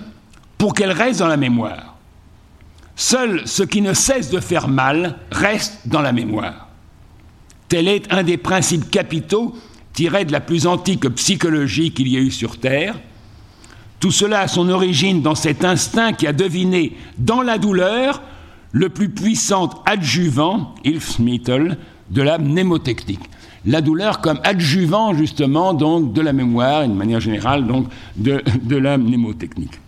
pour 0.57 0.75
qu'elle 0.75 0.93
reste 0.93 1.21
dans 1.21 1.27
la 1.27 1.37
mémoire. 1.37 1.97
Seul 2.97 3.43
ce 3.47 3.63
qui 3.63 3.83
ne 3.83 3.95
cesse 3.95 4.31
de 4.31 4.41
faire 4.41 4.69
mal 4.69 5.19
reste 5.31 5.81
dans 5.87 6.01
la 6.01 6.13
mémoire. 6.13 6.69
Tel 7.69 7.89
est 7.89 8.13
un 8.13 8.23
des 8.23 8.37
principes 8.37 8.91
capitaux 8.91 9.55
tirés 9.93 10.25
de 10.25 10.33
la 10.33 10.41
plus 10.41 10.67
antique 10.67 11.09
psychologie 11.15 11.93
qu'il 11.93 12.09
y 12.09 12.17
ait 12.17 12.21
eu 12.21 12.31
sur 12.31 12.59
Terre. 12.59 12.95
Tout 14.01 14.11
cela 14.11 14.41
a 14.41 14.49
son 14.49 14.69
origine 14.69 15.23
dans 15.23 15.35
cet 15.35 15.65
instinct 15.65 16.13
qui 16.13 16.27
a 16.27 16.33
deviné 16.33 16.97
dans 17.19 17.43
la 17.43 17.59
douleur 17.59 18.23
le 18.73 18.89
plus 18.89 19.11
puissant 19.11 19.71
adjuvant, 19.87 20.75
Hilfsmittel, 20.85 21.79
de 22.11 22.23
la 22.23 22.39
mnémotechnique. 22.39 23.21
La 23.65 23.81
douleur 23.81 24.21
comme 24.21 24.41
adjuvant 24.43 25.15
justement 25.15 25.73
donc 25.73 26.13
de 26.13 26.21
la 26.21 26.33
mémoire, 26.33 26.83
d'une 26.83 26.97
manière 26.97 27.21
générale 27.21 27.67
donc 27.67 27.87
de, 28.17 28.43
de 28.63 28.77
la 28.77 28.99
mnémotechnique. 28.99 29.79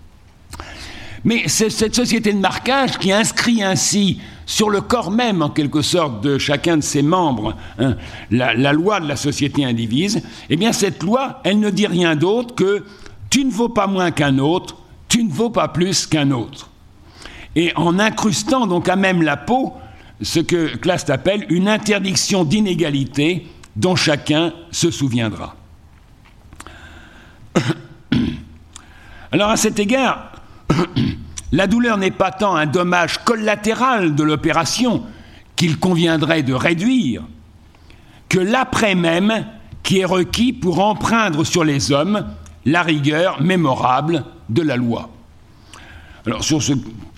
Mais 1.24 1.44
c'est 1.46 1.70
cette 1.70 1.94
société 1.94 2.32
de 2.32 2.38
marquage 2.38 2.98
qui 2.98 3.10
inscrit 3.10 3.62
ainsi 3.62 4.20
sur 4.46 4.68
le 4.68 4.82
corps 4.82 5.10
même, 5.10 5.40
en 5.40 5.48
quelque 5.48 5.80
sorte, 5.80 6.22
de 6.22 6.36
chacun 6.36 6.76
de 6.76 6.82
ses 6.82 7.02
membres, 7.02 7.56
hein, 7.78 7.96
la, 8.30 8.54
la, 8.54 8.74
loi 8.74 9.00
de 9.00 9.08
la 9.08 9.16
société 9.16 9.64
indivise, 9.64 10.22
eh 10.50 10.56
bien 10.56 10.72
cette 10.72 11.02
loi, 11.02 11.40
elle 11.44 11.60
ne 11.60 11.70
dit 11.70 11.86
rien 11.86 12.14
d'autre 12.14 12.54
que 12.54 12.84
tu 13.30 13.42
ne 13.44 13.50
vaux 13.50 13.70
pas 13.70 13.86
moins 13.86 14.10
qu'un 14.10 14.38
autre, 14.38 14.76
tu 15.08 15.24
ne 15.24 15.32
vaux 15.32 15.48
pas 15.48 15.68
plus 15.68 16.06
qu'un 16.06 16.30
autre. 16.30 16.68
Et 17.56 17.72
en 17.76 17.98
incrustant 17.98 18.66
donc 18.66 18.88
à 18.88 18.96
même 18.96 19.22
la 19.22 19.36
peau 19.36 19.74
ce 20.22 20.40
que 20.40 20.76
Classe 20.76 21.08
appelle 21.10 21.46
une 21.48 21.68
interdiction 21.68 22.44
d'inégalité 22.44 23.46
dont 23.76 23.96
chacun 23.96 24.52
se 24.70 24.90
souviendra. 24.90 25.56
Alors 29.32 29.50
à 29.50 29.56
cet 29.56 29.78
égard, 29.78 30.32
la 31.52 31.66
douleur 31.66 31.98
n'est 31.98 32.10
pas 32.10 32.30
tant 32.30 32.54
un 32.54 32.66
dommage 32.66 33.18
collatéral 33.24 34.14
de 34.14 34.22
l'opération 34.22 35.04
qu'il 35.56 35.78
conviendrait 35.78 36.42
de 36.42 36.54
réduire, 36.54 37.22
que 38.28 38.38
l'après 38.38 38.94
même 38.94 39.46
qui 39.82 39.98
est 40.00 40.04
requis 40.04 40.52
pour 40.52 40.80
empreindre 40.80 41.44
sur 41.44 41.64
les 41.64 41.92
hommes 41.92 42.26
la 42.64 42.82
rigueur 42.82 43.42
mémorable 43.42 44.24
de 44.48 44.62
la 44.62 44.76
loi. 44.76 45.10
Alors 46.26 46.42
sur 46.42 46.62
ce 46.62 46.72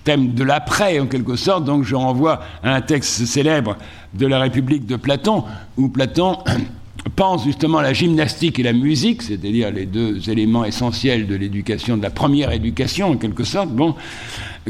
thème 0.06 0.34
de 0.34 0.44
l'après, 0.44 1.00
en 1.00 1.06
quelque 1.06 1.34
sorte, 1.34 1.64
donc 1.64 1.82
je 1.82 1.96
renvoie 1.96 2.40
à 2.62 2.76
un 2.76 2.80
texte 2.80 3.26
célèbre 3.26 3.76
de 4.14 4.26
la 4.26 4.38
République 4.38 4.86
de 4.86 4.94
Platon, 4.94 5.42
où 5.76 5.88
Platon 5.88 6.38
pense 7.16 7.44
justement 7.44 7.80
la 7.80 7.92
gymnastique 7.92 8.60
et 8.60 8.62
la 8.62 8.72
musique, 8.72 9.22
c'est-à-dire 9.22 9.72
les 9.72 9.84
deux 9.84 10.30
éléments 10.30 10.64
essentiels 10.64 11.26
de 11.26 11.34
l'éducation, 11.34 11.96
de 11.96 12.02
la 12.04 12.10
première 12.10 12.52
éducation 12.52 13.10
en 13.10 13.16
quelque 13.16 13.42
sorte, 13.42 13.70
bon, 13.70 13.96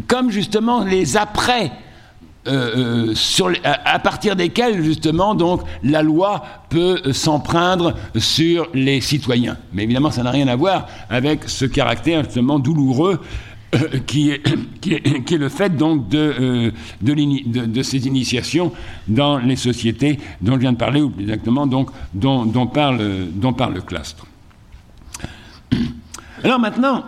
comme 0.09 0.31
justement 0.31 0.83
les 0.83 1.17
après. 1.17 1.71
Euh, 2.49 3.11
euh 3.11 3.55
à, 3.65 3.99
partir 3.99 4.37
desquels 4.37 4.81
justement 4.85 5.35
donc 5.35 5.63
la 5.83 6.01
loi 6.01 6.45
peut 6.69 7.13
s'empreindre 7.13 7.95
sur 8.17 8.69
les 8.73 9.01
citoyens. 9.01 9.57
Mais 9.73 9.83
évidemment, 9.83 10.13
ça 10.13 10.23
n'a 10.23 10.31
rien 10.31 10.47
à 10.47 10.55
voir 10.55 10.87
avec 11.11 11.49
ce 11.49 11.65
caractère 11.65 12.23
justement 12.23 12.61
douloureux 12.61 13.21
euh, 13.77 13.99
qui, 14.07 14.31
est, 14.31 15.31
le 15.33 15.49
fait 15.49 15.77
donc 15.77 16.09
de, 16.09 16.35
euh, 16.41 16.71
de, 17.03 17.83
ces 17.83 18.07
initiations 18.07 18.73
dans 19.09 19.39
les 19.39 19.57
sociétés 19.57 20.19
dont 20.41 20.55
je 20.55 20.61
viens 20.61 20.73
de 20.73 20.79
parler, 20.79 21.03
ou 21.03 21.11
plus 21.11 21.25
exactement 21.25 21.67
donc, 21.67 21.91
dont, 22.15 22.67
parle, 22.67 23.29
dont 23.33 23.53
parle 23.53 23.75
le 23.75 23.83
clastre. 23.83 24.27
Alors 26.45 26.59
maintenant, 26.59 27.05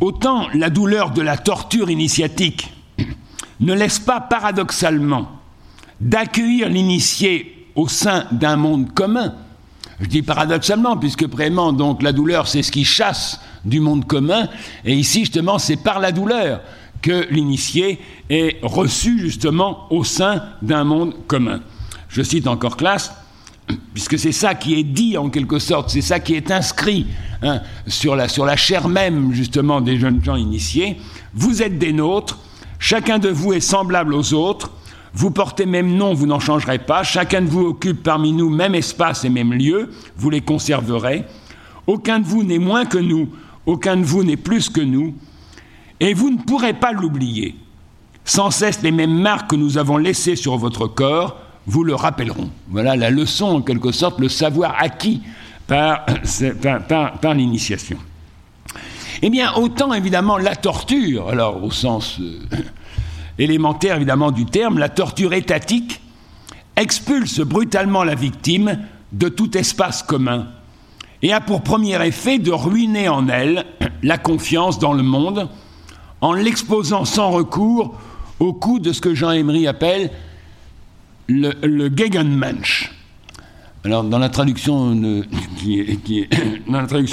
autant 0.00 0.46
la 0.54 0.70
douleur 0.70 1.10
de 1.10 1.22
la 1.22 1.36
torture 1.36 1.90
initiatique 1.90 2.72
ne 3.60 3.74
laisse 3.74 3.98
pas 3.98 4.20
paradoxalement 4.20 5.28
d'accueillir 6.00 6.68
l'initié 6.68 7.66
au 7.74 7.88
sein 7.88 8.26
d'un 8.32 8.56
monde 8.56 8.92
commun, 8.92 9.34
je 10.00 10.06
dis 10.06 10.22
paradoxalement, 10.22 10.96
puisque 10.96 11.24
vraiment, 11.24 11.72
donc, 11.72 12.02
la 12.02 12.12
douleur, 12.12 12.46
c'est 12.46 12.62
ce 12.62 12.70
qui 12.70 12.84
chasse 12.84 13.40
du 13.64 13.80
monde 13.80 14.06
commun, 14.06 14.48
et 14.84 14.94
ici, 14.94 15.20
justement, 15.20 15.58
c'est 15.58 15.76
par 15.76 15.98
la 15.98 16.12
douleur 16.12 16.60
que 17.02 17.26
l'initié 17.30 17.98
est 18.30 18.58
reçu, 18.62 19.18
justement, 19.18 19.86
au 19.90 20.04
sein 20.04 20.42
d'un 20.62 20.84
monde 20.84 21.14
commun. 21.26 21.60
Je 22.08 22.22
cite 22.22 22.46
encore 22.46 22.76
classe, 22.76 23.12
puisque 23.92 24.18
c'est 24.18 24.32
ça 24.32 24.54
qui 24.54 24.74
est 24.78 24.84
dit, 24.84 25.16
en 25.16 25.30
quelque 25.30 25.58
sorte, 25.58 25.90
c'est 25.90 26.00
ça 26.00 26.20
qui 26.20 26.34
est 26.34 26.50
inscrit 26.50 27.06
hein, 27.42 27.60
sur, 27.86 28.14
la, 28.14 28.28
sur 28.28 28.44
la 28.44 28.56
chair 28.56 28.88
même, 28.88 29.32
justement, 29.32 29.80
des 29.80 29.98
jeunes 29.98 30.22
gens 30.22 30.36
initiés. 30.36 30.96
Vous 31.34 31.62
êtes 31.62 31.78
des 31.78 31.92
nôtres, 31.92 32.38
chacun 32.78 33.18
de 33.18 33.28
vous 33.28 33.52
est 33.52 33.60
semblable 33.60 34.14
aux 34.14 34.32
autres, 34.32 34.70
vous 35.18 35.32
portez 35.32 35.66
même 35.66 35.96
nom, 35.96 36.14
vous 36.14 36.26
n'en 36.26 36.38
changerez 36.38 36.78
pas. 36.78 37.02
Chacun 37.02 37.42
de 37.42 37.48
vous 37.48 37.66
occupe 37.66 38.04
parmi 38.04 38.32
nous 38.32 38.50
même 38.50 38.76
espace 38.76 39.24
et 39.24 39.28
même 39.28 39.52
lieu. 39.52 39.90
Vous 40.16 40.30
les 40.30 40.42
conserverez. 40.42 41.24
Aucun 41.88 42.20
de 42.20 42.24
vous 42.24 42.44
n'est 42.44 42.60
moins 42.60 42.84
que 42.84 42.98
nous. 42.98 43.28
Aucun 43.66 43.96
de 43.96 44.04
vous 44.04 44.22
n'est 44.22 44.36
plus 44.36 44.68
que 44.68 44.80
nous. 44.80 45.16
Et 45.98 46.14
vous 46.14 46.30
ne 46.30 46.36
pourrez 46.36 46.72
pas 46.72 46.92
l'oublier. 46.92 47.56
Sans 48.24 48.52
cesse 48.52 48.80
les 48.82 48.92
mêmes 48.92 49.18
marques 49.18 49.50
que 49.50 49.56
nous 49.56 49.76
avons 49.76 49.96
laissées 49.96 50.36
sur 50.36 50.56
votre 50.56 50.86
corps 50.86 51.36
vous 51.66 51.82
le 51.82 51.96
rappelleront. 51.96 52.50
Voilà 52.68 52.94
la 52.94 53.10
leçon, 53.10 53.46
en 53.46 53.60
quelque 53.60 53.90
sorte, 53.90 54.20
le 54.20 54.28
savoir 54.28 54.76
acquis 54.78 55.22
par, 55.66 56.06
par, 57.20 57.34
l'initiation. 57.34 57.98
Eh 59.20 59.30
bien, 59.30 59.52
autant 59.54 59.92
évidemment 59.92 60.38
la 60.38 60.54
torture, 60.54 61.28
alors 61.28 61.64
au 61.64 61.72
sens 61.72 62.20
euh, 62.20 62.38
élémentaire 63.38 63.96
évidemment 63.96 64.30
du 64.30 64.46
terme, 64.46 64.78
la 64.78 64.88
torture 64.88 65.32
étatique, 65.32 66.00
expulse 66.76 67.40
brutalement 67.40 68.04
la 68.04 68.14
victime 68.14 68.78
de 69.12 69.28
tout 69.28 69.56
espace 69.56 70.02
commun 70.02 70.46
et 71.22 71.32
a 71.32 71.40
pour 71.40 71.62
premier 71.62 72.04
effet 72.06 72.38
de 72.38 72.52
ruiner 72.52 73.08
en 73.08 73.28
elle 73.28 73.64
la 74.02 74.18
confiance 74.18 74.78
dans 74.78 74.92
le 74.92 75.02
monde 75.02 75.48
en 76.20 76.32
l'exposant 76.32 77.04
sans 77.04 77.30
recours 77.30 77.94
au 78.40 78.52
coup 78.52 78.78
de 78.78 78.92
ce 78.92 79.00
que 79.00 79.14
Jean 79.14 79.30
Emery 79.32 79.66
appelle 79.66 80.10
le, 81.28 81.90
Gegenmensch. 81.94 82.92
Alors, 83.84 84.04
dans 84.04 84.18
la 84.18 84.28
traduction 84.28 85.22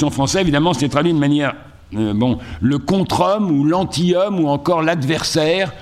française, 0.10 0.42
évidemment, 0.42 0.74
c'est 0.74 0.90
traduit 0.90 1.14
de 1.14 1.20
manière 1.20 1.56
euh, 1.96 2.14
bon, 2.14 2.40
le 2.62 2.80
contre-homme 2.80 3.52
ou 3.52 3.64
l'anti-homme 3.66 4.40
ou 4.40 4.48
encore 4.48 4.82
l'adversaire. 4.82 5.74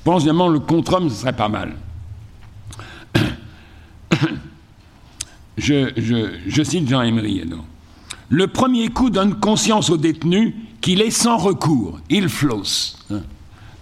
Je 0.00 0.04
pense 0.04 0.24
le 0.24 0.58
contre-homme, 0.58 1.10
ce 1.10 1.16
serait 1.16 1.34
pas 1.34 1.48
mal. 1.48 1.74
Je, 5.58 6.62
cite 6.64 6.88
Jean 6.88 7.02
Emery. 7.02 7.44
Le 8.30 8.46
premier 8.46 8.88
coup 8.88 9.10
donne 9.10 9.34
conscience 9.38 9.90
au 9.90 9.98
détenu 9.98 10.56
qu'il 10.80 11.02
est 11.02 11.10
sans 11.10 11.36
recours, 11.36 12.00
il 12.08 12.30
flosse, 12.30 12.98
hein, 13.10 13.20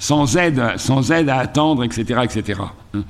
sans, 0.00 0.36
aide, 0.36 0.60
sans 0.76 1.12
aide 1.12 1.28
à 1.28 1.38
attendre, 1.38 1.84
etc. 1.84 2.22
etc. 2.24 2.62
Hein. 2.94 3.02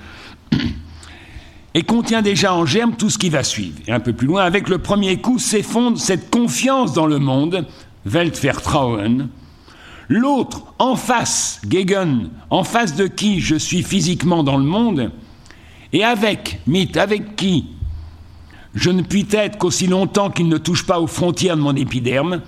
Et 1.72 1.82
contient 1.84 2.20
déjà 2.20 2.54
en 2.54 2.66
germe 2.66 2.92
tout 2.96 3.08
ce 3.08 3.16
qui 3.16 3.30
va 3.30 3.42
suivre. 3.42 3.78
Et 3.86 3.92
un 3.92 4.00
peu 4.00 4.12
plus 4.12 4.26
loin, 4.26 4.42
avec 4.42 4.68
le 4.68 4.78
premier 4.78 5.18
coup 5.20 5.38
s'effondre 5.38 5.98
cette 5.98 6.28
confiance 6.28 6.92
dans 6.92 7.06
le 7.06 7.18
monde, 7.18 7.66
Weltvertrauen, 8.04 9.28
L'autre, 10.08 10.62
en 10.78 10.96
face, 10.96 11.60
Gegen, 11.68 12.30
en 12.50 12.64
face 12.64 12.96
de 12.96 13.06
qui 13.06 13.40
je 13.40 13.56
suis 13.56 13.82
physiquement 13.82 14.42
dans 14.42 14.56
le 14.56 14.64
monde, 14.64 15.10
et 15.92 16.04
avec, 16.04 16.60
mythe, 16.66 16.96
avec 16.96 17.36
qui 17.36 17.66
je 18.74 18.90
ne 18.90 19.02
puis 19.02 19.26
être 19.32 19.58
qu'aussi 19.58 19.86
longtemps 19.86 20.30
qu'il 20.30 20.48
ne 20.48 20.58
touche 20.58 20.86
pas 20.86 21.00
aux 21.00 21.06
frontières 21.06 21.56
de 21.56 21.62
mon 21.62 21.74
épiderme, 21.74 22.42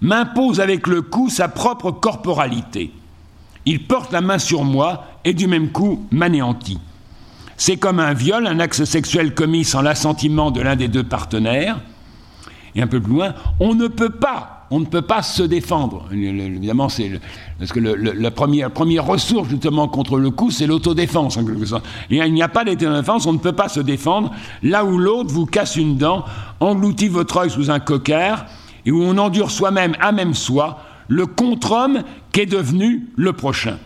m'impose 0.00 0.60
avec 0.60 0.86
le 0.86 1.02
coup 1.02 1.28
sa 1.28 1.48
propre 1.48 1.90
corporalité. 1.90 2.92
Il 3.64 3.86
porte 3.86 4.12
la 4.12 4.20
main 4.20 4.38
sur 4.38 4.64
moi 4.64 5.04
et 5.24 5.32
du 5.32 5.46
même 5.46 5.70
coup 5.70 6.06
m'anéantit. 6.10 6.80
C'est 7.56 7.76
comme 7.76 8.00
un 8.00 8.12
viol, 8.12 8.46
un 8.46 8.58
acte 8.58 8.84
sexuel 8.84 9.34
commis 9.34 9.64
sans 9.64 9.82
l'assentiment 9.82 10.50
de 10.50 10.60
l'un 10.60 10.74
des 10.74 10.88
deux 10.88 11.04
partenaires. 11.04 11.78
Et 12.74 12.82
un 12.82 12.86
peu 12.86 13.00
plus 13.00 13.12
loin, 13.12 13.34
on 13.60 13.74
ne 13.74 13.86
peut 13.86 14.10
pas 14.10 14.61
on 14.72 14.80
ne 14.80 14.86
peut 14.86 15.02
pas 15.02 15.22
se 15.22 15.42
défendre. 15.42 16.06
Évidemment, 16.10 16.88
c'est 16.88 17.20
parce 17.58 17.72
que 17.72 17.78
la, 17.78 18.30
première, 18.30 19.04
ressource 19.04 19.50
justement 19.50 19.86
contre 19.86 20.18
le 20.18 20.30
coup, 20.30 20.50
c'est 20.50 20.66
l'autodéfense 20.66 21.38
il 22.10 22.32
n'y 22.32 22.42
a 22.42 22.48
pas 22.48 22.64
d'autodéfense, 22.64 23.26
on 23.26 23.34
ne 23.34 23.38
peut 23.38 23.52
pas 23.52 23.68
se 23.68 23.80
défendre 23.80 24.30
là 24.62 24.84
où 24.86 24.96
l'autre 24.96 25.30
vous 25.30 25.44
casse 25.44 25.76
une 25.76 25.98
dent, 25.98 26.24
engloutit 26.60 27.08
votre 27.08 27.36
œil 27.36 27.50
sous 27.50 27.70
un 27.70 27.80
coquard, 27.80 28.46
et 28.86 28.90
où 28.90 29.02
on 29.02 29.18
endure 29.18 29.50
soi-même 29.50 29.94
à 30.00 30.10
même 30.10 30.32
soi 30.32 30.78
le 31.08 31.26
contre-homme 31.26 32.02
qu'est 32.32 32.46
devenu 32.46 33.08
le 33.16 33.34
prochain. 33.34 33.76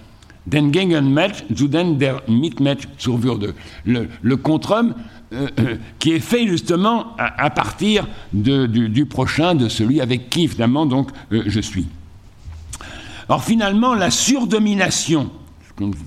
Den 0.46 0.70
Gegenmatch 0.70 1.44
zu 1.54 1.68
den 1.68 1.98
der 1.98 2.22
Mitmatch 2.28 2.84
zur 2.98 3.22
Würde. 3.22 3.54
Le, 3.84 4.08
le 4.22 4.36
contre-homme 4.36 4.94
euh, 5.32 5.48
euh, 5.58 5.76
qui 5.98 6.12
est 6.12 6.20
fait 6.20 6.46
justement 6.46 7.16
à, 7.18 7.50
partir 7.50 8.06
du, 8.32 8.68
du, 8.68 9.06
prochain, 9.06 9.56
de 9.56 9.68
celui 9.68 10.00
avec 10.00 10.30
qui 10.30 10.46
finalement 10.46 10.86
donc 10.86 11.10
euh, 11.32 11.42
je 11.46 11.60
suis. 11.60 11.88
Or 13.28 13.42
finalement, 13.42 13.94
la 13.94 14.12
surdomination, 14.12 15.30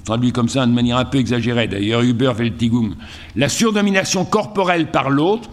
traduit 0.06 0.32
comme 0.32 0.48
ça 0.48 0.66
de 0.66 0.72
manière 0.72 0.96
un 0.96 1.04
peu 1.04 1.18
exagérée 1.18 1.68
d'ailleurs, 1.68 2.02
Überwältigung, 2.02 2.94
la 3.36 3.50
surdomination 3.50 4.24
corporelle 4.24 4.90
par 4.90 5.10
l'autre 5.10 5.50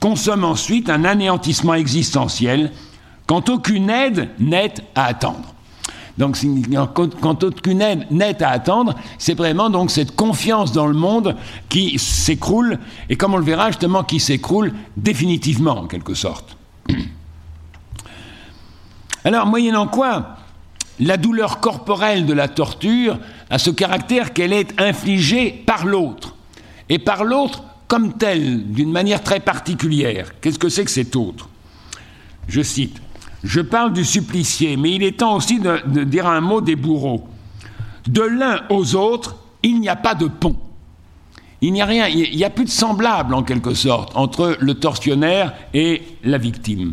consomme 0.00 0.44
ensuite 0.44 0.88
un 0.88 1.04
anéantissement 1.04 1.74
existentiel 1.74 2.72
quand 3.26 3.50
aucune 3.50 3.90
aide 3.90 4.30
n'est 4.38 4.74
à 4.94 5.04
attendre. 5.04 5.54
Donc, 6.20 6.36
quand 7.22 7.44
aucune 7.44 7.80
aide 7.80 8.06
n'est 8.10 8.42
à 8.42 8.50
attendre, 8.50 8.94
c'est 9.16 9.32
vraiment 9.32 9.70
donc 9.70 9.90
cette 9.90 10.14
confiance 10.14 10.70
dans 10.70 10.86
le 10.86 10.92
monde 10.92 11.34
qui 11.70 11.98
s'écroule, 11.98 12.78
et 13.08 13.16
comme 13.16 13.32
on 13.32 13.38
le 13.38 13.44
verra 13.44 13.68
justement, 13.68 14.04
qui 14.04 14.20
s'écroule 14.20 14.74
définitivement 14.98 15.78
en 15.78 15.86
quelque 15.86 16.12
sorte. 16.12 16.58
Alors, 19.24 19.46
moyennant 19.46 19.86
quoi, 19.86 20.36
la 20.98 21.16
douleur 21.16 21.58
corporelle 21.60 22.26
de 22.26 22.34
la 22.34 22.48
torture 22.48 23.18
a 23.48 23.58
ce 23.58 23.70
caractère 23.70 24.34
qu'elle 24.34 24.52
est 24.52 24.78
infligée 24.78 25.50
par 25.64 25.86
l'autre, 25.86 26.36
et 26.90 26.98
par 26.98 27.24
l'autre 27.24 27.64
comme 27.88 28.18
telle, 28.18 28.70
d'une 28.70 28.92
manière 28.92 29.22
très 29.22 29.40
particulière. 29.40 30.38
Qu'est-ce 30.42 30.58
que 30.58 30.68
c'est 30.68 30.84
que 30.84 30.90
cet 30.90 31.16
autre? 31.16 31.48
Je 32.46 32.60
cite 32.60 33.00
je 33.42 33.60
parle 33.60 33.92
du 33.92 34.04
supplicié, 34.04 34.76
mais 34.76 34.92
il 34.92 35.02
est 35.02 35.18
temps 35.18 35.36
aussi 35.36 35.60
de, 35.60 36.04
dire 36.04 36.26
un 36.26 36.40
mot 36.40 36.60
des 36.60 36.76
bourreaux. 36.76 37.26
De 38.06 38.22
l'un 38.22 38.62
aux 38.68 38.94
autres, 38.94 39.36
il 39.62 39.80
n'y 39.80 39.88
a 39.88 39.96
pas 39.96 40.14
de 40.14 40.26
pont. 40.26 40.56
Il 41.62 41.72
n'y 41.72 41.82
a 41.82 41.86
rien, 41.86 42.08
il 42.08 42.36
n'y 42.36 42.44
a 42.44 42.50
plus 42.50 42.64
de 42.64 42.70
semblable 42.70 43.34
en 43.34 43.42
quelque 43.42 43.74
sorte 43.74 44.16
entre 44.16 44.56
le 44.60 44.74
tortionnaire 44.74 45.52
et 45.74 46.02
la 46.24 46.38
victime. 46.38 46.92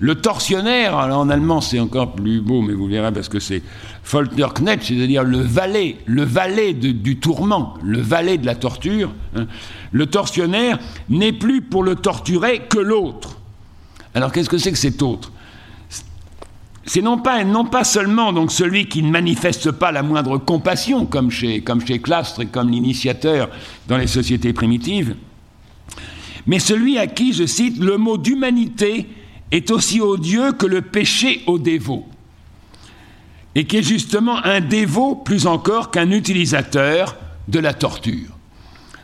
Le 0.00 0.14
tortionnaire, 0.14 0.96
en 0.96 1.28
allemand 1.28 1.60
c'est 1.60 1.80
encore 1.80 2.12
plus 2.12 2.40
beau, 2.40 2.62
mais 2.62 2.72
vous 2.72 2.86
verrez 2.86 3.12
parce 3.12 3.28
que 3.28 3.40
c'est 3.40 3.62
Folterknecht, 4.04 4.82
c'est-à-dire 4.82 5.24
le 5.24 5.38
valet, 5.38 5.96
le 6.06 6.22
valet 6.22 6.72
du 6.72 7.16
tourment, 7.16 7.74
le 7.82 8.00
valet 8.00 8.38
de 8.38 8.46
la 8.46 8.54
torture. 8.54 9.12
Hein. 9.36 9.46
Le 9.90 10.06
tortionnaire 10.06 10.78
n'est 11.08 11.32
plus 11.32 11.62
pour 11.62 11.82
le 11.82 11.96
torturer 11.96 12.60
que 12.68 12.78
l'autre. 12.78 13.38
Alors 14.14 14.32
qu'est-ce 14.32 14.48
que 14.48 14.58
c'est 14.58 14.72
que 14.72 14.78
cet 14.78 15.02
autre? 15.02 15.32
C'est 16.88 17.02
non 17.02 17.18
pas, 17.18 17.44
non 17.44 17.66
pas 17.66 17.84
seulement 17.84 18.32
donc 18.32 18.50
celui 18.50 18.88
qui 18.88 19.02
ne 19.02 19.10
manifeste 19.10 19.70
pas 19.70 19.92
la 19.92 20.02
moindre 20.02 20.38
compassion, 20.38 21.04
comme 21.04 21.30
chez, 21.30 21.60
comme 21.60 21.86
chez 21.86 22.00
Clastre 22.00 22.40
et 22.40 22.46
comme 22.46 22.70
l'initiateur 22.70 23.50
dans 23.86 23.98
les 23.98 24.06
sociétés 24.06 24.54
primitives, 24.54 25.14
mais 26.46 26.58
celui 26.58 26.98
à 26.98 27.06
qui, 27.06 27.34
je 27.34 27.44
cite, 27.44 27.78
le 27.78 27.98
mot 27.98 28.16
d'humanité 28.16 29.06
est 29.50 29.70
aussi 29.70 30.00
odieux 30.00 30.52
que 30.52 30.64
le 30.64 30.80
péché 30.80 31.42
au 31.46 31.58
dévot, 31.58 32.06
et 33.54 33.66
qui 33.66 33.76
est 33.76 33.82
justement 33.82 34.42
un 34.44 34.60
dévot 34.60 35.14
plus 35.14 35.46
encore 35.46 35.90
qu'un 35.90 36.10
utilisateur 36.10 37.16
de 37.48 37.58
la 37.58 37.74
torture. 37.74 38.30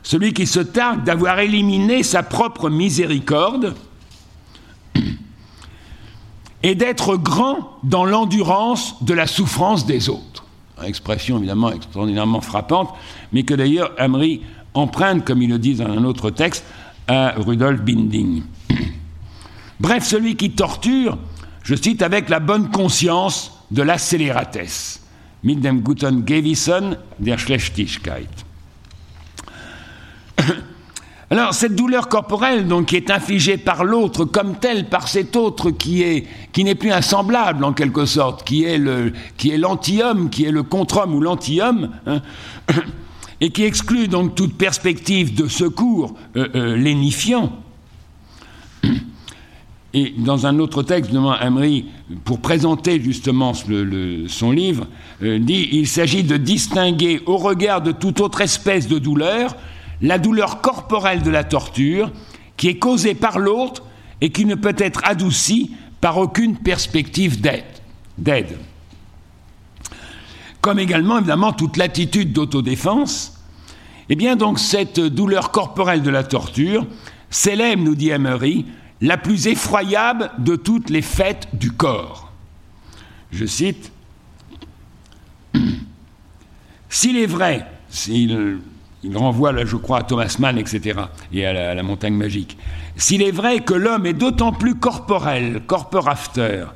Celui 0.03 0.33
qui 0.33 0.47
se 0.47 0.61
targue 0.61 1.05
d'avoir 1.05 1.39
éliminé 1.39 2.03
sa 2.03 2.23
propre 2.23 2.71
miséricorde, 2.71 3.75
et 6.65 6.75
d'être 6.75 7.19
grand 7.19 7.77
dans 7.83 8.07
l'endurance 8.07 8.97
de 9.05 9.13
la 9.13 9.27
souffrance 9.27 9.85
des 9.85 10.09
autres. 10.09 10.45
Une 10.81 10.89
expression 10.89 11.37
évidemment 11.37 11.71
extraordinairement 11.71 12.41
frappante, 12.41 12.89
mais 13.33 13.43
que 13.43 13.53
d'ailleurs 13.53 13.93
Emery 13.99 14.41
emprunte, 14.73 15.27
comme 15.27 15.43
il 15.43 15.51
le 15.51 15.59
dit 15.59 15.75
dans 15.75 15.85
un 15.85 16.05
autre 16.05 16.31
texte, 16.31 16.65
à 17.07 17.35
Rudolf 17.37 17.83
Binding. 17.83 18.43
Bref, 19.81 20.05
celui 20.05 20.37
qui 20.37 20.53
torture, 20.53 21.19
je 21.63 21.75
cite, 21.75 22.01
avec 22.01 22.31
la 22.31 22.41
bonne 22.41 22.71
conscience 22.71 23.53
de 23.71 23.83
la 23.83 23.99
scélératesse. 23.99 25.03
Mit 25.43 25.57
dem 25.57 25.83
guten 25.83 26.25
Gewissen 26.25 26.97
der 27.19 27.37
Schlechtigkeit. 27.37 28.31
Alors 31.31 31.55
cette 31.55 31.75
douleur 31.75 32.09
corporelle 32.09 32.69
donc 32.69 32.87
qui 32.87 32.97
est 32.97 33.11
infligée 33.11 33.57
par 33.57 33.85
l'autre 33.85 34.25
comme 34.25 34.57
telle 34.57 34.89
par 34.89 35.09
cet 35.09 35.37
autre 35.37 35.71
qui 35.71 36.03
est 36.03 36.27
qui 36.53 36.65
n'est 36.65 36.75
plus 36.75 36.93
insemblable 36.93 37.65
en 37.65 37.73
quelque 37.73 38.05
sorte, 38.05 38.45
qui 38.45 38.65
est 38.65 38.79
le 38.79 39.13
qui 39.37 39.51
est 39.51 39.59
l'anti-homme, 39.59 40.29
qui 40.29 40.45
est 40.45 40.51
le 40.51 40.63
contre-homme 40.63 41.15
ou 41.15 41.21
l'anti-homme, 41.21 41.91
hein, 42.07 42.21
et 43.41 43.51
qui 43.51 43.65
exclut 43.65 44.09
donc 44.09 44.35
toute 44.35 44.57
perspective 44.57 45.35
de 45.35 45.49
secours 45.49 46.15
euh, 46.37 46.49
euh, 46.55 46.77
lénifiant. 46.77 47.53
Et 49.97 50.13
dans 50.19 50.45
un 50.45 50.59
autre 50.59 50.83
texte, 50.83 51.13
Emery, 51.13 51.85
pour 52.25 52.41
présenter 52.41 53.01
justement 53.01 53.53
son 53.55 54.51
livre, 54.51 54.89
euh, 55.23 55.39
dit 55.39 55.69
il 55.71 55.87
s'agit 55.87 56.25
de 56.25 56.37
distinguer 56.37 57.23
au 57.27 57.37
regard 57.37 57.81
de 57.81 57.93
toute 57.93 58.21
autre 58.21 58.41
espèce 58.41 58.89
de 58.89 58.99
douleur 58.99 59.55
la 60.01 60.19
douleur 60.19 60.61
corporelle 60.61 61.23
de 61.23 61.31
la 61.31 61.45
torture, 61.45 62.11
qui 62.57 62.69
est 62.69 62.79
causée 62.79 63.15
par 63.15 63.39
l'autre 63.39 63.83
et 64.21 64.31
qui 64.31 64.45
ne 64.45 64.55
peut 64.55 64.77
être 64.79 65.01
adoucie 65.05 65.75
par 66.01 66.19
aucune 66.19 66.57
perspective 66.57 67.41
d'aide. 67.41 68.59
Comme 70.61 70.79
également, 70.79 71.19
évidemment, 71.19 71.53
toute 71.53 71.77
l'attitude 71.77 72.33
d'autodéfense, 72.33 73.39
eh 74.09 74.17
bien 74.17 74.37
donc 74.37 74.59
cette 74.59 75.01
douleur 75.01 75.51
corporelle 75.51 76.03
de 76.03 76.11
la 76.11 76.25
torture 76.25 76.87
célèbre, 77.31 77.83
nous 77.83 77.95
dit 77.95 78.11
Emery, 78.11 78.67
la 79.01 79.17
plus 79.17 79.49
effroyable 79.49 80.31
de 80.39 80.57
toutes 80.57 80.91
les 80.91 81.03
fêtes 81.03 81.49
du 81.53 81.73
corps. 81.73 82.33
Je 83.33 83.45
cite, 83.45 83.91
S'il 86.95 87.17
est 87.17 87.27
vrai, 87.27 87.67
s'il 87.89 88.61
il 89.05 89.17
renvoie, 89.17 89.53
là, 89.53 89.65
je 89.65 89.77
crois, 89.77 89.99
à 89.99 90.03
Thomas 90.03 90.35
Mann, 90.39 90.59
etc., 90.59 90.99
et 91.33 91.47
à 91.47 91.75
la, 91.75 91.83
montagne 91.83 92.15
magique. 92.15 92.57
S'il 92.97 93.23
est 93.23 93.31
vrai 93.31 93.61
que 93.61 93.75
l'homme 93.75 94.07
est 94.07 94.15
d'autant 94.15 94.53
plus 94.53 94.77
corporel, 94.77 95.63
corpor 95.67 96.09
after, 96.09 96.67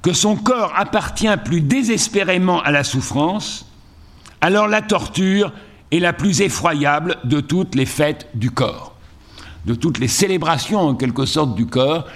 que 0.00 0.12
son 0.12 0.36
corps 0.36 0.72
appartient 0.76 1.36
plus 1.44 1.60
désespérément 1.60 2.62
à 2.62 2.70
la 2.70 2.84
souffrance, 2.84 3.66
alors 4.40 4.68
la 4.68 4.82
torture 4.82 5.52
est 5.90 5.98
la 5.98 6.12
plus 6.12 6.40
effroyable 6.40 7.16
de 7.24 7.40
toutes 7.40 7.74
les 7.74 7.86
fêtes 7.86 8.28
du 8.34 8.50
corps, 8.50 8.94
de 9.66 9.74
toutes 9.74 9.98
les 9.98 10.08
célébrations 10.08 10.80
en 10.80 10.94
quelque 10.94 11.26
sorte 11.26 11.54
du 11.54 11.66
corps, 11.66 12.06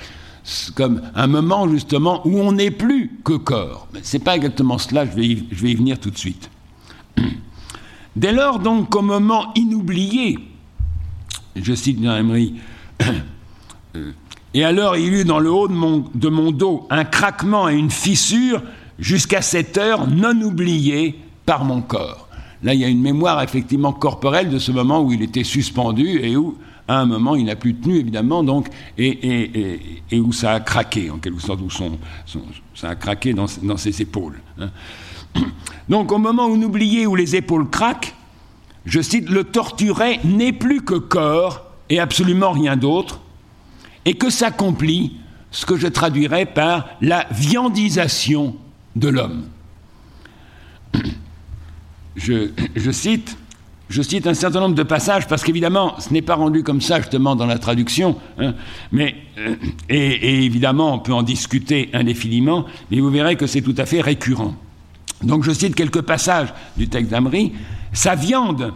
comme 0.76 1.02
un 1.14 1.26
moment 1.26 1.68
justement 1.68 2.24
où 2.24 2.38
on 2.38 2.52
n'est 2.52 2.70
plus 2.70 3.18
que 3.24 3.32
corps. 3.32 3.88
Mais 3.92 4.00
ce 4.02 4.16
n'est 4.16 4.22
pas 4.22 4.36
exactement 4.36 4.78
cela, 4.78 5.04
je 5.04 5.10
vais 5.10 5.26
y 5.70 5.74
venir 5.74 5.98
tout 5.98 6.10
de 6.10 6.18
suite. 6.18 6.50
Dès 8.16 8.32
lors, 8.32 8.58
donc, 8.58 8.88
qu'au 8.88 9.02
moment 9.02 9.52
inoublié, 9.54 10.38
je 11.54 11.74
cite 11.74 12.02
Jean 12.02 12.16
Emery, 12.16 12.54
et 14.54 14.64
alors 14.64 14.96
il 14.96 15.12
eut 15.12 15.24
dans 15.24 15.38
le 15.38 15.50
haut 15.50 15.68
de 15.68 16.28
mon, 16.28 16.50
dos 16.50 16.86
un 16.88 17.04
craquement 17.04 17.68
et 17.68 17.74
une 17.74 17.90
fissure 17.90 18.62
jusqu'à 18.98 19.42
cette 19.42 19.76
heure 19.76 20.08
non 20.08 20.40
oubliée 20.40 21.18
par 21.44 21.64
mon 21.64 21.82
corps. 21.82 22.28
Là, 22.62 22.72
il 22.72 22.80
y 22.80 22.84
a 22.84 22.88
une 22.88 23.02
mémoire 23.02 23.42
effectivement 23.42 23.92
corporelle 23.92 24.48
de 24.48 24.58
ce 24.58 24.72
moment 24.72 25.02
où 25.02 25.12
il 25.12 25.20
était 25.20 25.44
suspendu 25.44 26.18
et 26.22 26.36
où, 26.36 26.56
à 26.88 27.00
un 27.00 27.04
moment, 27.04 27.36
il 27.36 27.44
n'a 27.44 27.56
plus 27.56 27.74
tenu, 27.74 27.98
évidemment, 27.98 28.42
donc, 28.42 28.68
et, 28.96 30.00
où 30.14 30.32
ça 30.32 30.52
a 30.52 30.60
craqué, 30.60 31.10
en 31.10 31.18
quelque 31.18 31.40
sorte, 31.40 31.60
où 31.60 31.68
ça 32.74 32.88
a 32.88 32.94
craqué 32.94 33.34
dans, 33.34 33.46
dans 33.62 33.76
ses 33.76 34.00
épaules. 34.00 34.40
Hein. 34.58 34.70
Donc 35.88 36.12
au 36.12 36.18
moment 36.18 36.46
où 36.46 36.56
n'oubliez 36.56 37.06
où 37.06 37.14
les 37.14 37.36
épaules 37.36 37.68
craquent, 37.68 38.14
je 38.86 39.00
cite, 39.00 39.28
le 39.28 39.44
torturé 39.44 40.20
n'est 40.24 40.52
plus 40.52 40.82
que 40.82 40.94
corps 40.94 41.64
et 41.88 41.98
absolument 41.98 42.52
rien 42.52 42.76
d'autre, 42.76 43.20
et 44.04 44.14
que 44.14 44.30
s'accomplit 44.30 45.16
ce 45.50 45.66
que 45.66 45.76
je 45.76 45.86
traduirais 45.86 46.46
par 46.46 46.86
la 47.00 47.26
viandisation 47.30 48.56
de 48.94 49.08
l'homme. 49.08 49.46
Je, 52.18 52.90
cite, 52.92 53.36
je 53.90 54.00
cite 54.00 54.26
un 54.26 54.32
certain 54.32 54.60
nombre 54.60 54.74
de 54.74 54.82
passages 54.82 55.28
parce 55.28 55.44
qu'évidemment, 55.44 56.00
ce 56.00 56.14
n'est 56.14 56.22
pas 56.22 56.34
rendu 56.34 56.62
comme 56.62 56.80
ça 56.80 56.98
justement 56.98 57.36
dans 57.36 57.44
la 57.44 57.58
traduction, 57.58 58.16
hein, 58.38 58.54
mais 58.90 59.16
euh, 59.36 59.54
et, 59.90 60.46
évidemment, 60.46 60.94
on 60.94 60.98
peut 60.98 61.12
en 61.12 61.22
discuter 61.22 61.90
indéfiniment, 61.92 62.64
mais 62.90 63.00
vous 63.00 63.10
verrez 63.10 63.36
que 63.36 63.46
c'est 63.46 63.60
tout 63.60 63.74
à 63.76 63.84
fait 63.84 64.00
récurrent. 64.00 64.54
Donc 65.22 65.44
je 65.44 65.52
cite 65.52 65.74
quelques 65.74 66.02
passages 66.02 66.52
du 66.76 66.88
texte 66.88 67.10
d'Amri. 67.10 67.52
Sa 67.92 68.14
viande, 68.14 68.72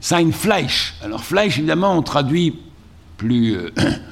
sein 0.00 0.30
Fleisch. 0.32 0.94
Alors 1.02 1.24
Fleisch, 1.24 1.58
évidemment, 1.58 1.96
on 1.96 2.02
traduit 2.02 2.54
plus, 3.16 3.56
euh, 3.56 3.70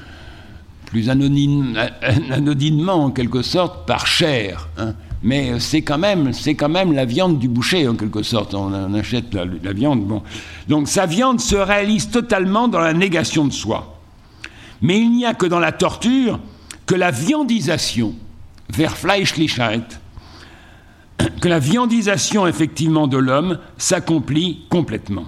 anodinement, 2.31 3.05
en 3.05 3.11
quelque 3.11 3.43
sorte, 3.43 3.87
par 3.87 4.07
chair. 4.07 4.69
Hein. 4.79 4.95
Mais 5.25 5.59
c'est 5.59 5.81
quand, 5.81 5.99
même, 5.99 6.31
la 6.93 7.05
viande 7.07 7.39
du 7.39 7.49
boucher, 7.49 7.89
en 7.89 7.95
quelque 7.95 8.23
sorte. 8.23 8.53
On, 8.53 8.93
achète 8.93 9.33
la, 9.33 9.73
viande. 9.73 10.21
Donc 10.69 10.87
sa 10.87 11.07
viande 11.07 11.41
se 11.41 11.57
réalise 11.57 12.11
totalement 12.11 12.69
dans 12.69 12.81
la 12.81 12.93
négation 12.93 13.47
de 13.47 13.53
soi. 13.53 13.99
Mais 14.83 14.99
il 14.99 15.11
n'y 15.11 15.25
a 15.25 15.33
que 15.33 15.47
dans 15.47 15.61
la 15.61 15.73
torture 15.73 16.39
que 16.85 16.95
la 16.95 17.11
viandisation, 17.11 18.15
vers 18.69 18.95
Fleischlichkeit, 18.99 19.99
que 21.41 21.49
la 21.49 21.59
viandisation 21.59 22.47
effectivement 22.47 23.07
de 23.07 23.19
l'homme 23.19 23.59
s'accomplit 23.79 24.65
complètement. 24.69 25.27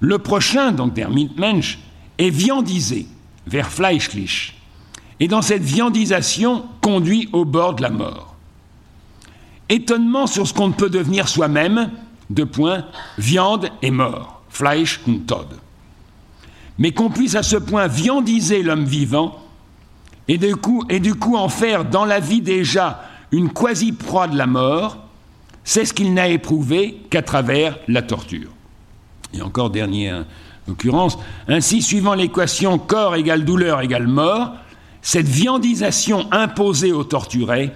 Le 0.00 0.18
prochain, 0.18 0.72
donc 0.72 0.94
der 0.94 1.10
Mitmensch, 1.10 1.78
est 2.18 2.30
viandisé, 2.30 3.06
vers 3.46 3.70
Fleischlich, 3.70 4.54
et 5.20 5.28
dans 5.28 5.42
cette 5.42 5.62
viandisation 5.62 6.64
conduit 6.80 7.28
au 7.32 7.44
bord 7.44 7.74
de 7.74 7.82
la 7.82 7.90
mort. 7.90 8.34
Étonnement 9.68 10.26
sur 10.26 10.46
ce 10.46 10.54
qu'on 10.54 10.68
ne 10.68 10.74
peut 10.74 10.90
devenir 10.90 11.28
soi-même, 11.28 11.90
de 12.30 12.44
point, 12.44 12.84
viande 13.18 13.70
et 13.82 13.90
mort, 13.90 14.42
Fleisch 14.48 15.00
und 15.06 15.26
Tod. 15.26 15.48
Mais 16.78 16.92
qu'on 16.92 17.10
puisse 17.10 17.34
à 17.34 17.42
ce 17.42 17.56
point 17.56 17.86
viandiser 17.86 18.62
l'homme 18.62 18.84
vivant, 18.84 19.42
et 20.28 20.38
du, 20.38 20.56
coup, 20.56 20.84
et 20.88 21.00
du 21.00 21.14
coup 21.14 21.36
en 21.36 21.48
faire 21.48 21.84
dans 21.84 22.04
la 22.04 22.20
vie 22.20 22.40
déjà 22.40 23.02
une 23.32 23.50
quasi-proie 23.50 24.28
de 24.28 24.36
la 24.36 24.46
mort, 24.46 24.98
c'est 25.64 25.84
ce 25.84 25.92
qu'il 25.92 26.14
n'a 26.14 26.28
éprouvé 26.28 27.02
qu'à 27.10 27.22
travers 27.22 27.78
la 27.88 28.02
torture. 28.02 28.50
Et 29.34 29.42
encore 29.42 29.70
dernière 29.70 30.24
occurrence, 30.68 31.18
ainsi 31.48 31.82
suivant 31.82 32.14
l'équation 32.14 32.78
corps 32.78 33.16
égale 33.16 33.44
douleur 33.44 33.80
égale 33.80 34.06
mort, 34.06 34.54
cette 35.02 35.28
viandisation 35.28 36.26
imposée 36.32 36.92
au 36.92 37.04
torturé 37.04 37.72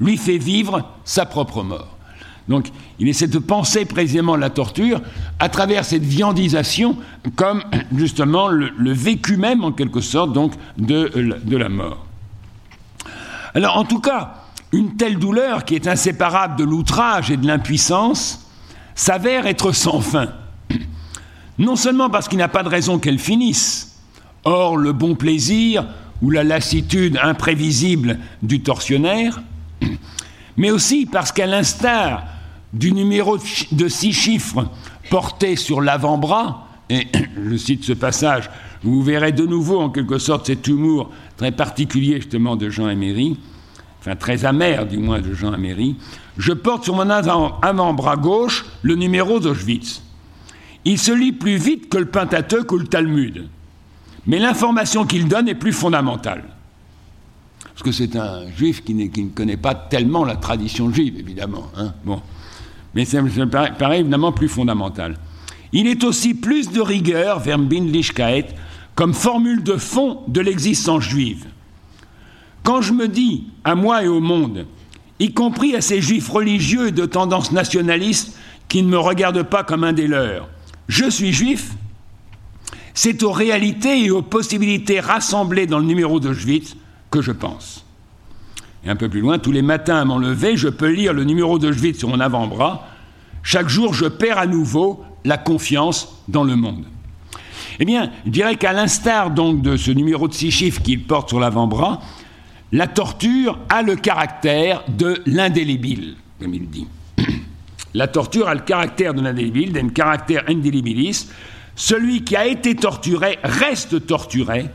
lui 0.00 0.16
fait 0.16 0.38
vivre 0.38 0.88
sa 1.04 1.26
propre 1.26 1.62
mort. 1.62 1.96
Donc 2.48 2.68
il 2.98 3.08
essaie 3.08 3.28
de 3.28 3.38
penser 3.38 3.84
précisément 3.84 4.36
la 4.36 4.50
torture 4.50 5.00
à 5.38 5.48
travers 5.48 5.84
cette 5.84 6.02
viandisation 6.02 6.96
comme 7.36 7.62
justement 7.94 8.48
le, 8.48 8.92
vécu 8.92 9.36
même 9.36 9.62
en 9.62 9.72
quelque 9.72 10.00
sorte 10.00 10.32
donc 10.32 10.52
de, 10.78 11.38
de 11.44 11.56
la 11.56 11.68
mort. 11.68 12.04
Alors 13.54 13.76
en 13.76 13.84
tout 13.84 14.00
cas, 14.00 14.39
une 14.72 14.96
telle 14.96 15.18
douleur 15.18 15.64
qui 15.64 15.74
est 15.74 15.88
inséparable 15.88 16.56
de 16.56 16.64
l'outrage 16.64 17.30
et 17.30 17.36
de 17.36 17.46
l'impuissance 17.46 18.46
s'avère 18.94 19.46
être 19.46 19.72
sans 19.72 20.00
fin. 20.00 20.28
Non 21.58 21.76
seulement 21.76 22.10
parce 22.10 22.28
qu'il 22.28 22.38
n'a 22.38 22.48
pas 22.48 22.62
de 22.62 22.68
raison 22.68 22.98
qu'elle 22.98 23.18
finisse, 23.18 24.00
or 24.44 24.76
le 24.76 24.92
bon 24.92 25.14
plaisir 25.14 25.86
ou 26.22 26.30
la 26.30 26.44
lassitude 26.44 27.18
imprévisible 27.22 28.18
du 28.42 28.60
tortionnaire, 28.60 29.42
mais 30.56 30.70
aussi 30.70 31.06
parce 31.06 31.32
qu'à 31.32 31.46
l'instar 31.46 32.24
du 32.72 32.92
numéro 32.92 33.38
de 33.72 33.88
six 33.88 34.12
chiffres 34.12 34.68
porté 35.10 35.56
sur 35.56 35.80
l'avant-bras, 35.80 36.68
et 36.88 37.08
je 37.50 37.56
cite 37.56 37.84
ce 37.84 37.92
passage, 37.92 38.50
vous 38.82 39.02
verrez 39.02 39.32
de 39.32 39.44
nouveau 39.44 39.80
en 39.80 39.90
quelque 39.90 40.18
sorte 40.18 40.46
cet 40.46 40.66
humour 40.66 41.10
très 41.36 41.52
particulier 41.52 42.16
justement 42.16 42.56
de 42.56 42.70
Jean 42.70 42.88
Emery, 42.88 43.38
enfin 44.00 44.16
très 44.16 44.44
amer 44.44 44.86
du 44.86 44.98
moins 44.98 45.20
de 45.20 45.32
Jean 45.34 45.52
Améry, 45.52 45.96
je 46.38 46.52
porte 46.52 46.84
sur 46.84 46.94
mon 46.94 47.08
avant-bras 47.10 48.16
gauche 48.16 48.64
le 48.82 48.94
numéro 48.94 49.40
d'Auschwitz. 49.40 50.02
Il 50.84 50.98
se 50.98 51.12
lit 51.12 51.32
plus 51.32 51.56
vite 51.56 51.88
que 51.88 51.98
le 51.98 52.06
Pentateuque 52.06 52.72
ou 52.72 52.78
le 52.78 52.86
Talmud, 52.86 53.48
mais 54.26 54.38
l'information 54.38 55.04
qu'il 55.04 55.28
donne 55.28 55.48
est 55.48 55.54
plus 55.54 55.72
fondamentale. 55.72 56.44
Parce 57.62 57.82
que 57.82 57.92
c'est 57.92 58.16
un 58.16 58.50
juif 58.50 58.82
qui, 58.84 58.94
ne 58.94 59.08
connaît 59.28 59.56
pas 59.56 59.74
tellement 59.74 60.24
la 60.24 60.36
tradition 60.36 60.92
juive, 60.92 61.18
évidemment. 61.18 61.64
Hein. 61.76 61.94
bon. 62.04 62.20
Mais 62.94 63.04
ça 63.04 63.22
me 63.22 63.46
paraît, 63.46 64.00
évidemment 64.00 64.32
plus 64.32 64.48
fondamental. 64.48 65.16
Il 65.72 65.86
est 65.86 66.02
aussi 66.04 66.34
plus 66.34 66.70
de 66.70 66.80
rigueur, 66.80 67.38
vers 67.38 67.58
Bindlichkeit, 67.58 68.46
comme 68.94 69.14
formule 69.14 69.62
de 69.62 69.76
fond 69.76 70.22
de 70.28 70.40
l'existence 70.40 71.04
juive. 71.04 71.46
Quand 72.62 72.82
je 72.82 72.92
me 72.92 73.08
dis, 73.08 73.48
à 73.64 73.74
moi 73.74 74.04
et 74.04 74.08
au 74.08 74.20
monde, 74.20 74.66
y 75.18 75.32
compris 75.32 75.74
à 75.74 75.80
ces 75.80 76.00
juifs 76.00 76.28
religieux 76.28 76.90
de 76.90 77.06
tendance 77.06 77.52
nationaliste 77.52 78.38
qui 78.68 78.82
ne 78.82 78.88
me 78.88 78.98
regardent 78.98 79.42
pas 79.42 79.64
comme 79.64 79.84
un 79.84 79.92
des 79.92 80.06
leurs, 80.06 80.48
je 80.88 81.08
suis 81.08 81.32
juif, 81.32 81.72
c'est 82.94 83.22
aux 83.22 83.32
réalités 83.32 84.04
et 84.04 84.10
aux 84.10 84.22
possibilités 84.22 85.00
rassemblées 85.00 85.66
dans 85.66 85.78
le 85.78 85.84
numéro 85.84 86.20
d'Auschwitz 86.20 86.76
que 87.10 87.22
je 87.22 87.32
pense. 87.32 87.84
Et 88.84 88.90
un 88.90 88.96
peu 88.96 89.08
plus 89.08 89.20
loin, 89.20 89.38
tous 89.38 89.52
les 89.52 89.62
matins 89.62 89.96
à 89.96 90.04
mon 90.04 90.18
lever, 90.18 90.56
je 90.56 90.68
peux 90.68 90.90
lire 90.90 91.12
le 91.12 91.24
numéro 91.24 91.58
d'Auschwitz 91.58 91.98
sur 91.98 92.08
mon 92.08 92.20
avant-bras. 92.20 92.88
Chaque 93.42 93.68
jour, 93.68 93.94
je 93.94 94.06
perds 94.06 94.38
à 94.38 94.46
nouveau 94.46 95.04
la 95.24 95.38
confiance 95.38 96.22
dans 96.28 96.44
le 96.44 96.56
monde. 96.56 96.84
Eh 97.78 97.84
bien, 97.84 98.10
je 98.26 98.30
dirais 98.30 98.56
qu'à 98.56 98.72
l'instar 98.72 99.30
donc 99.30 99.62
de 99.62 99.76
ce 99.76 99.90
numéro 99.90 100.28
de 100.28 100.34
six 100.34 100.50
chiffres 100.50 100.82
qu'il 100.82 101.04
porte 101.04 101.30
sur 101.30 101.40
l'avant-bras, 101.40 102.00
la 102.72 102.86
torture 102.86 103.58
a 103.68 103.82
le 103.82 103.96
caractère 103.96 104.84
de 104.88 105.20
l'indélébile, 105.26 106.14
comme 106.40 106.54
il 106.54 106.68
dit. 106.68 106.86
La 107.94 108.06
torture 108.06 108.46
a 108.46 108.54
le 108.54 108.60
caractère 108.60 109.14
de 109.14 109.20
l'indélébile, 109.20 109.72
d'un 109.72 109.88
caractère 109.88 110.44
indélébilis. 110.46 111.28
Celui 111.74 112.22
qui 112.22 112.36
a 112.36 112.46
été 112.46 112.76
torturé 112.76 113.40
reste 113.42 114.06
torturé. 114.06 114.66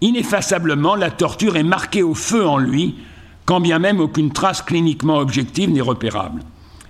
Ineffaçablement, 0.00 0.94
la 0.94 1.10
torture 1.10 1.58
est 1.58 1.62
marquée 1.62 2.02
au 2.02 2.14
feu 2.14 2.46
en 2.46 2.56
lui, 2.56 2.94
quand 3.44 3.60
bien 3.60 3.78
même 3.78 4.00
aucune 4.00 4.32
trace 4.32 4.62
cliniquement 4.62 5.18
objective 5.18 5.70
n'est 5.70 5.82
repérable. 5.82 6.40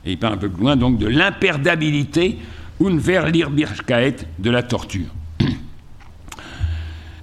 Et 0.04 0.12
il 0.12 0.18
parle 0.18 0.34
un 0.34 0.38
peu 0.38 0.48
plus 0.48 0.62
loin 0.62 0.76
donc 0.76 0.98
de 0.98 1.08
l'imperdabilité, 1.08 2.38
Unverlierbarkeit 2.80 4.14
de 4.38 4.50
la 4.50 4.62
torture. 4.62 5.08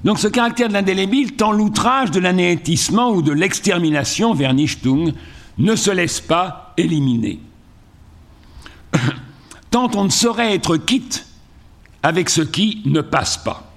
Donc 0.06 0.20
ce 0.20 0.28
caractère 0.28 0.68
de 0.68 0.74
l'indélébile, 0.74 1.36
tant 1.36 1.52
l'outrage 1.52 2.12
de 2.12 2.20
l'anéantissement 2.20 3.10
ou 3.10 3.24
de 3.24 3.32
l'extermination 3.32 4.36
vers 4.36 4.54
Nichtung 4.54 5.14
ne 5.58 5.76
se 5.76 5.90
laisse 5.90 6.22
pas 6.22 6.74
éliminer. 6.78 7.40
tant 9.72 9.90
on 9.96 10.04
ne 10.04 10.10
saurait 10.10 10.54
être 10.54 10.78
quitte 10.78 11.26
avec 12.04 12.30
ce 12.30 12.42
qui 12.42 12.84
ne 12.86 13.02
passe 13.02 13.38
pas. 13.38 13.74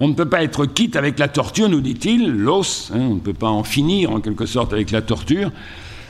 On 0.00 0.08
ne 0.08 0.14
peut 0.14 0.30
pas 0.30 0.42
être 0.42 0.64
quitte 0.64 0.96
avec 0.96 1.18
la 1.18 1.28
torture, 1.28 1.68
nous 1.68 1.82
dit-il, 1.82 2.28
l'os, 2.30 2.90
hein, 2.94 2.98
on 2.98 3.14
ne 3.16 3.20
peut 3.20 3.34
pas 3.34 3.50
en 3.50 3.64
finir 3.64 4.12
en 4.12 4.20
quelque 4.20 4.46
sorte 4.46 4.72
avec 4.72 4.90
la 4.90 5.02
torture. 5.02 5.52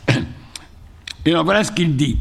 Et 1.27 1.31
alors 1.31 1.45
voilà 1.45 1.65
ce 1.65 1.73
qu'il 1.73 1.97
dit. 1.97 2.19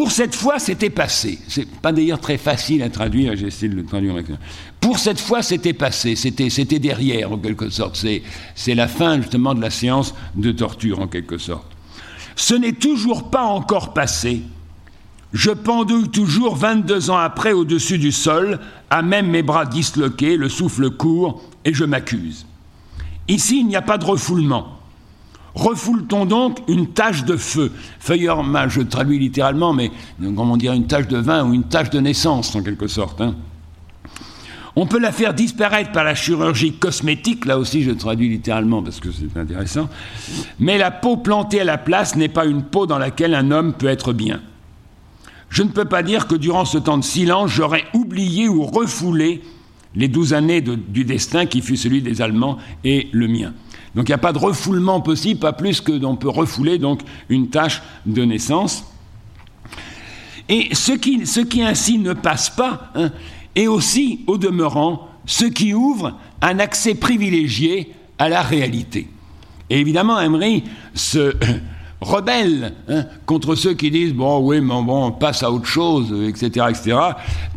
Pour 0.00 0.12
cette 0.12 0.34
fois, 0.34 0.58
c'était 0.58 0.88
passé. 0.88 1.38
C'est 1.46 1.68
pas 1.68 1.92
d'ailleurs 1.92 2.20
très 2.20 2.38
facile 2.38 2.82
à 2.82 2.88
traduire, 2.88 3.36
j'ai 3.36 3.68
de 3.68 3.74
le 3.74 3.84
traduire. 3.84 4.14
Pour 4.80 4.98
cette 4.98 5.20
fois, 5.20 5.42
c'était 5.42 5.74
passé, 5.74 6.16
c'était, 6.16 6.78
derrière 6.78 7.30
en 7.32 7.36
quelque 7.36 7.68
sorte. 7.68 7.96
C'est, 7.96 8.22
c'est 8.54 8.74
la 8.74 8.88
fin 8.88 9.20
justement 9.20 9.52
de 9.52 9.60
la 9.60 9.68
séance 9.68 10.14
de 10.36 10.52
torture 10.52 11.00
en 11.00 11.06
quelque 11.06 11.36
sorte. 11.36 11.66
Ce 12.34 12.54
n'est 12.54 12.72
toujours 12.72 13.28
pas 13.28 13.42
encore 13.42 13.92
passé. 13.92 14.40
Je 15.34 15.50
pendouille 15.50 16.08
toujours 16.08 16.56
22 16.56 17.10
ans 17.10 17.18
après 17.18 17.52
au-dessus 17.52 17.98
du 17.98 18.10
sol, 18.10 18.58
à 18.88 19.02
même 19.02 19.26
mes 19.26 19.42
bras 19.42 19.66
disloqués, 19.66 20.38
le 20.38 20.48
souffle 20.48 20.88
court, 20.88 21.42
et 21.66 21.74
je 21.74 21.84
m'accuse. 21.84 22.46
Ici, 23.28 23.58
il 23.58 23.66
n'y 23.66 23.76
a 23.76 23.82
pas 23.82 23.98
de 23.98 24.06
refoulement. 24.06 24.79
Refoule-t-on 25.54 26.26
donc 26.26 26.58
une 26.68 26.88
tache 26.88 27.24
de 27.24 27.36
feu? 27.36 27.72
Feuilleur, 27.98 28.44
je 28.68 28.82
traduis 28.82 29.18
littéralement, 29.18 29.72
mais 29.72 29.90
comment 30.36 30.56
dire, 30.56 30.72
une 30.72 30.86
tache 30.86 31.08
de 31.08 31.18
vin 31.18 31.44
ou 31.44 31.54
une 31.54 31.64
tache 31.64 31.90
de 31.90 32.00
naissance 32.00 32.54
en 32.54 32.62
quelque 32.62 32.86
sorte. 32.86 33.20
Hein. 33.20 33.34
On 34.76 34.86
peut 34.86 35.00
la 35.00 35.10
faire 35.10 35.34
disparaître 35.34 35.90
par 35.90 36.04
la 36.04 36.14
chirurgie 36.14 36.72
cosmétique, 36.72 37.44
là 37.44 37.58
aussi 37.58 37.82
je 37.82 37.90
traduis 37.90 38.28
littéralement 38.28 38.82
parce 38.82 39.00
que 39.00 39.08
c'est 39.10 39.36
intéressant, 39.36 39.88
mais 40.60 40.78
la 40.78 40.92
peau 40.92 41.16
plantée 41.16 41.60
à 41.60 41.64
la 41.64 41.76
place 41.76 42.14
n'est 42.14 42.28
pas 42.28 42.46
une 42.46 42.62
peau 42.62 42.86
dans 42.86 42.98
laquelle 42.98 43.34
un 43.34 43.50
homme 43.50 43.72
peut 43.72 43.88
être 43.88 44.12
bien. 44.12 44.40
Je 45.48 45.64
ne 45.64 45.68
peux 45.68 45.84
pas 45.84 46.04
dire 46.04 46.28
que 46.28 46.36
durant 46.36 46.64
ce 46.64 46.78
temps 46.78 46.98
de 46.98 47.04
silence, 47.04 47.50
j'aurais 47.50 47.84
oublié 47.92 48.48
ou 48.48 48.62
refoulé 48.62 49.42
les 49.96 50.06
douze 50.06 50.32
années 50.32 50.60
du 50.60 51.04
destin 51.04 51.46
qui 51.46 51.60
fut 51.60 51.76
celui 51.76 52.00
des 52.00 52.22
Allemands 52.22 52.56
et 52.84 53.08
le 53.10 53.26
mien. 53.26 53.52
Donc 53.94 54.08
il 54.08 54.12
n'y 54.12 54.14
a 54.14 54.18
pas 54.18 54.32
de 54.32 54.38
refoulement 54.38 55.00
possible, 55.00 55.40
pas 55.40 55.52
plus 55.52 55.80
que 55.80 55.92
l'on 55.92 56.16
peut 56.16 56.28
refouler 56.28 56.78
donc 56.78 57.00
une 57.28 57.48
tâche 57.48 57.82
de 58.06 58.24
naissance. 58.24 58.84
Et 60.48 60.74
ce 60.74 60.92
qui, 60.92 61.26
ce 61.26 61.40
qui 61.40 61.62
ainsi 61.62 61.98
ne 61.98 62.12
passe 62.12 62.50
pas 62.50 62.90
hein, 62.94 63.10
est 63.54 63.66
aussi, 63.66 64.20
au 64.26 64.36
demeurant, 64.36 65.08
ce 65.26 65.44
qui 65.44 65.74
ouvre 65.74 66.18
un 66.42 66.58
accès 66.58 66.94
privilégié 66.94 67.92
à 68.18 68.28
la 68.28 68.42
réalité. 68.42 69.08
Et 69.70 69.78
évidemment, 69.78 70.20
Emery 70.20 70.64
se, 70.94 71.34
rebelle 72.00 72.72
hein, 72.88 73.04
contre 73.26 73.54
ceux 73.54 73.74
qui 73.74 73.90
disent 73.90 74.14
bon 74.14 74.38
oui 74.40 74.60
mais 74.60 74.82
bon 74.82 75.06
on 75.06 75.12
passe 75.12 75.42
à 75.42 75.50
autre 75.50 75.66
chose 75.66 76.14
etc 76.26 76.66
etc 76.70 76.98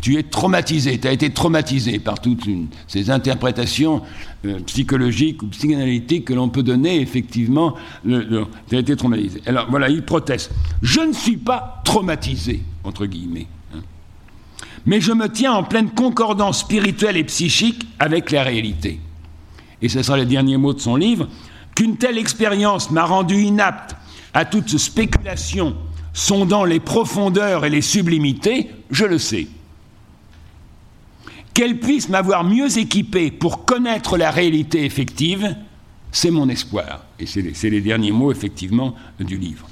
tu 0.01 0.17
es 0.17 0.23
traumatisé 0.23 0.99
tu 0.99 1.07
as 1.07 1.11
été 1.11 1.29
traumatisé 1.31 1.99
par 1.99 2.19
toutes 2.19 2.47
ces 2.87 3.09
interprétations 3.09 4.01
euh, 4.45 4.59
psychologiques 4.65 5.41
ou 5.41 5.47
psychanalytiques 5.47 6.25
que 6.25 6.33
l'on 6.33 6.49
peut 6.49 6.63
donner 6.63 6.99
effectivement 6.99 7.75
tu 8.05 8.75
as 8.75 8.77
été 8.77 8.93
traumatisé. 8.97 9.41
Alors 9.45 9.67
voilà 9.69 9.87
il 9.87 10.03
proteste. 10.03 10.51
Je 10.81 10.99
ne 10.99 11.13
suis 11.13 11.37
pas 11.37 11.81
traumatisé 11.85 12.61
entre 12.83 13.05
guillemets 13.05 13.47
hein. 13.73 13.79
mais 14.85 14.99
je 14.99 15.13
me 15.13 15.29
tiens 15.29 15.53
en 15.53 15.63
pleine 15.63 15.91
concordance 15.91 16.59
spirituelle 16.59 17.15
et 17.15 17.23
psychique 17.23 17.87
avec 17.99 18.31
la 18.31 18.43
réalité. 18.43 18.99
Et 19.81 19.87
ce 19.87 20.03
sera 20.03 20.17
les 20.17 20.25
derniers 20.25 20.57
mots 20.57 20.73
de 20.73 20.79
son 20.79 20.97
livre. 20.97 21.29
Qu'une 21.73 21.95
telle 21.95 22.17
expérience 22.17 22.91
m'a 22.91 23.05
rendu 23.05 23.35
inapte 23.43 23.95
à 24.33 24.45
toute 24.45 24.77
spéculation 24.77 25.75
sondant 26.13 26.63
les 26.63 26.79
profondeurs 26.79 27.65
et 27.65 27.69
les 27.69 27.81
sublimités, 27.81 28.69
je 28.91 29.05
le 29.05 29.17
sais. 29.17 29.47
Qu'elle 31.53 31.79
puisse 31.79 32.09
m'avoir 32.09 32.43
mieux 32.43 32.77
équipé 32.77 33.31
pour 33.31 33.65
connaître 33.65 34.17
la 34.17 34.31
réalité 34.31 34.85
effective, 34.85 35.55
c'est 36.11 36.31
mon 36.31 36.49
espoir. 36.49 37.05
Et 37.19 37.25
c'est 37.25 37.69
les, 37.69 37.81
derniers 37.81 38.11
mots, 38.11 38.31
effectivement, 38.31 38.95
du 39.19 39.37
livre. 39.37 39.67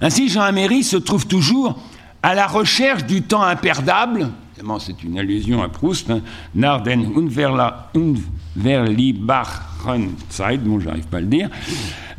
Ainsi, 0.00 0.28
Jean 0.28 0.42
Améry 0.42 0.82
se 0.82 0.96
trouve 0.96 1.26
toujours 1.26 1.78
à 2.22 2.34
la 2.34 2.46
recherche 2.46 3.04
du 3.04 3.22
temps 3.22 3.42
imperdable, 3.42 4.30
c'est 4.78 5.02
une 5.02 5.18
allusion 5.18 5.62
à 5.62 5.68
Proust, 5.68 6.10
hein, 6.10 6.20
bon 6.54 6.84
j'arrive 10.80 11.06
pas 11.06 11.16
à 11.16 11.20
le 11.20 11.26
dire, 11.26 11.48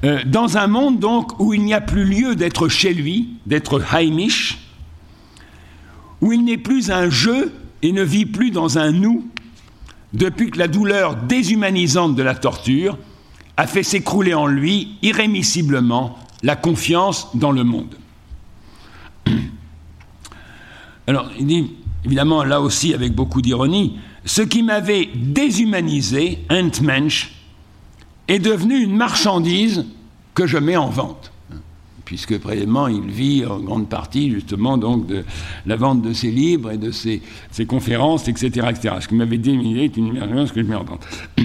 euh, 0.04 0.20
dans 0.26 0.58
un 0.58 0.68
monde 0.68 1.00
donc 1.00 1.40
où 1.40 1.54
il 1.54 1.64
n'y 1.64 1.74
a 1.74 1.82
plus 1.82 2.06
lieu 2.06 2.36
d'être 2.36 2.68
chez 2.68 2.94
lui, 2.94 3.30
d'être 3.46 3.82
heimisch, 3.94 4.58
où 6.22 6.34
il 6.34 6.44
n'est 6.44 6.58
plus 6.58 6.92
un 6.92 7.10
jeu 7.10 7.54
et 7.82 7.92
ne 7.92 8.04
vit 8.04 8.26
plus 8.26 8.52
dans 8.52 8.78
un 8.78 8.92
nous, 8.92 9.28
depuis 10.14 10.52
que 10.52 10.58
la 10.58 10.68
douleur 10.68 11.16
déshumanisante 11.16 12.16
de 12.16 12.24
la 12.24 12.36
torture 12.36 12.98
a 13.58 13.68
fait 13.68 13.84
s'écrouler 13.84 14.34
en 14.34 14.48
lui 14.48 14.98
irrémissiblement 15.02 16.18
la 16.44 16.56
confiance 16.56 17.30
dans 17.36 17.52
le 17.52 17.64
monde. 17.64 17.96
Alors, 21.08 21.30
il 21.40 21.46
dit, 21.46 21.72
évidemment, 22.06 22.44
là 22.44 22.62
aussi 22.62 22.94
avec 22.94 23.14
beaucoup 23.14 23.42
d'ironie, 23.42 24.00
ce 24.26 24.42
qui 24.42 24.64
m'avait 24.64 25.10
déshumanisé, 25.16 26.40
Entmensch, 26.50 27.32
est 28.32 28.40
devenu 28.40 28.82
une 28.82 28.96
marchandise 28.96 29.86
que 30.34 30.48
je 30.48 30.58
mets 30.58 30.78
en 30.78 30.90
vente. 30.90 31.32
Puisque 32.06 32.38
précisément, 32.40 32.88
il 32.88 33.10
vit 33.10 33.46
en 33.46 33.60
grande 33.60 33.90
partie 33.90 34.32
justement 34.32 34.78
donc 34.78 35.06
de 35.06 35.24
la 35.66 35.76
vente 35.76 36.02
de 36.02 36.14
ses 36.14 36.32
livres 36.32 36.72
et 36.72 36.78
de 36.78 36.92
ses, 36.92 37.22
conférences, 37.68 38.28
etc.. 38.28 38.68
Ce 39.02 39.08
qui 39.08 39.16
m'avait 39.16 39.38
déshumanisé 39.38 39.86
est 39.86 39.98
une 39.98 40.14
marchandise 40.14 40.52
que 40.52 40.62
je 40.62 40.68
mets 40.68 40.76
en 40.76 40.84
vente. 40.84 41.06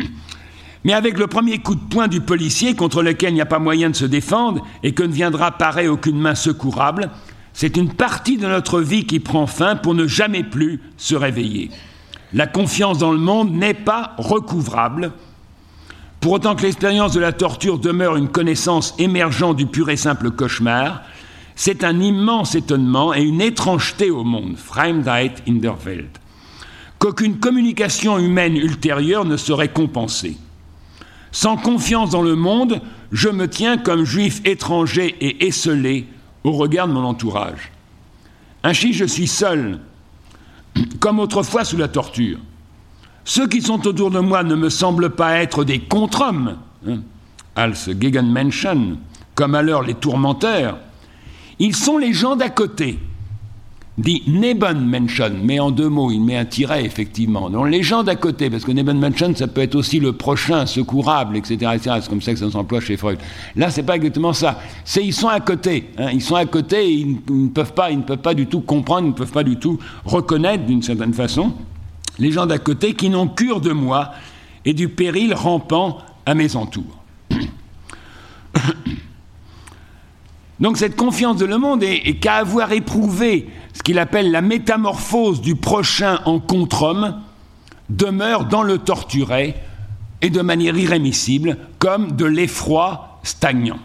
Mais 0.85 0.93
avec 0.93 1.19
le 1.19 1.27
premier 1.27 1.59
coup 1.59 1.75
de 1.75 1.81
poing 1.81 2.07
du 2.07 2.21
policier 2.21 2.75
contre 2.75 3.03
lequel 3.03 3.31
il 3.31 3.35
n'y 3.35 3.41
a 3.41 3.47
pas 3.47 3.59
moyen 3.59 3.91
de 3.91 3.97
se 3.97 4.05
défendre 4.05 4.65
et 4.85 4.93
que 4.93 5.03
ne 5.03 5.13
viendra 5.13 5.51
parer 5.51 5.89
aucune 5.89 6.19
main 6.19 6.37
secourable, 6.37 7.11
c'est 7.53 7.77
une 7.77 7.93
partie 7.93 8.37
de 8.37 8.47
notre 8.47 8.81
vie 8.81 9.07
qui 9.07 9.19
prend 9.19 9.49
fin 9.49 9.75
pour 9.75 9.95
ne 9.95 10.07
jamais 10.07 10.45
plus 10.45 10.81
se 10.97 11.17
réveiller. 11.17 11.71
La 12.33 12.47
confiance 12.47 12.99
dans 12.99 13.13
le 13.13 13.19
monde 13.19 13.53
n'est 13.53 13.75
pas 13.75 14.15
recouvrable. 14.19 15.13
Pour 16.27 16.33
autant 16.33 16.57
que 16.57 16.63
l'expérience 16.63 17.13
de 17.13 17.21
la 17.21 17.33
torture 17.33 17.79
demeure 17.79 18.17
une 18.17 18.27
connaissance 18.27 18.97
émergente 18.99 19.57
du 19.57 19.67
pur 19.67 19.91
et 19.91 19.97
simple 19.97 20.33
cauchemar, 20.33 21.03
c'est 21.55 21.85
un 21.85 22.01
immense 22.01 22.57
étonnement 22.57 23.15
et 23.15 23.23
une 23.23 23.41
étrangeté 23.41 24.11
au 24.11 24.25
monde, 24.25 24.57
Fremdheit 24.57 25.35
in 25.49 25.61
der 25.61 25.77
Welt, 25.87 26.21
qu'aucune 26.99 27.39
communication 27.39 28.19
humaine 28.19 28.57
ultérieure 28.57 29.25
ne 29.25 29.37
serait 29.37 29.69
compensée. 29.69 30.37
Sans 31.31 31.57
confiance 31.57 32.11
dans 32.11 32.23
le 32.23 32.35
monde, 32.35 32.81
je 33.13 33.29
me 33.29 33.47
tiens 33.47 33.79
comme 33.79 34.03
juif 34.03 34.41
étranger 34.45 35.15
et 35.21 35.47
esselé 35.47 36.09
au 36.43 36.51
regard 36.51 36.89
de 36.89 36.93
mon 36.93 37.05
entourage. 37.05 37.71
Ainsi, 38.65 38.95
je 38.95 39.05
suis 39.05 39.29
seul, 39.29 39.79
comme 40.99 41.21
autrefois 41.21 41.63
sous 41.63 41.77
la 41.77 41.87
torture. 41.87 42.41
Ceux 43.27 43.49
qui 43.49 43.61
sont 43.61 43.85
autour 43.89 44.13
de 44.13 44.21
moi 44.21 44.45
ne 44.45 44.55
me 44.55 44.71
semblent 44.71 45.11
pas 45.11 45.39
être 45.39 45.65
des 45.65 45.81
contre-hommes, 45.81 46.59
hein, 46.89 46.99
als 47.57 47.91
Gegenmenschen, 48.01 48.99
comme 49.35 49.57
alors 49.57 49.83
les 49.83 49.95
tourmenteurs. 49.95 50.79
Ils 51.59 51.75
sont 51.75 51.99
les 51.99 52.13
gens 52.13 52.37
d'à 52.37 52.51
côté, 52.51 53.01
dit 53.99 54.23
Nebenmenschen, 54.29 55.41
mais 55.43 55.59
en 55.59 55.73
deux 55.73 55.89
mots, 55.89 56.13
il 56.13 56.21
met 56.21 56.37
un 56.37 56.45
tiret, 56.45 56.85
effectivement. 56.85 57.51
Donc 57.51 57.69
les 57.69 57.83
gens 57.83 58.05
d'à 58.05 58.15
côté, 58.15 58.49
parce 58.49 58.65
que 58.65 58.71
Nebenmenschen, 58.71 59.35
ça 59.35 59.49
peut 59.49 59.63
être 59.63 59.75
aussi 59.75 59.99
le 59.99 60.13
prochain, 60.13 60.65
secourable, 60.65 61.37
etc. 61.37 61.79
C'est 61.83 62.09
comme 62.09 62.23
ça 62.23 62.33
que 62.33 62.39
ça 62.39 62.49
s'emploie 62.49 62.81
chez 62.81 62.97
Freud. 62.97 63.19
Là, 63.57 63.71
c'est 63.71 63.83
pas 63.83 63.97
exactement 63.97 64.35
ça. 64.35 64.61
C'est 64.85 65.05
ils 65.05 65.13
sont 65.13 65.27
à 65.27 65.41
côté. 65.41 65.91
Hein. 65.99 66.11
Ils 66.13 66.23
sont 66.23 66.37
à 66.37 66.47
côté 66.47 66.85
et 66.85 66.93
ils, 66.93 67.19
ne 67.29 67.49
peuvent 67.49 67.75
pas, 67.75 67.91
ils 67.91 67.99
ne 67.99 68.05
peuvent 68.05 68.19
pas 68.19 68.35
du 68.35 68.47
tout 68.47 68.61
comprendre, 68.61 69.09
ils 69.09 69.11
ne 69.11 69.17
peuvent 69.17 69.33
pas 69.33 69.43
du 69.43 69.57
tout 69.57 69.81
reconnaître, 70.05 70.65
d'une 70.65 70.83
certaine 70.83 71.13
façon, 71.13 71.53
les 72.19 72.33
gens 72.33 72.47
d'à 72.47 72.59
côté 72.59 72.95
qui 72.95 73.11
n'ont 73.11 73.29
cure 73.29 73.61
de 73.61 73.73
moi 73.73 74.13
et 74.65 74.73
du 74.75 74.89
péril 74.89 75.35
rampant 75.35 75.99
à 76.25 76.35
mes 76.35 76.57
entours. 76.57 77.05
Donc 80.61 80.79
cette 80.79 80.97
confiance 80.97 81.37
de 81.37 81.45
le 81.45 81.59
monde 81.59 81.83
est, 81.83 82.19
qu'à 82.19 82.37
avoir 82.37 82.73
éprouvé 82.73 83.49
ce 83.75 83.83
qu'il 83.83 83.99
appelle 83.99 84.31
la 84.31 84.41
métamorphose 84.41 85.43
du 85.43 85.55
prochain 85.55 86.21
en 86.25 86.41
contre-homme, 86.41 87.21
demeure 87.91 88.47
dans 88.47 88.63
le 88.63 88.79
torturé 88.79 89.55
et 90.23 90.31
de 90.31 90.41
manière 90.41 90.77
irrémissible 90.77 91.59
comme 91.79 92.13
de 92.13 92.25
l'effroi 92.25 93.21
stagnant. 93.23 93.79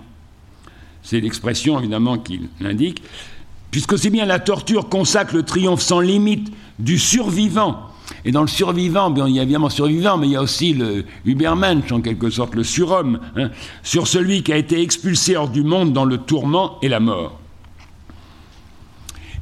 C'est 1.03 1.19
l'expression 1.19 1.77
évidemment 1.77 2.17
qu'il 2.17 2.47
indique, 2.63 3.03
puisque 3.69 3.97
c'est 3.97 4.09
bien 4.09 4.25
la 4.25 4.39
torture 4.39 4.87
consacre 4.87 5.35
le 5.35 5.43
triomphe 5.43 5.81
sans 5.81 5.99
limite 5.99 6.51
du 6.79 6.97
survivant 6.97 7.90
et 8.25 8.31
dans 8.31 8.41
le 8.41 8.47
survivant, 8.47 9.13
il 9.27 9.35
y 9.35 9.39
a 9.39 9.43
évidemment 9.43 9.69
survivant, 9.69 10.17
mais 10.17 10.27
il 10.27 10.31
y 10.31 10.35
a 10.35 10.41
aussi 10.41 10.73
le 10.73 11.05
Übermensch, 11.25 11.91
en 11.91 12.01
quelque 12.01 12.29
sorte, 12.29 12.55
le 12.55 12.63
surhomme, 12.63 13.19
hein, 13.35 13.49
sur 13.83 14.07
celui 14.07 14.43
qui 14.43 14.53
a 14.53 14.57
été 14.57 14.81
expulsé 14.81 15.35
hors 15.35 15.49
du 15.49 15.63
monde 15.63 15.93
dans 15.93 16.05
le 16.05 16.17
tourment 16.17 16.77
et 16.81 16.89
la 16.89 16.99
mort. 16.99 17.39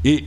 Et 0.05 0.25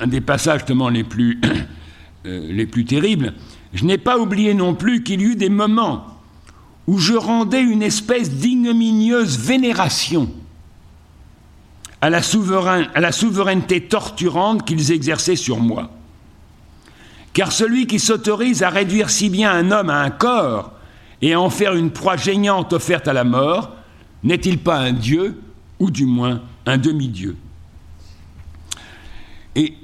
un 0.00 0.06
des 0.06 0.20
passages 0.20 0.60
justement 0.60 0.88
les 0.88 1.04
plus, 1.04 1.40
euh, 2.26 2.52
les 2.52 2.66
plus 2.66 2.84
terribles, 2.84 3.34
je 3.74 3.84
n'ai 3.84 3.98
pas 3.98 4.18
oublié 4.18 4.54
non 4.54 4.74
plus 4.74 5.02
qu'il 5.02 5.20
y 5.20 5.24
eut 5.24 5.36
des 5.36 5.50
moments 5.50 6.06
où 6.86 6.98
je 6.98 7.14
rendais 7.14 7.62
une 7.62 7.82
espèce 7.82 8.30
d'ignominieuse 8.30 9.38
vénération 9.38 10.28
à 12.00 12.10
la, 12.10 12.20
à 12.94 13.00
la 13.00 13.12
souveraineté 13.12 13.82
torturante 13.82 14.66
qu'ils 14.66 14.90
exerçaient 14.90 15.36
sur 15.36 15.60
moi. 15.60 15.90
Car 17.32 17.52
celui 17.52 17.86
qui 17.86 17.98
s'autorise 17.98 18.62
à 18.62 18.70
réduire 18.70 19.10
si 19.10 19.30
bien 19.30 19.50
un 19.50 19.70
homme 19.70 19.90
à 19.90 20.00
un 20.00 20.10
corps 20.10 20.72
et 21.22 21.32
à 21.32 21.40
en 21.40 21.50
faire 21.50 21.74
une 21.74 21.90
proie 21.90 22.16
gênante 22.16 22.72
offerte 22.72 23.08
à 23.08 23.12
la 23.12 23.24
mort, 23.24 23.70
n'est-il 24.22 24.58
pas 24.58 24.78
un 24.78 24.92
dieu, 24.92 25.40
ou 25.78 25.90
du 25.90 26.04
moins 26.04 26.42
un 26.66 26.78
demi-dieu? 26.78 27.36
Et 29.56 29.74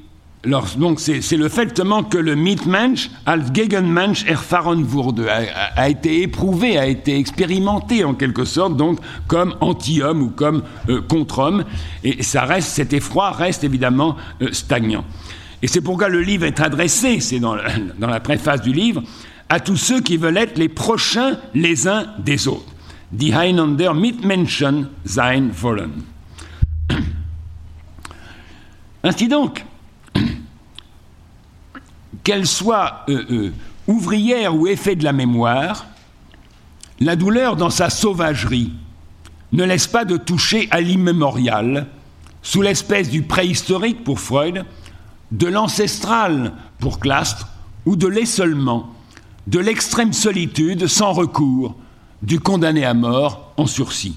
donc 0.77 1.01
c'est 1.01 1.37
le 1.37 1.49
fait 1.49 1.75
que 1.75 2.19
le 2.19 2.37
Mitmensch, 2.37 3.11
als 3.27 3.51
Gegenmensch 3.53 4.25
erfahren 4.27 4.85
wurde, 4.85 5.27
a, 5.29 5.89
été 5.89 6.23
éprouvé, 6.23 6.79
a 6.79 6.87
été 6.87 7.19
expérimenté 7.19 8.05
en 8.05 8.15
quelque 8.15 8.45
sorte, 8.45 8.77
donc 8.77 9.01
comme 9.27 9.57
anti-homme 9.61 10.23
ou 10.23 10.31
comme 10.31 10.63
euh, 10.89 11.03
contre-homme, 11.03 11.65
et 12.05 12.23
ça 12.23 12.45
reste, 12.45 12.69
cet 12.69 12.93
effroi 12.93 13.33
reste 13.33 13.65
évidemment 13.65 14.17
euh, 14.41 14.49
stagnant. 14.53 15.05
Et 15.63 15.67
c'est 15.67 15.81
pourquoi 15.81 16.09
le 16.09 16.21
livre 16.21 16.45
est 16.45 16.61
adressé, 16.61 17.21
c'est 17.21 17.41
dans, 17.41 17.55
la 17.55 18.21
préface 18.21 18.63
du 18.63 18.73
livre, 18.73 19.03
à 19.49 19.61
tous 19.61 19.77
ceux 19.77 20.01
qui 20.01 20.17
veulent 20.17 20.37
être 20.37 20.59
les 20.59 20.69
prochains 20.69 21.39
les 21.55 21.89
uns 21.89 22.07
des 22.19 22.49
autres. 22.49 22.75
Die 23.11 23.33
einander 23.33 23.95
Mitmenschen 23.95 24.91
sein 25.07 25.49
wollen. 25.63 26.03
Ainsi 29.03 29.29
donc, 29.29 29.65
qu'elle 32.23 32.47
soit 32.47 33.07
euh, 33.09 33.25
euh, 33.31 33.53
ouvrière 33.87 34.55
ou 34.55 34.67
effet 34.67 34.95
de 34.95 35.05
la 35.05 35.15
mémoire, 35.15 35.87
la 37.01 37.17
douleur 37.17 37.57
dans 37.57 37.71
sa 37.71 37.89
sauvagerie 37.89 38.73
ne 39.53 39.65
laisse 39.65 39.87
pas 39.87 40.05
de 40.05 40.19
toucher 40.19 40.69
à 40.71 40.83
l'immémorial, 40.83 41.87
sous 42.43 42.61
l'espèce 42.61 43.09
du 43.09 43.23
préhistorique 43.23 44.05
pour 44.05 44.21
Freud, 44.21 44.67
de 45.33 45.47
l'ancestral 45.47 46.55
pour 46.79 47.01
Clastre 47.01 47.49
ou 47.87 47.97
de 47.97 48.07
l'essolement, 48.07 48.95
de 49.47 49.59
l'extrême 49.59 50.13
solitude 50.13 50.87
sans 50.87 51.13
recours, 51.13 51.77
du 52.23 52.41
condamné 52.41 52.85
à 52.85 52.95
mort 52.95 53.53
en 53.57 53.67
sursis. 53.67 54.17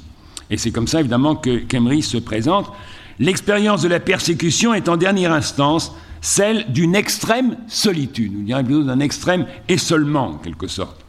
Et 0.49 0.57
c'est 0.57 0.71
comme 0.71 0.87
ça 0.87 0.99
évidemment 0.99 1.35
que 1.35 1.59
Kemry 1.59 2.01
se 2.01 2.17
présente. 2.17 2.71
L'expérience 3.19 3.81
de 3.81 3.87
la 3.87 3.99
persécution 3.99 4.73
est 4.73 4.89
en 4.89 4.97
dernière 4.97 5.31
instance 5.31 5.93
celle 6.21 6.71
d'une 6.71 6.95
extrême 6.95 7.57
solitude, 7.67 8.33
ou 8.35 8.43
dirait 8.43 8.63
plutôt 8.63 8.83
d'un 8.83 8.99
extrême 8.99 9.47
essolement 9.67 10.29
en 10.29 10.37
quelque 10.37 10.67
sorte. 10.67 11.03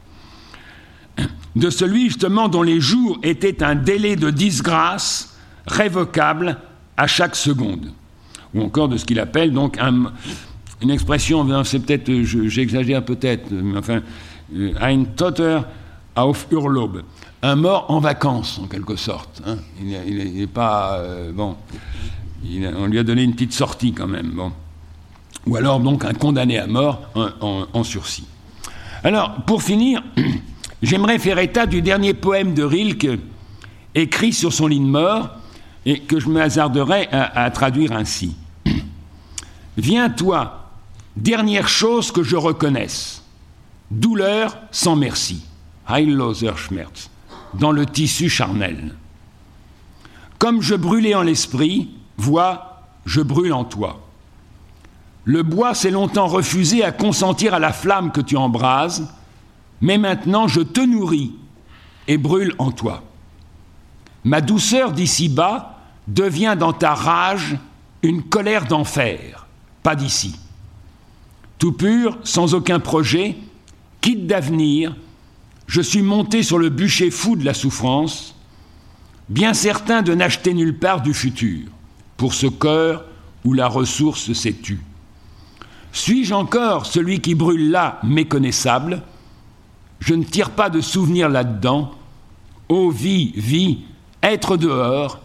De 1.54 1.68
celui 1.68 2.04
justement 2.04 2.48
dont 2.48 2.62
les 2.62 2.80
jours 2.80 3.18
étaient 3.22 3.62
un 3.62 3.74
délai 3.74 4.16
de 4.16 4.30
disgrâce 4.30 5.36
révocable 5.66 6.58
à 6.96 7.06
chaque 7.06 7.36
seconde 7.36 7.92
ou 8.54 8.62
encore 8.62 8.88
de 8.88 8.96
ce 8.96 9.04
qu'il 9.04 9.20
appelle 9.20 9.52
donc 9.52 9.78
une 10.82 10.90
expression, 10.90 11.64
c'est 11.64 11.78
peut-être, 11.78 12.12
j'exagère 12.24 13.04
peut-être, 13.04 13.50
mais 13.50 13.78
enfin, 13.78 14.00
euh, 14.54 14.72
ein 14.80 15.04
Toter 15.04 15.60
auf 16.16 16.46
Urlaub. 16.50 17.02
Un 17.42 17.56
mort 17.56 17.86
en 17.88 17.98
vacances, 17.98 18.60
en 18.62 18.66
quelque 18.66 18.96
sorte. 18.96 19.42
Hein. 19.46 19.56
Il 19.80 20.34
n'est 20.34 20.46
pas. 20.46 20.98
Euh, 20.98 21.32
bon. 21.32 21.56
on 22.44 22.86
lui 22.86 22.98
a 22.98 23.02
donné 23.02 23.22
une 23.22 23.32
petite 23.32 23.52
sortie 23.52 23.92
quand 23.92 24.06
même. 24.06 24.30
Bon. 24.30 24.52
Ou 25.46 25.56
alors 25.56 25.80
donc 25.80 26.04
un 26.04 26.12
condamné 26.12 26.58
à 26.58 26.66
mort 26.66 27.00
en, 27.14 27.84
sursis. 27.84 28.26
Alors, 29.02 29.34
pour 29.46 29.62
finir, 29.62 30.02
j'aimerais 30.82 31.18
faire 31.18 31.38
état 31.38 31.66
du 31.66 31.82
dernier 31.82 32.14
poème 32.14 32.54
de 32.54 32.62
Rilke 32.62 33.18
écrit 33.94 34.32
sur 34.32 34.52
son 34.52 34.68
lit 34.68 34.78
de 34.78 34.84
mort 34.84 35.30
et 35.84 35.98
que 35.98 36.20
je 36.20 36.28
me 36.28 36.40
hasarderais 36.40 37.08
à 37.10 37.50
traduire 37.50 37.92
ainsi. 37.92 38.36
Viens, 39.78 40.10
toi, 40.10 40.68
dernière 41.16 41.66
chose 41.66 42.12
que 42.12 42.22
je 42.22 42.36
reconnaisse, 42.36 43.22
douleur 43.90 44.58
sans 44.70 44.96
merci, 44.96 45.46
Heilloser 45.88 46.56
Schmerz, 46.56 47.08
dans 47.54 47.72
le 47.72 47.86
tissu 47.86 48.28
charnel. 48.28 48.94
Comme 50.38 50.60
je 50.60 50.74
brûlais 50.74 51.14
en 51.14 51.22
l'esprit, 51.22 51.90
vois, 52.18 52.82
je 53.06 53.22
brûle 53.22 53.54
en 53.54 53.64
toi. 53.64 54.00
Le 55.24 55.42
bois 55.42 55.74
s'est 55.74 55.90
longtemps 55.90 56.26
refusé 56.26 56.84
à 56.84 56.92
consentir 56.92 57.54
à 57.54 57.58
la 57.58 57.72
flamme 57.72 58.12
que 58.12 58.20
tu 58.20 58.36
embrases, 58.36 59.08
mais 59.80 59.96
maintenant 59.96 60.48
je 60.48 60.60
te 60.60 60.80
nourris 60.80 61.32
et 62.08 62.18
brûle 62.18 62.54
en 62.58 62.72
toi. 62.72 63.04
Ma 64.24 64.42
douceur 64.42 64.92
d'ici-bas 64.92 65.78
devient 66.08 66.56
dans 66.58 66.74
ta 66.74 66.92
rage 66.92 67.56
une 68.02 68.22
colère 68.22 68.66
d'enfer 68.66 69.41
pas 69.82 69.96
d'ici. 69.96 70.34
Tout 71.58 71.72
pur, 71.72 72.18
sans 72.24 72.54
aucun 72.54 72.80
projet, 72.80 73.36
quitte 74.00 74.26
d'avenir, 74.26 74.96
je 75.66 75.80
suis 75.80 76.02
monté 76.02 76.42
sur 76.42 76.58
le 76.58 76.68
bûcher 76.68 77.10
fou 77.10 77.36
de 77.36 77.44
la 77.44 77.54
souffrance, 77.54 78.34
bien 79.28 79.54
certain 79.54 80.02
de 80.02 80.14
n'acheter 80.14 80.54
nulle 80.54 80.78
part 80.78 81.02
du 81.02 81.14
futur, 81.14 81.68
pour 82.16 82.34
ce 82.34 82.46
cœur 82.46 83.04
où 83.44 83.52
la 83.52 83.68
ressource 83.68 84.32
s'est 84.32 84.52
tue. 84.52 84.82
Suis-je 85.92 86.34
encore 86.34 86.86
celui 86.86 87.20
qui 87.20 87.34
brûle 87.34 87.70
là, 87.70 88.00
méconnaissable? 88.02 89.02
Je 90.00 90.14
ne 90.14 90.24
tire 90.24 90.50
pas 90.50 90.70
de 90.70 90.80
souvenir 90.80 91.28
là-dedans. 91.28 91.92
Ô 92.68 92.90
vie, 92.90 93.32
vie, 93.36 93.84
être 94.22 94.56
dehors, 94.56 95.20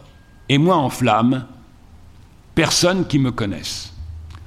et 0.50 0.58
moi 0.58 0.76
en 0.76 0.90
flamme, 0.90 1.46
personne 2.54 3.08
qui 3.08 3.20
me 3.20 3.32
connaisse. 3.32 3.94